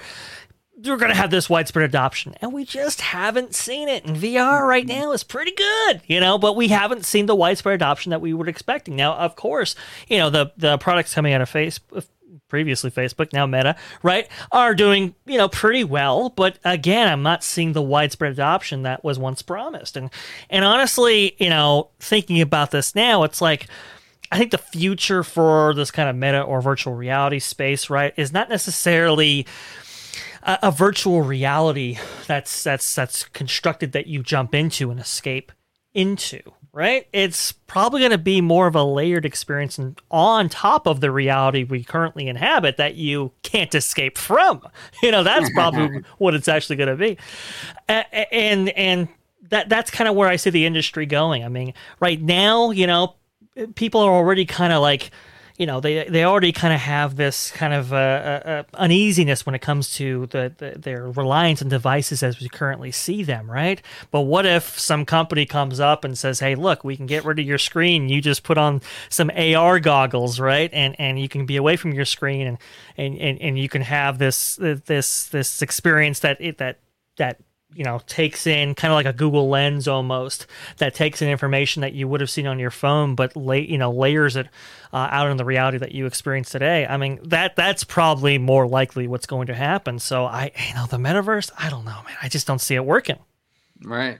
we're 0.87 0.97
going 0.97 1.11
to 1.11 1.17
have 1.17 1.31
this 1.31 1.49
widespread 1.49 1.85
adoption. 1.85 2.35
And 2.41 2.53
we 2.53 2.65
just 2.65 3.01
haven't 3.01 3.55
seen 3.55 3.89
it. 3.89 4.05
And 4.05 4.15
VR 4.15 4.67
right 4.67 4.85
now 4.85 5.11
is 5.11 5.23
pretty 5.23 5.51
good, 5.51 6.01
you 6.07 6.19
know, 6.19 6.37
but 6.37 6.55
we 6.55 6.69
haven't 6.69 7.05
seen 7.05 7.25
the 7.25 7.35
widespread 7.35 7.75
adoption 7.75 8.11
that 8.11 8.21
we 8.21 8.33
were 8.33 8.47
expecting. 8.47 8.95
Now, 8.95 9.15
of 9.15 9.35
course, 9.35 9.75
you 10.07 10.17
know, 10.17 10.29
the, 10.29 10.51
the 10.57 10.77
products 10.77 11.13
coming 11.13 11.33
out 11.33 11.41
of 11.41 11.49
Facebook, 11.49 12.05
previously 12.47 12.91
Facebook, 12.91 13.33
now 13.33 13.45
Meta, 13.45 13.75
right, 14.03 14.27
are 14.51 14.75
doing, 14.75 15.15
you 15.25 15.37
know, 15.37 15.49
pretty 15.49 15.83
well. 15.83 16.29
But 16.29 16.59
again, 16.63 17.07
I'm 17.07 17.23
not 17.23 17.43
seeing 17.43 17.73
the 17.73 17.81
widespread 17.81 18.31
adoption 18.31 18.83
that 18.83 19.03
was 19.03 19.19
once 19.19 19.41
promised. 19.41 19.97
And, 19.97 20.09
and 20.49 20.63
honestly, 20.63 21.35
you 21.39 21.49
know, 21.49 21.89
thinking 21.99 22.41
about 22.41 22.71
this 22.71 22.95
now, 22.95 23.23
it's 23.23 23.41
like, 23.41 23.67
I 24.31 24.37
think 24.37 24.51
the 24.51 24.57
future 24.57 25.23
for 25.23 25.73
this 25.73 25.91
kind 25.91 26.09
of 26.09 26.15
meta 26.15 26.41
or 26.41 26.61
virtual 26.61 26.93
reality 26.93 27.39
space, 27.39 27.89
right, 27.89 28.13
is 28.17 28.33
not 28.33 28.49
necessarily 28.49 29.45
a, 30.45 30.59
a 30.63 30.71
virtual 30.71 31.21
reality 31.21 31.97
that's 32.27 32.63
that's 32.63 32.95
that's 32.95 33.25
constructed 33.25 33.91
that 33.91 34.07
you 34.07 34.23
jump 34.23 34.55
into 34.55 34.91
and 34.91 34.99
escape 34.99 35.51
into 35.93 36.39
right? 36.75 37.07
It's 37.13 37.53
probably 37.53 38.01
going 38.01 38.11
to 38.11 38.17
be 38.17 38.41
more 38.41 38.67
of 38.67 38.75
a 38.75 38.83
layered 38.83 39.23
experience 39.25 39.79
and 39.79 39.97
on 40.11 40.49
top 40.49 40.87
of 40.87 40.99
the 40.99 41.09
reality 41.09 41.63
we 41.63 41.85
currently 41.85 42.27
inhabit 42.27 42.75
that 42.75 42.95
you 42.95 43.31
can't 43.43 43.73
escape 43.73 44.17
from. 44.17 44.61
You 45.01 45.11
know 45.11 45.23
that's 45.23 45.49
probably 45.51 46.03
what 46.17 46.33
it's 46.33 46.47
actually 46.47 46.75
going 46.77 46.89
to 46.89 46.95
be 46.95 47.17
and 48.07 48.69
and 48.69 49.07
that 49.49 49.69
that's 49.69 49.91
kind 49.91 50.07
of 50.07 50.15
where 50.15 50.27
i 50.27 50.35
see 50.35 50.49
the 50.49 50.65
industry 50.65 51.05
going. 51.05 51.43
I 51.43 51.49
mean 51.49 51.73
right 51.99 52.21
now 52.21 52.71
you 52.71 52.87
know 52.87 53.15
people 53.75 54.01
are 54.01 54.11
already 54.11 54.45
kind 54.45 54.73
of 54.73 54.81
like 54.81 55.11
you 55.57 55.65
know 55.65 55.79
they 55.79 56.07
they 56.09 56.23
already 56.23 56.51
kind 56.51 56.73
of 56.73 56.79
have 56.79 57.15
this 57.15 57.51
kind 57.51 57.73
of 57.73 57.93
uh, 57.93 57.95
uh, 57.95 58.41
uh, 58.45 58.63
uneasiness 58.73 59.45
when 59.45 59.55
it 59.55 59.61
comes 59.61 59.91
to 59.95 60.25
the, 60.27 60.53
the 60.57 60.77
their 60.77 61.09
reliance 61.09 61.61
on 61.61 61.69
devices 61.69 62.21
as 62.23 62.39
we 62.39 62.49
currently 62.49 62.91
see 62.91 63.23
them 63.23 63.49
right? 63.49 63.81
But 64.11 64.21
what 64.21 64.45
if 64.45 64.77
some 64.79 65.05
company 65.05 65.45
comes 65.45 65.79
up 65.79 66.03
and 66.03 66.17
says 66.17 66.39
hey 66.39 66.55
look 66.55 66.83
we 66.83 66.97
can 66.97 67.05
get 67.05 67.23
rid 67.23 67.39
of 67.39 67.45
your 67.45 67.57
screen. 67.57 68.09
You 68.09 68.21
just 68.21 68.43
put 68.43 68.57
on 68.57 68.81
some 69.09 69.31
AR 69.31 69.79
goggles 69.79 70.39
right? 70.39 70.69
And 70.73 70.95
and 70.99 71.19
you 71.19 71.29
can 71.29 71.45
be 71.45 71.55
away 71.55 71.77
from 71.77 71.93
your 71.93 72.05
screen 72.05 72.47
and 72.47 72.57
and 72.97 73.17
and, 73.17 73.41
and 73.41 73.59
you 73.59 73.69
can 73.69 73.81
have 73.81 74.17
this 74.17 74.57
this 74.59 75.27
this 75.27 75.61
experience 75.61 76.19
that 76.19 76.37
it 76.41 76.57
that 76.57 76.79
that 77.17 77.39
you 77.75 77.83
know 77.83 77.99
takes 78.07 78.47
in 78.47 78.73
kind 78.75 78.91
of 78.91 78.95
like 78.95 79.05
a 79.05 79.13
Google 79.13 79.49
Lens 79.49 79.87
almost 79.87 80.47
that 80.77 80.95
takes 80.95 81.21
in 81.21 81.29
information 81.29 81.81
that 81.81 81.93
you 81.93 82.07
would 82.07 82.21
have 82.21 82.29
seen 82.29 82.47
on 82.47 82.59
your 82.59 82.71
phone, 82.71 83.15
but 83.15 83.35
lay 83.35 83.61
you 83.61 83.77
know 83.77 83.91
layers 83.91 84.35
it 84.35 84.47
uh, 84.93 85.07
out 85.11 85.29
in 85.29 85.37
the 85.37 85.45
reality 85.45 85.77
that 85.77 85.91
you 85.91 86.05
experience 86.05 86.49
today. 86.49 86.85
I 86.85 86.97
mean 86.97 87.19
that 87.23 87.55
that's 87.55 87.83
probably 87.83 88.37
more 88.37 88.67
likely 88.67 89.07
what's 89.07 89.25
going 89.25 89.47
to 89.47 89.53
happen. 89.53 89.99
So 89.99 90.25
I 90.25 90.51
you 90.67 90.73
know 90.73 90.85
the 90.87 90.97
metaverse, 90.97 91.51
I 91.57 91.69
don't 91.69 91.85
know, 91.85 92.01
man. 92.05 92.17
I 92.21 92.29
just 92.29 92.47
don't 92.47 92.59
see 92.59 92.75
it 92.75 92.85
working. 92.85 93.19
Right, 93.83 94.19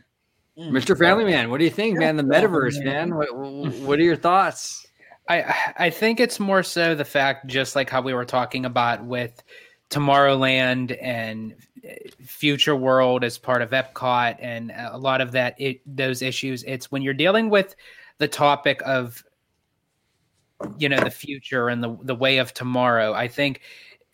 Mm. 0.58 0.72
Mr. 0.72 0.98
Family 0.98 1.26
Man. 1.26 1.50
What 1.50 1.58
do 1.58 1.66
you 1.66 1.70
think, 1.70 1.98
man? 2.00 2.16
The 2.16 2.24
metaverse, 2.24 2.82
man. 2.84 3.14
What 3.16 3.34
what 3.34 4.00
are 4.00 4.04
your 4.04 4.16
thoughts? 4.16 4.86
I 5.28 5.54
I 5.78 5.90
think 5.90 6.20
it's 6.20 6.40
more 6.40 6.64
so 6.64 6.96
the 6.96 7.04
fact, 7.06 7.48
just 7.48 7.76
like 7.76 7.90
how 7.90 8.02
we 8.02 8.14
were 8.14 8.26
talking 8.26 8.64
about 8.66 9.04
with 9.04 9.44
Tomorrowland 9.90 10.98
and 11.02 11.56
Future 12.22 12.76
World 12.76 13.24
as 13.24 13.38
part 13.38 13.62
of 13.62 13.72
Epcot, 13.72 14.38
and 14.40 14.72
uh, 14.72 14.90
a 14.92 14.98
lot 14.98 15.22
of 15.22 15.32
that 15.34 15.60
it, 15.60 15.82
those 15.86 16.22
issues. 16.22 16.64
It's 16.64 16.92
when 16.92 17.02
you're 17.02 17.14
dealing 17.14 17.50
with 17.50 17.76
the 18.18 18.28
topic 18.28 18.82
of 18.86 19.24
you 20.78 20.90
know 20.90 21.04
the 21.04 21.12
future 21.12 21.70
and 21.70 21.84
the 21.84 21.98
the 22.04 22.16
way 22.16 22.38
of 22.38 22.54
tomorrow. 22.54 23.14
I 23.14 23.28
think 23.28 23.62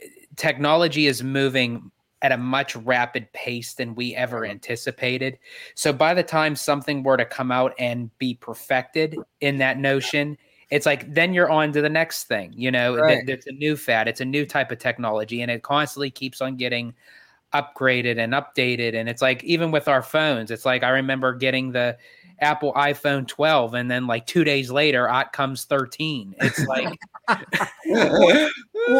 uh, 0.03 0.07
technology 0.35 1.07
is 1.07 1.23
moving 1.23 1.91
at 2.21 2.31
a 2.31 2.37
much 2.37 2.75
rapid 2.75 3.31
pace 3.33 3.73
than 3.73 3.95
we 3.95 4.15
ever 4.15 4.45
anticipated. 4.45 5.39
So 5.73 5.91
by 5.91 6.13
the 6.13 6.23
time 6.23 6.55
something 6.55 7.01
were 7.01 7.17
to 7.17 7.25
come 7.25 7.51
out 7.51 7.73
and 7.79 8.15
be 8.19 8.35
perfected 8.35 9.17
in 9.39 9.57
that 9.57 9.79
notion, 9.79 10.37
it's 10.69 10.85
like 10.85 11.11
then 11.13 11.33
you're 11.33 11.49
on 11.49 11.73
to 11.73 11.81
the 11.81 11.89
next 11.89 12.25
thing. 12.25 12.53
You 12.55 12.69
know, 12.71 12.95
Right. 12.95 13.27
it's 13.27 13.47
a 13.47 13.51
new 13.51 13.75
fad, 13.75 14.07
it's 14.07 14.21
a 14.21 14.25
new 14.25 14.45
type 14.45 14.71
of 14.71 14.79
technology, 14.79 15.41
and 15.41 15.49
it 15.49 15.63
constantly 15.63 16.11
keeps 16.11 16.41
on 16.41 16.57
getting 16.57 16.93
upgraded 17.53 18.17
and 18.17 18.33
updated. 18.33 18.95
And 18.95 19.09
it's 19.09 19.21
like 19.21 19.43
even 19.43 19.71
with 19.71 19.87
our 19.87 20.01
phones, 20.01 20.51
it's 20.51 20.65
like 20.65 20.83
I 20.83 20.89
remember 20.89 21.33
getting 21.33 21.71
the 21.71 21.97
Apple 22.39 22.73
iPhone 22.73 23.27
12, 23.27 23.75
and 23.75 23.89
then 23.89 24.07
like 24.07 24.25
two 24.25 24.43
days 24.43 24.71
later, 24.71 25.07
out 25.07 25.31
comes 25.31 25.65
13. 25.65 26.35
It's 26.39 26.65
like, 26.65 26.97
well, 27.85 28.49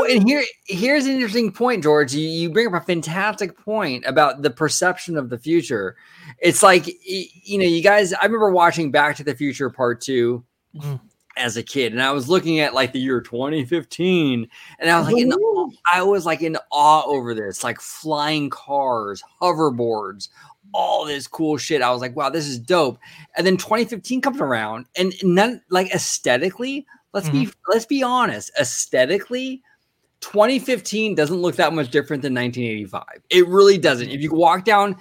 and 0.10 0.28
here 0.28 0.44
here's 0.66 1.08
an 1.08 1.14
interesting 1.14 1.52
point, 1.52 1.82
George. 1.82 2.14
You, 2.14 2.28
you 2.28 2.52
bring 2.52 2.68
up 2.68 2.74
a 2.74 2.86
fantastic 2.86 3.58
point 3.58 4.06
about 4.06 4.44
the 4.44 4.52
perception 4.52 5.18
of 5.18 5.30
the 5.30 5.40
future. 5.40 5.96
It's 6.38 6.62
like 6.62 6.86
you 7.04 7.58
know, 7.58 7.66
you 7.66 7.82
guys. 7.82 8.14
I 8.14 8.24
remember 8.26 8.52
watching 8.52 8.92
Back 8.92 9.16
to 9.16 9.24
the 9.24 9.34
Future 9.34 9.70
Part 9.72 10.02
Two 10.02 10.46
Mhm. 10.76 11.00
As 11.38 11.58
a 11.58 11.64
kid, 11.64 11.94
and 11.94 12.02
I 12.02 12.12
was 12.12 12.30
looking 12.30 12.60
at 12.60 12.74
like 12.74 12.92
the 12.92 13.00
year 13.00 13.22
2015, 13.22 14.48
and 14.80 14.90
I 14.90 15.00
was 15.00 15.08
like, 15.08 15.18
in, 15.18 15.34
I 15.92 16.04
was 16.04 16.26
like 16.26 16.42
in 16.42 16.58
awe 16.72 17.04
over 17.06 17.34
this, 17.34 17.64
like 17.64 17.80
flying 17.80 18.50
cars, 18.50 19.24
hoverboards. 19.42 20.30
All 20.74 21.04
this 21.04 21.28
cool 21.28 21.58
shit. 21.58 21.82
I 21.82 21.92
was 21.92 22.00
like, 22.00 22.16
wow, 22.16 22.30
this 22.30 22.48
is 22.48 22.58
dope. 22.58 22.98
And 23.36 23.46
then 23.46 23.58
2015 23.58 24.22
comes 24.22 24.40
around, 24.40 24.86
and 24.96 25.14
none 25.22 25.62
like 25.70 25.94
aesthetically, 25.94 26.86
let's 27.14 27.30
be 27.30 27.42
mm-hmm. 27.42 27.72
let's 27.72 27.86
be 27.86 28.04
honest, 28.04 28.52
aesthetically, 28.58 29.62
2015 30.22 31.16
doesn't 31.16 31.42
look 31.42 31.56
that 31.58 31.74
much 31.74 31.90
different 31.90 32.22
than 32.22 32.34
1985. 32.34 33.04
It 33.30 33.48
really 33.48 33.78
doesn't. 33.78 34.10
If 34.10 34.22
you 34.22 34.32
walk 34.32 34.64
down, 34.64 34.96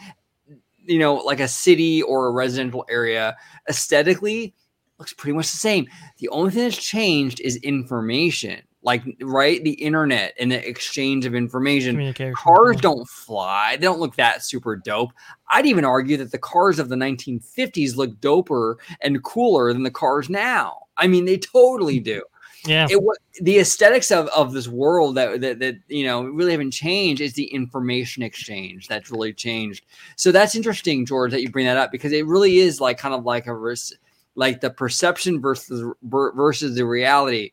you 0.85 0.99
know, 0.99 1.17
like 1.17 1.41
a 1.41 1.49
city 1.49 2.03
or 2.03 2.27
a 2.27 2.33
residential 2.33 2.85
area, 2.89 3.37
aesthetically 3.69 4.55
looks 5.01 5.13
pretty 5.15 5.35
much 5.37 5.51
the 5.51 5.57
same. 5.57 5.89
The 6.19 6.29
only 6.29 6.53
thing 6.53 6.65
that's 6.65 6.77
changed 6.77 7.41
is 7.41 7.57
information, 7.57 8.63
like 8.83 9.03
right, 9.23 9.63
the 9.65 9.73
internet 9.73 10.35
and 10.39 10.53
the 10.53 10.69
exchange 10.69 11.27
of 11.27 11.35
information. 11.35 11.97
Cars 12.35 12.77
yeah. 12.77 12.81
don't 12.83 13.09
fly. 13.09 13.77
They 13.77 13.83
don't 13.87 13.99
look 13.99 14.15
that 14.17 14.45
super 14.45 14.77
dope. 14.77 15.11
I'd 15.49 15.67
even 15.67 15.85
argue 15.85 16.19
that 16.19 16.31
the 16.31 16.39
cars 16.39 16.79
of 16.79 16.91
the 16.91 16.97
1950s 16.97 17.97
look 17.97 18.21
doper 18.21 18.77
and 19.01 19.25
cooler 19.25 19.73
than 19.73 19.83
the 19.83 19.91
cars 19.91 20.29
now. 20.29 20.83
I 20.97 21.09
mean, 21.09 21.25
they 21.25 21.39
totally 21.39 21.97
mm-hmm. 21.97 22.05
do 22.05 22.23
Yeah. 22.67 22.87
it 22.91 23.03
wa- 23.03 23.15
the 23.41 23.59
aesthetics 23.59 24.11
of, 24.11 24.27
of 24.29 24.53
this 24.53 24.69
world 24.69 25.15
that, 25.15 25.41
that 25.41 25.61
that 25.61 25.77
you 25.89 26.05
know 26.05 26.25
really 26.25 26.51
haven't 26.51 26.73
changed 26.73 27.23
is 27.23 27.33
the 27.33 27.45
information 27.45 28.23
exchange 28.23 28.87
that's 28.87 29.11
really 29.11 29.33
changed 29.33 29.87
so 30.17 30.31
that's 30.31 30.55
interesting 30.55 31.07
george 31.07 31.31
that 31.31 31.41
you 31.41 31.49
bring 31.49 31.65
that 31.65 31.79
up 31.79 31.91
because 31.91 32.13
it 32.13 32.27
really 32.27 32.59
is 32.59 32.81
like 32.81 32.99
kind 32.99 33.15
of 33.15 33.25
like 33.25 33.47
a 33.47 33.55
res- 33.55 33.97
like 34.41 34.61
the 34.61 34.71
perception 34.71 35.41
versus 35.41 35.85
versus 36.03 36.75
the 36.75 36.85
reality 36.85 37.51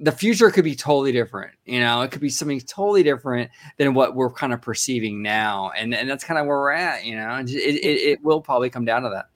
the 0.00 0.12
future 0.12 0.50
could 0.50 0.64
be 0.64 0.74
totally 0.74 1.12
different 1.12 1.52
you 1.64 1.80
know? 1.80 2.02
It 2.02 2.10
could 2.10 2.20
be 2.20 2.28
something 2.28 2.60
totally 2.60 3.02
different 3.02 3.50
than 3.78 3.94
what 3.94 4.14
we're 4.14 4.30
kind 4.30 4.52
of 4.52 4.60
perceiving 4.60 5.22
now 5.22 5.70
and 5.76 5.94
and 5.94 6.10
that's 6.10 6.24
kind 6.24 6.38
of 6.38 6.46
where 6.46 6.58
we're 6.58 6.72
at 6.72 7.04
you 7.04 7.16
know? 7.16 7.36
It, 7.36 7.50
it, 7.50 7.86
it 8.10 8.24
will 8.24 8.40
probably 8.40 8.68
come 8.68 8.84
down 8.84 9.02
to 9.02 9.10
that. 9.10 9.26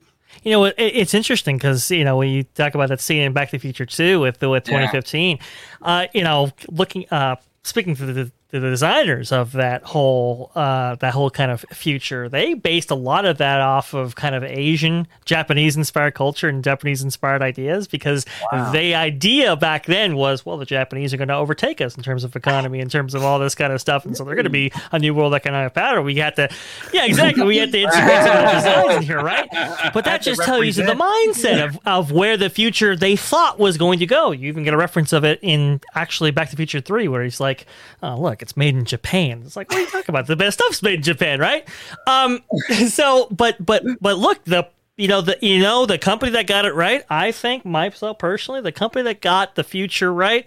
You 0.42 0.52
know, 0.52 0.64
it, 0.64 0.74
it's 0.78 1.14
interesting 1.14 1.56
because 1.56 1.90
you 1.90 2.04
know 2.04 2.16
when 2.16 2.30
you 2.30 2.42
talk 2.42 2.74
about 2.74 2.88
that 2.88 3.00
scene 3.00 3.22
in 3.22 3.32
Back 3.32 3.50
to 3.50 3.56
the 3.56 3.60
Future 3.60 3.84
Two 3.84 4.20
with 4.20 4.38
the 4.38 4.48
with 4.48 4.66
Yeah. 4.66 4.86
2015, 4.86 5.38
uh, 5.82 6.06
you 6.14 6.24
know, 6.24 6.50
looking 6.70 7.06
uh, 7.10 7.36
speaking 7.62 7.94
to 7.96 8.06
the, 8.06 8.32
the 8.52 8.60
designers 8.60 9.32
of 9.32 9.52
that 9.52 9.82
whole 9.82 10.52
uh, 10.54 10.94
that 10.96 11.14
whole 11.14 11.30
kind 11.30 11.50
of 11.50 11.64
future, 11.72 12.28
they 12.28 12.52
based 12.52 12.90
a 12.90 12.94
lot 12.94 13.24
of 13.24 13.38
that 13.38 13.62
off 13.62 13.94
of 13.94 14.14
kind 14.14 14.34
of 14.34 14.44
Asian, 14.44 15.08
Japanese 15.24 15.74
inspired 15.74 16.12
culture 16.14 16.50
and 16.50 16.62
Japanese 16.62 17.02
inspired 17.02 17.40
ideas 17.40 17.88
because 17.88 18.26
the 18.72 18.94
idea 18.94 19.56
back 19.56 19.86
then 19.86 20.16
was, 20.16 20.44
well, 20.44 20.58
the 20.58 20.66
Japanese 20.66 21.14
are 21.14 21.16
going 21.16 21.28
to 21.28 21.34
overtake 21.34 21.80
us 21.80 21.96
in 21.96 22.02
terms 22.02 22.24
of 22.24 22.36
economy, 22.36 22.80
in 22.80 22.90
terms 22.90 23.14
of 23.14 23.24
all 23.24 23.38
this 23.38 23.54
kind 23.54 23.72
of 23.72 23.80
stuff, 23.80 24.04
and 24.04 24.14
so 24.14 24.22
they're 24.22 24.34
going 24.34 24.44
to 24.44 24.50
be 24.50 24.70
a 24.92 24.98
new 24.98 25.14
world 25.14 25.32
economic 25.32 25.72
power. 25.72 26.02
We 26.02 26.16
had 26.16 26.36
to, 26.36 26.50
yeah, 26.92 27.06
exactly, 27.06 27.44
we 27.44 27.56
had 27.56 27.72
to 27.72 27.80
integrate 27.80 28.22
some 28.22 28.36
of 28.36 28.44
the 28.50 28.52
designs 28.52 28.96
in 28.96 29.02
here, 29.02 29.22
right? 29.22 29.48
But 29.94 30.04
that 30.04 30.20
just 30.20 30.42
tells 30.42 30.66
you 30.66 30.72
the 30.74 30.92
mindset 30.92 31.64
of, 31.64 31.78
of 31.86 32.12
where 32.12 32.36
the 32.36 32.50
future 32.50 32.96
they 32.96 33.16
thought 33.16 33.58
was 33.58 33.78
going 33.78 33.98
to 34.00 34.06
go. 34.06 34.30
You 34.32 34.48
even 34.48 34.62
get 34.62 34.74
a 34.74 34.76
reference 34.76 35.14
of 35.14 35.24
it 35.24 35.38
in 35.40 35.80
actually 35.94 36.32
Back 36.32 36.50
to 36.50 36.52
the 36.52 36.58
Future 36.58 36.80
3, 36.82 37.08
where 37.08 37.22
he's 37.22 37.40
like, 37.40 37.66
oh, 38.02 38.20
look, 38.20 38.41
it's 38.42 38.56
made 38.56 38.74
in 38.74 38.84
Japan. 38.84 39.42
It's 39.44 39.56
like, 39.56 39.70
what 39.70 39.78
are 39.78 39.80
you 39.82 39.86
talking 39.86 40.12
about? 40.12 40.26
The 40.26 40.36
best 40.36 40.58
stuff's 40.58 40.82
made 40.82 40.96
in 40.96 41.02
Japan, 41.02 41.38
right? 41.38 41.66
Um, 42.06 42.40
so, 42.88 43.28
but, 43.30 43.64
but, 43.64 43.84
but 44.00 44.18
look, 44.18 44.44
the, 44.44 44.68
you 44.96 45.08
know, 45.08 45.20
the, 45.20 45.38
you 45.40 45.60
know, 45.60 45.86
the 45.86 45.98
company 45.98 46.32
that 46.32 46.46
got 46.46 46.66
it 46.66 46.74
right, 46.74 47.04
I 47.08 47.32
think 47.32 47.64
myself 47.64 48.18
personally, 48.18 48.60
the 48.60 48.72
company 48.72 49.04
that 49.04 49.20
got 49.20 49.54
the 49.54 49.64
future 49.64 50.12
right, 50.12 50.46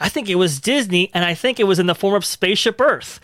I 0.00 0.08
think 0.08 0.28
it 0.28 0.36
was 0.36 0.60
Disney, 0.60 1.10
and 1.14 1.24
I 1.24 1.34
think 1.34 1.58
it 1.58 1.64
was 1.64 1.78
in 1.78 1.86
the 1.86 1.94
form 1.94 2.14
of 2.14 2.24
Spaceship 2.24 2.80
Earth. 2.80 3.20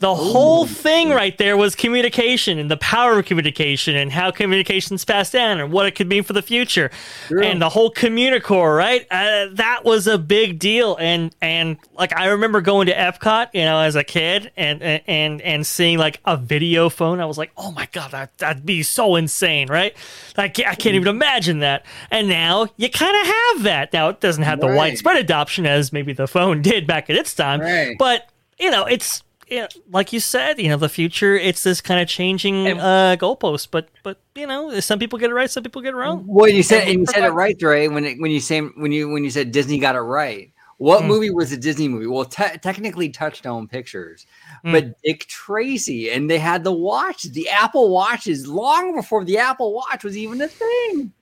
The 0.00 0.14
whole 0.14 0.66
thing 0.66 1.10
right 1.10 1.36
there 1.38 1.56
was 1.56 1.74
communication 1.76 2.58
and 2.58 2.70
the 2.70 2.76
power 2.78 3.18
of 3.18 3.26
communication 3.26 3.94
and 3.96 4.10
how 4.10 4.30
communication's 4.30 5.04
passed 5.04 5.32
down 5.32 5.60
and 5.60 5.70
what 5.70 5.86
it 5.86 5.94
could 5.94 6.08
mean 6.08 6.22
for 6.22 6.32
the 6.32 6.42
future. 6.42 6.90
And 7.30 7.60
the 7.62 7.68
whole 7.68 7.92
Communicore, 7.92 8.76
right? 8.76 9.06
Uh, 9.10 9.48
that 9.52 9.84
was 9.84 10.06
a 10.06 10.16
big 10.18 10.58
deal. 10.58 10.96
And 10.98 11.34
and 11.42 11.76
like 11.94 12.16
I 12.16 12.26
remember 12.28 12.60
going 12.62 12.86
to 12.86 12.94
Epcot, 12.94 13.48
you 13.52 13.62
know, 13.62 13.78
as 13.78 13.94
a 13.94 14.02
kid 14.02 14.50
and 14.56 14.82
and 14.82 15.40
and 15.42 15.66
seeing 15.66 15.98
like 15.98 16.20
a 16.24 16.36
video 16.36 16.88
phone. 16.88 17.20
I 17.20 17.26
was 17.26 17.36
like, 17.38 17.52
oh 17.56 17.70
my 17.70 17.86
god, 17.92 18.12
that 18.12 18.36
that'd 18.38 18.64
be 18.66 18.82
so 18.82 19.16
insane, 19.16 19.68
right? 19.68 19.94
I 20.36 20.48
can't, 20.48 20.68
I 20.68 20.74
can't 20.74 20.94
even 20.96 21.08
imagine 21.08 21.58
that. 21.60 21.84
And 22.10 22.26
now 22.28 22.68
you 22.78 22.88
kind 22.88 23.14
of 23.20 23.26
have 23.26 23.62
that. 23.64 23.92
Now 23.92 24.08
it 24.08 24.20
doesn't 24.20 24.44
have 24.44 24.60
the 24.60 24.66
widespread 24.68 25.18
adoption 25.18 25.66
as 25.66 25.92
maybe 25.92 26.12
the 26.14 26.26
phone 26.26 26.62
did 26.62 26.86
back 26.86 27.10
at 27.10 27.16
its 27.16 27.34
time, 27.34 27.60
Right. 27.60 27.96
but 27.98 28.28
you 28.58 28.70
know, 28.70 28.84
it's 28.86 29.22
you 29.50 29.60
know, 29.62 29.68
like 29.90 30.12
you 30.12 30.20
said, 30.20 30.58
you 30.60 30.68
know, 30.68 30.76
the 30.76 30.88
future. 30.88 31.34
It's 31.36 31.62
this 31.62 31.80
kind 31.80 32.00
of 32.00 32.08
changing 32.08 32.66
And- 32.66 32.80
uh, 32.80 33.16
goalpost. 33.18 33.68
But 33.70 33.88
but 34.02 34.18
you 34.34 34.46
know, 34.46 34.78
some 34.80 34.98
people 34.98 35.18
get 35.18 35.30
it 35.30 35.34
right, 35.34 35.50
some 35.50 35.62
people 35.62 35.82
get 35.82 35.94
it 35.94 35.96
wrong. 35.96 36.24
Well, 36.26 36.48
you 36.48 36.62
said 36.62 36.88
and 36.88 37.00
you 37.00 37.06
said 37.06 37.24
it 37.24 37.30
right, 37.30 37.58
Dre. 37.58 37.88
When 37.88 38.04
it, 38.04 38.20
when 38.20 38.30
you 38.30 38.40
say 38.40 38.60
when 38.60 38.92
you 38.92 39.08
when 39.08 39.24
you 39.24 39.30
said 39.30 39.52
Disney 39.52 39.78
got 39.78 39.96
it 39.96 40.00
right. 40.00 40.50
What 40.78 41.02
Hmm. 41.02 41.08
movie 41.08 41.28
was 41.30 41.52
a 41.52 41.58
Disney 41.58 41.88
movie? 41.88 42.06
Well, 42.06 42.24
te- 42.24 42.56
technically 42.62 43.10
Touchstone 43.10 43.68
Pictures, 43.68 44.24
Hmm. 44.64 44.72
but 44.72 45.02
Dick 45.02 45.26
Tracy, 45.26 46.10
and 46.10 46.30
they 46.30 46.38
had 46.38 46.64
the 46.64 46.72
watches, 46.72 47.32
the 47.32 47.50
Apple 47.50 47.90
watches, 47.90 48.46
long 48.46 48.94
before 48.96 49.22
the 49.26 49.36
Apple 49.36 49.74
Watch 49.74 50.04
was 50.04 50.16
even 50.16 50.40
a 50.40 50.48
thing. 50.48 51.12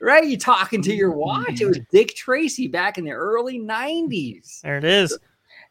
Right? 0.00 0.24
You 0.26 0.36
talking 0.38 0.80
to 0.82 0.94
your 0.94 1.10
watch? 1.12 1.60
It 1.60 1.66
was 1.66 1.78
Dick 1.92 2.14
Tracy 2.16 2.66
back 2.68 2.96
in 2.98 3.04
the 3.04 3.12
early 3.12 3.58
'90s. 3.60 4.60
There 4.62 4.78
it 4.78 4.84
is. 4.84 5.16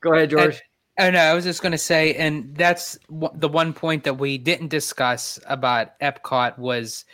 Go 0.02 0.14
ahead, 0.14 0.30
George. 0.30 0.62
Oh 1.02 1.10
no, 1.10 1.20
I 1.20 1.34
was 1.34 1.46
just 1.46 1.64
going 1.64 1.72
to 1.72 1.80
say, 1.80 2.14
and 2.14 2.56
that's 2.56 2.96
w- 3.10 3.34
the 3.34 3.48
one 3.50 3.74
point 3.74 4.04
that 4.04 4.20
we 4.20 4.38
didn't 4.38 4.68
discuss 4.68 5.40
about 5.48 5.98
Epcot 6.00 6.60
was 6.60 7.06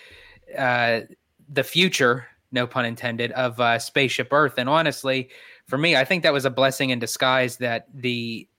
uh, 0.58 1.02
the 1.48 1.64
future, 1.64 2.28
no 2.52 2.68
pun 2.68 2.84
intended, 2.84 3.32
of 3.32 3.62
uh, 3.62 3.80
Spaceship 3.80 4.28
Earth. 4.34 4.56
And 4.58 4.68
honestly, 4.68 5.30
for 5.68 5.78
me, 5.78 5.96
I 5.96 6.04
think 6.04 6.24
that 6.24 6.34
was 6.34 6.44
a 6.44 6.50
blessing 6.50 6.90
in 6.90 7.00
disguise 7.00 7.58
that 7.58 7.88
the 7.94 8.50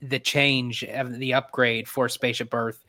the 0.00 0.20
change 0.20 0.86
the 1.08 1.34
upgrade 1.34 1.88
for 1.88 2.08
Spaceship 2.08 2.54
Earth 2.54 2.84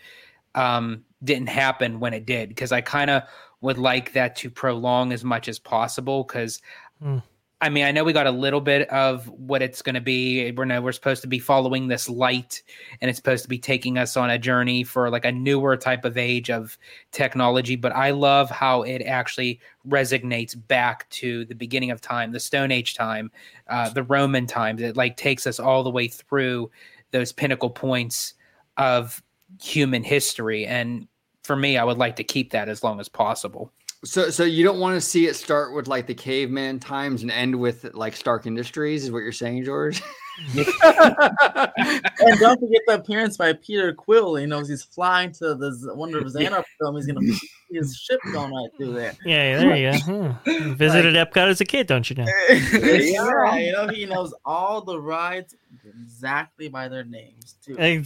um, 0.54 1.06
didn't 1.24 1.50
happen 1.50 2.00
when 2.00 2.14
it 2.14 2.28
did, 2.28 2.50
because 2.50 2.72
I 2.72 2.82
kind 2.82 3.10
of 3.10 3.24
would 3.62 3.80
like 3.80 4.14
that 4.14 4.36
to 4.38 4.52
prolong 4.52 5.12
as 5.12 5.24
much 5.24 5.48
as 5.48 5.58
possible. 5.58 6.24
Because 6.24 6.62
Hmm. 7.02 7.18
I 7.62 7.68
mean, 7.68 7.84
I 7.84 7.92
know 7.92 8.06
we 8.06 8.14
got 8.14 8.26
a 8.26 8.32
little 8.32 8.62
bit 8.62 8.88
of 8.90 9.28
what 9.28 9.62
it's 9.62 9.82
going 9.82 9.96
to 9.96 10.02
be. 10.02 10.50
We're 10.52 10.64
know 10.64 10.82
we're 10.82 10.94
supposed 10.94 11.24
to 11.24 11.28
be 11.28 11.40
following 11.40 11.90
this 11.90 12.08
light, 12.08 12.64
and 13.02 13.10
it's 13.10 13.18
supposed 13.18 13.44
to 13.44 13.50
be 13.50 13.60
taking 13.60 13.98
us 13.98 14.16
on 14.16 14.30
a 14.30 14.40
journey 14.40 14.86
for 14.86 15.10
like 15.10 15.26
a 15.26 15.32
newer 15.32 15.76
type 15.76 16.06
of 16.06 16.18
age 16.18 16.50
of 16.50 16.78
technology. 17.12 17.76
But 17.76 17.94
I 17.94 18.12
love 18.12 18.50
how 18.50 18.84
it 18.84 19.02
actually 19.02 19.60
resonates 19.86 20.56
back 20.68 21.10
to 21.10 21.44
the 21.46 21.56
beginning 21.56 21.92
of 21.92 22.00
time, 22.00 22.32
the 22.32 22.40
Stone 22.40 22.72
Age 22.72 22.96
time, 22.96 23.30
uh, 23.68 23.90
the 23.90 24.04
Roman 24.04 24.48
times. 24.48 24.82
It 24.82 24.96
like 24.96 25.18
takes 25.18 25.46
us 25.46 25.60
all 25.60 25.84
the 25.84 25.90
way 25.90 26.08
through 26.08 26.72
those 27.12 27.34
pinnacle 27.34 27.70
points 27.70 28.36
of 28.78 29.22
human 29.62 30.04
history. 30.04 30.66
And 30.66 31.10
for 31.44 31.58
me, 31.58 31.78
I 31.78 31.84
would 31.84 31.98
like 31.98 32.16
to 32.18 32.24
keep 32.24 32.52
that 32.52 32.70
as 32.70 32.84
long 32.84 33.02
as 33.02 33.10
possible. 33.10 33.74
So, 34.06 34.30
so 34.30 34.46
you 34.46 34.64
don't 34.64 34.80
want 34.80 34.96
to 34.96 35.02
see 35.02 35.28
it 35.28 35.36
start 35.36 35.74
with 35.74 35.88
like 35.88 36.08
the 36.08 36.14
caveman 36.14 36.80
times 36.80 37.22
and 37.22 37.32
end 37.32 37.60
with 37.60 37.94
like 37.94 38.16
Stark 38.16 38.46
Industries, 38.48 39.04
is 39.04 39.12
what 39.12 39.20
you're 39.20 39.32
saying, 39.34 39.66
George? 39.66 40.02
And 40.56 42.40
don't 42.40 42.60
forget 42.60 42.82
the 42.88 42.96
appearance 42.96 43.38
by 43.38 43.54
Peter 43.54 43.94
Quill. 43.94 44.40
You 44.40 44.48
know, 44.48 44.60
he's 44.60 44.84
flying 44.84 45.32
to 45.34 45.56
the 45.56 45.94
Wonder 45.96 46.20
of 46.20 46.26
Xandar 46.26 46.64
film. 46.80 46.96
He's 46.96 47.08
gonna 47.08 47.22
see 47.22 47.50
his 47.72 47.96
ship 47.96 48.20
going 48.32 48.54
right 48.54 48.70
through 48.78 48.94
there. 48.94 49.14
Yeah, 49.26 49.58
there 49.58 49.76
you 49.76 49.92
go. 49.92 50.00
Hmm. 50.50 50.74
Visited 50.74 51.16
Epcot 51.16 51.50
as 51.50 51.62
a 51.62 51.66
kid, 51.66 51.88
don't 51.88 52.10
you 52.10 52.16
know? 52.16 52.26
yeah, 52.50 53.58
you 53.58 53.72
know, 53.72 53.88
he 53.88 54.06
knows 54.06 54.34
all 54.46 54.82
the 54.82 55.00
rides 55.00 55.56
exactly 55.86 56.68
by 56.68 56.88
their 56.88 57.04
names 57.04 57.56
too. 57.64 57.76
They 57.76 57.98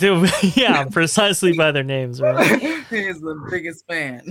yeah, 0.55 0.85
precisely 0.85 1.53
by 1.53 1.71
their 1.71 1.83
names, 1.83 2.21
right? 2.21 2.59
He's 2.89 3.21
the 3.21 3.47
biggest 3.49 3.85
fan. 3.87 4.21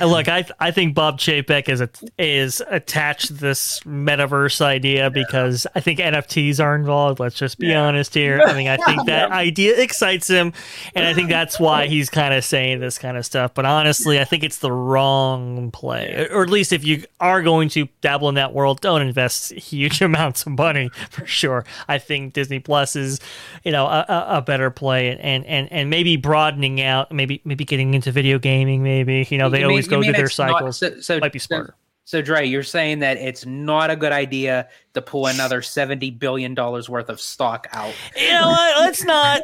And 0.00 0.10
look, 0.10 0.28
I 0.28 0.44
I 0.58 0.70
think 0.70 0.94
Bob 0.94 1.18
Chapek 1.18 1.68
is 1.68 1.80
a, 1.80 1.88
is 2.18 2.62
attached 2.68 3.28
to 3.28 3.34
this 3.34 3.80
metaverse 3.80 4.60
idea 4.60 5.10
because 5.10 5.66
I 5.74 5.80
think 5.80 5.98
NFTs 6.00 6.62
are 6.62 6.74
involved. 6.74 7.20
Let's 7.20 7.33
Let's 7.34 7.40
just 7.40 7.58
be 7.58 7.74
honest 7.74 8.14
here. 8.14 8.40
I 8.46 8.52
mean, 8.52 8.68
I 8.68 8.76
think 8.76 9.06
that 9.06 9.32
idea 9.32 9.76
excites 9.82 10.28
him, 10.28 10.52
and 10.94 11.04
I 11.04 11.14
think 11.14 11.28
that's 11.30 11.58
why 11.58 11.88
he's 11.88 12.08
kind 12.08 12.32
of 12.32 12.44
saying 12.44 12.78
this 12.78 12.96
kind 12.96 13.16
of 13.16 13.26
stuff. 13.26 13.54
But 13.54 13.66
honestly, 13.66 14.20
I 14.20 14.24
think 14.24 14.44
it's 14.44 14.58
the 14.58 14.70
wrong 14.70 15.72
play, 15.72 16.28
or 16.30 16.44
at 16.44 16.48
least 16.50 16.72
if 16.72 16.84
you 16.84 17.02
are 17.18 17.42
going 17.42 17.70
to 17.70 17.88
dabble 18.02 18.28
in 18.28 18.36
that 18.36 18.52
world, 18.54 18.80
don't 18.80 19.02
invest 19.02 19.50
huge 19.52 20.00
amounts 20.08 20.46
of 20.46 20.52
money 20.52 20.90
for 21.10 21.26
sure. 21.26 21.64
I 21.88 21.98
think 21.98 22.34
Disney 22.34 22.60
Plus 22.60 22.94
is, 22.94 23.18
you 23.64 23.72
know, 23.72 23.86
a, 23.86 24.06
a- 24.08 24.42
better 24.42 24.70
play, 24.70 25.08
and 25.18 25.44
and 25.44 25.72
and 25.72 25.90
maybe 25.90 26.16
broadening 26.16 26.80
out, 26.80 27.10
maybe 27.10 27.40
maybe 27.44 27.64
getting 27.64 27.94
into 27.94 28.12
video 28.12 28.38
gaming. 28.38 28.84
Maybe 28.84 29.26
you 29.28 29.38
know 29.38 29.50
they 29.50 29.58
You 29.60 29.66
always 29.66 29.86
you 29.86 29.90
go 29.90 29.98
mean 29.98 30.10
through 30.12 30.18
their 30.18 30.26
it's 30.26 30.38
not- 30.38 30.50
cycles. 30.52 30.76
so, 30.78 31.00
so 31.00 31.18
Might 31.18 31.32
be 31.32 31.40
smarter. 31.40 31.74
So, 31.76 31.83
Dre, 32.22 32.46
you're 32.46 32.62
saying 32.62 33.00
that 33.00 33.16
it's 33.16 33.46
not 33.46 33.90
a 33.90 33.96
good 33.96 34.12
idea 34.12 34.68
to 34.92 35.02
pull 35.02 35.26
another 35.26 35.62
seventy 35.62 36.10
billion 36.10 36.54
dollars 36.54 36.88
worth 36.88 37.08
of 37.08 37.20
stock 37.20 37.66
out. 37.72 37.94
you 38.16 38.30
know 38.30 38.48
what? 38.48 38.80
Let's 38.80 39.04
not, 39.04 39.42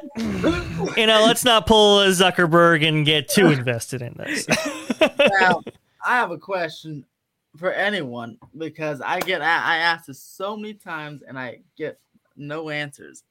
you 0.97 1.07
know, 1.07 1.25
let's 1.25 1.45
not 1.45 1.67
pull 1.67 2.01
a 2.01 2.09
Zuckerberg 2.09 2.87
and 2.87 3.05
get 3.05 3.29
too 3.29 3.47
invested 3.47 4.03
in 4.03 4.15
this. 4.15 4.47
now, 5.41 5.63
I 6.07 6.17
have 6.17 6.31
a 6.31 6.39
question 6.39 7.05
for 7.57 7.73
anyone 7.73 8.39
because 8.57 9.01
I 9.01 9.21
get 9.21 9.43
I 9.43 9.77
ask 9.79 10.07
this 10.07 10.21
so 10.23 10.57
many 10.57 10.75
times 10.75 11.23
and 11.23 11.39
I 11.39 11.61
get 11.77 11.99
no 12.37 12.71
answers. 12.71 13.25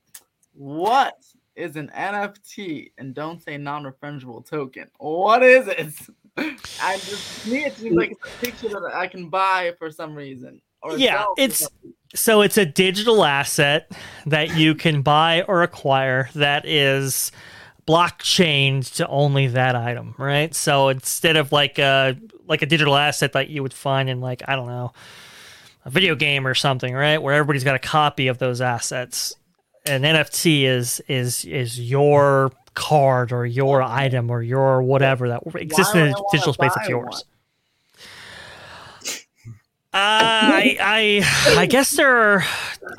What 0.53 1.15
is 1.55 1.75
an 1.75 1.91
NFT? 1.95 2.91
And 2.97 3.13
don't 3.13 3.41
say 3.41 3.57
non-refundable 3.57 4.45
token. 4.45 4.89
What 4.97 5.43
is 5.43 5.67
it? 5.67 5.93
I 6.37 6.95
just 6.97 7.43
to 7.43 7.49
me 7.51 7.65
it 7.65 7.75
seems 7.77 7.95
like 7.95 8.11
it's 8.11 8.21
a 8.25 8.45
picture 8.45 8.69
that 8.69 8.91
I 8.93 9.07
can 9.07 9.29
buy 9.29 9.73
for 9.77 9.91
some 9.91 10.15
reason. 10.15 10.61
Or 10.81 10.97
Yeah, 10.97 11.25
it's- 11.37 11.67
so 12.15 12.41
it's 12.41 12.57
a 12.57 12.65
digital 12.65 13.23
asset 13.23 13.91
that 14.25 14.55
you 14.55 14.73
can 14.73 15.01
buy 15.03 15.43
or 15.43 15.61
acquire 15.61 16.29
that 16.35 16.65
is 16.65 17.31
blockchained 17.87 18.95
to 18.95 19.07
only 19.07 19.47
that 19.47 19.75
item, 19.75 20.15
right? 20.17 20.53
So 20.55 20.89
instead 20.89 21.35
of 21.35 21.51
like 21.51 21.77
a 21.79 22.15
like 22.47 22.61
a 22.61 22.65
digital 22.65 22.95
asset 22.95 23.33
that 23.33 23.49
you 23.49 23.61
would 23.61 23.73
find 23.73 24.09
in 24.09 24.21
like 24.21 24.41
I 24.47 24.55
don't 24.55 24.67
know 24.67 24.93
a 25.85 25.89
video 25.89 26.15
game 26.15 26.45
or 26.47 26.53
something, 26.55 26.93
right, 26.93 27.21
where 27.21 27.33
everybody's 27.35 27.63
got 27.63 27.75
a 27.75 27.79
copy 27.79 28.27
of 28.27 28.37
those 28.37 28.61
assets. 28.61 29.35
An 29.85 30.01
NFT 30.03 30.63
is 30.63 30.99
is 31.07 31.45
is 31.45 31.79
your 31.79 32.51
card 32.73 33.31
or 33.31 33.45
your 33.45 33.81
item 33.81 34.29
or 34.29 34.41
your 34.41 34.81
whatever 34.81 35.29
that 35.29 35.41
exists 35.55 35.93
in 35.93 36.01
a 36.01 36.11
wanna 36.11 36.23
digital 36.31 36.53
space 36.53 36.75
of 36.75 36.89
yours. 36.89 37.05
one? 37.05 37.23
I 39.91 40.77
I 40.79 41.59
I 41.61 41.65
guess 41.69 41.91
there 41.91 42.15
are 42.15 42.43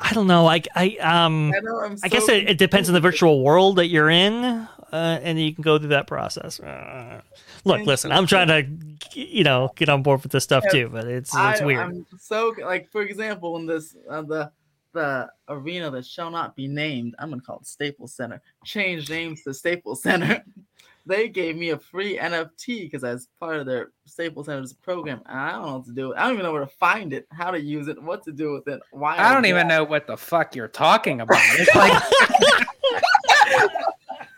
I 0.01 0.13
don't 0.13 0.27
know 0.27 0.47
I 0.47 0.61
I 0.75 0.97
um 0.97 1.53
I 1.55 1.59
know 1.61 1.79
I'm 1.79 1.97
I 2.03 2.07
guess 2.09 2.27
it, 2.27 2.49
it 2.49 2.57
depends 2.57 2.89
on 2.89 2.93
the 2.93 2.99
virtual 2.99 3.43
world 3.43 3.77
that 3.77 3.87
you're 3.87 4.09
in, 4.09 4.43
uh, 4.91 5.19
and 5.23 5.39
you 5.39 5.53
can 5.53 5.61
go 5.61 5.79
through 5.79 5.89
that 5.89 6.07
process. 6.07 6.59
Uh, 6.59 7.21
look, 7.63 7.85
listen, 7.85 8.11
I'm 8.11 8.27
trying 8.27 8.47
to, 8.47 9.19
you 9.19 9.43
know, 9.43 9.71
get 9.75 9.87
on 9.87 10.03
board 10.03 10.21
with 10.23 10.31
this 10.31 10.43
stuff 10.43 10.65
too, 10.69 10.89
but 10.89 11.07
it's 11.07 11.31
it's 11.33 11.61
weird. 11.61 11.79
I'm 11.79 12.05
so 12.19 12.53
like, 12.61 12.91
for 12.91 13.01
example, 13.01 13.57
in 13.57 13.65
this 13.65 13.95
uh, 14.09 14.21
the 14.21 14.51
the 14.93 15.29
arena 15.47 15.89
that 15.91 16.05
shall 16.05 16.29
not 16.29 16.55
be 16.55 16.67
named, 16.67 17.15
I'm 17.19 17.29
gonna 17.29 17.41
call 17.41 17.59
it 17.59 17.67
Staples 17.67 18.13
Center. 18.13 18.41
Changed 18.65 19.09
names 19.09 19.43
to 19.43 19.53
Staples 19.53 20.03
Center. 20.03 20.43
they 21.05 21.27
gave 21.29 21.55
me 21.57 21.69
a 21.71 21.77
free 21.79 22.17
NFT 22.17 22.81
because 22.83 23.03
I 23.03 23.13
was 23.13 23.27
part 23.39 23.57
of 23.57 23.65
their 23.65 23.91
Staples 24.05 24.45
Center's 24.47 24.73
program, 24.73 25.21
and 25.25 25.39
I 25.39 25.51
don't 25.51 25.65
know 25.65 25.77
what 25.77 25.85
to 25.85 25.91
do. 25.93 26.11
it. 26.11 26.17
I 26.17 26.23
don't 26.23 26.33
even 26.33 26.45
know 26.45 26.51
where 26.51 26.61
to 26.61 26.67
find 26.67 27.13
it, 27.13 27.27
how 27.31 27.51
to 27.51 27.59
use 27.59 27.87
it, 27.87 28.01
what 28.01 28.23
to 28.23 28.31
do 28.31 28.53
with 28.53 28.67
it. 28.67 28.81
Why? 28.91 29.17
I 29.17 29.33
don't 29.33 29.45
even 29.45 29.67
that. 29.67 29.73
know 29.73 29.83
what 29.83 30.07
the 30.07 30.17
fuck 30.17 30.55
you're 30.55 30.67
talking 30.67 31.21
about. 31.21 31.39
It's 31.57 31.75
like 31.75 32.03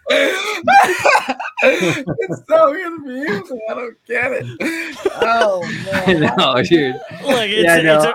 it's 1.63 2.47
so 2.47 2.73
confusing. 2.73 3.61
I 3.69 3.73
don't 3.73 3.97
get 4.05 4.31
it. 4.31 4.45
Oh 5.21 5.63
I 5.93 6.13
man. 6.13 6.19
know, 6.37 6.61
dude. 6.61 6.95
Look, 6.95 7.49
it's, 7.49 7.63
Yeah, 7.63 7.81
no, 7.81 7.95
it's 7.97 8.05
a, 8.05 8.13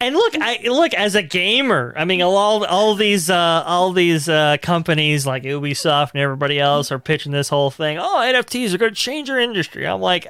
and 0.00 0.14
look, 0.14 0.34
I 0.40 0.60
look 0.68 0.94
as 0.94 1.14
a 1.14 1.22
gamer. 1.22 1.94
I 1.96 2.04
mean, 2.04 2.22
all 2.22 2.64
all 2.64 2.94
these 2.94 3.30
uh, 3.30 3.62
all 3.66 3.92
these 3.92 4.28
uh, 4.28 4.56
companies 4.62 5.26
like 5.26 5.42
Ubisoft 5.44 6.12
and 6.12 6.20
everybody 6.20 6.58
else 6.58 6.92
are 6.92 6.98
pitching 6.98 7.32
this 7.32 7.48
whole 7.48 7.70
thing. 7.70 7.98
Oh, 7.98 8.16
NFTs 8.18 8.74
are 8.74 8.78
going 8.78 8.94
to 8.94 9.00
change 9.00 9.28
your 9.28 9.38
industry. 9.40 9.86
I'm 9.86 10.00
like. 10.00 10.28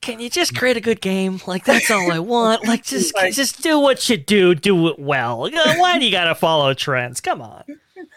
Can 0.00 0.20
you 0.20 0.28
just 0.28 0.54
create 0.54 0.76
a 0.76 0.82
good 0.82 1.00
game? 1.00 1.40
Like 1.46 1.64
that's 1.64 1.90
all 1.90 2.12
I 2.12 2.18
want. 2.18 2.66
Like 2.68 2.84
just 2.84 3.14
just 3.32 3.62
do 3.62 3.78
what 3.78 4.06
you 4.10 4.18
do, 4.18 4.54
do 4.54 4.88
it 4.88 4.98
well. 4.98 5.48
Why 5.50 5.98
do 5.98 6.04
you 6.04 6.10
gotta 6.10 6.34
follow 6.34 6.74
trends? 6.74 7.22
Come 7.22 7.40
on. 7.40 7.64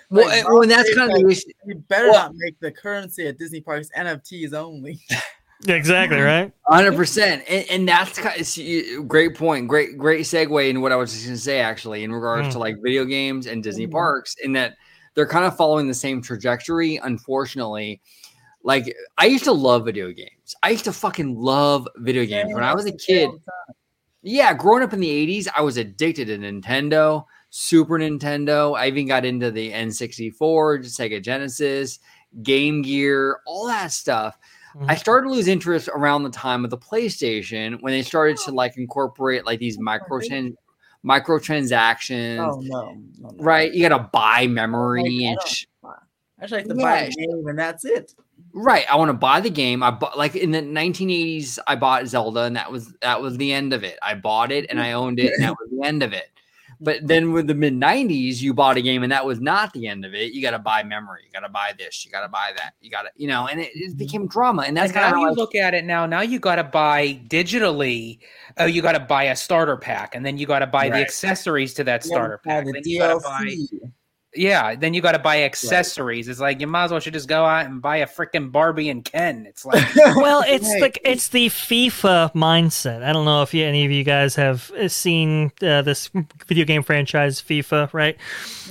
Well, 0.09 0.25
Like, 0.27 0.47
well, 0.47 0.61
and 0.61 0.71
that's 0.71 0.93
kind 0.95 1.11
of 1.11 1.17
the 1.17 1.27
issue. 1.29 1.49
You 1.65 1.75
better 1.75 2.09
Well- 2.11 2.23
not 2.23 2.33
make 2.35 2.59
the 2.59 2.71
currency 2.71 3.27
at 3.27 3.37
Disney 3.37 3.61
parks 3.61 3.89
NFTs 3.97 4.53
only. 4.53 4.99
Exactly 5.65 6.19
right. 6.19 6.51
Hundred 6.67 6.95
percent, 6.95 7.43
and 7.49 7.65
and 7.69 7.89
that's 7.89 8.19
kind 8.19 8.39
of, 8.39 9.07
great 9.07 9.35
point. 9.35 9.67
Great, 9.67 9.97
great 9.97 10.21
segue 10.21 10.69
into 10.69 10.81
what 10.81 10.91
I 10.91 10.95
was 10.95 11.11
just 11.13 11.25
going 11.25 11.35
to 11.35 11.41
say 11.41 11.59
actually 11.59 12.03
in 12.03 12.11
regards 12.11 12.49
Mm. 12.49 12.51
to 12.51 12.59
like 12.59 12.75
video 12.83 13.05
games 13.05 13.47
and 13.47 13.63
Disney 13.63 13.87
Mhm. 13.87 13.91
parks, 13.91 14.35
in 14.43 14.53
that 14.53 14.75
they're 15.15 15.25
kind 15.27 15.45
of 15.45 15.57
following 15.57 15.87
the 15.87 15.95
same 15.95 16.21
trajectory. 16.21 16.97
Unfortunately, 16.97 18.01
like 18.63 18.93
I 19.17 19.25
used 19.25 19.45
to 19.45 19.51
love 19.51 19.83
video 19.85 20.11
games. 20.11 20.55
I 20.61 20.69
used 20.69 20.83
to 20.85 20.93
fucking 20.93 21.35
love 21.35 21.87
video 21.97 22.25
games 22.25 22.53
when 22.53 22.63
I 22.63 22.75
was 22.75 22.85
a 22.85 22.91
kid. 22.91 23.29
Yeah, 24.21 24.53
growing 24.53 24.83
up 24.83 24.93
in 24.93 24.99
the 24.99 25.09
80s, 25.09 25.47
I 25.55 25.61
was 25.61 25.77
addicted 25.77 26.25
to 26.25 26.37
Nintendo, 26.37 27.25
Super 27.49 27.97
Nintendo. 27.97 28.77
I 28.77 28.87
even 28.87 29.07
got 29.07 29.25
into 29.25 29.49
the 29.51 29.71
N64, 29.71 30.79
Sega 30.79 31.21
Genesis, 31.21 31.99
Game 32.43 32.81
Gear, 32.83 33.39
all 33.47 33.67
that 33.67 33.91
stuff. 33.91 34.37
I 34.85 34.95
Mhm. 34.95 34.99
started 34.99 35.27
to 35.27 35.33
lose 35.33 35.47
interest 35.47 35.87
around 35.93 36.23
the 36.23 36.29
time 36.29 36.63
of 36.63 36.69
the 36.69 36.77
PlayStation 36.77 37.81
when 37.81 37.91
they 37.93 38.01
started 38.03 38.37
to 38.45 38.51
like 38.51 38.77
incorporate 38.77 39.45
like 39.45 39.59
these 39.59 39.79
micro 39.79 40.19
microtransactions. 41.05 42.39
Oh 42.39 42.59
no, 42.61 42.93
no, 43.19 43.29
no. 43.31 43.43
Right, 43.43 43.73
you 43.73 43.87
got 43.87 43.97
to 43.97 44.09
buy 44.11 44.47
memory 44.47 45.25
I 45.25 45.29
and 45.31 45.39
sh- 45.47 45.65
I 45.83 46.41
just 46.41 46.53
like 46.53 46.67
to 46.67 46.75
buy 46.75 47.01
Yeah. 47.01 47.07
a 47.07 47.09
game 47.11 47.47
and 47.47 47.57
that's 47.57 47.85
it. 47.85 48.13
right. 48.53 48.85
I 48.91 48.95
want 48.95 49.09
to 49.09 49.13
buy 49.13 49.39
the 49.41 49.49
game. 49.49 49.81
I 49.83 49.91
bought 49.91 50.17
like 50.17 50.35
in 50.35 50.51
the 50.51 50.61
1980s. 50.61 51.57
I 51.67 51.75
bought 51.75 52.05
Zelda, 52.07 52.41
and 52.43 52.55
that 52.55 52.71
was 52.71 52.93
that 53.01 53.21
was 53.21 53.37
the 53.37 53.51
end 53.53 53.73
of 53.73 53.83
it. 53.83 53.97
I 54.03 54.13
bought 54.15 54.51
it 54.51 54.65
and 54.69 54.79
I 54.81 54.91
owned 54.93 55.19
it, 55.19 55.33
and 55.33 55.43
that 55.43 55.51
was 55.59 55.69
the 55.71 55.87
end 55.87 56.03
of 56.03 56.13
it. 56.13 56.29
But 56.79 57.07
then 57.07 57.31
with 57.31 57.47
the 57.47 57.55
mid 57.55 57.73
90s, 57.73 58.39
you 58.41 58.53
bought 58.53 58.77
a 58.77 58.81
game, 58.81 59.03
and 59.03 59.11
that 59.11 59.25
was 59.25 59.39
not 59.39 59.73
the 59.73 59.87
end 59.87 60.05
of 60.05 60.13
it. 60.13 60.33
You 60.33 60.41
got 60.41 60.51
to 60.51 60.59
buy 60.59 60.83
memory. 60.83 61.21
You 61.25 61.31
got 61.31 61.45
to 61.45 61.51
buy 61.51 61.73
this. 61.77 62.05
You 62.05 62.11
got 62.11 62.21
to 62.21 62.29
buy 62.29 62.51
that. 62.55 62.73
You 62.81 62.91
got 62.91 63.03
to, 63.03 63.09
you 63.15 63.27
know, 63.27 63.47
and 63.47 63.59
it, 63.59 63.71
it 63.73 63.97
became 63.97 64.27
drama. 64.27 64.63
And 64.63 64.77
that's 64.77 64.91
and 64.91 64.95
kind 64.95 65.07
of 65.07 65.13
how 65.13 65.21
you 65.21 65.29
I 65.29 65.31
look 65.31 65.55
at 65.55 65.73
it 65.73 65.85
now. 65.85 66.05
Now 66.05 66.21
you 66.21 66.39
got 66.39 66.55
to 66.55 66.63
buy 66.63 67.19
digitally. 67.27 68.19
Oh, 68.57 68.65
you 68.65 68.81
got 68.81 68.91
to 68.91 68.99
buy 68.99 69.23
a 69.23 69.35
starter 69.35 69.77
pack, 69.77 70.13
and 70.13 70.25
then 70.25 70.37
you 70.37 70.45
got 70.45 70.59
to 70.59 70.67
buy 70.67 70.89
the 70.89 70.97
accessories 70.97 71.73
to 71.75 71.83
that 71.85 72.03
starter 72.03 72.39
pack. 72.43 72.65
the 72.65 72.81
you 72.85 72.99
got 72.99 73.13
to 73.13 73.19
buy, 73.19 73.45
DLC. 73.45 73.91
Yeah. 74.37 74.75
Then 74.75 74.93
you 74.93 75.01
got 75.01 75.11
to 75.13 75.19
buy 75.19 75.43
accessories. 75.43 76.27
It's 76.27 76.39
like 76.39 76.61
you 76.61 76.67
might 76.67 76.85
as 76.85 76.91
well 76.91 76.99
should 76.99 77.13
just 77.13 77.27
go 77.27 77.43
out 77.45 77.65
and 77.65 77.81
buy 77.81 77.97
a 77.97 78.07
freaking 78.07 78.51
Barbie 78.51 78.89
and 78.89 79.03
Ken. 79.03 79.45
It's 79.47 79.65
like 79.65 79.83
well, 79.95 80.43
it's 80.47 80.67
Right. 80.81 80.93
the 80.93 81.11
it's 81.11 81.27
the 81.29 81.47
FIFA 81.47 82.33
mindset. 82.33 83.03
I 83.03 83.11
don't 83.13 83.25
know 83.25 83.41
if 83.41 83.53
you, 83.53 83.65
any 83.65 83.85
of 83.85 83.91
you 83.91 84.03
guys 84.03 84.35
have 84.35 84.71
uh, 84.71 84.87
seen 84.87 85.51
uh, 85.61 85.81
this 85.81 86.09
video 86.47 86.65
game 86.65 86.83
franchise 86.83 87.41
FIFA, 87.41 87.93
right? 87.93 88.17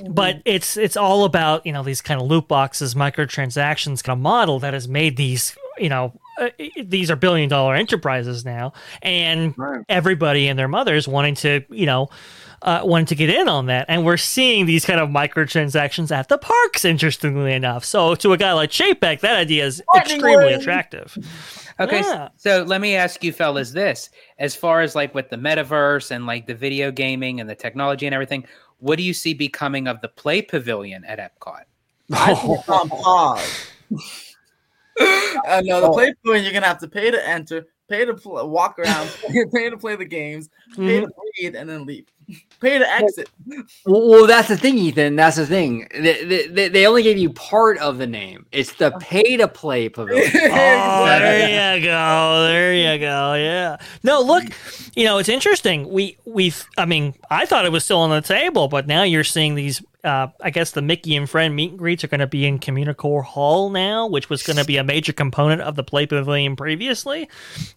But 0.08 0.42
it's 0.44 0.76
it's 0.76 0.96
all 0.96 1.24
about 1.24 1.66
you 1.66 1.72
know 1.72 1.82
these 1.82 2.00
kind 2.00 2.20
of 2.20 2.26
loot 2.28 2.48
boxes, 2.48 2.94
microtransactions, 2.94 4.02
kind 4.02 4.18
of 4.18 4.22
model 4.22 4.58
that 4.60 4.74
has 4.74 4.88
made 4.88 5.16
these 5.16 5.56
you 5.78 5.88
know 5.88 6.12
uh, 6.38 6.48
these 6.82 7.10
are 7.10 7.16
billion 7.16 7.48
dollar 7.48 7.74
enterprises 7.74 8.44
now, 8.44 8.72
and 9.02 9.54
Right. 9.58 9.84
everybody 9.88 10.48
and 10.48 10.58
their 10.58 10.68
mothers 10.68 11.08
wanting 11.08 11.34
to 11.36 11.62
you 11.70 11.86
know. 11.86 12.08
Uh, 12.62 12.80
wanting 12.82 13.06
to 13.06 13.14
get 13.14 13.28
in 13.28 13.48
on 13.48 13.66
that, 13.66 13.84
and 13.88 14.04
we're 14.04 14.16
seeing 14.16 14.64
these 14.66 14.84
kind 14.84 14.98
of 14.98 15.08
microtransactions 15.10 16.10
at 16.10 16.28
the 16.28 16.38
parks. 16.38 16.84
Interestingly 16.86 17.52
enough, 17.52 17.84
so 17.84 18.14
to 18.16 18.32
a 18.32 18.36
guy 18.38 18.52
like 18.54 18.70
Chapek, 18.70 19.20
that 19.20 19.36
idea 19.36 19.64
is 19.66 19.82
Lightning 19.94 20.16
extremely 20.16 20.52
attractive. 20.54 21.16
Okay, 21.78 22.00
Yeah. 22.00 22.28
so 22.36 22.62
let 22.62 22.80
me 22.80 22.96
ask 22.96 23.22
you 23.22 23.32
fellas 23.32 23.72
this. 23.72 24.08
As 24.38 24.56
far 24.56 24.80
as 24.80 24.94
like 24.94 25.14
with 25.14 25.28
the 25.28 25.36
metaverse 25.36 26.10
and 26.10 26.26
like 26.26 26.46
the 26.46 26.54
video 26.54 26.90
gaming 26.90 27.40
and 27.40 27.48
the 27.48 27.54
technology 27.54 28.06
and 28.06 28.14
everything, 28.14 28.46
what 28.78 28.96
do 28.96 29.02
you 29.02 29.12
see 29.12 29.34
becoming 29.34 29.86
of 29.86 30.00
the 30.00 30.08
play 30.08 30.40
pavilion 30.40 31.04
at 31.04 31.18
Epcot? 31.18 31.64
I 32.14 32.34
think 32.36 32.58
it's 32.58 32.68
on 32.70 32.88
pause. 32.88 33.66
uh, 35.00 35.60
no, 35.64 35.80
the 35.82 35.90
play 35.92 36.14
pavilion 36.14 36.44
you're 36.44 36.52
gonna 36.54 36.66
have 36.66 36.78
to 36.80 36.88
pay 36.88 37.10
to 37.10 37.28
enter, 37.28 37.66
pay 37.88 38.04
to 38.06 38.14
pl- 38.14 38.48
walk 38.48 38.78
around, 38.78 39.10
pay 39.52 39.68
to 39.70 39.76
play 39.76 39.96
the 39.96 40.04
games, 40.04 40.48
pay 40.74 41.00
to 41.00 41.08
breathe, 41.36 41.56
and 41.56 41.68
then 41.68 41.86
leave. 41.86 42.06
Pay 42.60 42.78
to 42.78 42.90
exit. 42.90 43.28
Well, 43.84 44.08
well, 44.08 44.26
that's 44.26 44.48
the 44.48 44.56
thing, 44.56 44.78
Ethan. 44.78 45.14
That's 45.14 45.36
the 45.36 45.46
thing. 45.46 45.86
They, 45.92 46.46
they, 46.48 46.68
they 46.68 46.86
only 46.86 47.02
gave 47.02 47.18
you 47.18 47.30
part 47.30 47.78
of 47.78 47.98
the 47.98 48.06
name. 48.06 48.46
It's 48.50 48.72
the 48.72 48.90
pay 49.00 49.36
to 49.36 49.46
play 49.46 49.88
pavilion. 49.88 50.32
Oh, 50.34 51.04
there 51.06 51.76
you 51.76 51.84
go. 51.84 52.46
There 52.46 52.74
you 52.74 52.98
go. 52.98 53.34
Yeah. 53.34 53.76
No, 54.02 54.22
look, 54.22 54.44
you 54.94 55.04
know, 55.04 55.18
it's 55.18 55.28
interesting. 55.28 55.88
We 55.88 56.16
we 56.24 56.52
I 56.78 56.86
mean, 56.86 57.14
I 57.30 57.44
thought 57.46 57.66
it 57.66 57.72
was 57.72 57.84
still 57.84 57.98
on 57.98 58.10
the 58.10 58.22
table, 58.22 58.68
but 58.68 58.86
now 58.86 59.02
you're 59.02 59.24
seeing 59.24 59.54
these 59.54 59.82
uh, 60.06 60.28
I 60.40 60.50
guess 60.50 60.70
the 60.70 60.82
Mickey 60.82 61.16
and 61.16 61.28
Friend 61.28 61.54
meet 61.54 61.70
and 61.70 61.78
greets 61.78 62.04
are 62.04 62.08
going 62.08 62.20
to 62.20 62.28
be 62.28 62.46
in 62.46 62.60
Communicore 62.60 63.24
Hall 63.24 63.70
now, 63.70 64.06
which 64.06 64.30
was 64.30 64.42
going 64.42 64.56
to 64.56 64.64
be 64.64 64.76
a 64.76 64.84
major 64.84 65.12
component 65.12 65.62
of 65.62 65.74
the 65.74 65.82
Play 65.82 66.06
Pavilion 66.06 66.54
previously. 66.54 67.28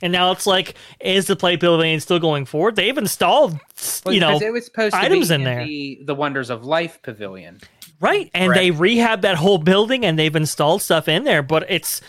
And 0.03 0.13
now 0.13 0.31
it's 0.31 0.45
like, 0.45 0.75
is 0.99 1.25
the 1.25 1.35
Play 1.35 1.57
Pavilion 1.57 1.99
still 1.99 2.19
going 2.19 2.45
forward? 2.45 2.75
They've 2.79 2.97
installed, 2.97 3.59
Well, 4.05 4.13
you 4.13 4.21
know, 4.21 4.39
it 4.39 4.53
was 4.53 4.65
supposed 4.65 4.95
items 4.95 5.27
to 5.27 5.33
in 5.35 5.41
be 5.41 5.45
there. 5.45 5.65
The, 5.65 5.99
the 6.05 6.15
Wonders 6.15 6.49
of 6.49 6.63
Life 6.63 7.01
Pavilion. 7.01 7.59
Right. 7.99 8.31
And 8.33 8.53
they 8.53 8.71
rehab 8.71 9.21
that 9.23 9.35
whole 9.35 9.57
building 9.57 10.05
and 10.05 10.17
they've 10.17 10.35
installed 10.35 10.81
stuff 10.81 11.09
in 11.09 11.25
there, 11.25 11.43
but 11.43 11.65
it's 11.69 12.01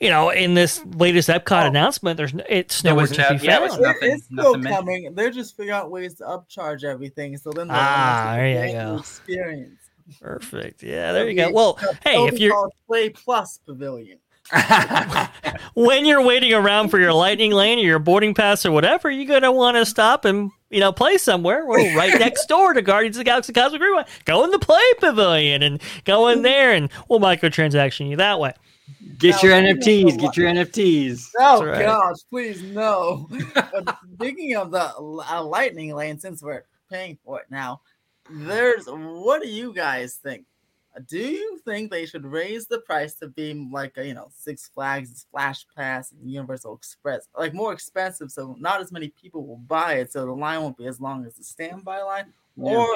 you 0.00 0.08
know, 0.08 0.30
in 0.30 0.54
this 0.54 0.82
latest 0.86 1.28
Epcot 1.28 1.66
announcement, 1.66 2.16
there's 2.16 2.32
n- 2.32 2.42
it's 2.48 2.80
There 2.80 2.92
nowhere 2.92 3.02
was 3.02 3.10
to 3.10 3.18
no- 3.18 3.38
be 3.38 3.44
yeah, 3.44 3.58
found. 3.58 3.72
It- 3.72 3.80
nothing- 3.82 4.10
it's 4.12 4.24
still 4.24 4.36
nothing 4.36 4.60
meant- 4.62 4.76
coming. 4.76 5.14
They're 5.14 5.30
just 5.30 5.54
figuring 5.58 5.78
out 5.78 5.90
ways 5.90 6.14
to 6.14 6.24
upcharge 6.24 6.84
everything. 6.84 7.36
So 7.36 7.50
then 7.52 7.68
they'll 7.68 7.76
Ah, 7.78 8.32
there 8.36 8.66
you 8.68 8.72
go. 8.72 8.96
Experience. 9.00 9.78
Perfect. 10.22 10.82
Yeah, 10.82 11.12
there 11.12 11.28
you 11.28 11.36
go. 11.36 11.50
Well, 11.52 11.78
hey, 12.02 12.24
if 12.24 12.38
you're 12.40 12.54
called 12.54 12.72
Play 12.86 13.10
Plus 13.10 13.60
Pavilion. 13.66 14.18
when 15.74 16.04
you're 16.04 16.22
waiting 16.22 16.52
around 16.52 16.88
for 16.88 16.98
your 16.98 17.12
lightning 17.12 17.52
lane 17.52 17.78
or 17.78 17.82
your 17.82 17.98
boarding 17.98 18.34
pass 18.34 18.66
or 18.66 18.72
whatever, 18.72 19.10
you're 19.10 19.26
gonna 19.26 19.52
want 19.52 19.76
to 19.76 19.86
stop 19.86 20.24
and 20.24 20.50
you 20.70 20.80
know 20.80 20.92
play 20.92 21.18
somewhere. 21.18 21.64
Well, 21.66 21.96
right 21.96 22.18
next 22.18 22.46
door 22.46 22.72
to 22.72 22.82
Guardians 22.82 23.16
of 23.16 23.20
the 23.20 23.24
Galaxy 23.24 23.52
Cosmic 23.52 23.80
Rewind. 23.80 24.08
Go 24.24 24.44
in 24.44 24.50
the 24.50 24.58
Play 24.58 24.82
Pavilion 24.98 25.62
and 25.62 25.80
go 26.04 26.28
in 26.28 26.42
there, 26.42 26.72
and 26.72 26.90
we'll 27.08 27.20
microtransaction 27.20 28.10
you 28.10 28.16
that 28.16 28.40
way. 28.40 28.52
Get 29.18 29.42
your 29.42 29.52
NFTs. 29.52 30.18
Get 30.18 30.36
your 30.36 30.48
NFTs. 30.48 31.28
Oh 31.38 31.64
right. 31.64 31.82
gosh, 31.82 32.16
please 32.28 32.62
no. 32.62 33.28
but 33.54 33.98
speaking 34.14 34.56
of 34.56 34.70
the 34.70 34.92
uh, 34.96 35.44
lightning 35.44 35.94
lane, 35.94 36.18
since 36.18 36.42
we're 36.42 36.64
paying 36.90 37.18
for 37.24 37.40
it 37.40 37.46
now, 37.50 37.82
there's 38.28 38.86
what 38.86 39.42
do 39.42 39.48
you 39.48 39.72
guys 39.72 40.16
think? 40.16 40.44
Do 41.08 41.18
you 41.18 41.60
think 41.64 41.90
they 41.90 42.04
should 42.06 42.24
raise 42.24 42.66
the 42.66 42.80
price 42.80 43.14
to 43.16 43.28
be 43.28 43.54
mm, 43.54 43.72
like 43.72 43.96
a, 43.96 44.06
you 44.06 44.14
know 44.14 44.28
Six 44.34 44.70
Flags, 44.74 45.20
Splash 45.20 45.64
Pass, 45.76 46.12
and 46.12 46.30
Universal 46.30 46.76
Express, 46.76 47.28
like 47.38 47.54
more 47.54 47.72
expensive, 47.72 48.30
so 48.30 48.56
not 48.58 48.80
as 48.80 48.90
many 48.90 49.08
people 49.20 49.46
will 49.46 49.58
buy 49.58 49.94
it, 49.94 50.12
so 50.12 50.26
the 50.26 50.32
line 50.32 50.60
won't 50.62 50.76
be 50.76 50.86
as 50.86 51.00
long 51.00 51.24
as 51.24 51.34
the 51.34 51.44
standby 51.44 52.02
line, 52.02 52.32
or 52.56 52.86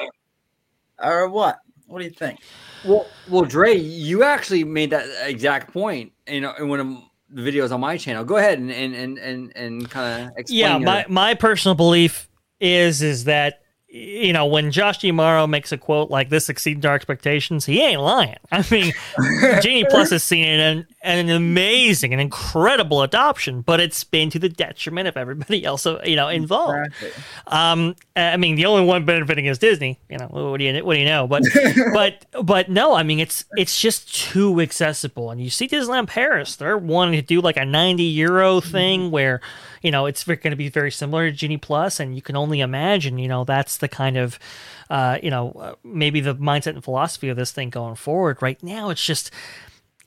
or 1.01 1.29
what? 1.29 1.59
What 1.87 1.99
do 1.99 2.05
you 2.05 2.11
think? 2.11 2.39
Well, 2.83 3.05
well, 3.29 3.45
Dre, 3.45 3.75
you 3.75 4.23
actually 4.23 4.63
made 4.63 4.89
that 4.89 5.05
exact 5.27 5.71
point. 5.71 6.11
You 6.27 6.41
know, 6.41 6.53
in 6.59 6.67
one 6.67 6.79
of 6.79 6.87
the 7.29 7.41
videos 7.41 7.71
on 7.71 7.81
my 7.81 7.97
channel. 7.97 8.23
Go 8.23 8.37
ahead 8.37 8.59
and 8.59 8.71
and 8.71 8.95
and 8.95 9.17
and, 9.17 9.55
and 9.55 9.89
kind 9.89 10.29
of 10.29 10.37
explain. 10.37 10.59
Yeah, 10.59 10.77
your- 10.77 10.85
my 10.85 11.05
my 11.09 11.33
personal 11.33 11.75
belief 11.75 12.29
is 12.59 13.01
is 13.01 13.25
that 13.25 13.61
you 13.95 14.33
know 14.33 14.45
when 14.45 14.71
Josh 14.71 14.99
D'Amaro 14.99 15.47
makes 15.47 15.71
a 15.71 15.77
quote 15.77 16.11
like 16.11 16.29
this 16.29 16.49
exceeded 16.49 16.85
our 16.85 16.95
expectations, 16.95 17.65
he 17.65 17.81
ain't 17.81 18.01
lying. 18.01 18.37
I 18.51 18.65
mean, 18.69 18.93
Genie 19.61 19.85
Plus 19.89 20.09
has 20.09 20.23
seen 20.23 20.47
an, 20.47 20.87
an 21.05 21.29
amazing 21.29 22.13
and 22.13 22.21
incredible 22.21 23.03
adoption, 23.03 23.61
but 23.61 23.79
it's 23.79 24.03
been 24.03 24.29
to 24.31 24.39
the 24.39 24.49
detriment 24.49 25.07
of 25.07 25.15
everybody 25.15 25.63
else, 25.63 25.85
you 26.03 26.15
know, 26.15 26.27
involved. 26.27 26.87
Exactly. 26.87 27.23
Um, 27.47 27.95
I 28.15 28.37
mean, 28.37 28.55
the 28.55 28.65
only 28.65 28.85
one 28.85 29.05
benefiting 29.05 29.45
is 29.45 29.59
Disney. 29.59 29.99
You 30.09 30.17
know, 30.17 30.27
what 30.27 30.57
do 30.57 30.63
you 30.63 30.83
what 30.83 30.95
do 30.95 30.99
you 30.99 31.05
know? 31.05 31.27
But 31.27 31.43
but 31.93 32.25
but 32.43 32.69
no, 32.69 32.95
I 32.95 33.03
mean, 33.03 33.19
it's 33.19 33.45
it's 33.55 33.79
just 33.79 34.13
too 34.13 34.59
accessible. 34.59 35.29
And 35.29 35.39
you 35.39 35.49
see 35.49 35.67
Disneyland 35.67 36.07
Paris, 36.07 36.55
they're 36.55 36.77
wanting 36.77 37.19
to 37.19 37.25
do 37.25 37.39
like 37.39 37.57
a 37.57 37.65
ninety 37.65 38.03
euro 38.03 38.59
thing 38.59 39.11
where 39.11 39.41
you 39.81 39.91
know 39.91 40.07
it's 40.07 40.23
going 40.23 40.39
to 40.41 40.55
be 40.55 40.69
very 40.69 40.91
similar 40.91 41.29
to 41.29 41.35
Genie 41.35 41.57
Plus, 41.57 41.99
and 41.99 42.15
you 42.15 42.21
can 42.21 42.35
only 42.35 42.61
imagine, 42.61 43.19
you 43.19 43.27
know, 43.27 43.43
that's 43.43 43.77
the 43.77 43.87
kind 43.87 44.17
of 44.17 44.39
uh, 44.89 45.19
you 45.21 45.29
know 45.29 45.51
uh, 45.51 45.75
maybe 45.83 46.19
the 46.19 46.35
mindset 46.35 46.73
and 46.73 46.83
philosophy 46.83 47.29
of 47.29 47.37
this 47.37 47.51
thing 47.51 47.69
going 47.69 47.95
forward. 47.95 48.41
Right 48.41 48.61
now, 48.63 48.89
it's 48.89 49.05
just 49.05 49.29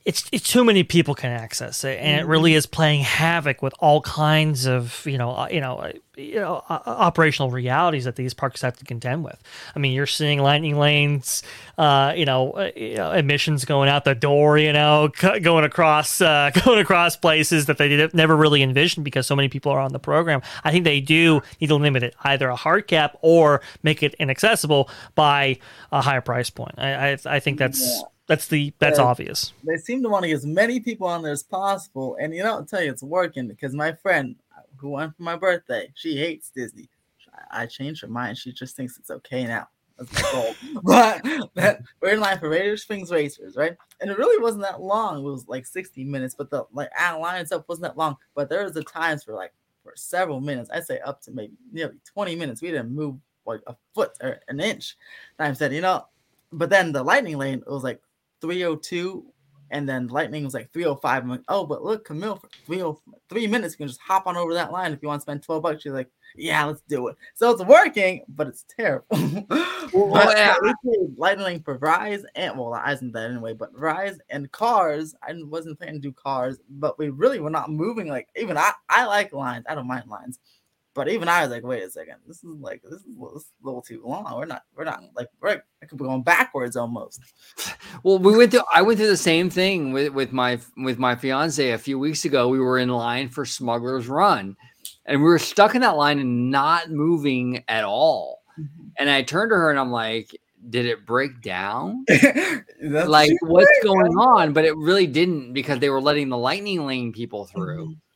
it's, 0.05 0.27
it's 0.31 0.49
too 0.49 0.63
many 0.63 0.83
people 0.83 1.13
can 1.13 1.31
access 1.31 1.83
it, 1.83 1.99
and 1.99 2.21
it 2.21 2.25
really 2.25 2.53
is 2.53 2.65
playing 2.65 3.01
havoc 3.01 3.61
with 3.61 3.73
all 3.79 4.01
kinds 4.01 4.65
of 4.65 5.05
you 5.05 5.17
know 5.17 5.31
uh, 5.31 5.47
you 5.51 5.59
know 5.59 5.77
uh, 5.77 5.91
you 6.15 6.35
know 6.35 6.63
uh, 6.69 6.79
operational 6.85 7.51
realities 7.51 8.05
that 8.05 8.15
these 8.15 8.33
parks 8.33 8.61
have 8.61 8.77
to 8.77 8.85
contend 8.85 9.23
with. 9.23 9.41
I 9.75 9.79
mean, 9.79 9.91
you're 9.91 10.07
seeing 10.07 10.39
lightning 10.39 10.77
lanes, 10.79 11.43
uh, 11.77 12.13
you 12.15 12.25
know, 12.25 12.51
uh, 12.51 13.13
emissions 13.15 13.65
going 13.65 13.89
out 13.89 14.05
the 14.05 14.15
door, 14.15 14.57
you 14.57 14.71
know, 14.71 15.11
c- 15.17 15.39
going 15.41 15.65
across 15.65 16.21
uh, 16.21 16.51
going 16.65 16.79
across 16.79 17.15
places 17.17 17.65
that 17.65 17.77
they 17.77 18.09
never 18.13 18.35
really 18.35 18.63
envisioned 18.63 19.03
because 19.03 19.27
so 19.27 19.35
many 19.35 19.49
people 19.49 19.71
are 19.71 19.79
on 19.79 19.91
the 19.91 19.99
program. 19.99 20.41
I 20.63 20.71
think 20.71 20.85
they 20.85 21.01
do 21.01 21.41
need 21.59 21.67
to 21.67 21.75
limit 21.75 22.03
it 22.03 22.15
either 22.23 22.47
a 22.49 22.55
hard 22.55 22.87
cap 22.87 23.17
or 23.21 23.61
make 23.83 24.01
it 24.01 24.15
inaccessible 24.15 24.89
by 25.15 25.59
a 25.91 26.01
higher 26.01 26.21
price 26.21 26.49
point. 26.49 26.75
I 26.77 27.11
I, 27.11 27.17
I 27.25 27.39
think 27.39 27.59
that's. 27.59 27.81
Yeah. 27.85 28.03
That's 28.29 28.45
the 28.45 28.71
that's 28.77 28.99
obvious. 28.99 29.53
they 29.63 29.77
seem 29.77 30.03
to 30.03 30.09
want 30.09 30.21
to 30.21 30.29
get 30.29 30.35
as 30.35 30.45
many 30.45 30.79
people 30.79 31.07
on 31.07 31.23
there 31.23 31.31
as 31.31 31.41
possible. 31.41 32.15
And 32.21 32.31
you 32.31 32.43
know, 32.43 32.51
I'll 32.51 32.63
tell 32.63 32.83
you, 32.83 32.91
it's 32.91 33.01
working 33.01 33.47
because 33.47 33.73
my 33.73 33.91
friend 33.91 34.35
who 34.77 34.89
went 34.91 35.17
for 35.17 35.23
my 35.23 35.35
birthday, 35.35 35.91
she 35.95 36.15
hates 36.15 36.51
Disney. 36.51 36.89
I 37.49 37.65
changed 37.65 38.03
her 38.03 38.07
mind. 38.07 38.37
She 38.37 38.53
just 38.53 38.75
thinks 38.75 38.99
it's 38.99 39.09
okay 39.09 39.47
now. 39.47 39.67
That's 39.97 40.13
my 40.13 40.31
goal. 40.31 40.55
but 41.55 41.81
we're 42.01 42.13
in 42.13 42.19
line 42.19 42.37
for 42.37 42.49
Radiator 42.49 42.77
Springs 42.77 43.09
Racers, 43.09 43.55
right? 43.55 43.75
And 43.99 44.11
it 44.11 44.17
really 44.19 44.39
wasn't 44.39 44.61
that 44.61 44.79
long. 44.79 45.17
It 45.17 45.23
was 45.23 45.47
like 45.47 45.65
60 45.65 46.03
minutes, 46.03 46.35
but 46.35 46.51
the 46.51 46.65
like 46.71 46.91
at 46.95 47.13
line 47.13 47.41
itself 47.41 47.65
wasn't 47.67 47.87
that 47.87 47.97
long. 47.97 48.15
But 48.35 48.47
there 48.47 48.63
was 48.63 48.73
the 48.73 48.83
times 48.83 49.23
for 49.23 49.33
like 49.33 49.53
for 49.83 49.93
several 49.95 50.39
minutes. 50.39 50.69
I'd 50.71 50.85
say 50.85 50.99
up 50.99 51.19
to 51.23 51.31
maybe 51.31 51.53
nearly 51.71 51.95
20 52.13 52.35
minutes. 52.35 52.61
We 52.61 52.69
didn't 52.69 52.93
move 52.93 53.15
like 53.47 53.61
a 53.65 53.75
foot 53.95 54.11
or 54.21 54.39
an 54.47 54.59
inch. 54.59 54.95
And 55.39 55.47
I 55.47 55.53
said, 55.53 55.73
you 55.73 55.81
know, 55.81 56.05
but 56.51 56.69
then 56.69 56.91
the 56.91 57.01
lightning 57.01 57.39
lane, 57.39 57.63
it 57.65 57.71
was 57.71 57.83
like 57.83 58.01
302 58.41 59.25
and 59.71 59.87
then 59.87 60.07
lightning 60.07 60.43
was 60.43 60.53
like 60.53 60.71
305 60.73 61.23
i'm 61.23 61.29
like 61.29 61.41
oh 61.47 61.65
but 61.65 61.83
look 61.83 62.05
camille 62.05 62.35
for 62.35 62.49
303 62.65 63.47
minutes 63.47 63.73
you 63.73 63.77
can 63.77 63.87
just 63.87 64.01
hop 64.01 64.25
on 64.27 64.35
over 64.35 64.53
that 64.53 64.71
line 64.71 64.91
if 64.91 64.99
you 65.01 65.07
want 65.07 65.19
to 65.19 65.23
spend 65.23 65.43
12 65.43 65.63
bucks. 65.63 65.83
She's 65.83 65.91
like 65.91 66.09
yeah 66.35 66.65
let's 66.65 66.81
do 66.81 67.07
it. 67.07 67.17
So 67.33 67.51
it's 67.51 67.63
working 67.63 68.23
but 68.27 68.47
it's 68.47 68.65
terrible. 68.75 69.07
But 69.91 70.37
yeah. 70.37 70.55
we 70.61 70.73
lightning 71.17 71.61
for 71.63 71.77
rise 71.79 72.23
and 72.35 72.57
well 72.57 72.75
i 72.75 72.93
isn't 72.93 73.11
that 73.13 73.31
anyway 73.31 73.53
but 73.53 73.77
rise 73.77 74.19
and 74.29 74.51
cars 74.51 75.15
i 75.23 75.33
wasn't 75.35 75.79
planning 75.79 75.95
to 75.95 76.09
do 76.09 76.13
cars 76.13 76.59
but 76.69 76.99
we 76.99 77.09
really 77.09 77.39
were 77.39 77.49
not 77.49 77.71
moving 77.71 78.07
like 78.07 78.29
even 78.35 78.55
i 78.55 78.71
i 78.87 79.05
like 79.05 79.33
lines 79.33 79.65
i 79.67 79.73
don't 79.73 79.87
mind 79.87 80.07
lines 80.07 80.39
but 80.93 81.07
even 81.07 81.29
I 81.29 81.41
was 81.41 81.51
like, 81.51 81.63
wait 81.63 81.83
a 81.83 81.89
second, 81.89 82.15
this 82.27 82.43
is 82.43 82.55
like 82.59 82.81
this 82.81 83.01
is, 83.01 83.05
a 83.05 83.19
little- 83.19 83.33
this 83.35 83.43
is 83.43 83.51
a 83.63 83.65
little 83.65 83.81
too 83.81 84.01
long. 84.03 84.25
We're 84.35 84.45
not, 84.45 84.63
we're 84.75 84.83
not 84.83 85.01
like 85.15 85.27
we're 85.41 85.61
I 85.81 85.85
could 85.85 85.97
be 85.97 86.05
going 86.05 86.23
backwards 86.23 86.75
almost. 86.75 87.21
Well, 88.03 88.17
we 88.17 88.37
went 88.37 88.51
through. 88.51 88.61
I 88.73 88.81
went 88.81 88.97
through 88.97 89.07
the 89.07 89.17
same 89.17 89.49
thing 89.49 89.91
with 89.91 90.13
with 90.13 90.31
my 90.31 90.59
with 90.77 90.99
my 90.99 91.15
fiance 91.15 91.71
a 91.71 91.77
few 91.77 91.99
weeks 91.99 92.23
ago. 92.23 92.47
We 92.47 92.59
were 92.59 92.79
in 92.79 92.87
line 92.87 93.27
for 93.27 93.45
Smuggler's 93.45 94.07
Run, 94.07 94.55
and 95.05 95.21
we 95.21 95.27
were 95.27 95.39
stuck 95.39 95.75
in 95.75 95.81
that 95.81 95.97
line 95.97 96.19
and 96.19 96.49
not 96.49 96.91
moving 96.91 97.63
at 97.67 97.83
all. 97.83 98.43
Mm-hmm. 98.57 98.87
And 98.97 99.09
I 99.09 99.23
turned 99.23 99.51
to 99.51 99.55
her 99.55 99.69
and 99.69 99.77
I'm 99.77 99.91
like, 99.91 100.29
"Did 100.69 100.85
it 100.85 101.05
break 101.05 101.41
down? 101.41 102.05
Like, 102.81 103.31
what's 103.41 103.83
going 103.83 104.13
on?" 104.17 104.53
But 104.53 104.63
it 104.63 104.77
really 104.77 105.07
didn't 105.07 105.51
because 105.51 105.79
they 105.79 105.89
were 105.89 105.99
letting 105.99 106.29
the 106.29 106.37
lightning 106.37 106.85
lane 106.85 107.11
people 107.11 107.45
through. 107.45 107.87
Mm-hmm. 107.87 108.08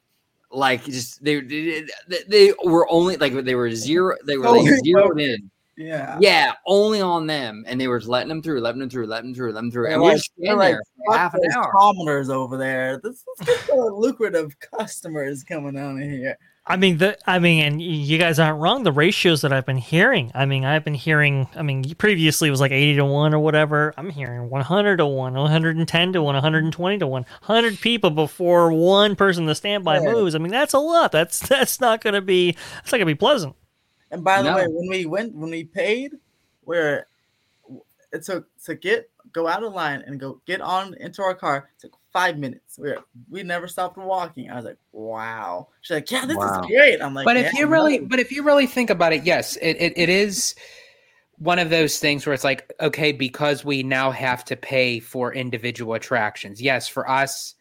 Like, 0.53 0.85
just 0.85 1.23
they, 1.23 1.39
they 1.41 1.85
they 2.27 2.53
were 2.63 2.87
only 2.91 3.17
like 3.17 3.33
they 3.33 3.55
were 3.55 3.71
zero. 3.71 4.15
They 4.25 4.37
were 4.37 4.49
like 4.49 4.69
zeroed 4.85 5.19
in. 5.19 5.49
Yeah. 5.75 6.17
Yeah, 6.21 6.53
only 6.67 7.01
on 7.01 7.25
them, 7.25 7.63
and 7.67 7.81
they 7.81 7.87
were 7.87 7.97
just 7.97 8.09
letting 8.09 8.29
them 8.29 8.43
through, 8.43 8.61
letting 8.61 8.79
them 8.79 8.89
through, 8.91 9.07
letting 9.07 9.29
them 9.31 9.35
through, 9.35 9.53
letting 9.53 9.69
them 9.69 9.71
through, 9.71 9.87
and 9.91 10.01
we 10.01 10.05
were 10.05 10.11
like- 10.11 10.17
just 10.17 10.31
they're 10.37 10.45
standing 10.45 10.59
like, 10.59 10.73
there 10.73 10.83
for 11.07 11.17
half 11.17 11.33
an 11.33 11.41
hour. 11.55 11.71
commoners 11.71 12.29
over 12.29 12.57
there. 12.57 13.01
This 13.03 13.23
is 13.41 13.69
lucrative 13.73 14.55
customers 14.59 15.43
coming 15.43 15.73
down 15.73 15.99
in 15.99 16.11
here. 16.11 16.37
I 16.65 16.77
mean, 16.77 16.97
the 16.97 17.17
I 17.29 17.39
mean, 17.39 17.61
and 17.65 17.81
you 17.81 18.17
guys 18.17 18.39
aren't 18.39 18.59
wrong. 18.59 18.83
The 18.83 18.91
ratios 18.93 19.41
that 19.41 19.51
I've 19.51 19.65
been 19.65 19.77
hearing. 19.77 20.31
I 20.33 20.45
mean, 20.45 20.63
I've 20.63 20.85
been 20.85 20.93
hearing. 20.93 21.49
I 21.55 21.61
mean, 21.61 21.83
previously 21.95 22.47
it 22.47 22.51
was 22.51 22.61
like 22.61 22.71
eighty 22.71 22.95
to 22.95 23.05
one 23.05 23.33
or 23.33 23.39
whatever. 23.39 23.93
I'm 23.97 24.09
hearing 24.09 24.49
one 24.49 24.61
hundred 24.61 24.97
to 24.97 25.05
one, 25.05 25.33
one 25.33 25.51
hundred 25.51 25.75
and 25.75 25.85
ten 25.85 26.13
to 26.13 26.21
one, 26.21 26.35
one 26.35 26.41
hundred 26.43 26.63
and 26.63 26.71
twenty 26.71 26.99
to 26.99 27.07
one. 27.07 27.25
Hundred 27.41 27.79
people 27.81 28.11
before 28.11 28.71
one 28.71 29.17
person 29.17 29.45
the 29.45 29.55
standby 29.55 29.95
Yeah. 29.99 30.13
moves. 30.13 30.35
I 30.35 30.37
mean, 30.37 30.51
that's 30.53 30.73
a 30.73 30.79
lot. 30.79 31.11
That's 31.11 31.39
that's 31.49 31.81
not 31.81 32.01
going 32.01 32.13
to 32.13 32.21
be. 32.21 32.53
That's 32.53 32.93
not 32.93 32.97
going 32.99 33.07
to 33.07 33.13
be 33.13 33.15
pleasant. 33.15 33.55
And 34.11 34.23
by 34.23 34.41
the 34.41 34.51
No. 34.51 34.55
way, 34.55 34.67
when 34.67 34.89
we 34.89 35.05
went, 35.05 35.35
when 35.35 35.49
we 35.49 35.65
paid, 35.65 36.13
where 36.61 37.07
it 38.13 38.23
took 38.23 38.47
to 38.65 38.75
get 38.75 39.09
go 39.33 39.47
out 39.47 39.63
of 39.63 39.73
line 39.73 40.01
and 40.05 40.17
go 40.17 40.39
get 40.45 40.61
on 40.61 40.93
into 40.93 41.23
our 41.23 41.35
car. 41.35 41.71
It 41.75 41.81
took 41.81 41.97
five 42.13 42.37
minutes. 42.37 42.77
We 42.79 42.89
were, 42.91 42.99
we 43.29 43.43
never 43.43 43.67
stopped 43.67 43.97
walking. 43.97 44.49
I 44.49 44.55
was 44.55 44.65
like, 44.65 44.77
wow. 44.91 45.67
She's 45.81 45.95
like, 45.95 46.09
yeah, 46.11 46.25
this 46.25 46.37
Wow. 46.37 46.61
is 46.61 46.67
great. 46.67 47.01
I'm 47.01 47.13
like, 47.13 47.25
but 47.25 47.35
yeah, 47.35 47.47
if 47.47 47.53
you 47.53 47.67
really 47.67 47.99
no. 47.99 48.05
but 48.05 48.19
if 48.19 48.31
you 48.31 48.43
really 48.43 48.67
think 48.67 48.89
about 48.89 49.11
it 49.11 49.23
yes 49.23 49.55
it, 49.57 49.75
it, 49.79 49.93
it 49.97 50.09
is 50.09 50.55
one 51.39 51.59
of 51.59 51.69
those 51.71 51.97
things 51.99 52.25
where 52.25 52.33
it's 52.33 52.43
like 52.43 52.71
okay 52.79 53.11
because 53.11 53.65
we 53.65 53.81
now 53.83 54.11
have 54.11 54.45
to 54.45 54.55
pay 54.55 54.99
for 54.99 55.33
individual 55.33 55.95
attractions 55.95 56.61
yes 56.61 56.87
for 56.87 57.09
us 57.09 57.55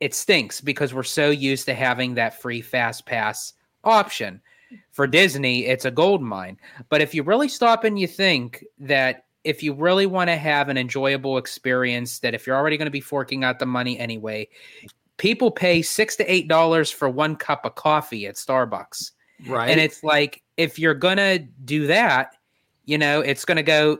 it 0.00 0.14
stinks 0.14 0.60
because 0.60 0.94
we're 0.94 1.02
so 1.02 1.30
used 1.30 1.66
to 1.66 1.74
having 1.74 2.14
that 2.14 2.40
free 2.40 2.60
fast 2.60 3.04
pass 3.04 3.52
option 3.82 4.40
for 4.92 5.06
disney 5.06 5.66
it's 5.66 5.84
a 5.84 5.90
gold 5.90 6.22
mine 6.22 6.56
but 6.88 7.00
if 7.00 7.14
you 7.14 7.22
really 7.22 7.48
stop 7.48 7.84
and 7.84 7.98
you 7.98 8.06
think 8.06 8.64
that 8.78 9.23
if 9.44 9.62
you 9.62 9.74
really 9.74 10.06
want 10.06 10.28
to 10.28 10.36
have 10.36 10.68
an 10.68 10.76
enjoyable 10.76 11.38
experience 11.38 12.18
that 12.20 12.34
if 12.34 12.46
you're 12.46 12.56
already 12.56 12.76
going 12.76 12.86
to 12.86 12.90
be 12.90 13.00
forking 13.00 13.44
out 13.44 13.58
the 13.58 13.66
money 13.66 13.98
anyway 13.98 14.48
people 15.16 15.50
pay 15.50 15.82
six 15.82 16.16
to 16.16 16.32
eight 16.32 16.48
dollars 16.48 16.90
for 16.90 17.08
one 17.08 17.36
cup 17.36 17.64
of 17.64 17.74
coffee 17.74 18.26
at 18.26 18.34
starbucks 18.34 19.12
Right. 19.46 19.68
and 19.70 19.80
it's 19.80 20.02
like 20.02 20.42
if 20.56 20.78
you're 20.78 20.94
gonna 20.94 21.38
do 21.38 21.86
that 21.88 22.36
you 22.84 22.96
know 22.98 23.20
it's 23.20 23.44
gonna 23.44 23.62
go 23.62 23.98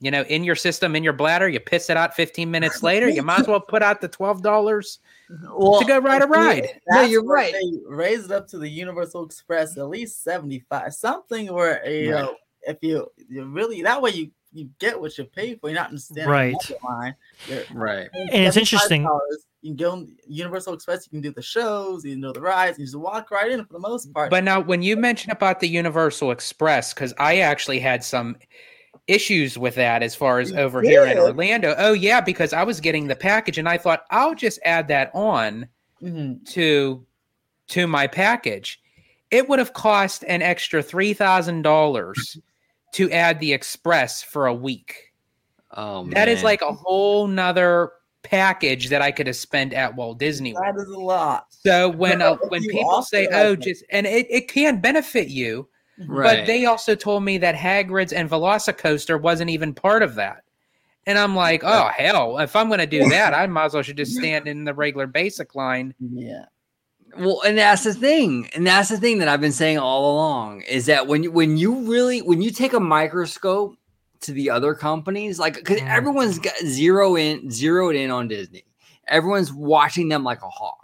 you 0.00 0.10
know 0.10 0.22
in 0.22 0.42
your 0.42 0.56
system 0.56 0.96
in 0.96 1.04
your 1.04 1.12
bladder 1.12 1.48
you 1.48 1.60
piss 1.60 1.90
it 1.90 1.96
out 1.96 2.14
15 2.14 2.50
minutes 2.50 2.82
later 2.82 3.08
you 3.08 3.22
might 3.22 3.40
as 3.40 3.46
well 3.48 3.60
put 3.60 3.82
out 3.82 4.00
the 4.00 4.08
$12 4.08 4.98
well, 5.52 5.78
to 5.78 5.84
go 5.84 5.98
ride 5.98 6.22
a 6.22 6.26
ride 6.26 6.68
No, 6.88 7.02
you're 7.02 7.24
right. 7.24 7.52
They 7.52 7.72
raised 7.86 8.26
it 8.26 8.32
up 8.32 8.48
to 8.48 8.58
the 8.58 8.68
Universal 8.68 9.24
Express 9.24 9.76
at 9.78 9.88
least 9.88 10.24
75, 10.24 10.92
something 10.92 11.52
where 11.52 11.88
you 11.88 12.10
Right. 12.10 12.22
know, 12.22 12.34
if 12.62 12.78
you 12.82 13.06
you 13.28 13.44
really 13.44 13.82
that 13.82 14.02
way 14.02 14.10
you 14.10 14.30
you 14.52 14.68
get 14.78 15.00
what 15.00 15.16
you 15.16 15.24
pay 15.24 15.54
for. 15.54 15.68
You're 15.68 15.78
not 15.78 15.90
in 15.92 15.98
standing 15.98 16.28
Right. 16.28 16.54
line. 16.84 17.14
You're 17.46 17.64
right. 17.72 18.10
paying 18.12 18.30
And 18.30 18.44
it's 18.46 18.56
interesting- 18.56 19.02
$75. 19.04 19.20
You 19.62 19.70
can 19.70 19.76
go 19.76 19.90
on 19.92 20.16
Universal 20.26 20.72
Express. 20.74 21.06
You 21.06 21.10
can 21.10 21.20
do 21.20 21.32
the 21.32 21.42
shows. 21.42 22.04
You 22.04 22.16
know 22.16 22.32
the 22.32 22.40
rides. 22.40 22.78
You 22.78 22.86
just 22.86 22.96
walk 22.98 23.30
right 23.30 23.50
in 23.50 23.64
for 23.64 23.74
the 23.74 23.78
most 23.78 24.12
part. 24.14 24.30
but 24.30 24.42
now 24.42 24.58
when 24.60 24.82
you 24.82 24.96
mention 24.96 25.30
about 25.30 25.60
the 25.60 25.68
universal 25.68 26.30
express 26.30 26.94
because 26.94 27.12
i 27.18 27.38
actually 27.38 27.78
had 27.78 28.02
some 28.02 28.36
issues 29.06 29.58
with 29.58 29.74
that 29.74 30.02
as 30.02 30.14
far 30.14 30.40
as 30.40 30.50
You 30.50 30.58
over 30.58 30.82
here 30.82 31.04
in 31.04 31.18
orlando 31.18 31.74
oh 31.78 31.92
yeah 31.92 32.20
because 32.20 32.52
i 32.52 32.62
was 32.62 32.80
getting 32.80 33.06
the 33.08 33.16
package 33.16 33.58
and 33.58 33.68
i 33.68 33.76
thought 33.76 34.04
i'll 34.10 34.34
just 34.34 34.58
add 34.64 34.88
that 34.88 35.10
on 35.14 35.68
Mhm. 36.02 36.44
to 36.52 37.04
to 37.68 37.86
my 37.86 38.06
package, 38.08 38.80
it 39.30 39.48
would 39.48 39.58
have 39.60 39.74
cost 39.74 40.24
an 40.26 40.42
extra 40.42 40.82
three 40.82 41.12
thousand 41.12 41.62
dollars 41.62 42.38
to 42.92 43.10
add 43.10 43.40
the 43.40 43.52
express 43.52 44.22
for 44.22 44.46
a 44.46 44.54
week. 44.54 45.12
Oh, 45.72 46.06
That 46.10 46.28
is 46.28 46.38
man. 46.38 46.44
like 46.44 46.62
a 46.62 46.72
whole 46.72 47.26
nother 47.28 47.92
package 48.22 48.88
that 48.88 49.00
I 49.00 49.12
could 49.12 49.26
have 49.26 49.36
spent 49.36 49.72
at 49.72 49.94
Walt 49.96 50.18
Disney. 50.18 50.52
World. 50.52 50.64
that 50.76 50.80
is 50.82 50.88
a 50.88 50.98
lot. 50.98 51.46
So 51.50 51.88
when 51.90 52.18
No, 52.18 52.34
uh, 52.34 52.38
when 52.48 52.62
people 52.64 53.02
say, 53.02 53.26
like 53.26 53.34
"Oh, 53.34 53.56
just," 53.56 53.84
and 53.90 54.06
it, 54.06 54.26
it 54.28 54.48
can 54.48 54.80
benefit 54.80 55.28
you, 55.28 55.68
right. 56.06 56.38
but 56.40 56.46
they 56.46 56.64
also 56.66 56.94
told 56.94 57.22
me 57.22 57.38
that 57.38 57.54
Hagrid's 57.54 58.12
and 58.12 58.28
Velocicoaster 58.28 59.20
wasn't 59.20 59.50
even 59.50 59.72
part 59.74 60.02
of 60.02 60.16
that. 60.16 60.42
And 61.06 61.18
I'm 61.18 61.34
like, 61.34 61.62
oh 61.64 61.88
hell! 61.96 62.38
If 62.38 62.54
I'm 62.54 62.68
going 62.68 62.80
to 62.80 62.86
do 62.86 63.08
that, 63.08 63.32
I 63.32 63.46
might 63.46 63.66
as 63.66 63.74
well 63.74 63.82
should 63.82 63.96
just 63.96 64.14
stand 64.18 64.46
in 64.48 64.64
the 64.64 64.74
regular 64.74 65.06
basic 65.06 65.54
line. 65.54 65.94
Yeah. 65.98 66.44
Well, 67.18 67.42
and 67.44 67.58
that's 67.58 67.84
the 67.84 67.94
thing, 67.94 68.48
and 68.54 68.66
that's 68.66 68.88
the 68.88 68.96
thing 68.96 69.18
that 69.18 69.28
I've 69.28 69.40
been 69.40 69.52
saying 69.52 69.78
all 69.78 70.12
along 70.12 70.62
is 70.62 70.86
that 70.86 71.06
when 71.06 71.24
you 71.24 71.32
when 71.32 71.56
you 71.56 71.90
really 71.90 72.22
when 72.22 72.40
you 72.40 72.50
take 72.50 72.72
a 72.72 72.80
microscope 72.80 73.76
to 74.20 74.32
the 74.32 74.50
other 74.50 74.74
companies, 74.74 75.38
like 75.38 75.54
because 75.54 75.80
everyone's 75.82 76.38
got 76.38 76.56
zero 76.64 77.16
in 77.16 77.50
zeroed 77.50 77.96
in 77.96 78.10
on 78.10 78.28
Disney, 78.28 78.64
everyone's 79.08 79.52
watching 79.52 80.08
them 80.08 80.22
like 80.22 80.42
a 80.42 80.48
hawk. 80.48 80.78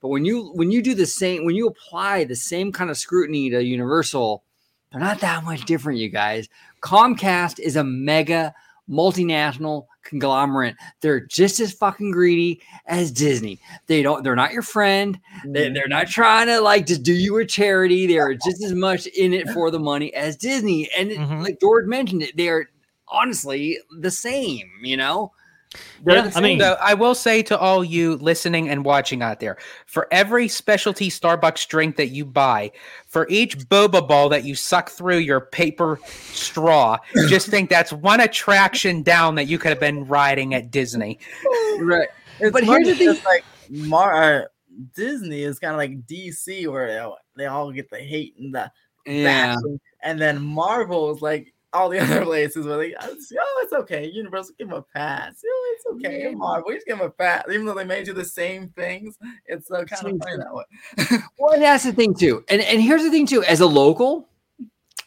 But 0.00 0.08
when 0.08 0.24
you 0.24 0.52
when 0.54 0.70
you 0.70 0.82
do 0.82 0.94
the 0.94 1.06
same, 1.06 1.44
when 1.44 1.56
you 1.56 1.66
apply 1.66 2.24
the 2.24 2.36
same 2.36 2.70
kind 2.70 2.90
of 2.90 2.96
scrutiny 2.96 3.50
to 3.50 3.64
Universal, 3.64 4.44
they're 4.92 5.00
not 5.00 5.20
that 5.20 5.44
much 5.44 5.64
different, 5.64 5.98
you 5.98 6.08
guys. 6.08 6.48
Comcast 6.82 7.58
is 7.58 7.74
a 7.74 7.82
mega 7.82 8.54
multinational 8.88 9.86
conglomerate. 10.04 10.76
They're 11.00 11.20
just 11.26 11.60
as 11.60 11.72
fucking 11.72 12.12
greedy 12.12 12.60
as 12.86 13.10
Disney. 13.10 13.60
They 13.86 14.02
don't. 14.02 14.22
They're 14.22 14.36
not 14.36 14.52
your 14.52 14.62
friend. 14.62 15.18
They, 15.44 15.70
they're 15.70 15.88
not 15.88 16.06
trying 16.08 16.46
to 16.46 16.60
like 16.60 16.86
just 16.86 17.02
do 17.02 17.12
you 17.12 17.36
a 17.38 17.44
charity. 17.46 18.06
They're 18.06 18.34
just 18.34 18.62
as 18.62 18.72
much 18.74 19.06
in 19.06 19.32
it 19.32 19.48
for 19.50 19.70
the 19.70 19.78
money 19.80 20.14
as 20.14 20.36
Disney. 20.36 20.90
And 20.96 21.10
Mhm. 21.10 21.42
like 21.42 21.60
George 21.60 21.86
mentioned 21.86 22.22
it, 22.22 22.36
they're 22.36 22.68
honestly 23.08 23.78
the 23.98 24.10
same. 24.10 24.70
You 24.82 24.96
know, 24.96 25.32
Yeah, 26.06 26.30
I 26.34 26.40
mean- 26.40 26.60
So 26.60 26.76
I 26.80 26.94
will 26.94 27.14
say 27.14 27.42
to 27.44 27.58
all 27.58 27.82
you 27.84 28.16
listening 28.16 28.68
and 28.68 28.84
watching 28.84 29.22
out 29.22 29.40
there, 29.40 29.56
for 29.86 30.06
every 30.10 30.48
specialty 30.48 31.08
Starbucks 31.08 31.66
drink 31.68 31.96
that 31.96 32.08
you 32.08 32.24
buy, 32.24 32.72
for 33.06 33.26
each 33.28 33.58
boba 33.68 34.06
ball 34.06 34.28
that 34.28 34.44
you 34.44 34.54
suck 34.54 34.90
through 34.90 35.18
your 35.18 35.40
paper 35.40 35.98
straw, 36.06 36.98
just 37.28 37.48
think 37.48 37.70
that's 37.70 37.92
one 37.92 38.20
attraction 38.20 39.02
down 39.02 39.34
that 39.36 39.44
you 39.46 39.58
could 39.58 39.70
have 39.70 39.80
been 39.80 40.06
riding 40.06 40.54
at 40.54 40.70
Disney. 40.70 41.18
right. 41.78 42.08
It's 42.40 42.52
But 42.52 42.64
here's 42.64 42.86
the 42.88 42.94
thing- 42.94 43.16
like 43.24 43.44
Mar 43.70 44.42
uh, 44.42 44.44
Disney 44.94 45.42
is 45.42 45.58
kind 45.58 45.72
of 45.72 45.78
like 45.78 46.04
DC, 46.06 46.66
where 46.66 46.88
they 46.88 46.98
all, 46.98 47.18
they 47.36 47.46
all 47.46 47.70
get 47.72 47.88
the 47.90 47.98
hate 47.98 48.34
and 48.38 48.54
the 48.54 48.70
Yeah. 49.06 49.54
bashing, 49.54 49.80
and 50.02 50.20
then 50.20 50.42
Marvel 50.42 51.14
is 51.14 51.22
like 51.22 51.53
all 51.74 51.88
the 51.88 51.98
other 52.02 52.24
places 52.24 52.66
where 52.66 52.78
they, 52.78 52.94
oh, 52.94 53.08
it's, 53.10 53.32
oh, 53.36 53.78
okay. 53.80 54.06
Universal, 54.06 54.54
give 54.58 54.68
them 54.68 54.78
a 54.78 54.82
pass. 54.82 55.42
Oh, 55.44 55.74
it's 55.76 55.86
okay. 56.06 56.34
Marvel, 56.34 56.72
just 56.72 56.86
give 56.86 56.98
them 56.98 57.06
a 57.06 57.10
pass. 57.10 57.44
Even 57.52 57.66
though 57.66 57.74
they 57.74 57.84
made 57.84 58.06
you 58.06 58.12
the 58.14 58.24
same 58.24 58.68
things, 58.70 59.18
it's 59.46 59.70
uh, 59.70 59.84
kind 59.84 59.88
Same 59.90 60.14
of 60.14 60.22
funny 60.22 60.32
thing. 60.32 60.38
that 60.38 60.54
way. 60.54 60.64
Well, 61.38 61.54
and 61.54 61.62
that's 61.62 61.84
the 61.84 61.92
thing 61.92 62.14
too. 62.14 62.44
And 62.48 62.62
and 62.62 62.80
here's 62.80 63.02
the 63.02 63.10
thing 63.10 63.26
too. 63.26 63.42
As 63.44 63.60
a 63.60 63.66
local, 63.66 64.28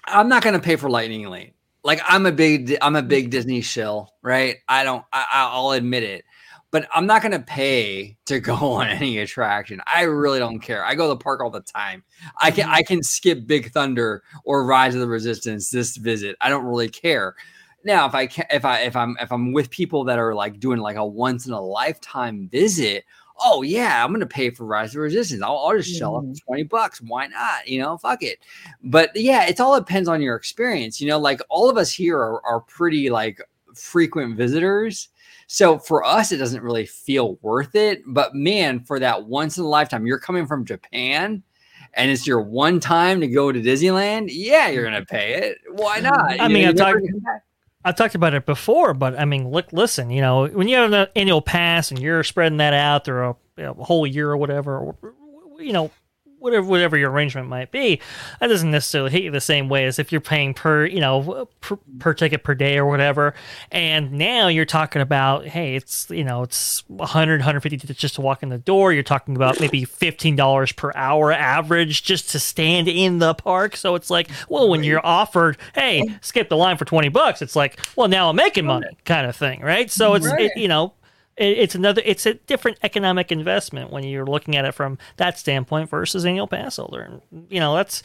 I'm 0.05 0.29
not 0.29 0.43
gonna 0.43 0.59
pay 0.59 0.75
for 0.75 0.89
Lightning 0.89 1.27
Lane. 1.29 1.51
Like 1.83 2.01
I'm 2.05 2.25
a 2.25 2.31
big 2.31 2.77
I'm 2.81 2.95
a 2.95 3.01
big 3.01 3.29
Disney 3.29 3.61
shill, 3.61 4.13
right? 4.21 4.57
I 4.67 4.83
don't. 4.83 5.03
I, 5.13 5.25
I'll 5.31 5.71
admit 5.71 6.03
it. 6.03 6.25
But 6.69 6.87
I'm 6.93 7.05
not 7.05 7.21
gonna 7.21 7.39
pay 7.39 8.17
to 8.25 8.39
go 8.39 8.53
on 8.55 8.87
any 8.87 9.19
attraction. 9.19 9.81
I 9.87 10.03
really 10.03 10.39
don't 10.39 10.59
care. 10.59 10.83
I 10.83 10.95
go 10.95 11.03
to 11.05 11.09
the 11.09 11.23
park 11.23 11.41
all 11.41 11.49
the 11.49 11.61
time. 11.61 12.03
I 12.41 12.51
can 12.51 12.67
I 12.69 12.83
can 12.83 13.01
skip 13.03 13.47
Big 13.47 13.71
Thunder 13.71 14.23
or 14.43 14.65
Rise 14.65 14.93
of 14.95 15.01
the 15.01 15.07
Resistance 15.07 15.69
this 15.69 15.95
visit. 15.97 16.35
I 16.41 16.49
don't 16.49 16.65
really 16.65 16.89
care. 16.89 17.35
Now, 17.83 18.05
if 18.05 18.15
I 18.15 18.27
can, 18.27 18.45
if 18.51 18.65
I 18.65 18.79
if 18.81 18.95
I'm 18.95 19.15
if 19.21 19.31
I'm 19.31 19.53
with 19.53 19.69
people 19.69 20.03
that 20.05 20.19
are 20.19 20.35
like 20.35 20.59
doing 20.59 20.79
like 20.79 20.97
a 20.97 21.05
once 21.05 21.45
in 21.47 21.53
a 21.53 21.61
lifetime 21.61 22.49
visit, 22.49 23.05
oh 23.45 23.61
yeah, 23.61 24.03
I'm 24.03 24.11
gonna 24.11 24.25
pay 24.25 24.49
for 24.49 24.65
Rise 24.65 24.89
of 24.89 24.93
the 24.95 24.99
Resistance. 25.01 25.41
I'll, 25.41 25.57
I'll 25.57 25.77
just 25.77 25.97
shell 25.97 26.17
up 26.17 26.23
Mhm. 26.25 26.35
20 26.45 26.63
bucks. 26.63 26.99
Why 27.01 27.27
not? 27.27 27.65
You 27.65 27.79
know, 27.79 27.97
fuck 27.97 28.23
it. 28.23 28.39
But 28.83 29.11
yeah, 29.15 29.45
it's 29.45 29.61
all 29.61 29.79
depends 29.79 30.09
on 30.09 30.21
your 30.21 30.35
experience. 30.35 30.99
You 30.99 31.07
know, 31.07 31.19
like 31.19 31.39
all 31.49 31.69
of 31.69 31.77
us 31.77 31.93
here 31.93 32.17
are, 32.17 32.45
are 32.45 32.59
pretty 32.59 33.09
like 33.09 33.39
frequent 33.73 34.35
visitors. 34.35 35.07
So 35.47 35.79
for 35.79 36.03
us, 36.03 36.31
it 36.31 36.37
doesn't 36.37 36.61
really 36.61 36.85
feel 36.85 37.37
worth 37.41 37.75
it. 37.75 38.03
But 38.05 38.35
man, 38.35 38.83
for 38.83 38.99
that 38.99 39.25
once 39.25 39.57
in 39.57 39.63
a 39.63 39.67
lifetime, 39.67 40.05
you're 40.05 40.19
coming 40.19 40.45
from 40.45 40.65
Japan 40.65 41.41
and 41.93 42.11
it's 42.11 42.27
your 42.27 42.41
one 42.41 42.79
time 42.79 43.19
to 43.21 43.27
go 43.27 43.51
to 43.51 43.59
Disneyland. 43.59 44.29
Yeah, 44.31 44.69
you're 44.69 44.83
gonna 44.83 45.05
pay 45.05 45.33
it. 45.35 45.57
Why 45.71 45.99
not? 45.99 46.39
I 46.39 46.47
You 46.47 46.53
mean, 46.53 46.63
know, 46.63 46.69
I'm 46.69 46.75
talking. 46.75 47.21
I've 47.83 47.95
talked 47.95 48.15
about 48.15 48.33
it 48.33 48.45
before, 48.45 48.93
but 48.93 49.17
I 49.17 49.23
mean, 49.23 49.49
look, 49.49 49.71
listen, 49.71 50.09
you 50.09 50.19
know, 50.21 50.47
when 50.47 50.67
you 50.67 50.75
have 50.75 50.91
an 50.91 51.07
annual 51.15 51.41
pass 51.41 51.89
and 51.89 51.99
you're 52.01 52.23
spreading 52.23 52.57
that 52.57 52.73
out 52.73 53.05
through 53.05 53.37
a, 53.57 53.63
a 53.63 53.73
whole 53.73 54.05
year 54.05 54.29
or 54.29 54.35
whatever, 54.35 54.77
or, 54.77 54.95
you 55.59 55.71
know, 55.71 55.89
whatever 56.39 56.65
whatever 56.67 56.97
your 56.97 57.11
arrangement 57.11 57.47
might 57.47 57.71
be, 57.71 57.99
that 58.39 58.47
doesn't 58.47 58.71
necessarily 58.71 59.11
hit 59.11 59.23
you 59.23 59.31
the 59.31 59.41
same 59.41 59.69
way 59.69 59.85
as 59.85 59.99
if 59.99 60.11
you're 60.11 60.21
paying 60.21 60.53
per, 60.53 60.85
you 60.85 60.99
know, 60.99 61.47
per, 61.61 61.77
per 61.99 62.13
ticket 62.13 62.43
per 62.43 62.53
day 62.55 62.77
or 62.77 62.85
whatever. 62.85 63.33
And 63.71 64.11
now 64.13 64.47
you're 64.47 64.65
talking 64.65 65.01
about, 65.01 65.45
hey, 65.47 65.75
it's 65.75 66.09
you 66.09 66.23
know, 66.23 66.43
it's 66.43 66.83
100, 66.89 67.39
150 67.39 67.77
to- 67.87 67.93
just 67.93 68.15
to 68.15 68.21
walk 68.21 68.43
in 68.43 68.49
the 68.49 68.57
door. 68.57 68.93
You're 68.93 69.03
talking 69.03 69.35
about 69.35 69.59
maybe 69.59 69.83
fifteen 69.85 70.35
dollars 70.35 70.71
per 70.71 70.91
hour 70.95 71.31
average 71.31 72.03
just 72.03 72.29
to 72.31 72.39
stand 72.39 72.87
in 72.87 73.19
the 73.19 73.33
park. 73.33 73.75
So 73.75 73.95
it's 73.95 74.09
like, 74.09 74.29
well, 74.49 74.69
when 74.69 74.83
you're 74.83 75.05
offered, 75.05 75.57
hey, 75.75 76.03
skip 76.21 76.49
the 76.49 76.57
line 76.57 76.77
for 76.77 76.85
twenty 76.85 77.09
bucks, 77.09 77.41
it's 77.41 77.55
like, 77.55 77.79
well, 77.95 78.07
now 78.07 78.29
I'm 78.29 78.35
making 78.35 78.65
money, 78.65 78.87
kind 79.05 79.25
of 79.27 79.35
thing, 79.35 79.61
right? 79.61 79.89
So 79.91 80.13
it's 80.13 80.27
Right. 80.27 80.41
it, 80.41 80.51
you 80.57 80.67
know. 80.67 80.93
It- 81.37 81.57
It's 81.59 81.75
another. 81.75 82.01
It's 82.05 82.25
a 82.25 82.33
different 82.35 82.77
economic 82.83 83.31
investment 83.31 83.91
when 83.91 84.03
you're 84.03 84.25
looking 84.25 84.55
at 84.55 84.65
it 84.65 84.73
from 84.73 84.97
that 85.17 85.37
standpoint 85.39 85.89
versus 85.89 86.25
annual 86.25 86.47
pass 86.47 86.77
holder, 86.77 87.01
and 87.01 87.21
you 87.49 87.59
know 87.59 87.75
that's 87.75 88.03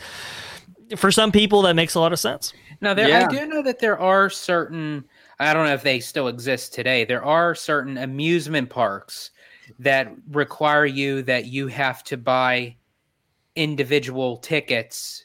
for 0.97 1.11
some 1.11 1.33
people 1.33 1.63
that 1.63 1.75
makes 1.75 1.95
a 1.95 2.01
lot 2.01 2.13
of 2.13 2.19
sense. 2.21 2.53
Now, 2.81 2.93
there 2.95 3.09
Yeah. 3.09 3.27
I 3.27 3.33
do 3.33 3.47
know 3.47 3.63
that 3.63 3.79
there 3.79 3.99
are 3.99 4.29
certain. 4.29 5.05
I 5.41 5.55
don't 5.55 5.67
know 5.67 5.73
if 5.75 5.83
they 5.83 6.01
still 6.01 6.29
exist 6.29 6.75
today. 6.75 7.05
There 7.05 7.25
are 7.25 7.55
certain 7.55 7.97
amusement 7.99 8.69
parks 8.71 9.31
that 9.79 10.13
require 10.31 10.85
you 10.85 11.23
that 11.23 11.47
you 11.47 11.69
have 11.69 12.05
to 12.05 12.17
buy 12.17 12.77
individual 13.57 14.37
tickets 14.39 15.25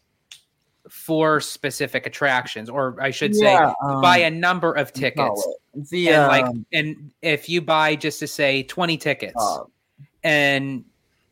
for 0.90 1.40
specific 1.40 2.06
attractions, 2.06 2.70
or 2.70 2.98
I 3.02 3.12
should 3.12 3.36
say, 3.36 3.54
Yeah, 3.54 3.74
buy 3.82 4.24
um, 4.24 4.34
a 4.34 4.36
number 4.38 4.74
of 4.74 4.94
tickets. 4.94 5.48
The 5.74 6.10
and 6.10 6.28
like, 6.28 6.46
um, 6.46 6.66
and 6.74 7.12
if 7.22 7.50
you 7.50 7.62
buy 7.62 7.96
just 7.96 8.20
to 8.20 8.28
say 8.28 8.64
twenty 8.64 8.98
tickets, 8.98 9.36
uh, 9.38 9.64
and 10.24 10.86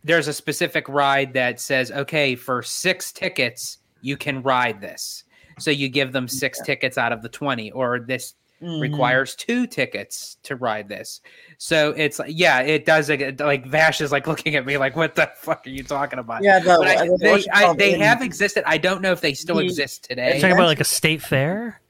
there's 0.03 0.27
a 0.27 0.34
specific 0.34 0.88
ride 0.88 1.34
that 1.34 1.60
says, 1.60 1.91
okay, 1.91 2.36
for 2.36 2.61
six 2.61 3.11
tickets, 3.11 3.80
you 4.02 4.15
can 4.15 4.44
ride 4.44 4.80
this. 4.80 5.23
So 5.57 5.72
you 5.72 5.90
give 5.90 6.11
them 6.11 6.27
six 6.27 6.61
tickets 6.61 6.98
out 6.98 7.11
of 7.11 7.23
the 7.23 7.30
20, 7.30 7.72
or 7.72 7.99
this 7.99 8.36
mhm. 8.61 8.80
requires 8.82 9.36
two 9.36 9.68
tickets 9.68 10.38
to 10.44 10.56
ride 10.56 10.90
this. 10.90 11.22
So 11.57 11.91
it's 11.91 12.19
like, 12.19 12.32
yeah, 12.34 12.61
it 12.61 12.86
does. 12.86 13.10
Like, 13.10 13.40
like 13.40 13.65
Vash 13.65 14.02
is 14.02 14.11
like 14.11 14.27
looking 14.27 14.56
at 14.56 14.65
me 14.65 14.77
like, 14.77 14.95
what 14.95 15.15
the 15.15 15.32
fuck 15.38 15.65
are 15.65 15.69
you 15.69 15.84
talking 15.84 16.19
about? 16.19 16.44
Yeah, 16.44 16.60
the, 16.60 16.77
But 16.77 16.88
I, 16.88 17.07
the- 17.07 17.18
they, 17.19 17.45
I, 17.52 17.73
they 17.76 17.94
In- 17.95 18.02
have 18.02 18.22
existed. 18.22 18.64
I 18.65 18.77
don't 18.77 19.02
know 19.02 19.11
if 19.11 19.22
they 19.22 19.34
still 19.34 19.57
The- 19.57 19.65
exist 19.65 20.03
today. 20.06 20.34
You're 20.34 20.41
talking 20.41 20.56
about 20.56 20.68
like 20.68 20.80
a 20.80 20.86
state 20.86 21.22
fair. 21.22 21.82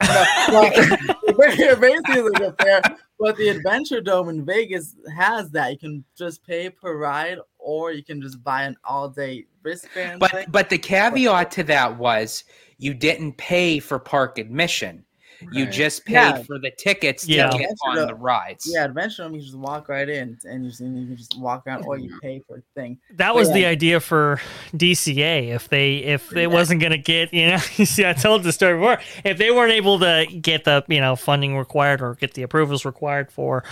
well, 0.48 0.70
basically 1.38 2.22
like 2.22 2.42
a 2.42 2.52
fair, 2.62 2.82
but 3.18 3.36
the 3.36 3.48
Adventure 3.48 4.00
Dome 4.00 4.28
in 4.28 4.44
Vegas 4.44 4.94
has 5.16 5.50
that. 5.52 5.72
You 5.72 5.78
can 5.78 6.04
just 6.16 6.44
pay 6.46 6.68
per 6.70 6.96
ride, 6.96 7.38
or 7.58 7.92
you 7.92 8.04
can 8.04 8.20
just 8.20 8.42
buy 8.44 8.64
an 8.64 8.76
all-day 8.84 9.46
wristband. 9.62 10.20
But 10.20 10.30
thing. 10.30 10.46
but 10.50 10.68
the 10.68 10.78
caveat 10.78 11.50
to 11.52 11.62
that 11.64 11.96
was 11.96 12.44
you 12.78 12.92
didn't 12.92 13.38
pay 13.38 13.78
for 13.78 13.98
park 13.98 14.38
admission. 14.38 15.04
You 15.52 15.66
just 15.66 16.04
paid 16.04 16.14
Yeah. 16.14 16.42
for 16.42 16.58
the 16.58 16.70
tickets 16.70 17.28
Yeah. 17.28 17.50
to 17.50 17.58
get 17.58 17.70
on 17.86 18.06
the 18.06 18.14
rides. 18.14 18.70
yeah, 18.72 18.84
Adventure 18.84 19.24
Dome, 19.24 19.34
you 19.34 19.40
just 19.42 19.54
walk 19.56 19.88
right 19.88 20.08
in, 20.08 20.38
and 20.44 20.64
you, 20.64 20.70
just, 20.70 20.80
you 20.80 20.86
can 21.06 21.16
just 21.16 21.38
walk 21.38 21.66
around, 21.66 21.84
or 21.84 21.98
you 21.98 22.18
pay 22.20 22.42
for 22.46 22.58
a 22.58 22.62
thing. 22.74 22.98
That 23.14 23.34
was 23.34 23.48
yeah. 23.48 23.54
the 23.54 23.66
idea 23.66 24.00
for 24.00 24.40
DCA. 24.74 25.48
If 25.54 25.68
they 25.68 25.96
if 25.98 26.34
it 26.36 26.50
wasn't 26.50 26.80
going 26.80 26.92
to 26.92 26.98
get 26.98 27.32
you 27.32 27.46
know, 27.48 27.58
you 27.76 27.86
see, 27.86 28.06
I 28.06 28.12
told 28.12 28.42
the 28.42 28.52
story 28.52 28.74
before. 28.78 28.98
If 29.24 29.38
they 29.38 29.50
weren't 29.50 29.72
able 29.72 29.98
to 30.00 30.26
get 30.40 30.64
the 30.64 30.84
you 30.88 31.00
know 31.00 31.16
funding 31.16 31.56
required 31.56 32.00
or 32.02 32.14
get 32.14 32.34
the 32.34 32.42
approvals 32.42 32.84
required 32.84 33.30
for 33.30 33.64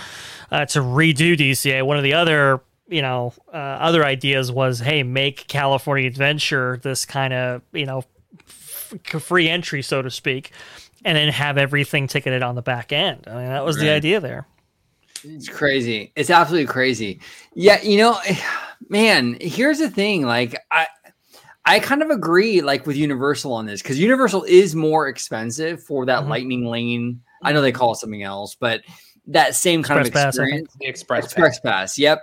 uh, 0.51 0.65
to 0.67 0.79
redo 0.79 1.37
DCA, 1.37 1.85
one 1.85 1.97
of 1.97 2.03
the 2.03 2.13
other 2.13 2.61
you 2.87 3.01
know 3.01 3.33
uh, 3.53 3.57
other 3.57 4.05
ideas 4.05 4.51
was, 4.51 4.79
hey, 4.79 5.03
make 5.03 5.47
California 5.47 6.07
Adventure 6.07 6.79
this 6.83 7.05
kind 7.05 7.33
of 7.33 7.61
you 7.73 7.85
know 7.85 8.03
f- 8.47 8.93
free 9.21 9.49
entry, 9.49 9.81
so 9.81 10.01
to 10.01 10.11
speak. 10.11 10.51
And 11.05 11.15
then 11.15 11.29
have 11.29 11.57
everything 11.57 12.07
ticketed 12.07 12.41
on 12.43 12.55
the 12.55 12.61
back 12.61 12.91
end. 12.91 13.25
I 13.27 13.35
mean, 13.35 13.47
that 13.47 13.63
was 13.63 13.77
the 13.77 13.89
idea 13.91 14.19
there. 14.19 14.47
It's 15.23 15.47
crazy. 15.47 16.11
It's 16.15 16.29
absolutely 16.29 16.67
crazy. 16.67 17.21
Yeah, 17.53 17.81
you 17.81 17.97
know, 17.97 18.17
man, 18.89 19.37
here's 19.39 19.79
the 19.79 19.89
thing. 19.89 20.23
Like 20.25 20.59
I 20.71 20.87
I 21.65 21.79
kind 21.79 22.01
of 22.03 22.09
agree 22.09 22.61
like 22.61 22.85
with 22.85 22.95
Universal 22.97 23.53
on 23.53 23.65
this 23.65 23.81
because 23.81 23.99
Universal 23.99 24.43
is 24.43 24.75
more 24.75 25.07
expensive 25.07 25.81
for 25.83 26.05
that 26.07 26.23
Mhm. 26.23 26.27
lightning 26.29 26.65
lane. 26.65 27.21
I 27.43 27.53
know 27.53 27.61
they 27.61 27.71
call 27.71 27.93
it 27.93 27.97
something 27.97 28.23
else, 28.23 28.55
but 28.55 28.81
that 29.27 29.55
same 29.55 29.81
kind 29.83 29.99
Express 30.01 30.23
of 30.23 30.25
Pass, 30.25 30.35
experience. 30.35 30.73
The 30.79 30.85
Express, 30.87 31.23
Express 31.25 31.59
Pass. 31.59 31.97
Yep. 31.97 32.21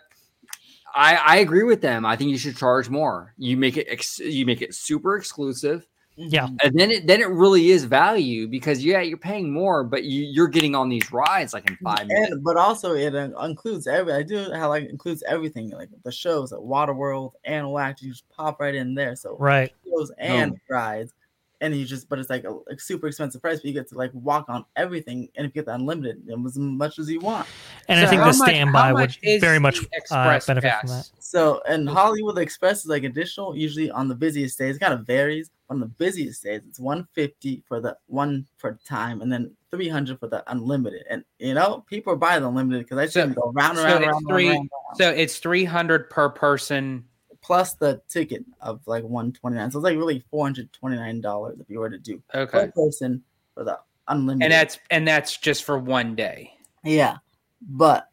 I, 0.94 1.14
I 1.16 1.36
agree 1.36 1.62
with 1.62 1.80
them. 1.80 2.04
I 2.04 2.16
think 2.16 2.30
you 2.30 2.36
should 2.38 2.56
charge 2.56 2.90
more. 2.90 3.32
You 3.38 3.56
make 3.56 3.76
it 3.76 3.86
ex- 3.88 4.18
you 4.18 4.44
make 4.44 4.60
it 4.60 4.74
super 4.74 5.16
exclusive, 5.16 5.86
Yeah. 6.28 6.48
and 6.62 6.72
then 6.78 6.90
it 6.90 7.06
then 7.06 7.20
it 7.20 7.28
really 7.28 7.70
is 7.70 7.84
value 7.84 8.46
because 8.48 8.84
yeah, 8.84 9.00
you're 9.00 9.16
paying 9.18 9.52
more, 9.52 9.82
but 9.84 10.04
you, 10.04 10.22
you're 10.24 10.48
getting 10.48 10.74
on 10.74 10.88
these 10.88 11.10
rides 11.12 11.52
like 11.52 11.68
in 11.68 11.76
five 11.82 12.06
minutes. 12.06 12.30
And 12.32 12.44
but 12.44 12.56
also 12.56 12.94
it 12.94 13.14
uh, 13.14 13.30
includes 13.44 13.86
every. 13.86 14.12
I 14.12 14.22
do 14.22 14.50
how 14.52 14.68
like 14.68 14.88
includes 14.88 15.22
everything 15.26 15.70
like 15.70 15.88
the 16.04 16.12
shows 16.12 16.52
like 16.52 16.60
Waterworld 16.60 17.32
and 17.44 17.70
Wax. 17.72 18.02
You 18.02 18.10
just 18.10 18.28
pop 18.30 18.60
right 18.60 18.74
in 18.74 18.94
there. 18.94 19.16
So 19.16 19.36
Right. 19.38 19.72
shows 19.84 20.10
Oh. 20.12 20.14
and 20.18 20.58
rides, 20.70 21.12
and 21.60 21.76
you 21.76 21.84
just 21.84 22.08
but 22.08 22.18
it's 22.18 22.30
like 22.30 22.44
a, 22.44 22.54
a 22.70 22.78
super 22.78 23.06
expensive 23.08 23.40
price, 23.42 23.58
but 23.58 23.66
you 23.66 23.72
get 23.72 23.88
to 23.90 23.94
like 23.96 24.10
walk 24.14 24.46
on 24.48 24.64
everything, 24.76 25.28
and 25.36 25.46
if 25.46 25.50
you 25.50 25.60
get 25.62 25.66
the 25.66 25.74
unlimited, 25.74 26.22
it 26.28 26.38
was 26.40 26.52
as 26.54 26.58
much 26.58 26.98
as 26.98 27.10
you 27.10 27.20
want. 27.20 27.46
And 27.88 27.98
So 28.00 28.06
I 28.06 28.08
think 28.10 28.20
the 28.22 28.26
much- 28.38 28.48
standby 28.50 28.78
how 28.88 28.94
would 28.94 29.00
much 29.00 29.20
very 29.40 29.58
much 29.58 29.80
uh, 29.80 29.86
Express 29.92 30.46
benefit 30.46 30.70
Pass? 30.70 30.80
from 30.80 30.88
that. 30.90 31.10
So 31.18 31.62
and 31.68 31.88
Hollywood 31.88 32.38
Express 32.38 32.80
is 32.80 32.86
like 32.86 33.04
additional, 33.04 33.56
usually 33.56 33.90
on 33.90 34.08
the 34.08 34.14
busiest 34.14 34.58
days. 34.58 34.76
It 34.76 34.80
kind 34.80 34.94
of 34.94 35.06
varies. 35.06 35.50
On 35.72 35.80
the 35.80 35.86
busiest 35.86 36.42
days, 36.42 36.60
it's 36.68 36.78
150 36.78 37.62
for 37.66 37.80
the 37.80 37.96
one 38.08 38.46
for 38.58 38.78
time, 38.86 39.22
and 39.22 39.32
then 39.32 39.50
300 39.70 40.20
for 40.20 40.26
the 40.28 40.44
unlimited. 40.52 41.02
And 41.08 41.24
you 41.38 41.54
know, 41.54 41.82
people 41.88 42.14
buy 42.14 42.38
the 42.38 42.46
unlimited 42.46 42.84
because 42.84 42.98
I 42.98 43.06
So- 43.06 43.20
shouldn't 43.20 43.36
go 43.36 43.50
round 43.54 43.78
and 43.78 43.78
so 43.78 43.84
round, 43.84 44.04
it's 44.04 44.12
round, 44.12 44.26
three- 44.28 44.48
round, 44.48 44.58
round. 44.58 44.96
So 44.98 45.08
it's 45.10 45.38
three 45.38 45.64
hundred 45.64 46.10
per 46.10 46.28
person. 46.28 47.04
plus 47.40 47.72
the 47.74 48.00
ticket 48.08 48.44
of 48.60 48.80
like 48.86 49.02
129. 49.02 49.70
So 49.70 49.78
it's 49.78 49.84
like 49.84 49.96
really 49.96 50.22
429 50.30 51.20
dollars 51.22 51.58
if 51.58 51.68
you 51.70 51.80
were 51.80 51.90
to 51.90 51.98
do 51.98 52.22
okay. 52.34 52.46
per 52.46 52.70
person 52.70 53.22
for 53.54 53.64
the 53.64 53.78
unlimited. 54.08 54.44
and 54.44 54.52
that's 54.52 54.78
and 54.90 55.08
that's 55.08 55.36
just 55.38 55.64
for 55.64 55.78
one 55.78 56.14
day. 56.14 56.52
yeah, 56.84 57.16
but 57.62 58.10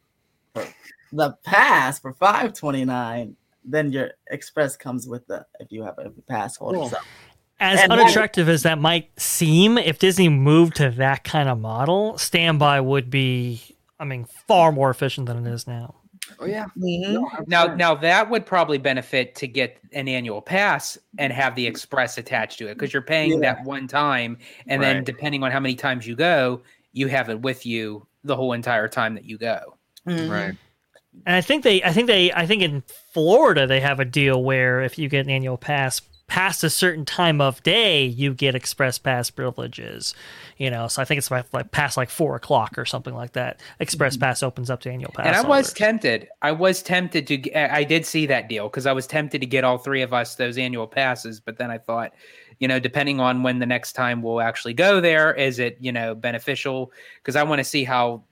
for 0.54 0.66
the 1.12 1.36
pass 1.44 1.98
for 2.00 2.12
529, 2.14 3.36
then 3.64 3.92
your 3.92 4.10
express 4.30 4.76
comes 4.76 5.06
with 5.06 5.24
the 5.28 5.44
if 5.60 5.70
you 5.70 5.84
have 5.84 5.98
a 5.98 6.10
pass 6.26 6.56
holder. 6.56 6.78
Cool. 6.78 6.88
So 6.88 6.96
As 7.60 7.80
And 7.82 7.92
then- 7.92 8.00
unattractive 8.00 8.48
as 8.48 8.62
that 8.62 8.78
might 8.78 9.10
seem, 9.20 9.76
if 9.76 9.98
Disney 9.98 10.28
moved 10.30 10.76
to 10.76 10.90
that 10.92 11.24
kind 11.24 11.48
of 11.48 11.60
model, 11.60 12.16
standby 12.16 12.80
would 12.80 13.10
be, 13.10 13.60
I 13.98 14.04
mean, 14.04 14.24
far 14.48 14.72
more 14.72 14.88
efficient 14.90 15.26
than 15.26 15.46
it 15.46 15.52
is 15.52 15.66
now. 15.66 15.94
Oh 16.38 16.46
yeah. 16.46 16.66
Mhm. 16.78 17.48
Now, 17.48 17.74
now 17.74 17.94
that 17.96 18.30
would 18.30 18.46
probably 18.46 18.78
benefit 18.78 19.34
to 19.36 19.46
get 19.46 19.78
an 19.92 20.08
annual 20.08 20.40
pass 20.40 20.96
and 21.18 21.32
have 21.32 21.54
the 21.54 21.66
express 21.66 22.16
attached 22.18 22.58
to 22.58 22.68
it 22.68 22.74
because 22.74 22.92
you're 22.92 23.02
paying 23.02 23.42
Yeah. 23.42 23.54
that 23.54 23.64
one 23.64 23.86
time, 23.86 24.38
and 24.66 24.82
then 24.82 25.04
depending 25.04 25.42
on 25.42 25.50
how 25.50 25.60
many 25.60 25.74
times 25.74 26.06
you 26.06 26.14
go, 26.16 26.62
you 26.92 27.08
have 27.08 27.28
it 27.30 27.40
with 27.42 27.66
you 27.66 28.06
the 28.24 28.36
whole 28.36 28.52
entire 28.52 28.88
time 28.88 29.14
that 29.14 29.24
you 29.24 29.38
go. 29.38 29.76
Mhm. 30.06 30.30
Right. 30.30 30.54
And 31.26 31.36
I 31.36 31.40
think 31.40 31.64
they, 31.64 31.82
I 31.82 31.92
think 31.92 32.06
they, 32.06 32.32
I 32.32 32.46
think 32.46 32.62
in 32.62 32.84
Florida 33.12 33.66
they 33.66 33.80
have 33.80 33.98
a 34.00 34.04
deal 34.04 34.42
where 34.42 34.80
if 34.80 34.98
you 34.98 35.08
get 35.08 35.26
an 35.26 35.30
annual 35.30 35.56
pass 35.58 36.00
past 36.30 36.62
a 36.62 36.70
certain 36.70 37.04
time 37.04 37.40
of 37.40 37.60
day, 37.64 38.04
you 38.04 38.32
get 38.32 38.54
express 38.54 38.98
pass 38.98 39.30
privileges. 39.30 40.14
You 40.58 40.70
know, 40.70 40.86
so 40.86 41.02
I 41.02 41.04
think 41.04 41.18
it's 41.18 41.30
like, 41.30 41.52
like 41.52 41.72
past 41.72 41.96
like 41.96 42.08
four 42.08 42.36
o'clock 42.36 42.78
or 42.78 42.84
something 42.86 43.14
like 43.14 43.32
that. 43.32 43.60
Express 43.80 44.14
mm-hmm. 44.14 44.20
pass 44.22 44.42
opens 44.42 44.70
up 44.70 44.80
to 44.82 44.90
annual 44.90 45.10
pass. 45.10 45.26
and 45.26 45.34
I 45.34 45.40
was 45.40 45.66
holders. 45.66 45.72
tempted. 45.72 46.28
I 46.40 46.52
was 46.52 46.82
tempted 46.82 47.26
to. 47.26 47.52
I 47.74 47.82
did 47.82 48.06
see 48.06 48.26
that 48.26 48.48
deal 48.48 48.68
because 48.68 48.86
I 48.86 48.92
was 48.92 49.08
tempted 49.08 49.40
to 49.40 49.46
get 49.46 49.64
all 49.64 49.76
three 49.76 50.02
of 50.02 50.14
us 50.14 50.36
those 50.36 50.56
annual 50.56 50.86
passes. 50.86 51.40
But 51.40 51.58
then 51.58 51.68
I 51.70 51.78
thought, 51.78 52.14
you 52.60 52.68
know, 52.68 52.78
depending 52.78 53.18
on 53.18 53.42
when 53.42 53.58
the 53.58 53.66
next 53.66 53.94
time 53.94 54.22
we'll 54.22 54.40
actually 54.40 54.74
go 54.74 55.00
there, 55.00 55.34
is 55.34 55.58
it 55.58 55.78
you 55.80 55.90
know 55.90 56.14
beneficial? 56.14 56.92
Because 57.16 57.34
I 57.34 57.42
want 57.42 57.58
to 57.58 57.64
see 57.64 57.82
how 57.82 58.22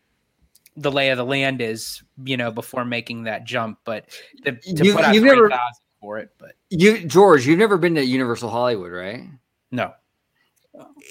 the 0.76 0.92
lay 0.92 1.10
of 1.10 1.18
the 1.18 1.24
land 1.24 1.60
is, 1.60 2.04
you 2.24 2.36
know, 2.36 2.52
before 2.52 2.84
making 2.84 3.24
that 3.24 3.44
jump. 3.44 3.80
But 3.84 4.04
to, 4.44 4.52
to 4.52 4.84
You've- 4.84 4.92
put 4.92 5.04
out 5.04 5.14
you've 5.14 5.22
three 5.22 5.30
never- 5.30 5.50
thousand 5.50 5.82
for 6.00 6.18
it, 6.18 6.30
but 6.38 6.52
You 6.70 7.04
George, 7.06 7.46
you've 7.46 7.58
never 7.58 7.76
been 7.78 7.94
to 7.96 8.04
Universal 8.04 8.50
Hollywood, 8.50 8.92
right? 8.92 9.24
no. 9.70 9.92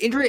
Inter- 0.02 0.28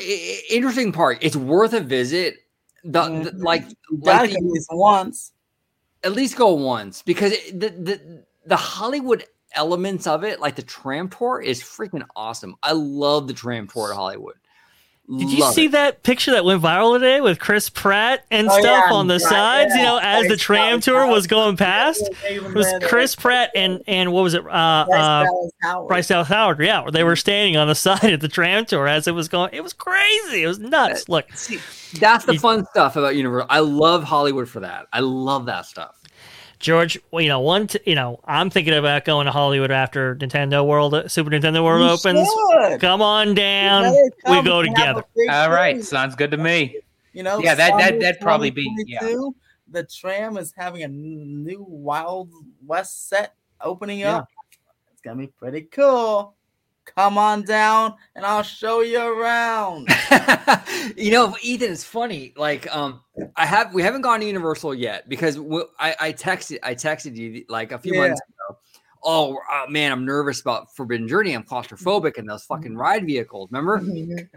interesting 0.51 0.91
part. 0.91 1.19
It's 1.21 1.37
worth 1.37 1.73
a 1.73 1.81
visit. 1.81 2.39
The, 2.85 3.03
the- 3.03 3.31
Mhm. 3.33 3.43
like, 3.43 3.65
like 3.91 4.31
the- 4.31 4.37
at 4.37 4.43
least 4.45 4.69
once. 4.73 5.33
at 6.03 6.13
least 6.13 6.37
go 6.37 6.55
once 6.55 7.03
because 7.03 7.33
it, 7.33 7.61
the, 7.61 7.69
the 7.71 8.25
the 8.47 8.57
Hollywood 8.57 9.25
elements 9.55 10.07
of 10.07 10.25
it, 10.25 10.41
like 10.41 10.57
the 10.57 10.63
tram 10.63 11.09
tour, 11.09 11.41
is 11.41 11.61
freaking 11.61 12.05
awesome. 12.17 12.57
I 12.63 12.73
love 12.73 13.27
the 13.29 13.35
tram 13.35 13.67
tour 13.69 13.91
at 13.91 13.97
Hollywood. 13.97 14.37
Did 15.17 15.31
you 15.31 15.41
Love 15.41 15.55
see 15.55 15.65
it. 15.67 15.73
that 15.73 16.03
picture 16.03 16.33
that 16.33 16.45
went 16.45 16.63
viral 16.63 16.95
today 16.95 17.23
with 17.23 17.39
Chris 17.39 17.71
Pratt 17.71 18.27
and 18.31 18.47
Oh, 18.47 18.59
stuff 18.61 18.85
yeah, 18.89 18.95
on 18.95 19.07
the 19.07 19.15
right, 19.15 19.23
sides? 19.23 19.75
You 19.75 19.83
know, 19.83 19.99
as 20.03 20.29
the 20.29 20.37
tram 20.37 20.81
tour 20.83 21.07
was 21.07 21.27
going 21.27 21.57
past. 21.57 22.03
It 22.29 22.43
was 22.55 22.67
Chris 22.83 23.17
Pratt 23.17 23.51
and 23.55 23.83
and 23.87 24.13
what 24.13 24.23
was 24.23 24.35
it? 24.35 24.47
Uh, 24.47 24.85
Bryce 24.87 25.51
uh. 25.65 25.83
Bryce 25.87 26.09
Dallas 26.09 26.29
Howard. 26.29 26.61
Yeah, 26.61 26.83
where 26.83 26.93
they 26.93 27.05
were 27.05 27.17
standing 27.17 27.57
on 27.57 27.69
the 27.69 27.75
side 27.75 28.13
of 28.13 28.21
the 28.21 28.29
tram 28.29 28.67
tour 28.67 28.87
as 28.87 29.09
it 29.09 29.13
was 29.15 29.29
going. 29.29 29.49
It 29.55 29.63
was 29.63 29.73
crazy. 29.73 30.43
It 30.43 30.47
was 30.47 30.59
nuts. 30.59 31.09
Look, 31.09 31.25
See, 31.35 31.59
that's 31.99 32.27
the 32.27 32.37
fun 32.39 32.67
stuff 32.67 32.97
about 32.97 33.17
Universal. 33.17 33.47
I 33.49 33.61
love 33.61 34.05
Hollywood 34.05 34.47
for 34.49 34.61
that. 34.61 34.89
I 34.93 35.01
love 35.01 35.47
that 35.47 35.65
stuff. 35.65 35.98
George. 36.59 36.99
Well, 37.11 37.23
you 37.23 37.29
know, 37.29 37.41
one. 37.41 37.67
T- 37.69 37.79
you 37.87 37.95
know, 37.95 38.21
I'm 38.25 38.51
thinking 38.51 38.75
about 38.75 39.05
going 39.05 39.27
to 39.27 39.33
Hollywood 39.33 39.71
after 39.71 40.17
Nintendo 40.17 40.67
World, 40.67 40.95
uh, 40.95 41.09
Super 41.09 41.31
Nintendo 41.31 41.63
World 41.65 41.83
You 41.83 42.11
opens. 42.11 42.29
should. 42.71 42.81
Come 42.81 43.01
on 43.03 43.35
down. 43.35 43.83
Let 43.85 43.95
it 43.95 44.13
We 44.29 44.43
go 44.43 44.63
together. 44.63 45.05
All 45.31 45.51
right, 45.51 45.77
thing. 45.77 45.83
sounds 45.85 46.15
good 46.17 46.31
to 46.33 46.37
me. 46.37 46.77
You 47.13 47.23
know, 47.23 47.39
Yeah, 47.41 47.55
that- 47.55 47.77
that- 47.79 48.01
that'd 48.01 48.21
probably 48.21 48.51
be- 48.51 48.73
yeah. 48.87 49.01
The 49.71 49.85
tram 49.85 50.37
is 50.39 50.53
having 50.57 50.83
a 50.83 50.89
new 50.89 51.63
Wild 51.69 52.31
West 52.67 53.09
set 53.09 53.35
opening 53.61 54.01
Yeah. 54.01 54.19
up. 54.19 54.29
It's 54.93 55.03
gonna 55.03 55.17
be 55.19 55.27
pretty 55.27 55.63
cool. 55.63 56.35
Come 56.97 57.19
on 57.19 57.43
down, 57.43 57.95
and 58.17 58.25
I'll 58.25 58.43
show 58.43 58.81
you 58.81 59.01
around. 59.01 59.89
you 60.97 61.11
know, 61.13 61.37
Ethan, 61.43 61.73
it's 61.73 61.85
funny. 61.85 62.33
Like, 62.37 62.75
um, 62.75 63.01
I 63.37 63.47
have 63.47 63.73
we 63.75 63.83
haven't 63.83 64.03
gone 64.03 64.21
to 64.21 64.27
Universal 64.27 64.75
yet 64.75 65.09
because 65.09 65.37
w- 65.37 65.67
I, 65.79 65.95
I 66.01 66.13
texted 66.13 66.59
I 66.63 66.75
texted 66.75 67.15
you 67.17 67.45
like 67.49 67.73
a 67.73 67.79
few 67.79 67.95
Yeah. 67.95 68.09
months 68.09 68.21
ago. 68.21 68.59
oh 69.05 69.39
uh, 69.53 69.67
man, 69.69 69.93
I'm 69.93 70.05
nervous 70.05 70.41
about 70.41 70.75
Forbidden 70.75 71.07
Journey. 71.09 71.33
I'm 71.35 71.45
claustrophobic 71.45 72.17
in 72.17 72.27
those 72.27 72.45
fucking 72.45 72.77
ride 72.77 73.05
vehicles. 73.07 73.49
Remember? 73.53 73.83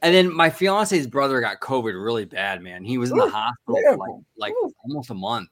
And 0.00 0.14
then 0.14 0.32
my 0.32 0.48
fiance's 0.48 1.08
brother 1.08 1.40
got 1.40 1.58
COVID 1.58 1.92
really 2.00 2.24
bad, 2.24 2.62
man. 2.62 2.84
He 2.84 2.98
was 2.98 3.10
in 3.10 3.16
the 3.16 3.24
Ooh, 3.24 3.30
hospital 3.30 3.80
for 3.82 3.96
like, 3.96 4.10
like 4.36 4.52
Ooh. 4.52 4.72
almost 4.84 5.10
a 5.10 5.14
month. 5.14 5.48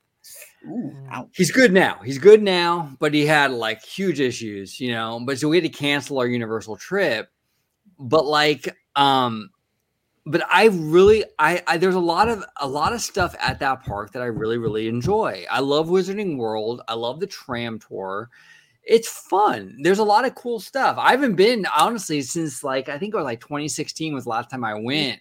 Ooh. 0.69 0.93
He's 1.35 1.51
good 1.51 1.73
now. 1.73 2.01
He's 2.05 2.19
good 2.19 2.43
now, 2.43 2.97
but 2.99 3.15
he 3.15 3.27
had 3.27 3.53
like 3.53 3.83
huge 3.83 4.21
issues, 4.21 4.81
you 4.81 4.93
know. 4.93 5.21
But 5.25 5.39
so 5.39 5.49
we 5.49 5.57
had 5.57 5.65
to 5.65 5.71
cancel 5.71 6.19
our 6.19 6.27
Universal 6.27 6.77
trip. 6.77 7.29
But 7.99 8.27
like, 8.27 8.77
um, 8.97 9.51
but 10.27 10.43
I 10.51 10.67
really, 10.67 11.25
I, 11.39 11.63
I 11.67 11.79
there's 11.79 11.95
a 11.95 12.01
lot 12.01 12.29
of 12.29 12.45
a 12.61 12.67
lot 12.67 12.93
of 12.93 13.01
stuff 13.01 13.35
at 13.41 13.61
that 13.61 13.85
park 13.85 14.13
that 14.13 14.23
I 14.23 14.27
really, 14.27 14.59
really 14.59 14.89
enjoy. 14.89 15.45
I 15.51 15.61
love 15.61 15.89
Wizarding 15.89 16.37
World. 16.37 16.83
I 16.89 16.95
love 16.95 17.21
the 17.21 17.27
tram 17.27 17.79
tour. 17.79 18.29
It's 18.83 19.09
fun. 19.09 19.79
There's 19.83 19.99
a 19.99 20.05
lot 20.05 20.25
of 20.27 20.35
cool 20.35 20.61
stuff. 20.61 20.97
I 20.99 21.11
haven't 21.13 21.37
been 21.37 21.67
honestly 21.77 22.23
since 22.23 22.65
like 22.65 22.89
I 22.89 22.99
think 22.99 23.15
it 23.15 23.17
was 23.17 23.25
like 23.25 23.41
2016 23.41 24.15
was 24.15 24.25
the 24.25 24.31
last 24.31 24.51
time 24.51 24.65
I 24.65 24.75
went. 24.75 25.21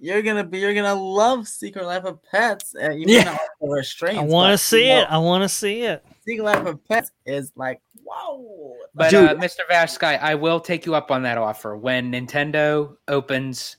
You're 0.00 0.22
gonna 0.22 0.44
be. 0.44 0.58
You're 0.58 0.74
gonna 0.74 0.94
love 0.94 1.46
Secret 1.46 1.84
Life 1.84 2.04
of 2.04 2.20
Pets. 2.24 2.74
Uh, 2.74 2.90
you 2.90 3.04
Yeah. 3.06 3.18
may 3.18 3.24
not 3.24 3.32
like 3.60 3.70
restraints. 3.76 4.18
I 4.20 4.24
want 4.24 4.52
to 4.52 4.58
see 4.58 4.88
you 4.88 4.94
know, 4.94 5.00
it. 5.02 5.06
I 5.10 5.18
want 5.18 5.42
to 5.44 5.48
see 5.48 5.82
it. 5.82 6.04
Secret 6.26 6.44
Life 6.44 6.66
of 6.66 6.88
Pets 6.88 7.10
is 7.26 7.52
like 7.54 7.80
whoa. 8.02 8.76
But 8.94 9.10
Dude. 9.10 9.28
uh, 9.28 9.34
Mr. 9.34 9.60
Vashkai, 9.70 10.18
I 10.20 10.34
will 10.34 10.58
take 10.58 10.86
you 10.86 10.94
up 10.94 11.10
on 11.10 11.22
that 11.24 11.38
offer 11.38 11.76
when 11.76 12.12
Nintendo 12.12 12.96
opens 13.08 13.76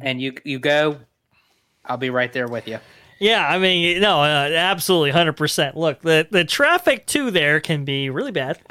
and 0.00 0.20
you 0.22 0.34
you 0.44 0.58
go. 0.58 0.98
I'll 1.84 1.96
be 1.96 2.10
right 2.10 2.32
there 2.32 2.46
with 2.48 2.66
you. 2.68 2.78
Yeah, 3.20 3.46
I 3.46 3.58
mean, 3.58 4.00
no, 4.00 4.20
uh, 4.20 4.50
absolutely, 4.54 5.10
hundred 5.10 5.34
percent. 5.36 5.76
Look, 5.76 6.00
the 6.02 6.26
the 6.30 6.44
traffic 6.44 7.06
to 7.08 7.30
there 7.30 7.60
can 7.60 7.84
be 7.84 8.08
really 8.10 8.32
bad. 8.32 8.60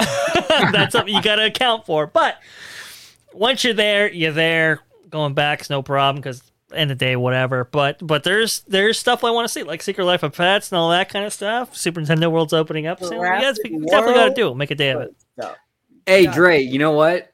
That's 0.49 0.93
something 0.93 1.13
you 1.13 1.21
got 1.21 1.35
to 1.35 1.45
account 1.45 1.85
for. 1.85 2.07
But 2.07 2.37
once 3.33 3.63
you're 3.63 3.73
there, 3.73 4.11
you're 4.11 4.31
there. 4.31 4.79
Going 5.09 5.33
back's 5.33 5.69
no 5.69 5.81
problem 5.83 6.15
because 6.21 6.41
end 6.75 6.91
of 6.91 6.97
the 6.97 7.05
day, 7.05 7.15
whatever. 7.15 7.65
But 7.65 8.05
but 8.05 8.23
there's 8.23 8.61
there's 8.67 8.99
stuff 8.99 9.23
I 9.23 9.31
want 9.31 9.47
to 9.47 9.51
see, 9.51 9.63
like 9.63 9.81
Secret 9.81 10.05
Life 10.05 10.23
of 10.23 10.33
Pets 10.33 10.71
and 10.71 10.77
all 10.77 10.89
that 10.91 11.09
kind 11.09 11.25
of 11.25 11.33
stuff. 11.33 11.75
Super 11.75 12.01
Nintendo 12.01 12.31
World's 12.31 12.53
opening 12.53 12.87
up 12.87 13.03
soon. 13.03 13.13
You 13.13 13.23
guys 13.23 13.57
Jurassic 13.57 13.71
we 13.71 13.85
definitely 13.85 14.15
got 14.15 14.29
to 14.29 14.33
do 14.33 14.49
it. 14.49 14.55
Make 14.55 14.71
a 14.71 14.75
day 14.75 14.91
of 14.91 15.01
it. 15.01 15.15
So, 15.39 15.53
Hey 16.05 16.23
Yeah. 16.23 16.33
Dre, 16.33 16.59
you 16.59 16.79
know 16.79 16.91
what? 16.91 17.33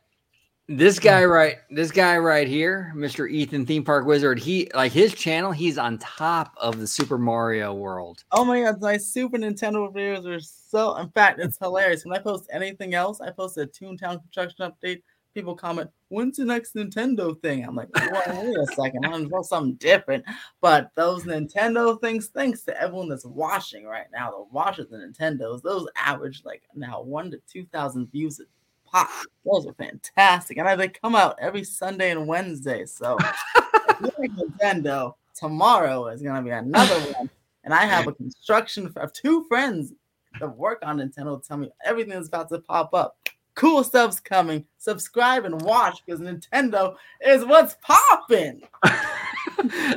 This 0.68 1.00
hmm. 1.00 1.04
guy 1.04 1.26
right, 1.26 1.56
this 1.72 1.92
guy 1.92 2.18
right 2.18 2.48
here, 2.48 2.94
Mr. 2.96 3.30
Ethan 3.30 3.66
Theme 3.66 3.84
Park 3.84 4.06
Wizard, 4.06 4.38
he 4.38 4.70
like 4.76 4.92
his 4.92 5.16
channel, 5.16 5.52
he's 5.52 5.80
on 5.80 5.98
top 5.98 6.54
of 6.58 6.78
the 6.78 6.86
Super 6.86 7.18
Mario 7.18 7.74
world. 7.74 8.24
oh 8.32 8.46
my 8.46 8.62
god, 8.62 8.80
my 8.80 8.98
Super 8.98 9.40
Nintendo 9.40 9.92
videos 9.92 10.28
are 10.28 10.40
so. 10.40 10.96
In 10.98 11.10
fact, 11.10 11.40
it's 11.40 11.58
hilarious. 11.58 12.06
When 12.06 12.16
I 12.16 12.22
post 12.22 12.48
anything 12.54 12.94
else, 12.94 13.20
I 13.20 13.32
post 13.32 13.58
a 13.58 13.66
Toontown 13.66 14.20
construction 14.20 14.72
update. 14.72 15.02
People 15.34 15.56
comment, 15.56 15.90
"When's 16.10 16.38
the 16.38 16.46
next 16.46 16.76
Nintendo 16.76 17.40
thing?" 17.42 17.64
I'm 17.64 17.76
like, 17.76 17.90
well, 17.94 18.44
"Wait 18.44 18.58
a 18.58 18.66
second, 18.76 19.06
I'm 19.06 19.28
gonna 19.28 19.44
something 19.44 19.76
different." 19.76 20.26
But 20.62 20.92
those 20.96 21.24
Nintendo 21.24 22.00
things, 22.02 22.28
thanks 22.28 22.64
to 22.64 22.82
everyone 22.82 23.10
that's 23.10 23.26
watching 23.26 23.86
right 23.86 24.08
now, 24.12 24.32
that 24.32 24.54
watches 24.54 24.90
the 24.90 24.98
Nintendos, 24.98 25.62
those 25.62 25.88
average 25.96 26.44
like 26.44 26.64
now 26.76 27.02
one 27.02 27.32
to 27.32 27.42
two 27.48 27.66
thousand 27.66 28.12
views 28.12 28.40
a 28.40 28.44
pop. 28.90 29.10
Those 29.46 29.68
are 29.68 29.74
fantastic, 29.74 30.58
and 30.58 30.68
I, 30.68 30.76
they 30.76 30.90
come 30.90 31.16
out 31.16 31.38
every 31.40 31.64
Sunday 31.64 32.12
and 32.12 32.28
Wednesday. 32.28 32.86
So, 32.86 33.18
if 33.20 34.02
you 34.02 34.12
like 34.18 34.32
Nintendo, 34.32 35.14
tomorrow 35.36 36.08
is 36.08 36.22
gonna 36.22 36.42
be 36.42 36.50
another 36.50 37.00
one. 37.14 37.30
And 37.64 37.74
I 37.74 37.86
have 37.86 38.08
a 38.08 38.14
construction 38.14 38.92
of 38.96 39.14
two 39.14 39.44
friends 39.44 39.94
that 40.40 40.58
work 40.58 40.80
on 40.84 40.98
Nintendo 40.98 41.46
tell 41.46 41.58
me 41.58 41.72
everything 41.84 42.14
that's 42.14 42.28
about 42.28 42.50
to 42.50 42.60
pop 42.60 42.94
up. 42.94 43.18
Cool 43.60 43.84
stuff's 43.84 44.22
coming. 44.22 44.64
Subscribe 44.78 45.44
and 45.44 45.62
watch 45.64 46.02
because 46.06 46.22
Nintendo 46.22 46.96
is 47.20 47.44
what's 47.44 47.76
popping. 47.82 48.62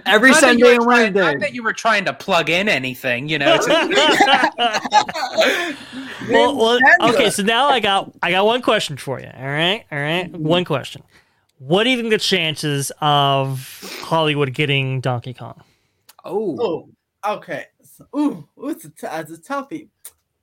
Every 0.05 0.33
Not 0.33 0.41
that 0.41 0.59
you 0.59 0.65
Sunday 0.65 0.65
were 0.65 0.73
and 0.73 0.83
trying- 0.83 1.15
Wednesday. 1.15 1.21
Not 1.21 1.41
that 1.41 1.55
you 1.55 1.63
were 1.63 1.73
trying 1.73 2.05
to 2.07 2.13
plug 2.13 2.51
in 2.51 2.69
anything, 2.69 3.29
you 3.29 3.39
know. 3.39 3.57
It's 3.61 3.69
well, 6.29 6.57
well, 6.57 6.81
okay, 7.15 7.31
so 7.31 7.45
now 7.45 7.69
I 7.69 7.79
got 7.79 8.11
I 8.21 8.33
got 8.33 8.47
one 8.47 8.63
question 8.63 8.97
for 8.97 9.21
you. 9.21 9.31
All 9.33 9.47
right, 9.47 9.85
all 9.93 9.99
right, 10.01 10.33
mm-hmm. 10.33 10.43
one 10.43 10.65
question. 10.65 11.05
What 11.59 11.85
do 11.85 11.91
you 11.91 11.99
think 11.99 12.11
the 12.11 12.19
chances 12.19 12.91
of 13.01 13.81
Hollywood 14.03 14.55
getting 14.55 15.01
Donkey 15.01 15.35
Kong? 15.35 15.63
Oh, 16.25 16.89
Oh, 17.23 17.37
okay. 17.37 17.67
So, 17.85 18.07
ooh, 18.17 18.49
ooh, 18.59 18.71
it's 18.71 18.87
a, 18.87 18.91
t- 18.91 19.07
it's 19.07 19.31
a 19.31 19.37
toughie. 19.37 19.89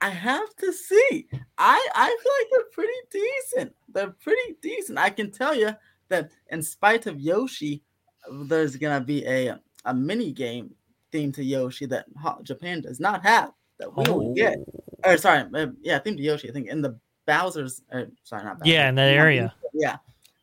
I 0.01 0.09
have 0.09 0.55
to 0.57 0.71
see. 0.71 1.27
I 1.57 1.87
I 1.95 2.17
feel 2.23 2.31
like 2.39 2.47
they're 2.51 2.71
pretty 2.71 2.99
decent. 3.11 3.75
They're 3.93 4.15
pretty 4.21 4.55
decent. 4.61 4.97
I 4.97 5.09
can 5.09 5.31
tell 5.31 5.55
you 5.55 5.71
that 6.09 6.31
in 6.49 6.63
spite 6.63 7.05
of 7.05 7.19
Yoshi, 7.19 7.83
there's 8.31 8.75
gonna 8.75 9.01
be 9.01 9.25
a 9.25 9.59
a 9.85 9.93
mini 9.93 10.31
game 10.31 10.71
theme 11.11 11.31
to 11.33 11.43
Yoshi 11.43 11.85
that 11.87 12.05
Japan 12.43 12.81
does 12.81 12.99
not 12.99 13.23
have 13.23 13.51
that 13.79 13.95
we 13.95 14.03
will 14.03 14.33
get. 14.33 14.57
Or 15.03 15.17
sorry, 15.17 15.45
uh, 15.53 15.67
yeah, 15.81 15.99
themed 15.99 16.17
to 16.17 16.23
Yoshi. 16.23 16.49
I 16.49 16.53
think 16.53 16.67
in 16.67 16.81
the 16.81 16.97
Bowser's. 17.25 17.81
Uh, 17.91 18.05
sorry, 18.23 18.43
not 18.43 18.59
Bowser. 18.59 18.71
Yeah, 18.71 18.89
in 18.89 18.95
that 18.95 19.13
area. 19.13 19.53
Yeah, 19.73 19.97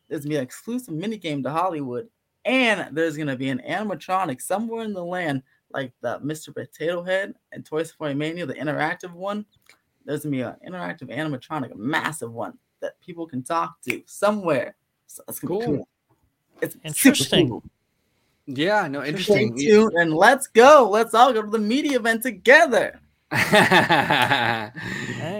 there's 0.09 0.21
gonna 0.21 0.29
be 0.29 0.37
an 0.37 0.43
exclusive 0.43 0.93
mini 0.93 1.17
game 1.17 1.43
to 1.43 1.51
Hollywood, 1.51 2.09
and 2.45 2.95
there's 2.95 3.17
gonna 3.17 3.35
be 3.35 3.49
an 3.49 3.61
animatronic 3.67 4.41
somewhere 4.41 4.83
in 4.83 4.93
the 4.93 5.03
land, 5.03 5.43
like 5.71 5.91
the 6.01 6.19
Mr. 6.19 6.53
Potato 6.53 7.03
Head 7.03 7.33
and 7.51 7.65
Toy 7.65 7.83
Story 7.83 8.13
Mania, 8.13 8.45
the 8.45 8.53
interactive 8.53 9.11
one. 9.11 9.45
There's 10.05 10.23
gonna 10.23 10.35
be 10.35 10.41
an 10.41 10.55
interactive 10.67 11.09
animatronic, 11.15 11.71
a 11.71 11.75
massive 11.77 12.31
one 12.31 12.57
that 12.79 12.99
people 13.01 13.27
can 13.27 13.43
talk 13.43 13.81
to 13.89 14.01
somewhere. 14.05 14.75
So 15.07 15.23
it's 15.27 15.39
gonna 15.39 15.59
be 15.59 15.65
Cool. 15.65 15.75
cool. 15.77 15.87
It's 16.61 16.77
Interesting. 16.83 17.49
cool. 17.49 17.63
yeah, 18.45 18.87
no, 18.87 19.01
Stay 19.01 19.09
interesting. 19.09 19.57
tuned 19.57 19.93
and 19.95 20.13
let's 20.13 20.47
go. 20.47 20.89
Let's 20.89 21.13
all 21.13 21.33
go 21.33 21.41
to 21.41 21.49
the 21.49 21.59
media 21.59 21.97
event 21.99 22.23
together. 22.23 22.99
Hey, 23.31 24.71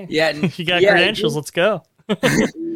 yeah, 0.10 0.32
you 0.58 0.66
got 0.66 0.82
yeah, 0.82 0.92
credentials. 0.92 1.36
Let's 1.36 1.52
go. 1.52 1.84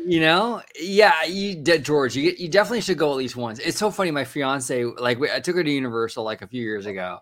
you 0.06 0.20
know? 0.20 0.62
Yeah 0.80 1.24
you 1.24 1.56
george 1.62 2.16
you, 2.16 2.34
you 2.38 2.50
definitely 2.50 2.82
should 2.82 2.98
go 2.98 3.12
at 3.12 3.18
least 3.18 3.36
once. 3.36 3.60
It's 3.60 3.78
so 3.78 3.92
funny 3.92 4.12
my 4.12 4.26
fiance 4.26 4.84
like 4.84 5.20
we, 5.20 5.32
i 5.32 5.40
took 5.40 5.56
her 5.56 5.64
to 5.64 5.72
universal 5.72 6.24
like 6.24 6.42
a 6.42 6.48
few 6.48 6.62
years 6.62 6.86
ago 6.86 7.20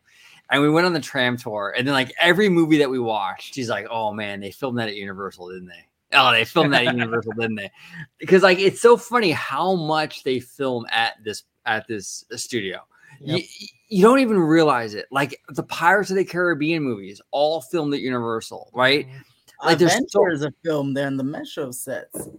and 0.50 0.62
we 0.62 0.70
went 0.70 0.86
on 0.86 0.94
the 0.94 1.00
tram 1.00 1.38
tour 1.38 1.74
and 1.78 1.88
then 1.88 1.94
like 1.94 2.14
every 2.20 2.50
movie 2.50 2.78
that 2.78 2.90
we 2.90 3.00
watched 3.00 3.54
she's 3.54 3.70
like 3.70 3.88
oh 3.90 4.14
man 4.14 4.40
they 4.40 4.52
filmed 4.52 4.78
that 4.80 4.90
at 4.90 4.96
universal 4.96 5.50
didn't 5.50 5.68
they? 5.68 5.86
Oh 6.14 6.32
they 6.32 6.46
filmed 6.46 6.74
that 6.74 6.88
at 6.88 6.96
universal 6.96 7.34
didn't 7.34 7.56
they? 7.56 7.72
Because 8.18 8.44
like 8.44 8.60
it's 8.60 8.82
so 8.82 8.98
funny 8.98 9.32
how 9.32 9.76
much 9.76 10.24
they 10.24 10.40
film 10.40 10.86
at 10.92 11.24
this 11.24 11.44
at 11.66 11.88
this 11.88 12.26
studio. 12.32 12.80
Yep. 13.22 13.40
you, 13.40 13.68
you 13.90 14.04
don't 14.04 14.20
even 14.20 14.40
realize 14.40 14.94
it. 14.94 15.06
Like 15.12 15.40
the 15.50 15.64
pirates 15.64 16.10
of 16.10 16.16
the 16.16 16.26
caribbean 16.26 16.84
movies 16.84 17.22
all 17.32 17.62
filmed 17.62 17.94
at 17.94 18.00
universal 18.00 18.72
right? 18.74 19.08
Mm-hmm. 19.08 19.20
Like, 19.62 19.78
there's 19.78 19.94
so- 20.08 20.24
are 20.24 20.54
filmed 20.64 20.96
there 20.96 21.08
in 21.08 21.18
the 21.18 21.24
Metro 21.24 21.72
sets. 21.72 22.30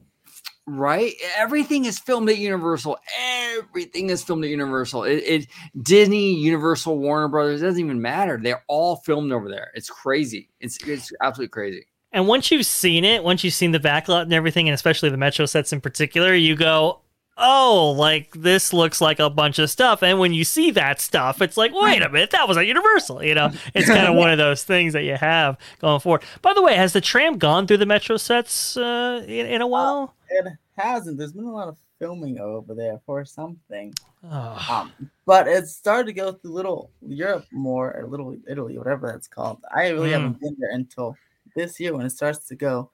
Right? 0.76 1.14
Everything 1.36 1.84
is 1.84 1.98
filmed 1.98 2.28
at 2.30 2.38
Universal. 2.38 2.98
Everything 3.18 4.10
is 4.10 4.22
filmed 4.22 4.44
at 4.44 4.50
Universal. 4.50 5.04
It, 5.04 5.16
it 5.16 5.46
Disney, 5.82 6.34
Universal, 6.34 6.98
Warner 6.98 7.28
Brothers 7.28 7.62
it 7.62 7.66
doesn't 7.66 7.80
even 7.80 8.00
matter. 8.00 8.38
They're 8.42 8.64
all 8.68 8.96
filmed 8.96 9.32
over 9.32 9.48
there. 9.48 9.70
It's 9.74 9.90
crazy. 9.90 10.50
It's 10.60 10.82
it's 10.86 11.12
absolutely 11.20 11.50
crazy. 11.50 11.86
And 12.12 12.26
once 12.26 12.50
you've 12.50 12.66
seen 12.66 13.04
it, 13.04 13.22
once 13.22 13.44
you've 13.44 13.54
seen 13.54 13.70
the 13.70 13.78
backlot 13.78 14.22
and 14.22 14.32
everything, 14.32 14.68
and 14.68 14.74
especially 14.74 15.10
the 15.10 15.16
Metro 15.16 15.46
sets 15.46 15.72
in 15.72 15.80
particular, 15.80 16.34
you 16.34 16.56
go, 16.56 17.00
"Oh, 17.38 17.94
like 17.96 18.32
this 18.32 18.72
looks 18.72 19.00
like 19.00 19.20
a 19.20 19.30
bunch 19.30 19.60
of 19.60 19.70
stuff." 19.70 20.02
And 20.02 20.18
when 20.18 20.32
you 20.32 20.44
see 20.44 20.72
that 20.72 21.00
stuff, 21.00 21.40
it's 21.40 21.56
like, 21.56 21.72
"Wait 21.72 22.02
a 22.02 22.08
minute, 22.08 22.32
that 22.32 22.48
was 22.48 22.56
at 22.56 22.66
Universal." 22.66 23.22
You 23.22 23.36
know, 23.36 23.52
it's 23.74 23.86
kind 23.86 24.08
of 24.08 24.16
one 24.16 24.30
of 24.30 24.38
those 24.38 24.64
things 24.64 24.92
that 24.94 25.04
you 25.04 25.14
have 25.14 25.56
going 25.80 26.00
forward. 26.00 26.24
By 26.42 26.52
the 26.52 26.62
way, 26.62 26.74
has 26.74 26.92
the 26.92 27.00
tram 27.00 27.38
gone 27.38 27.68
through 27.68 27.78
the 27.78 27.86
Metro 27.86 28.16
sets 28.16 28.76
uh, 28.76 29.24
in, 29.26 29.46
in 29.46 29.60
a 29.60 29.66
while? 29.66 30.14
It 30.30 30.46
hasn't. 30.76 31.18
There's 31.18 31.32
been 31.32 31.44
a 31.44 31.52
lot 31.52 31.68
of 31.68 31.76
filming 31.98 32.38
over 32.40 32.74
there 32.74 33.00
for 33.04 33.24
something. 33.24 33.92
Oh, 34.24 34.66
Um, 34.70 34.92
but 35.26 35.46
it's 35.48 35.72
started 35.76 36.06
to 36.06 36.12
go 36.12 36.32
through 36.32 36.52
little 36.52 36.90
Europe 37.06 37.46
more, 37.52 37.94
or 37.96 38.06
little 38.06 38.36
Italy, 38.48 38.78
whatever 38.78 39.06
that's 39.08 39.28
called. 39.28 39.58
I 39.74 39.88
really 39.88 40.10
Mm. 40.10 40.12
haven't 40.12 40.40
been 40.40 40.56
there 40.58 40.70
until 40.72 41.16
this 41.56 41.78
year 41.80 41.94
when 41.96 42.06
it 42.06 42.10
starts 42.10 42.46
to 42.48 42.54
go. 42.54 42.90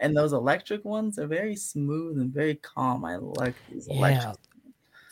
And 0.00 0.16
those 0.16 0.32
electric 0.32 0.84
ones 0.84 1.18
are 1.18 1.26
very 1.26 1.56
smooth 1.56 2.18
and 2.18 2.32
very 2.32 2.56
calm. 2.56 3.04
I 3.04 3.16
like 3.16 3.54
these 3.70 3.86
Yeah. 3.88 3.96
electric. 3.96 4.36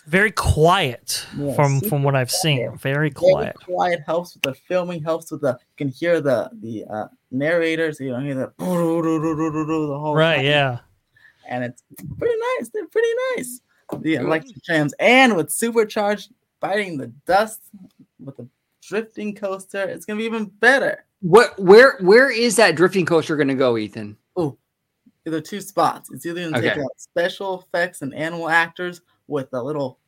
very 0.08 0.30
quiet 0.30 1.26
Yeah, 1.36 1.52
from 1.54 1.80
from 1.80 2.04
what 2.04 2.14
I've 2.14 2.30
seen. 2.30 2.60
Very 2.76 2.78
Very 2.78 3.10
quiet. 3.10 3.56
quiet 3.56 4.00
helps 4.06 4.34
with 4.34 4.44
the 4.44 4.54
filming, 4.54 5.02
helps 5.02 5.32
with 5.32 5.40
the 5.40 5.58
you 5.60 5.76
can 5.76 5.88
hear 5.88 6.20
the 6.20 6.48
the 6.62 6.84
uh, 6.88 7.08
narrators, 7.32 7.98
you 7.98 8.10
don't 8.10 8.24
hear 8.24 8.36
the 8.36 8.52
the 8.58 9.98
whole 9.98 10.14
Right? 10.14 10.36
time. 10.36 10.44
Yeah. 10.44 10.78
And 11.48 11.64
it's 11.64 11.82
pretty 12.18 12.34
nice. 12.58 12.70
They're 12.70 12.86
pretty 12.88 13.08
nice. 13.36 13.60
The 14.00 14.14
electric 14.16 14.62
trams 14.64 14.94
and 14.98 15.36
with 15.36 15.50
supercharged 15.50 16.32
biting 16.60 16.98
the 16.98 17.08
dust 17.26 17.60
with 18.18 18.36
the 18.36 18.48
drifting 18.82 19.34
coaster, 19.34 19.82
it's 19.82 20.04
gonna 20.04 20.18
be 20.18 20.24
even 20.24 20.46
better. 20.46 21.04
What 21.20 21.58
where 21.58 21.96
where 22.00 22.30
is 22.30 22.56
that 22.56 22.76
drifting 22.76 23.06
coaster 23.06 23.36
going 23.36 23.48
to 23.48 23.54
go, 23.54 23.76
Ethan? 23.76 24.16
Oh, 24.36 24.56
there 25.24 25.34
are 25.34 25.40
two 25.40 25.60
spots. 25.60 26.10
It's 26.12 26.26
either 26.26 26.42
gonna 26.42 26.60
take 26.60 26.72
Okay. 26.72 26.80
out 26.80 26.90
special 26.98 27.60
effects 27.60 28.02
and 28.02 28.14
animal 28.14 28.48
actors 28.48 29.00
with 29.28 29.48
a 29.52 29.62
little 29.62 29.98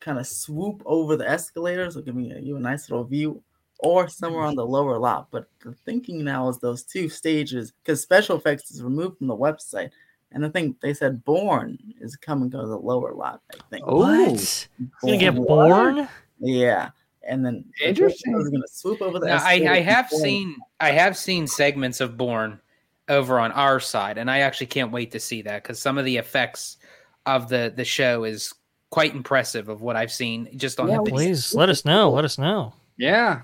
kind 0.00 0.18
of 0.18 0.26
swoop 0.26 0.82
over 0.84 1.16
the 1.16 1.28
escalators, 1.28 1.96
give 1.96 2.14
me 2.14 2.36
you 2.40 2.56
a 2.56 2.60
nice 2.60 2.90
little 2.90 3.04
view, 3.04 3.42
or 3.78 4.08
somewhere 4.08 4.44
on 4.44 4.56
the 4.56 4.66
lower 4.66 4.98
lot. 4.98 5.28
But 5.30 5.48
the 5.60 5.72
thinking 5.84 6.24
now 6.24 6.48
is 6.48 6.58
those 6.58 6.82
two 6.82 7.08
stages 7.08 7.72
because 7.72 8.02
special 8.02 8.36
effects 8.36 8.70
is 8.72 8.82
removed 8.82 9.18
from 9.18 9.28
the 9.28 9.36
website. 9.36 9.90
And 10.34 10.44
I 10.46 10.48
think 10.48 10.80
they 10.80 10.94
said 10.94 11.24
Bourne 11.24 11.78
is 12.00 12.16
coming 12.16 12.50
to 12.52 12.56
the 12.58 12.76
lower 12.78 13.12
lot. 13.14 13.40
I 13.52 13.58
think. 13.70 13.84
Oh, 13.86 13.98
What? 13.98 14.30
It's 14.32 14.68
gonna 15.02 15.16
get 15.18 15.34
Bourne? 15.34 16.08
Yeah, 16.40 16.90
and 17.26 17.44
then 17.44 17.64
Interesting. 17.84 18.34
is 18.40 18.48
gonna 18.48 18.66
swoop 18.70 19.00
over 19.02 19.18
the. 19.18 19.30
I, 19.30 19.52
I 19.70 19.80
have 19.80 20.10
and- 20.12 20.20
seen 20.20 20.56
I 20.80 20.90
have 20.90 21.16
seen 21.16 21.46
segments 21.46 22.00
of 22.00 22.16
Bourne 22.16 22.60
over 23.08 23.38
on 23.38 23.52
our 23.52 23.78
side, 23.80 24.18
and 24.18 24.30
I 24.30 24.38
actually 24.40 24.66
can't 24.68 24.90
wait 24.92 25.10
to 25.12 25.20
see 25.20 25.42
that 25.42 25.62
because 25.62 25.78
some 25.78 25.98
of 25.98 26.04
the 26.04 26.16
effects 26.16 26.78
of 27.26 27.48
the 27.48 27.72
the 27.76 27.84
show 27.84 28.24
is 28.24 28.54
quite 28.90 29.14
impressive 29.14 29.68
of 29.68 29.80
what 29.82 29.96
I've 29.96 30.12
seen 30.12 30.48
just 30.58 30.78
on 30.80 30.88
Yeah, 30.88 30.96
the 30.96 31.02
we- 31.02 31.10
video. 31.10 31.24
Please 31.26 31.54
let 31.54 31.68
us 31.68 31.84
know. 31.84 32.10
Let 32.10 32.24
us 32.24 32.38
know. 32.38 32.74
yeah. 32.96 33.42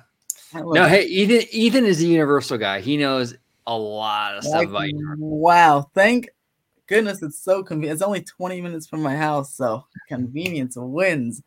No, 0.55 0.87
hey, 0.89 1.05
Ethan. 1.05 1.47
Ethan 1.53 1.85
is 1.85 2.03
a 2.03 2.07
Universal 2.07 2.57
guy. 2.57 2.81
He 2.81 2.97
knows 2.97 3.35
a 3.67 3.77
lot 3.77 4.35
of 4.37 4.45
stuff 4.45 4.55
Like, 4.57 4.69
about 4.69 4.89
Universal. 4.89 5.39
wow, 5.39 5.91
thank 5.95 6.31
goodness 6.89 7.23
it's 7.23 7.39
so 7.39 7.63
convenient. 7.63 7.95
It's 7.95 8.03
only 8.03 8.23
20 8.23 8.61
minutes 8.61 8.87
from 8.87 9.03
my 9.03 9.17
house, 9.17 9.55
so 9.55 9.85
convenience 10.09 10.77
wins. 10.77 11.43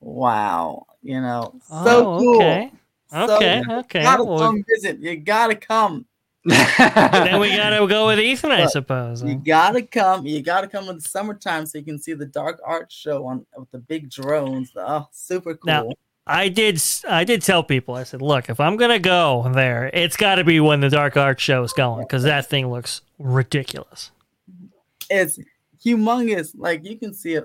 Wow, 0.00 0.86
you 1.02 1.20
know, 1.20 1.54
so 1.68 2.14
oh, 2.14 2.18
cool. 2.18 2.36
okay. 2.36 2.72
So 3.10 3.36
Okay. 3.36 3.62
you 3.66 3.72
Okay. 3.80 4.02
gotta 4.02 4.24
Well, 4.24 4.38
come 4.38 4.64
visit. 4.68 4.98
You 5.00 5.16
gotta 5.16 5.54
come. 5.54 6.04
then 6.44 7.40
we 7.40 7.56
gotta 7.56 7.86
go 7.86 8.06
with 8.08 8.18
Ethan, 8.20 8.50
I 8.50 8.66
suppose. 8.66 9.22
You 9.22 9.36
gotta 9.36 9.82
come. 9.82 10.26
You 10.26 10.42
gotta 10.42 10.68
come 10.68 10.88
in 10.88 10.96
the 10.96 11.00
summertime 11.02 11.64
so 11.66 11.78
you 11.78 11.84
can 11.84 11.98
see 11.98 12.12
the 12.12 12.26
dark 12.26 12.60
art 12.64 12.92
show 12.92 13.24
on 13.26 13.46
with 13.56 13.70
the 13.70 13.78
big 13.78 14.10
drones. 14.10 14.72
Oh, 14.76 15.08
super 15.12 15.54
cool. 15.54 15.66
Now- 15.72 15.88
I 16.26 16.48
did. 16.48 16.82
I 17.06 17.24
did 17.24 17.42
tell 17.42 17.62
people. 17.62 17.94
I 17.96 18.04
said, 18.04 18.22
"Look, 18.22 18.48
if 18.48 18.58
I'm 18.58 18.78
gonna 18.78 18.98
go 18.98 19.46
there, 19.52 19.90
it's 19.92 20.16
got 20.16 20.36
to 20.36 20.44
be 20.44 20.58
when 20.58 20.80
the 20.80 20.88
Dark 20.88 21.18
Art 21.18 21.38
show 21.38 21.62
is 21.64 21.74
going 21.74 22.00
because 22.06 22.22
that 22.22 22.46
thing 22.46 22.70
looks 22.70 23.02
ridiculous." 23.18 24.10
It's 25.14 25.38
humongous. 25.84 26.52
Like 26.56 26.84
you 26.84 26.98
can 26.98 27.14
see 27.14 27.34
it. 27.34 27.44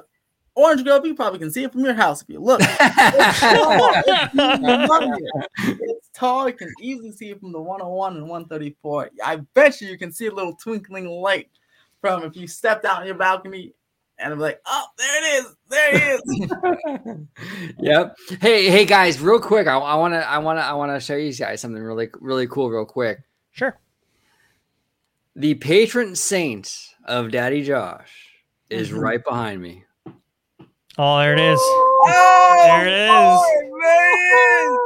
Orangegrove, 0.58 1.06
you 1.06 1.16
probably 1.16 1.40
can 1.40 1.52
see 1.52 1.64
it 1.64 1.72
from 1.72 1.86
your 1.86 1.94
house 1.94 2.22
if 2.22 2.30
you 2.30 2.40
look. 2.40 2.60
It's 2.62 3.40
tall. 3.40 3.92
It's. 4.06 5.80
It's 5.82 6.10
tall. 6.14 6.48
You 6.50 6.54
can 6.54 6.74
easily 6.82 7.12
see 7.12 7.30
it 7.30 7.40
from 7.40 7.54
the 7.54 7.62
101 7.62 8.18
and 8.18 8.24
134. 8.24 9.12
I 9.24 9.38
bet 9.54 9.80
you 9.80 9.88
you 9.88 9.98
can 9.98 10.12
see 10.12 10.28
a 10.28 10.34
little 10.34 10.56
twinkling 10.56 11.08
light 11.08 11.50
from 12.02 12.24
if 12.24 12.36
you 12.36 12.48
stepped 12.48 12.84
out 12.84 13.02
on 13.02 13.06
your 13.06 13.16
balcony 13.16 13.74
and 14.20 14.34
I'm 14.34 14.40
like, 14.40 14.62
oh, 14.66 14.86
there 14.98 15.18
it 15.18 15.40
is. 15.40 15.56
There 15.70 15.96
it 15.96 16.22
is. 17.06 17.76
yep. 17.80 18.18
Hey, 18.42 18.70
hey 18.70 18.86
guys, 18.86 19.20
real 19.22 19.40
quick. 19.40 19.68
I 19.68 19.78
want 19.78 20.14
to, 20.14 20.28
I 20.28 20.40
want 20.40 20.60
to, 20.60 20.64
I 20.64 20.74
want 20.74 20.92
to 20.94 21.00
show 21.00 21.16
you 21.16 21.34
guys 21.34 21.62
something 21.62 21.82
really, 21.82 22.10
really 22.20 22.48
cool, 22.48 22.70
real 22.70 22.86
quick. 22.86 23.20
Sure. 23.52 23.78
The 25.36 25.56
patron 25.56 26.16
saint 26.16 26.89
of 27.10 27.32
Daddy 27.32 27.64
Josh 27.64 28.30
is 28.70 28.92
Mhm. 28.92 29.02
right 29.02 29.24
behind 29.24 29.62
me. 29.62 29.84
Oh, 30.98 31.18
there 31.18 31.34
it 31.34 31.40
is. 31.40 31.60
Oh, 31.62 32.62
There 32.64 32.88
it 32.88 32.94
is. 32.94 33.40
boy, 33.40 33.80
there. 33.82 34.78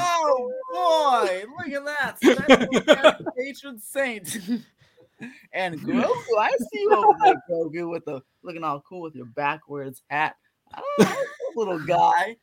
Oh 0.00 0.52
boy, 0.72 1.44
look 1.56 1.72
at 1.72 1.84
that. 1.84 2.18
Special 2.18 2.70
guest 2.84 3.22
patron 3.36 3.78
saint. 3.80 4.38
and 5.52 5.80
Grogu, 5.80 6.38
I 6.38 6.50
see 6.58 6.80
you 6.80 6.92
over 6.94 7.18
there, 7.24 7.34
Grogu, 7.50 7.90
with 7.90 8.04
the 8.04 8.20
looking 8.42 8.64
all 8.64 8.82
cool 8.88 9.00
with 9.02 9.14
your 9.14 9.26
backwards 9.26 10.02
hat. 10.08 10.36
I 10.74 10.80
don't 10.98 11.08
know, 11.08 11.16
little 11.54 11.78
guy. 11.86 12.36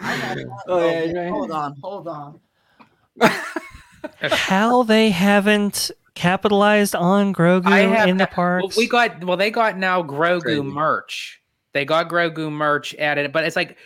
I 0.00 0.16
got 0.18 0.36
that 0.36 0.54
Oh, 0.68 0.90
yeah, 1.04 1.20
right. 1.22 1.30
Hold 1.30 1.50
on, 1.50 1.76
hold 1.82 2.08
on. 2.08 2.40
How 4.20 4.82
they 4.82 5.10
haven't 5.10 5.90
capitalized 6.14 6.94
on 6.94 7.32
Grogu 7.34 7.64
have 7.88 8.08
in 8.08 8.16
the 8.16 8.24
that- 8.24 8.32
Well, 8.62 8.72
we 8.76 8.86
got 8.88 9.22
well, 9.24 9.36
they 9.36 9.50
got 9.50 9.76
now 9.78 10.02
Grogu 10.02 10.42
Crazy. 10.42 10.60
merch. 10.62 11.40
They 11.72 11.84
got 11.84 12.08
Grogu 12.08 12.52
merch 12.52 12.94
added, 12.96 13.32
but 13.32 13.42
it's 13.44 13.56
like, 13.56 13.76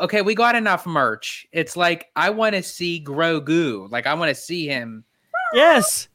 okay, 0.00 0.22
we 0.22 0.34
got 0.34 0.54
enough 0.54 0.86
merch. 0.86 1.44
It's 1.52 1.76
like 1.76 2.06
I 2.14 2.30
want 2.30 2.54
to 2.54 2.62
see 2.62 3.02
Grogu. 3.04 3.90
Like 3.90 4.06
I 4.06 4.14
want 4.14 4.28
to 4.28 4.34
see 4.40 4.66
him. 4.68 5.04
yes, 5.52 6.06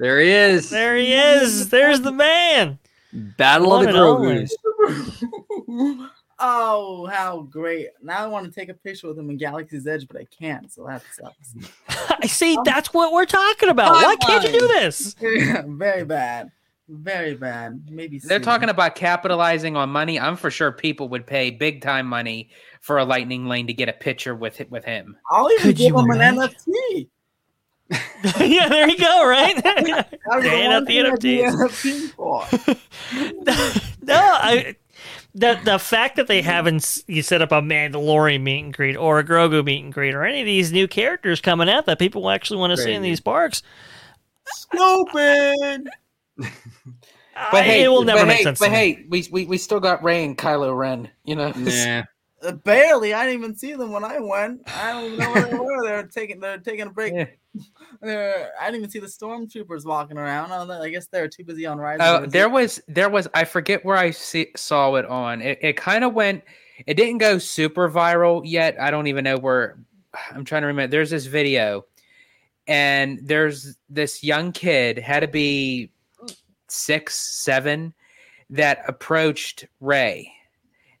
There 0.00 0.20
he 0.20 0.30
is. 0.30 0.70
there 0.70 0.96
he 0.96 1.12
is. 1.14 1.68
There's 1.68 2.00
the 2.00 2.10
man. 2.12 2.78
Battle 3.12 3.68
One 3.70 3.86
of 3.86 3.92
the 3.94 4.00
and. 4.00 4.48
Grogu's. 4.88 6.08
oh, 6.38 7.06
how 7.06 7.42
great. 7.42 7.88
Now 8.02 8.18
I 8.24 8.26
want 8.26 8.46
to 8.46 8.52
take 8.52 8.68
a 8.68 8.74
picture 8.74 9.08
with 9.08 9.18
him 9.18 9.30
in 9.30 9.36
Galaxy's 9.36 9.86
Edge, 9.86 10.06
but 10.08 10.20
I 10.20 10.26
can't, 10.26 10.72
so 10.72 10.86
that 10.86 11.02
sucks. 11.12 11.54
I 12.22 12.26
see. 12.26 12.56
Um, 12.56 12.64
that's 12.64 12.92
what 12.92 13.12
we're 13.12 13.26
talking 13.26 13.68
about. 13.68 13.92
Why 13.92 14.16
can't 14.16 14.44
you 14.44 14.60
do 14.60 14.66
this? 14.68 15.14
Very 15.66 16.04
bad. 16.04 16.50
Very 16.88 17.34
bad. 17.34 17.88
Maybe 17.90 18.18
They're 18.18 18.38
soon. 18.38 18.44
talking 18.44 18.68
about 18.68 18.94
capitalizing 18.94 19.74
on 19.76 19.88
money. 19.88 20.20
I'm 20.20 20.36
for 20.36 20.50
sure 20.50 20.70
people 20.70 21.08
would 21.08 21.26
pay 21.26 21.50
big 21.50 21.80
time 21.80 22.06
money 22.06 22.50
for 22.80 22.98
a 22.98 23.04
lightning 23.04 23.46
lane 23.46 23.66
to 23.68 23.72
get 23.72 23.88
a 23.88 23.92
picture 23.94 24.34
with 24.34 24.60
it 24.60 24.70
with 24.70 24.84
him. 24.84 25.16
I'll 25.30 25.50
even 25.52 25.62
Could 25.62 25.76
give 25.76 25.88
you 25.92 25.98
him 25.98 26.10
an? 26.10 26.36
NFT. 26.36 27.08
yeah, 28.40 28.68
there 28.68 28.88
you 28.88 28.98
go. 28.98 29.26
Right. 29.26 29.62
That 29.62 29.82
was 29.82 30.44
the 30.44 30.50
Hand 30.50 30.66
one 30.68 30.72
out 30.72 30.86
the 30.86 30.86
thing 30.86 31.06
I 31.06 31.16
did 31.16 31.44
NFTs. 31.46 31.54
NFT 31.54 32.10
for. 32.10 32.46
no, 34.02 34.14
I 34.14 34.76
the 35.34 35.58
the 35.64 35.78
fact 35.78 36.16
that 36.16 36.28
they 36.28 36.40
mm-hmm. 36.40 36.48
haven't 36.50 37.04
you 37.06 37.22
set 37.22 37.42
up 37.42 37.52
a 37.52 37.60
Mandalorian 37.60 38.42
meet 38.42 38.64
and 38.64 38.74
greet 38.74 38.96
or 38.96 39.18
a 39.18 39.24
Grogu 39.24 39.64
meet 39.64 39.82
and 39.82 39.92
greet 39.92 40.14
or 40.14 40.24
any 40.24 40.40
of 40.40 40.46
these 40.46 40.72
new 40.72 40.86
characters 40.86 41.40
coming 41.40 41.68
out 41.68 41.86
that 41.86 41.98
people 41.98 42.30
actually 42.30 42.58
want 42.58 42.70
to 42.70 42.76
see 42.76 42.92
in 42.92 43.02
these 43.02 43.20
parks, 43.20 43.62
Stupid. 44.46 45.88
I- 47.36 47.62
it 47.62 47.88
will 47.88 48.04
never 48.04 48.20
but 48.20 48.28
make 48.28 48.36
hey, 48.38 48.42
sense. 48.44 48.58
But 48.60 48.70
hey, 48.70 49.04
we, 49.08 49.26
we 49.30 49.44
we 49.46 49.58
still 49.58 49.80
got 49.80 50.02
Rey 50.04 50.24
and 50.24 50.38
Kylo 50.38 50.76
Ren. 50.76 51.10
You 51.24 51.36
know, 51.36 51.52
Yeah. 51.56 52.04
Barely. 52.52 53.14
I 53.14 53.26
didn't 53.26 53.42
even 53.42 53.56
see 53.56 53.74
them 53.74 53.92
when 53.92 54.04
I 54.04 54.20
went. 54.20 54.62
I 54.66 54.92
don't 54.92 55.04
even 55.04 55.18
know 55.18 55.32
where 55.32 55.46
they 55.46 55.54
were. 55.58 55.84
They're 55.84 56.02
taking. 56.06 56.40
They're 56.40 56.58
taking 56.58 56.86
a 56.86 56.90
break. 56.90 57.14
Yeah. 57.14 57.26
They're, 58.00 58.50
I 58.60 58.66
didn't 58.66 58.80
even 58.80 58.90
see 58.90 58.98
the 58.98 59.06
stormtroopers 59.06 59.84
walking 59.84 60.18
around. 60.18 60.52
I 60.52 60.88
guess 60.90 61.06
they're 61.06 61.28
too 61.28 61.44
busy 61.44 61.66
on 61.66 61.78
Rise. 61.78 61.98
Oh, 62.00 62.26
there 62.26 62.48
was 62.48 62.80
there 62.88 63.08
was 63.08 63.28
I 63.34 63.44
forget 63.44 63.84
where 63.84 63.96
I 63.96 64.10
see, 64.10 64.48
saw 64.56 64.94
it 64.96 65.06
on. 65.06 65.40
It, 65.40 65.58
it 65.62 65.76
kind 65.76 66.04
of 66.04 66.14
went. 66.14 66.42
It 66.86 66.94
didn't 66.94 67.18
go 67.18 67.38
super 67.38 67.88
viral 67.88 68.42
yet. 68.44 68.80
I 68.80 68.90
don't 68.90 69.06
even 69.06 69.24
know 69.24 69.38
where. 69.38 69.78
I'm 70.32 70.44
trying 70.44 70.62
to 70.62 70.68
remember. 70.68 70.90
There's 70.90 71.10
this 71.10 71.26
video, 71.26 71.86
and 72.66 73.20
there's 73.22 73.76
this 73.88 74.22
young 74.22 74.52
kid 74.52 74.98
had 74.98 75.20
to 75.20 75.28
be 75.28 75.90
six, 76.68 77.14
seven, 77.14 77.94
that 78.50 78.82
approached 78.88 79.66
Rey, 79.80 80.32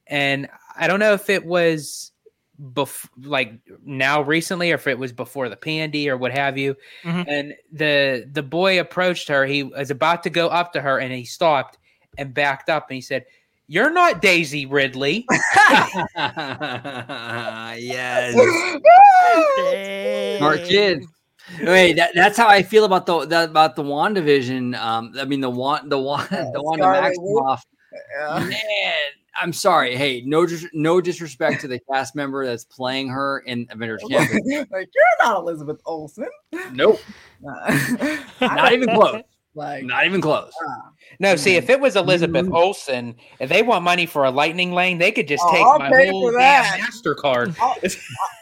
and 0.06 0.48
I 0.76 0.86
don't 0.88 1.00
know 1.00 1.12
if 1.12 1.28
it 1.30 1.44
was 1.44 2.12
bef- 2.60 3.08
like 3.22 3.52
now 3.84 4.22
recently 4.22 4.70
or 4.72 4.76
if 4.76 4.86
it 4.86 4.98
was 4.98 5.12
before 5.12 5.48
the 5.48 5.56
pandy 5.56 6.08
or 6.08 6.16
what 6.16 6.30
have 6.32 6.56
you 6.56 6.76
Mhm. 7.02 7.24
and 7.28 7.54
the 7.72 8.28
the 8.32 8.42
boy 8.44 8.78
approached 8.80 9.26
her 9.28 9.44
he 9.44 9.64
was 9.64 9.90
about 9.90 10.22
to 10.22 10.30
go 10.30 10.46
up 10.48 10.72
to 10.74 10.80
her 10.80 10.98
and 11.00 11.12
he 11.12 11.24
stopped 11.24 11.78
and 12.16 12.32
backed 12.32 12.68
up 12.68 12.88
and 12.90 12.94
he 12.94 13.00
said 13.00 13.24
you're 13.66 13.90
not 13.90 14.22
daisy 14.22 14.66
ridley 14.66 15.26
yes. 17.76 18.34
Dang. 19.56 20.38
Smart 20.38 20.64
kid. 20.64 21.04
Wait, 21.62 21.94
that, 21.94 22.12
that's 22.14 22.36
how 22.38 22.48
I 22.48 22.62
feel 22.62 22.84
about 22.84 23.06
the 23.06 23.26
that, 23.26 23.50
about 23.50 23.76
the 23.76 23.82
WandaVision. 23.82 24.74
Um, 24.78 25.12
I 25.18 25.24
mean 25.24 25.40
the 25.40 25.50
one 25.50 25.88
the 25.88 25.98
one 25.98 26.26
the 26.30 26.52
Wanda 26.62 26.84
Scarlet 26.84 27.16
Maximoff. 27.18 27.60
Yeah. 28.18 28.38
Man, 28.40 28.94
I'm 29.40 29.52
sorry. 29.52 29.96
Hey, 29.96 30.22
no 30.24 30.46
no 30.72 31.00
disrespect 31.00 31.60
to 31.62 31.68
the 31.68 31.80
cast 31.90 32.14
member 32.14 32.46
that's 32.46 32.64
playing 32.64 33.08
her 33.08 33.40
in 33.46 33.66
Avengers 33.70 34.02
Campus. 34.08 34.38
like 34.70 34.88
you're 34.94 35.04
not 35.20 35.38
Elizabeth 35.40 35.80
Olsen. 35.86 36.28
Nope, 36.72 37.00
not 38.40 38.72
even 38.72 38.88
close. 38.94 39.22
Like 39.56 39.84
Not 39.84 40.04
even 40.06 40.20
close. 40.20 40.52
no 41.20 41.36
see 41.36 41.54
if 41.56 41.70
it 41.70 41.78
was 41.78 41.94
elizabeth 41.94 42.46
Mhm. 42.46 42.54
olsen 42.56 43.14
if 43.38 43.48
they 43.48 43.62
want 43.62 43.84
money 43.84 44.04
for 44.04 44.24
a 44.24 44.30
lightning 44.30 44.72
lane 44.72 44.98
they 44.98 45.12
could 45.12 45.28
just 45.28 45.44
Oh, 45.46 45.52
take 45.52 45.64
I'll 45.64 45.78
my 45.78 45.90
pay 45.90 46.10
whole 46.10 46.32
for 46.32 46.38
damn 46.38 46.62
that. 46.64 46.80
mastercard 46.80 47.56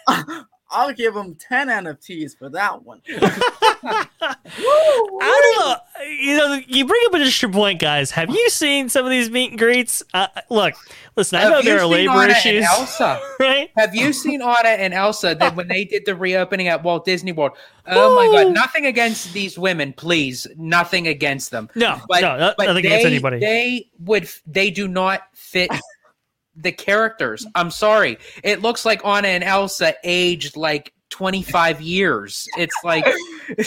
I'll, 0.09 0.44
I'll 0.73 0.93
give 0.93 1.15
them 1.15 1.35
10 1.35 1.69
NFTs 1.69 2.36
for 2.36 2.49
that 2.51 2.82
one. 2.82 3.03
I 3.11 4.07
don't 5.20 5.59
know. 5.61 5.77
You 6.09 6.36
know, 6.36 6.61
you 6.66 6.86
bring 6.86 7.03
up 7.07 7.15
an 7.15 7.20
interesting 7.20 7.53
point, 7.53 7.81
guys. 7.81 8.11
Have 8.12 8.31
you 8.31 8.51
seen 8.51 8.89
some 8.89 9.05
of 9.05 9.11
these 9.11 9.31
meet 9.31 9.51
and 9.51 9.59
greets? 9.59 10.03
Uh, 10.15 10.27
look, 10.51 10.74
listen, 11.16 11.39
I 11.39 11.44
know 11.44 11.57
Have 11.57 11.65
there 11.65 11.77
are 11.77 11.81
seen 11.82 11.90
labor 11.90 12.12
Anna 12.12 12.23
and 12.23 12.31
issues, 12.32 12.65
Elsa? 12.65 13.20
right? 13.40 13.70
Have 13.77 13.94
you 13.94 14.12
seen 14.12 14.43
Anna 14.43 14.69
and 14.70 14.94
Elsa 14.94 15.35
that 15.35 15.55
when 15.55 15.69
they 15.69 15.85
did 15.85 16.05
the 16.07 16.16
reopening 16.16 16.69
at 16.69 16.82
Walt 16.82 17.05
Disney 17.05 17.32
World? 17.32 17.53
Oh 17.86 18.15
my 18.16 18.27
god, 18.43 18.53
nothing 18.53 18.86
against 18.86 19.32
these 19.32 19.59
women, 19.59 19.93
please. 19.93 20.47
Nothing 20.57 21.09
against 21.09 21.51
them. 21.51 21.69
No, 21.74 22.01
But, 22.09 22.20
no, 22.23 22.39
not- 22.39 22.55
but 22.57 22.66
nothing 22.66 22.82
they, 22.82 22.89
against 22.89 23.07
anybody. 23.07 23.39
They 23.39 23.90
would 24.01 24.28
they 24.47 24.70
do 24.70 24.89
not 24.89 25.23
fit 25.35 25.70
the 26.57 26.73
characters. 26.73 27.47
I'm 27.55 27.70
sorry. 27.70 28.19
It 28.43 28.62
looks 28.62 28.85
like 28.85 29.05
Anna 29.05 29.29
and 29.29 29.45
Elsa 29.45 29.95
aged 30.05 30.57
like 30.57 30.93
25 31.11 31.81
years. 31.81 32.49
It's 32.57 32.74
like 32.85 33.07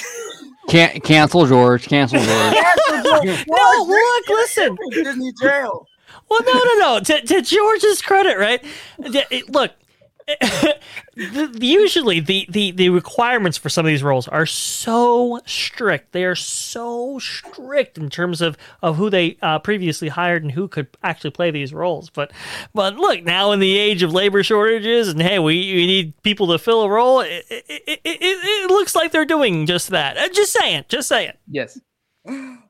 Can- 0.70 1.00
cancel 1.02 1.46
George. 1.46 1.88
Cancel 1.88 2.20
George. 2.20 2.28
no, 3.48 3.86
look, 3.88 4.30
listen. 4.30 4.78
Disney 4.92 5.32
jail. 5.42 5.88
Well, 6.30 6.42
no, 6.44 6.54
no, 6.54 6.74
no. 6.80 7.00
To, 7.02 7.22
to 7.22 7.42
George's 7.42 8.02
credit, 8.02 8.38
right? 8.38 8.64
The- 8.98 9.26
it- 9.30 9.50
look, 9.52 9.72
the, 9.72 9.85
usually 11.16 12.20
the, 12.20 12.46
the 12.50 12.72
the 12.72 12.90
requirements 12.90 13.58
for 13.58 13.70
some 13.70 13.86
of 13.86 13.90
these 13.90 14.04
roles 14.04 14.28
are 14.28 14.46
so 14.46 15.40
strict. 15.46 16.12
They 16.12 16.24
are 16.26 16.36
so 16.36 17.20
strict 17.20 17.98
in 17.98 18.10
terms 18.10 18.42
of 18.42 18.58
of 18.82 18.98
who 18.98 19.10
they 19.10 19.38
uh, 19.42 19.60
previously 19.60 20.10
hired 20.10 20.44
and 20.44 20.52
who 20.52 20.68
could 20.68 20.88
actually 21.04 21.32
play 21.32 21.52
these 21.52 21.74
roles. 21.74 22.10
But 22.10 22.32
but 22.74 22.96
look, 22.96 23.24
now 23.24 23.52
in 23.52 23.60
the 23.60 23.78
age 23.78 24.04
of 24.04 24.14
labor 24.14 24.44
shortages 24.44 25.10
and 25.10 25.22
hey, 25.22 25.40
we, 25.40 25.74
we 25.74 25.86
need 25.88 26.14
people 26.24 26.48
to 26.48 26.60
fill 26.60 26.84
a 26.84 26.90
role. 26.90 27.20
It, 27.22 27.46
it, 27.50 27.66
it, 27.70 28.00
it, 28.04 28.20
it 28.22 28.70
looks 28.72 28.96
like 28.96 29.12
they're 29.12 29.26
doing 29.26 29.66
just 29.66 29.90
that. 29.90 30.18
Uh, 30.18 30.28
Just 30.30 30.54
saying, 30.54 30.86
just 30.88 31.08
saying. 31.08 31.34
yes. 31.48 31.80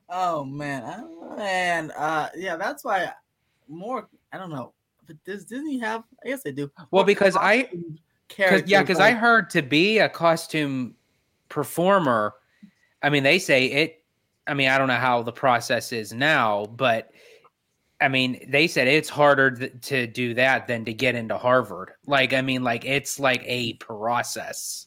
Oh 0.08 0.44
man, 0.44 0.84
I- 0.84 1.36
man, 1.36 1.90
uh, 1.92 2.28
yeah, 2.36 2.56
that's 2.56 2.84
why 2.84 3.10
more. 3.68 4.08
I 4.32 4.38
don't 4.38 4.50
know, 4.50 4.72
but 5.06 5.22
does 5.24 5.44
Disney 5.44 5.78
have? 5.78 6.04
I 6.24 6.28
guess 6.28 6.42
they 6.42 6.52
do. 6.52 6.70
Well, 6.90 7.02
more 7.02 7.04
because 7.04 7.36
I- 7.36 7.62
costume 7.62 7.98
Cause, 8.28 8.62
yeah, 8.66 8.82
because 8.82 8.98
I 8.98 9.12
heard 9.12 9.50
to 9.50 9.62
be 9.62 9.98
a 9.98 10.08
costume 10.08 10.94
performer, 11.48 12.34
I 13.02 13.08
mean, 13.10 13.22
they 13.22 13.38
say 13.38 13.66
it. 13.66 14.02
I 14.46 14.54
mean, 14.54 14.68
I 14.68 14.78
don't 14.78 14.88
know 14.88 14.94
how 14.94 15.22
the 15.22 15.32
process 15.32 15.92
is 15.92 16.12
now, 16.12 16.66
but 16.66 17.10
I 18.00 18.08
mean, 18.08 18.44
they 18.48 18.66
said 18.66 18.88
it's 18.88 19.08
harder 19.08 19.52
th- 19.52 19.72
to 19.82 20.06
do 20.06 20.34
that 20.34 20.66
than 20.66 20.84
to 20.84 20.92
get 20.92 21.14
into 21.14 21.38
Harvard. 21.38 21.92
Like, 22.06 22.32
I 22.32 22.42
mean, 22.42 22.62
like 22.62 22.84
it's 22.84 23.18
like 23.18 23.42
a 23.44 23.74
process. 23.74 24.86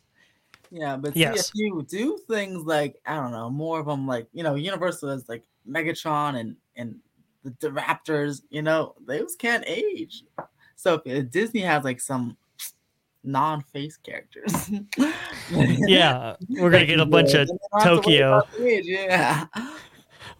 Yeah, 0.69 0.97
but 0.97 1.15
Yes. 1.15 1.33
see, 1.33 1.39
if 1.39 1.51
you 1.55 1.85
do 1.89 2.19
things 2.27 2.65
like 2.65 3.01
I 3.05 3.15
don't 3.15 3.31
know, 3.31 3.49
more 3.49 3.79
of 3.79 3.85
them 3.87 4.05
like 4.05 4.27
you 4.33 4.43
know, 4.43 4.55
Universal 4.55 5.09
has 5.09 5.27
like 5.27 5.43
Megatron 5.67 6.39
and 6.39 6.55
and 6.75 6.99
the, 7.43 7.55
the 7.59 7.69
Raptors. 7.69 8.41
You 8.49 8.61
know, 8.61 8.95
those 9.05 9.35
can't 9.35 9.63
age. 9.67 10.23
So 10.75 11.01
if 11.05 11.29
Disney 11.31 11.61
has 11.61 11.83
like 11.83 11.99
some 12.01 12.37
non-face 13.23 13.97
characters, 13.97 14.69
Yeah, 15.51 16.35
we're 16.49 16.69
gonna 16.69 16.85
get 16.87 16.99
a 16.99 17.05
bunch 17.05 17.33
of 17.33 17.47
Then 17.47 17.57
they 17.73 17.79
don't 17.79 17.83
have 17.83 17.83
to 17.83 18.01
Tokyo. 18.01 18.41
age, 18.61 18.85
Yeah. 18.87 19.45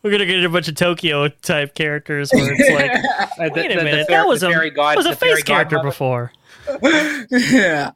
We're 0.01 0.11
gonna 0.11 0.26
get 0.26 0.43
a 0.45 0.49
bunch 0.49 0.69
of 0.69 0.76
Tokyo 0.76 1.27
type 1.27 1.76
characters 1.76 2.31
where 2.31 2.53
it's 2.53 2.69
like. 3.39 3.53
Wait 3.55 3.71
a 3.71 3.84
minute, 3.84 4.07
that 4.07 4.26
was 4.27 4.43
a- 4.43 4.49
fairy 4.49 4.69
god, 4.69 4.93
It 4.93 4.97
was 4.97 5.05
a 5.07 5.09
the 5.09 5.15
fairy 5.17 5.35
face 5.35 5.43
character 5.43 5.76
godmother- 5.76 5.89
before. 5.89 6.31
yeah. 7.31 7.91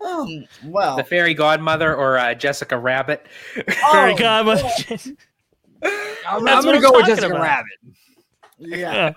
Um. 0.00 0.46
Well. 0.64 0.96
The 0.96 1.04
fairy 1.04 1.34
godmother 1.34 1.94
or 1.94 2.18
uh, 2.18 2.34
Jessica 2.34 2.76
Rabbit. 2.78 3.26
Fairy 3.92 4.12
oh, 4.14 4.16
godmother. 4.16 4.68
I'm, 6.26 6.48
I'm 6.48 6.64
gonna 6.64 6.80
go 6.80 6.92
with 6.92 7.06
Jessica 7.06 7.26
about. 7.28 7.42
Rabbit. 7.42 7.72
Yeah. 8.66 9.12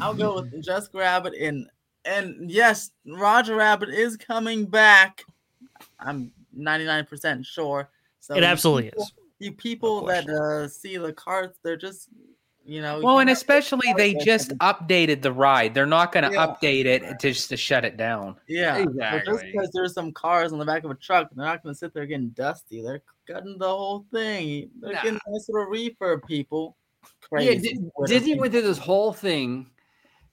I'll 0.00 0.14
go 0.14 0.36
with 0.36 0.62
Jessica 0.64 0.98
Rabbit 0.98 1.34
and 1.40 1.68
and 2.04 2.50
yes, 2.50 2.92
Roger 3.06 3.56
Rabbit 3.56 3.88
is 3.90 4.16
coming 4.16 4.64
back. 4.66 5.24
I'm 5.98 6.32
99% 6.56 7.44
sure. 7.44 7.90
So 8.20 8.34
It 8.36 8.44
absolutely 8.44 8.90
people- 8.90 9.02
is. 9.04 9.12
You 9.38 9.52
people 9.52 10.06
that 10.06 10.26
uh, 10.30 10.66
see 10.66 10.96
the 10.96 11.12
carts, 11.12 11.58
they're 11.62 11.76
just 11.76 12.08
you 12.64 12.80
know. 12.80 13.00
Well, 13.00 13.16
you 13.16 13.20
and 13.20 13.30
especially 13.30 13.92
they 13.98 14.14
just 14.14 14.50
updated 14.58 15.20
the 15.20 15.30
ride. 15.32 15.74
They're 15.74 15.84
not 15.84 16.10
going 16.10 16.24
to 16.24 16.32
Yeah. 16.32 16.46
update 16.46 16.86
it 16.86 17.18
to 17.20 17.32
just 17.32 17.50
to 17.50 17.56
shut 17.56 17.84
it 17.84 17.96
down. 17.98 18.36
yeah, 18.48 18.84
but 18.86 19.24
just 19.26 19.44
because 19.44 19.70
there's 19.74 19.92
some 19.92 20.10
cars 20.12 20.52
on 20.54 20.58
the 20.58 20.64
back 20.64 20.84
of 20.84 20.90
a 20.90 20.94
truck, 20.94 21.28
they're 21.34 21.44
not 21.44 21.62
going 21.62 21.74
to 21.74 21.78
sit 21.78 21.92
there 21.92 22.06
getting 22.06 22.30
dusty. 22.30 22.80
They're 22.82 23.02
cutting 23.28 23.58
the 23.58 23.68
whole 23.68 24.06
thing. 24.10 24.70
They're 24.80 24.94
Nah. 24.94 25.02
getting 25.02 25.20
nice 25.28 25.48
little 25.50 25.66
refurb 25.70 26.24
people. 26.26 26.76
Yeah, 27.32 27.38
Crazy. 27.38 27.74
Di- 27.74 27.90
Twitter 27.96 28.14
Disney 28.14 28.38
went 28.38 28.52
through 28.52 28.62
this 28.62 28.78
whole 28.78 29.12
thing 29.12 29.70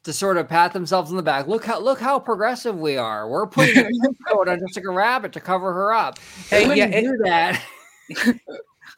to 0.03 0.13
sort 0.13 0.37
of 0.37 0.47
pat 0.49 0.73
themselves 0.73 1.09
on 1.11 1.17
the 1.17 1.23
back. 1.23 1.47
Look 1.47 1.65
how 1.65 1.79
look 1.79 1.99
how 1.99 2.19
progressive 2.19 2.77
we 2.77 2.97
are. 2.97 3.27
We're 3.29 3.47
putting 3.47 3.77
a 3.77 3.83
pink 3.83 4.17
coat 4.27 4.47
on 4.49 4.59
Jessica 4.59 4.91
Rabbit 4.91 5.33
to 5.33 5.39
cover 5.39 5.73
her 5.73 5.93
up. 5.93 6.19
They 6.49 6.61
Hey, 6.63 6.67
wouldn't 6.67 6.91
yeah, 6.91 6.97
it- 6.99 7.01
do 7.03 7.17
that. 7.23 7.61
They 8.09 8.33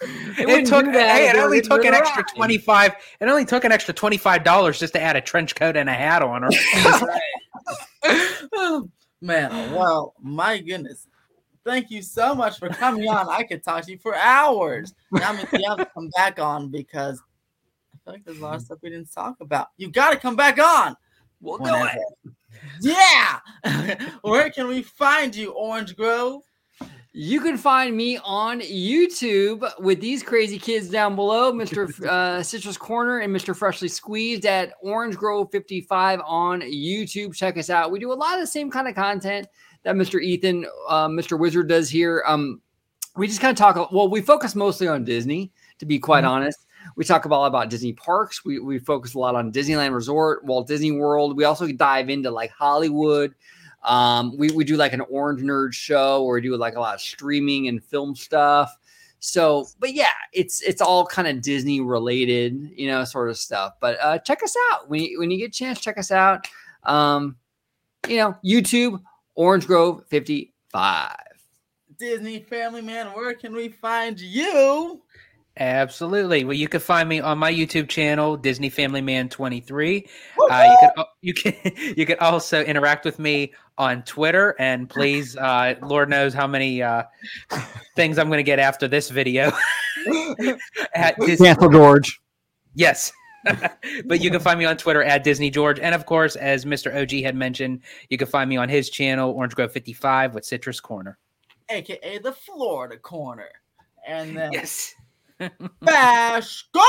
It 0.02 0.66
took 0.66 0.84
that 0.88 1.16
hey, 1.16 1.30
it 1.30 1.38
only 1.38 1.62
took 1.62 1.86
an 1.86 1.94
extra 1.94 2.22
Ryan. 2.24 2.36
twenty 2.36 2.58
five. 2.58 2.92
It 3.22 3.30
only 3.30 3.46
took 3.46 3.64
an 3.64 3.72
extra 3.72 3.94
twenty 3.94 4.18
five 4.18 4.44
dollars 4.44 4.78
just 4.78 4.92
to 4.94 5.02
add 5.02 5.16
a 5.16 5.22
trench 5.22 5.56
coat 5.56 5.78
and 5.78 5.90
a 5.90 5.94
hat 5.94 6.22
on 6.22 6.42
her. 6.44 6.50
Oh, 8.54 8.90
Man, 9.22 9.50
oh, 9.52 9.78
well, 9.78 10.14
my 10.22 10.60
goodness. 10.60 11.08
Thank 11.66 11.90
you 11.90 12.02
so 12.04 12.36
much 12.36 12.60
for 12.60 12.70
coming 12.70 13.08
on. 13.10 13.28
I 13.30 13.44
could 13.44 13.64
talk 13.64 13.86
to 13.86 13.92
you 13.92 13.98
for 13.98 14.14
hours. 14.16 14.94
Now 15.12 15.30
I'm 15.32 15.38
you 15.60 15.68
have 15.70 15.78
to 15.80 15.86
come 15.94 16.10
back 16.16 16.38
on 16.40 16.70
because 16.70 17.20
I 17.20 17.24
feel 18.06 18.14
like 18.14 18.24
there's 18.24 18.40
a 18.40 18.44
lot 18.44 18.56
of 18.56 18.62
stuff 18.66 18.80
we 18.82 18.90
didn't 18.90 19.12
talk 19.12 19.36
about. 19.42 19.70
You 19.78 19.90
got 19.90 20.12
to 20.12 20.18
come 20.18 20.36
back 20.36 20.60
on. 20.60 20.96
We'll 21.42 21.58
do 21.58 21.76
it. 21.76 22.34
Yeah. 22.82 23.40
Where 24.22 24.50
can 24.50 24.68
we 24.68 24.82
find 24.82 25.36
you, 25.36 25.54
Orangegrove? 25.54 26.42
You 27.18 27.40
can 27.40 27.58
find 27.58 27.96
me 27.96 28.18
on 28.26 28.60
YouTube 28.60 29.70
with 29.80 30.02
these 30.02 30.22
crazy 30.22 30.60
kids 30.60 30.90
down 30.90 31.16
below, 31.16 31.54
Mr. 31.54 31.86
Uh, 32.06 32.44
Citrus 32.44 32.78
Corner 32.78 33.20
and 33.20 33.34
Mr. 33.34 33.56
Freshly 33.56 33.88
Squeezed 33.88 34.46
at 34.46 34.74
Orangegrove 34.84 35.52
55 35.52 36.22
on 36.26 36.62
YouTube. 36.62 37.34
Check 37.34 37.58
us 37.58 37.70
out. 37.70 37.92
We 37.92 38.00
do 38.00 38.12
a 38.12 38.14
lot 38.14 38.34
of 38.34 38.42
the 38.42 38.48
same 38.48 38.70
kind 38.70 38.88
of 38.88 38.96
content 38.96 39.48
that 39.84 39.96
Mr. 39.96 40.22
Ethan, 40.22 40.66
uh, 40.90 41.08
Mr. 41.08 41.40
Wizard 41.40 41.70
does 41.70 41.90
here. 41.90 42.24
Um, 42.28 42.62
we 43.16 43.28
just 43.28 43.40
kind 43.40 43.52
of 43.52 43.58
talk. 43.58 43.92
Well, 43.92 44.10
we 44.10 44.22
focus 44.22 44.56
mostly 44.56 44.88
on 44.88 45.06
Disney, 45.06 45.52
to 45.80 45.86
be 45.86 46.00
quite 46.00 46.26
honest. 46.26 46.65
We 46.96 47.04
talk 47.04 47.26
about 47.26 47.46
about 47.46 47.70
Disney 47.70 47.94
parks. 47.94 48.46
We 48.46 48.60
we 48.60 48.80
focus 48.80 49.14
a 49.14 49.20
lot 49.20 49.36
on 49.36 49.52
Disneyland 49.52 49.94
Resort, 49.94 50.46
Walt 50.46 50.68
Disney 50.68 50.92
World. 50.92 51.36
We 51.36 51.44
also 51.44 51.72
dive 51.72 52.10
into 52.10 52.32
like 52.32 52.52
Hollywood. 52.52 53.36
Um, 53.84 54.36
we, 54.36 54.50
we 54.50 54.64
do 54.64 54.78
like 54.78 54.94
an 54.94 55.02
orange 55.02 55.42
nerd 55.42 55.74
show 55.74 56.24
or 56.24 56.36
we 56.36 56.42
do 56.42 56.58
like 56.58 56.76
a 56.76 56.80
lot 56.80 56.96
of 56.96 57.02
streaming 57.02 57.68
and 57.68 57.84
film 57.84 58.16
stuff. 58.16 58.76
So, 59.20 59.68
but 59.80 59.94
yeah, 59.94 60.14
it's 60.34 60.62
it's 60.62 60.82
all 60.82 61.06
kind 61.06 61.28
of 61.28 61.42
Disney 61.42 61.82
related, 61.82 62.72
you 62.76 62.88
know, 62.88 63.04
sort 63.04 63.30
of 63.30 63.38
stuff. 63.38 63.74
But 63.80 63.98
uh, 64.02 64.20
check 64.20 64.44
us 64.44 64.56
out 64.72 64.90
when 64.90 65.02
you, 65.02 65.20
when 65.20 65.32
you 65.32 65.38
get 65.38 65.50
a 65.50 65.52
chance. 65.52 65.80
Check 65.80 65.98
us 65.98 66.12
out. 66.12 66.48
Um, 66.84 67.38
you 68.08 68.18
know, 68.18 68.36
YouTube 68.44 69.02
Orangegrove 69.38 70.06
fifty 70.08 70.54
five. 70.72 71.16
Disney 71.98 72.40
Family 72.40 72.82
Man, 72.82 73.08
where 73.08 73.34
can 73.34 73.54
we 73.54 73.70
find 73.70 74.20
you? 74.20 75.02
Absolutely. 75.58 76.44
Well, 76.44 76.54
you 76.54 76.68
can 76.68 76.82
find 76.82 77.08
me 77.08 77.22
on 77.22 77.38
my 77.38 77.52
YouTube 77.52 77.88
channel, 77.88 78.36
Disney 78.36 78.70
Family 78.70 79.02
Man 79.02 79.30
23. 79.30 80.06
Uh, 80.50 80.76
you 81.22 81.34
can 81.34 81.54
you 81.54 81.74
can 81.74 81.94
you 81.98 82.06
can 82.06 82.20
also 82.20 82.62
interact 82.62 83.06
with 83.06 83.20
me 83.20 83.54
on 83.78 84.04
Twitter, 84.04 84.56
and 84.60 84.90
please, 84.90 85.38
uh, 85.38 85.76
Lord 85.82 86.10
knows 86.10 86.34
how 86.34 86.48
many 86.48 86.82
uh, 86.82 87.04
things 87.96 88.18
I'm 88.18 88.28
going 88.28 88.38
to 88.40 88.44
get 88.44 88.60
after 88.60 88.88
this 88.88 89.10
video. 89.10 89.52
at 90.94 91.18
Disney, 91.22 91.48
Cancel 91.48 91.70
George. 91.70 92.22
yes, 92.74 93.14
but 94.06 94.22
you 94.22 94.30
can 94.30 94.42
find 94.42 94.60
me 94.60 94.66
on 94.66 94.76
Twitter 94.76 95.04
at 95.04 95.24
Disney 95.24 95.50
George, 95.50 95.80
and 95.80 95.96
of 95.96 96.06
course, 96.06 96.36
as 96.36 96.66
Mr. 96.66 96.94
OG 97.02 97.24
had 97.24 97.36
mentioned, 97.36 97.82
you 98.10 98.18
can 98.18 98.28
find 98.28 98.50
me 98.50 98.58
on 98.58 98.68
his 98.68 98.90
channel, 98.90 99.34
Orangegrove 99.34 99.72
55 99.72 100.36
with 100.36 100.44
Citrus 100.44 100.82
Corner. 100.82 101.18
AKA 101.70 102.20
the 102.20 102.34
Florida 102.34 102.98
Corner. 102.98 103.50
And 104.08 104.38
then 104.38 104.52
Yes. 104.54 104.94
Bash 105.82 106.66
Guy! 106.74 106.82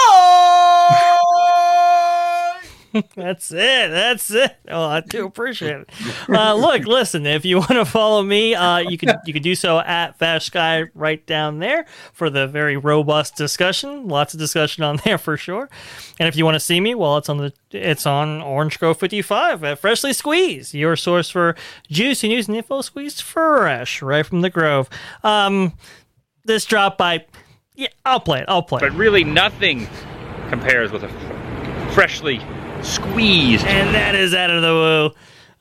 That's 3.14 3.50
it. 3.52 3.90
That's 3.90 4.30
it. 4.30 4.56
Oh, 4.68 4.84
I 4.84 5.00
do 5.00 5.26
appreciate 5.26 5.82
it. 5.82 5.90
Uh, 6.28 6.54
look, 6.54 6.86
listen. 6.86 7.26
If 7.26 7.44
you 7.44 7.58
want 7.58 7.72
to 7.72 7.84
follow 7.84 8.22
me, 8.22 8.54
uh, 8.54 8.78
you 8.78 8.96
can 8.96 9.16
you 9.26 9.32
can 9.32 9.42
do 9.42 9.54
so 9.54 9.80
at 9.80 10.18
Fast 10.18 10.46
Sky 10.46 10.84
right 10.94 11.24
down 11.26 11.58
there 11.58 11.84
for 12.12 12.30
the 12.30 12.46
very 12.46 12.76
robust 12.76 13.36
discussion. 13.36 14.08
Lots 14.08 14.32
of 14.32 14.40
discussion 14.40 14.82
on 14.84 14.98
there 15.04 15.18
for 15.18 15.36
sure. 15.36 15.68
And 16.18 16.28
if 16.28 16.36
you 16.36 16.44
want 16.44 16.54
to 16.54 16.60
see 16.60 16.80
me, 16.80 16.94
well, 16.94 17.18
it's 17.18 17.28
on 17.28 17.38
the 17.38 17.52
it's 17.70 18.06
on 18.06 18.40
Orangegrove 18.40 18.98
55 18.98 19.64
at 19.64 19.78
Freshly 19.78 20.12
Squeezed, 20.12 20.72
your 20.72 20.96
source 20.96 21.28
for 21.28 21.56
juicy 21.90 22.28
news 22.28 22.48
and 22.48 22.56
info 22.56 22.80
squeezed 22.80 23.20
fresh 23.20 24.00
right 24.00 24.24
from 24.24 24.40
the 24.40 24.50
Grove. 24.50 24.88
Um, 25.22 25.74
this 26.44 26.64
drop 26.64 26.96
by, 26.96 27.26
yeah, 27.76 27.88
I'll 28.04 28.20
play 28.20 28.40
it. 28.40 28.44
I'll 28.48 28.62
play 28.62 28.78
it. 28.78 28.80
But 28.80 28.92
really, 28.92 29.24
nothing 29.24 29.86
compares 30.48 30.90
with 30.92 31.04
a 31.04 31.08
f- 31.10 31.94
freshly 31.94 32.40
squeezed. 32.82 33.64
And 33.66 33.94
that 33.94 34.14
is 34.14 34.34
out 34.34 34.50
of 34.50 34.62
the 34.62 34.68
woo. 34.68 35.10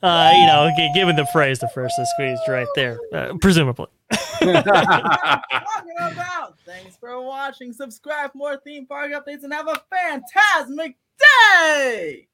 Uh, 0.06 0.30
you 0.34 0.46
know, 0.46 0.70
g- 0.76 0.90
given 0.94 1.16
the 1.16 1.26
phrase, 1.26 1.58
the 1.58 1.68
freshly 1.68 2.04
squeezed 2.14 2.42
right 2.48 2.66
there, 2.74 2.98
uh, 3.12 3.34
presumably. 3.40 3.86
talking 4.10 4.48
about. 5.98 6.58
Thanks 6.64 6.96
for 6.98 7.20
watching. 7.22 7.72
Subscribe 7.72 8.32
for 8.32 8.38
more 8.38 8.56
theme 8.58 8.86
park 8.86 9.10
updates 9.12 9.42
and 9.44 9.52
have 9.52 9.68
a 9.68 9.80
fantastic 9.90 10.96
day. 11.18 12.28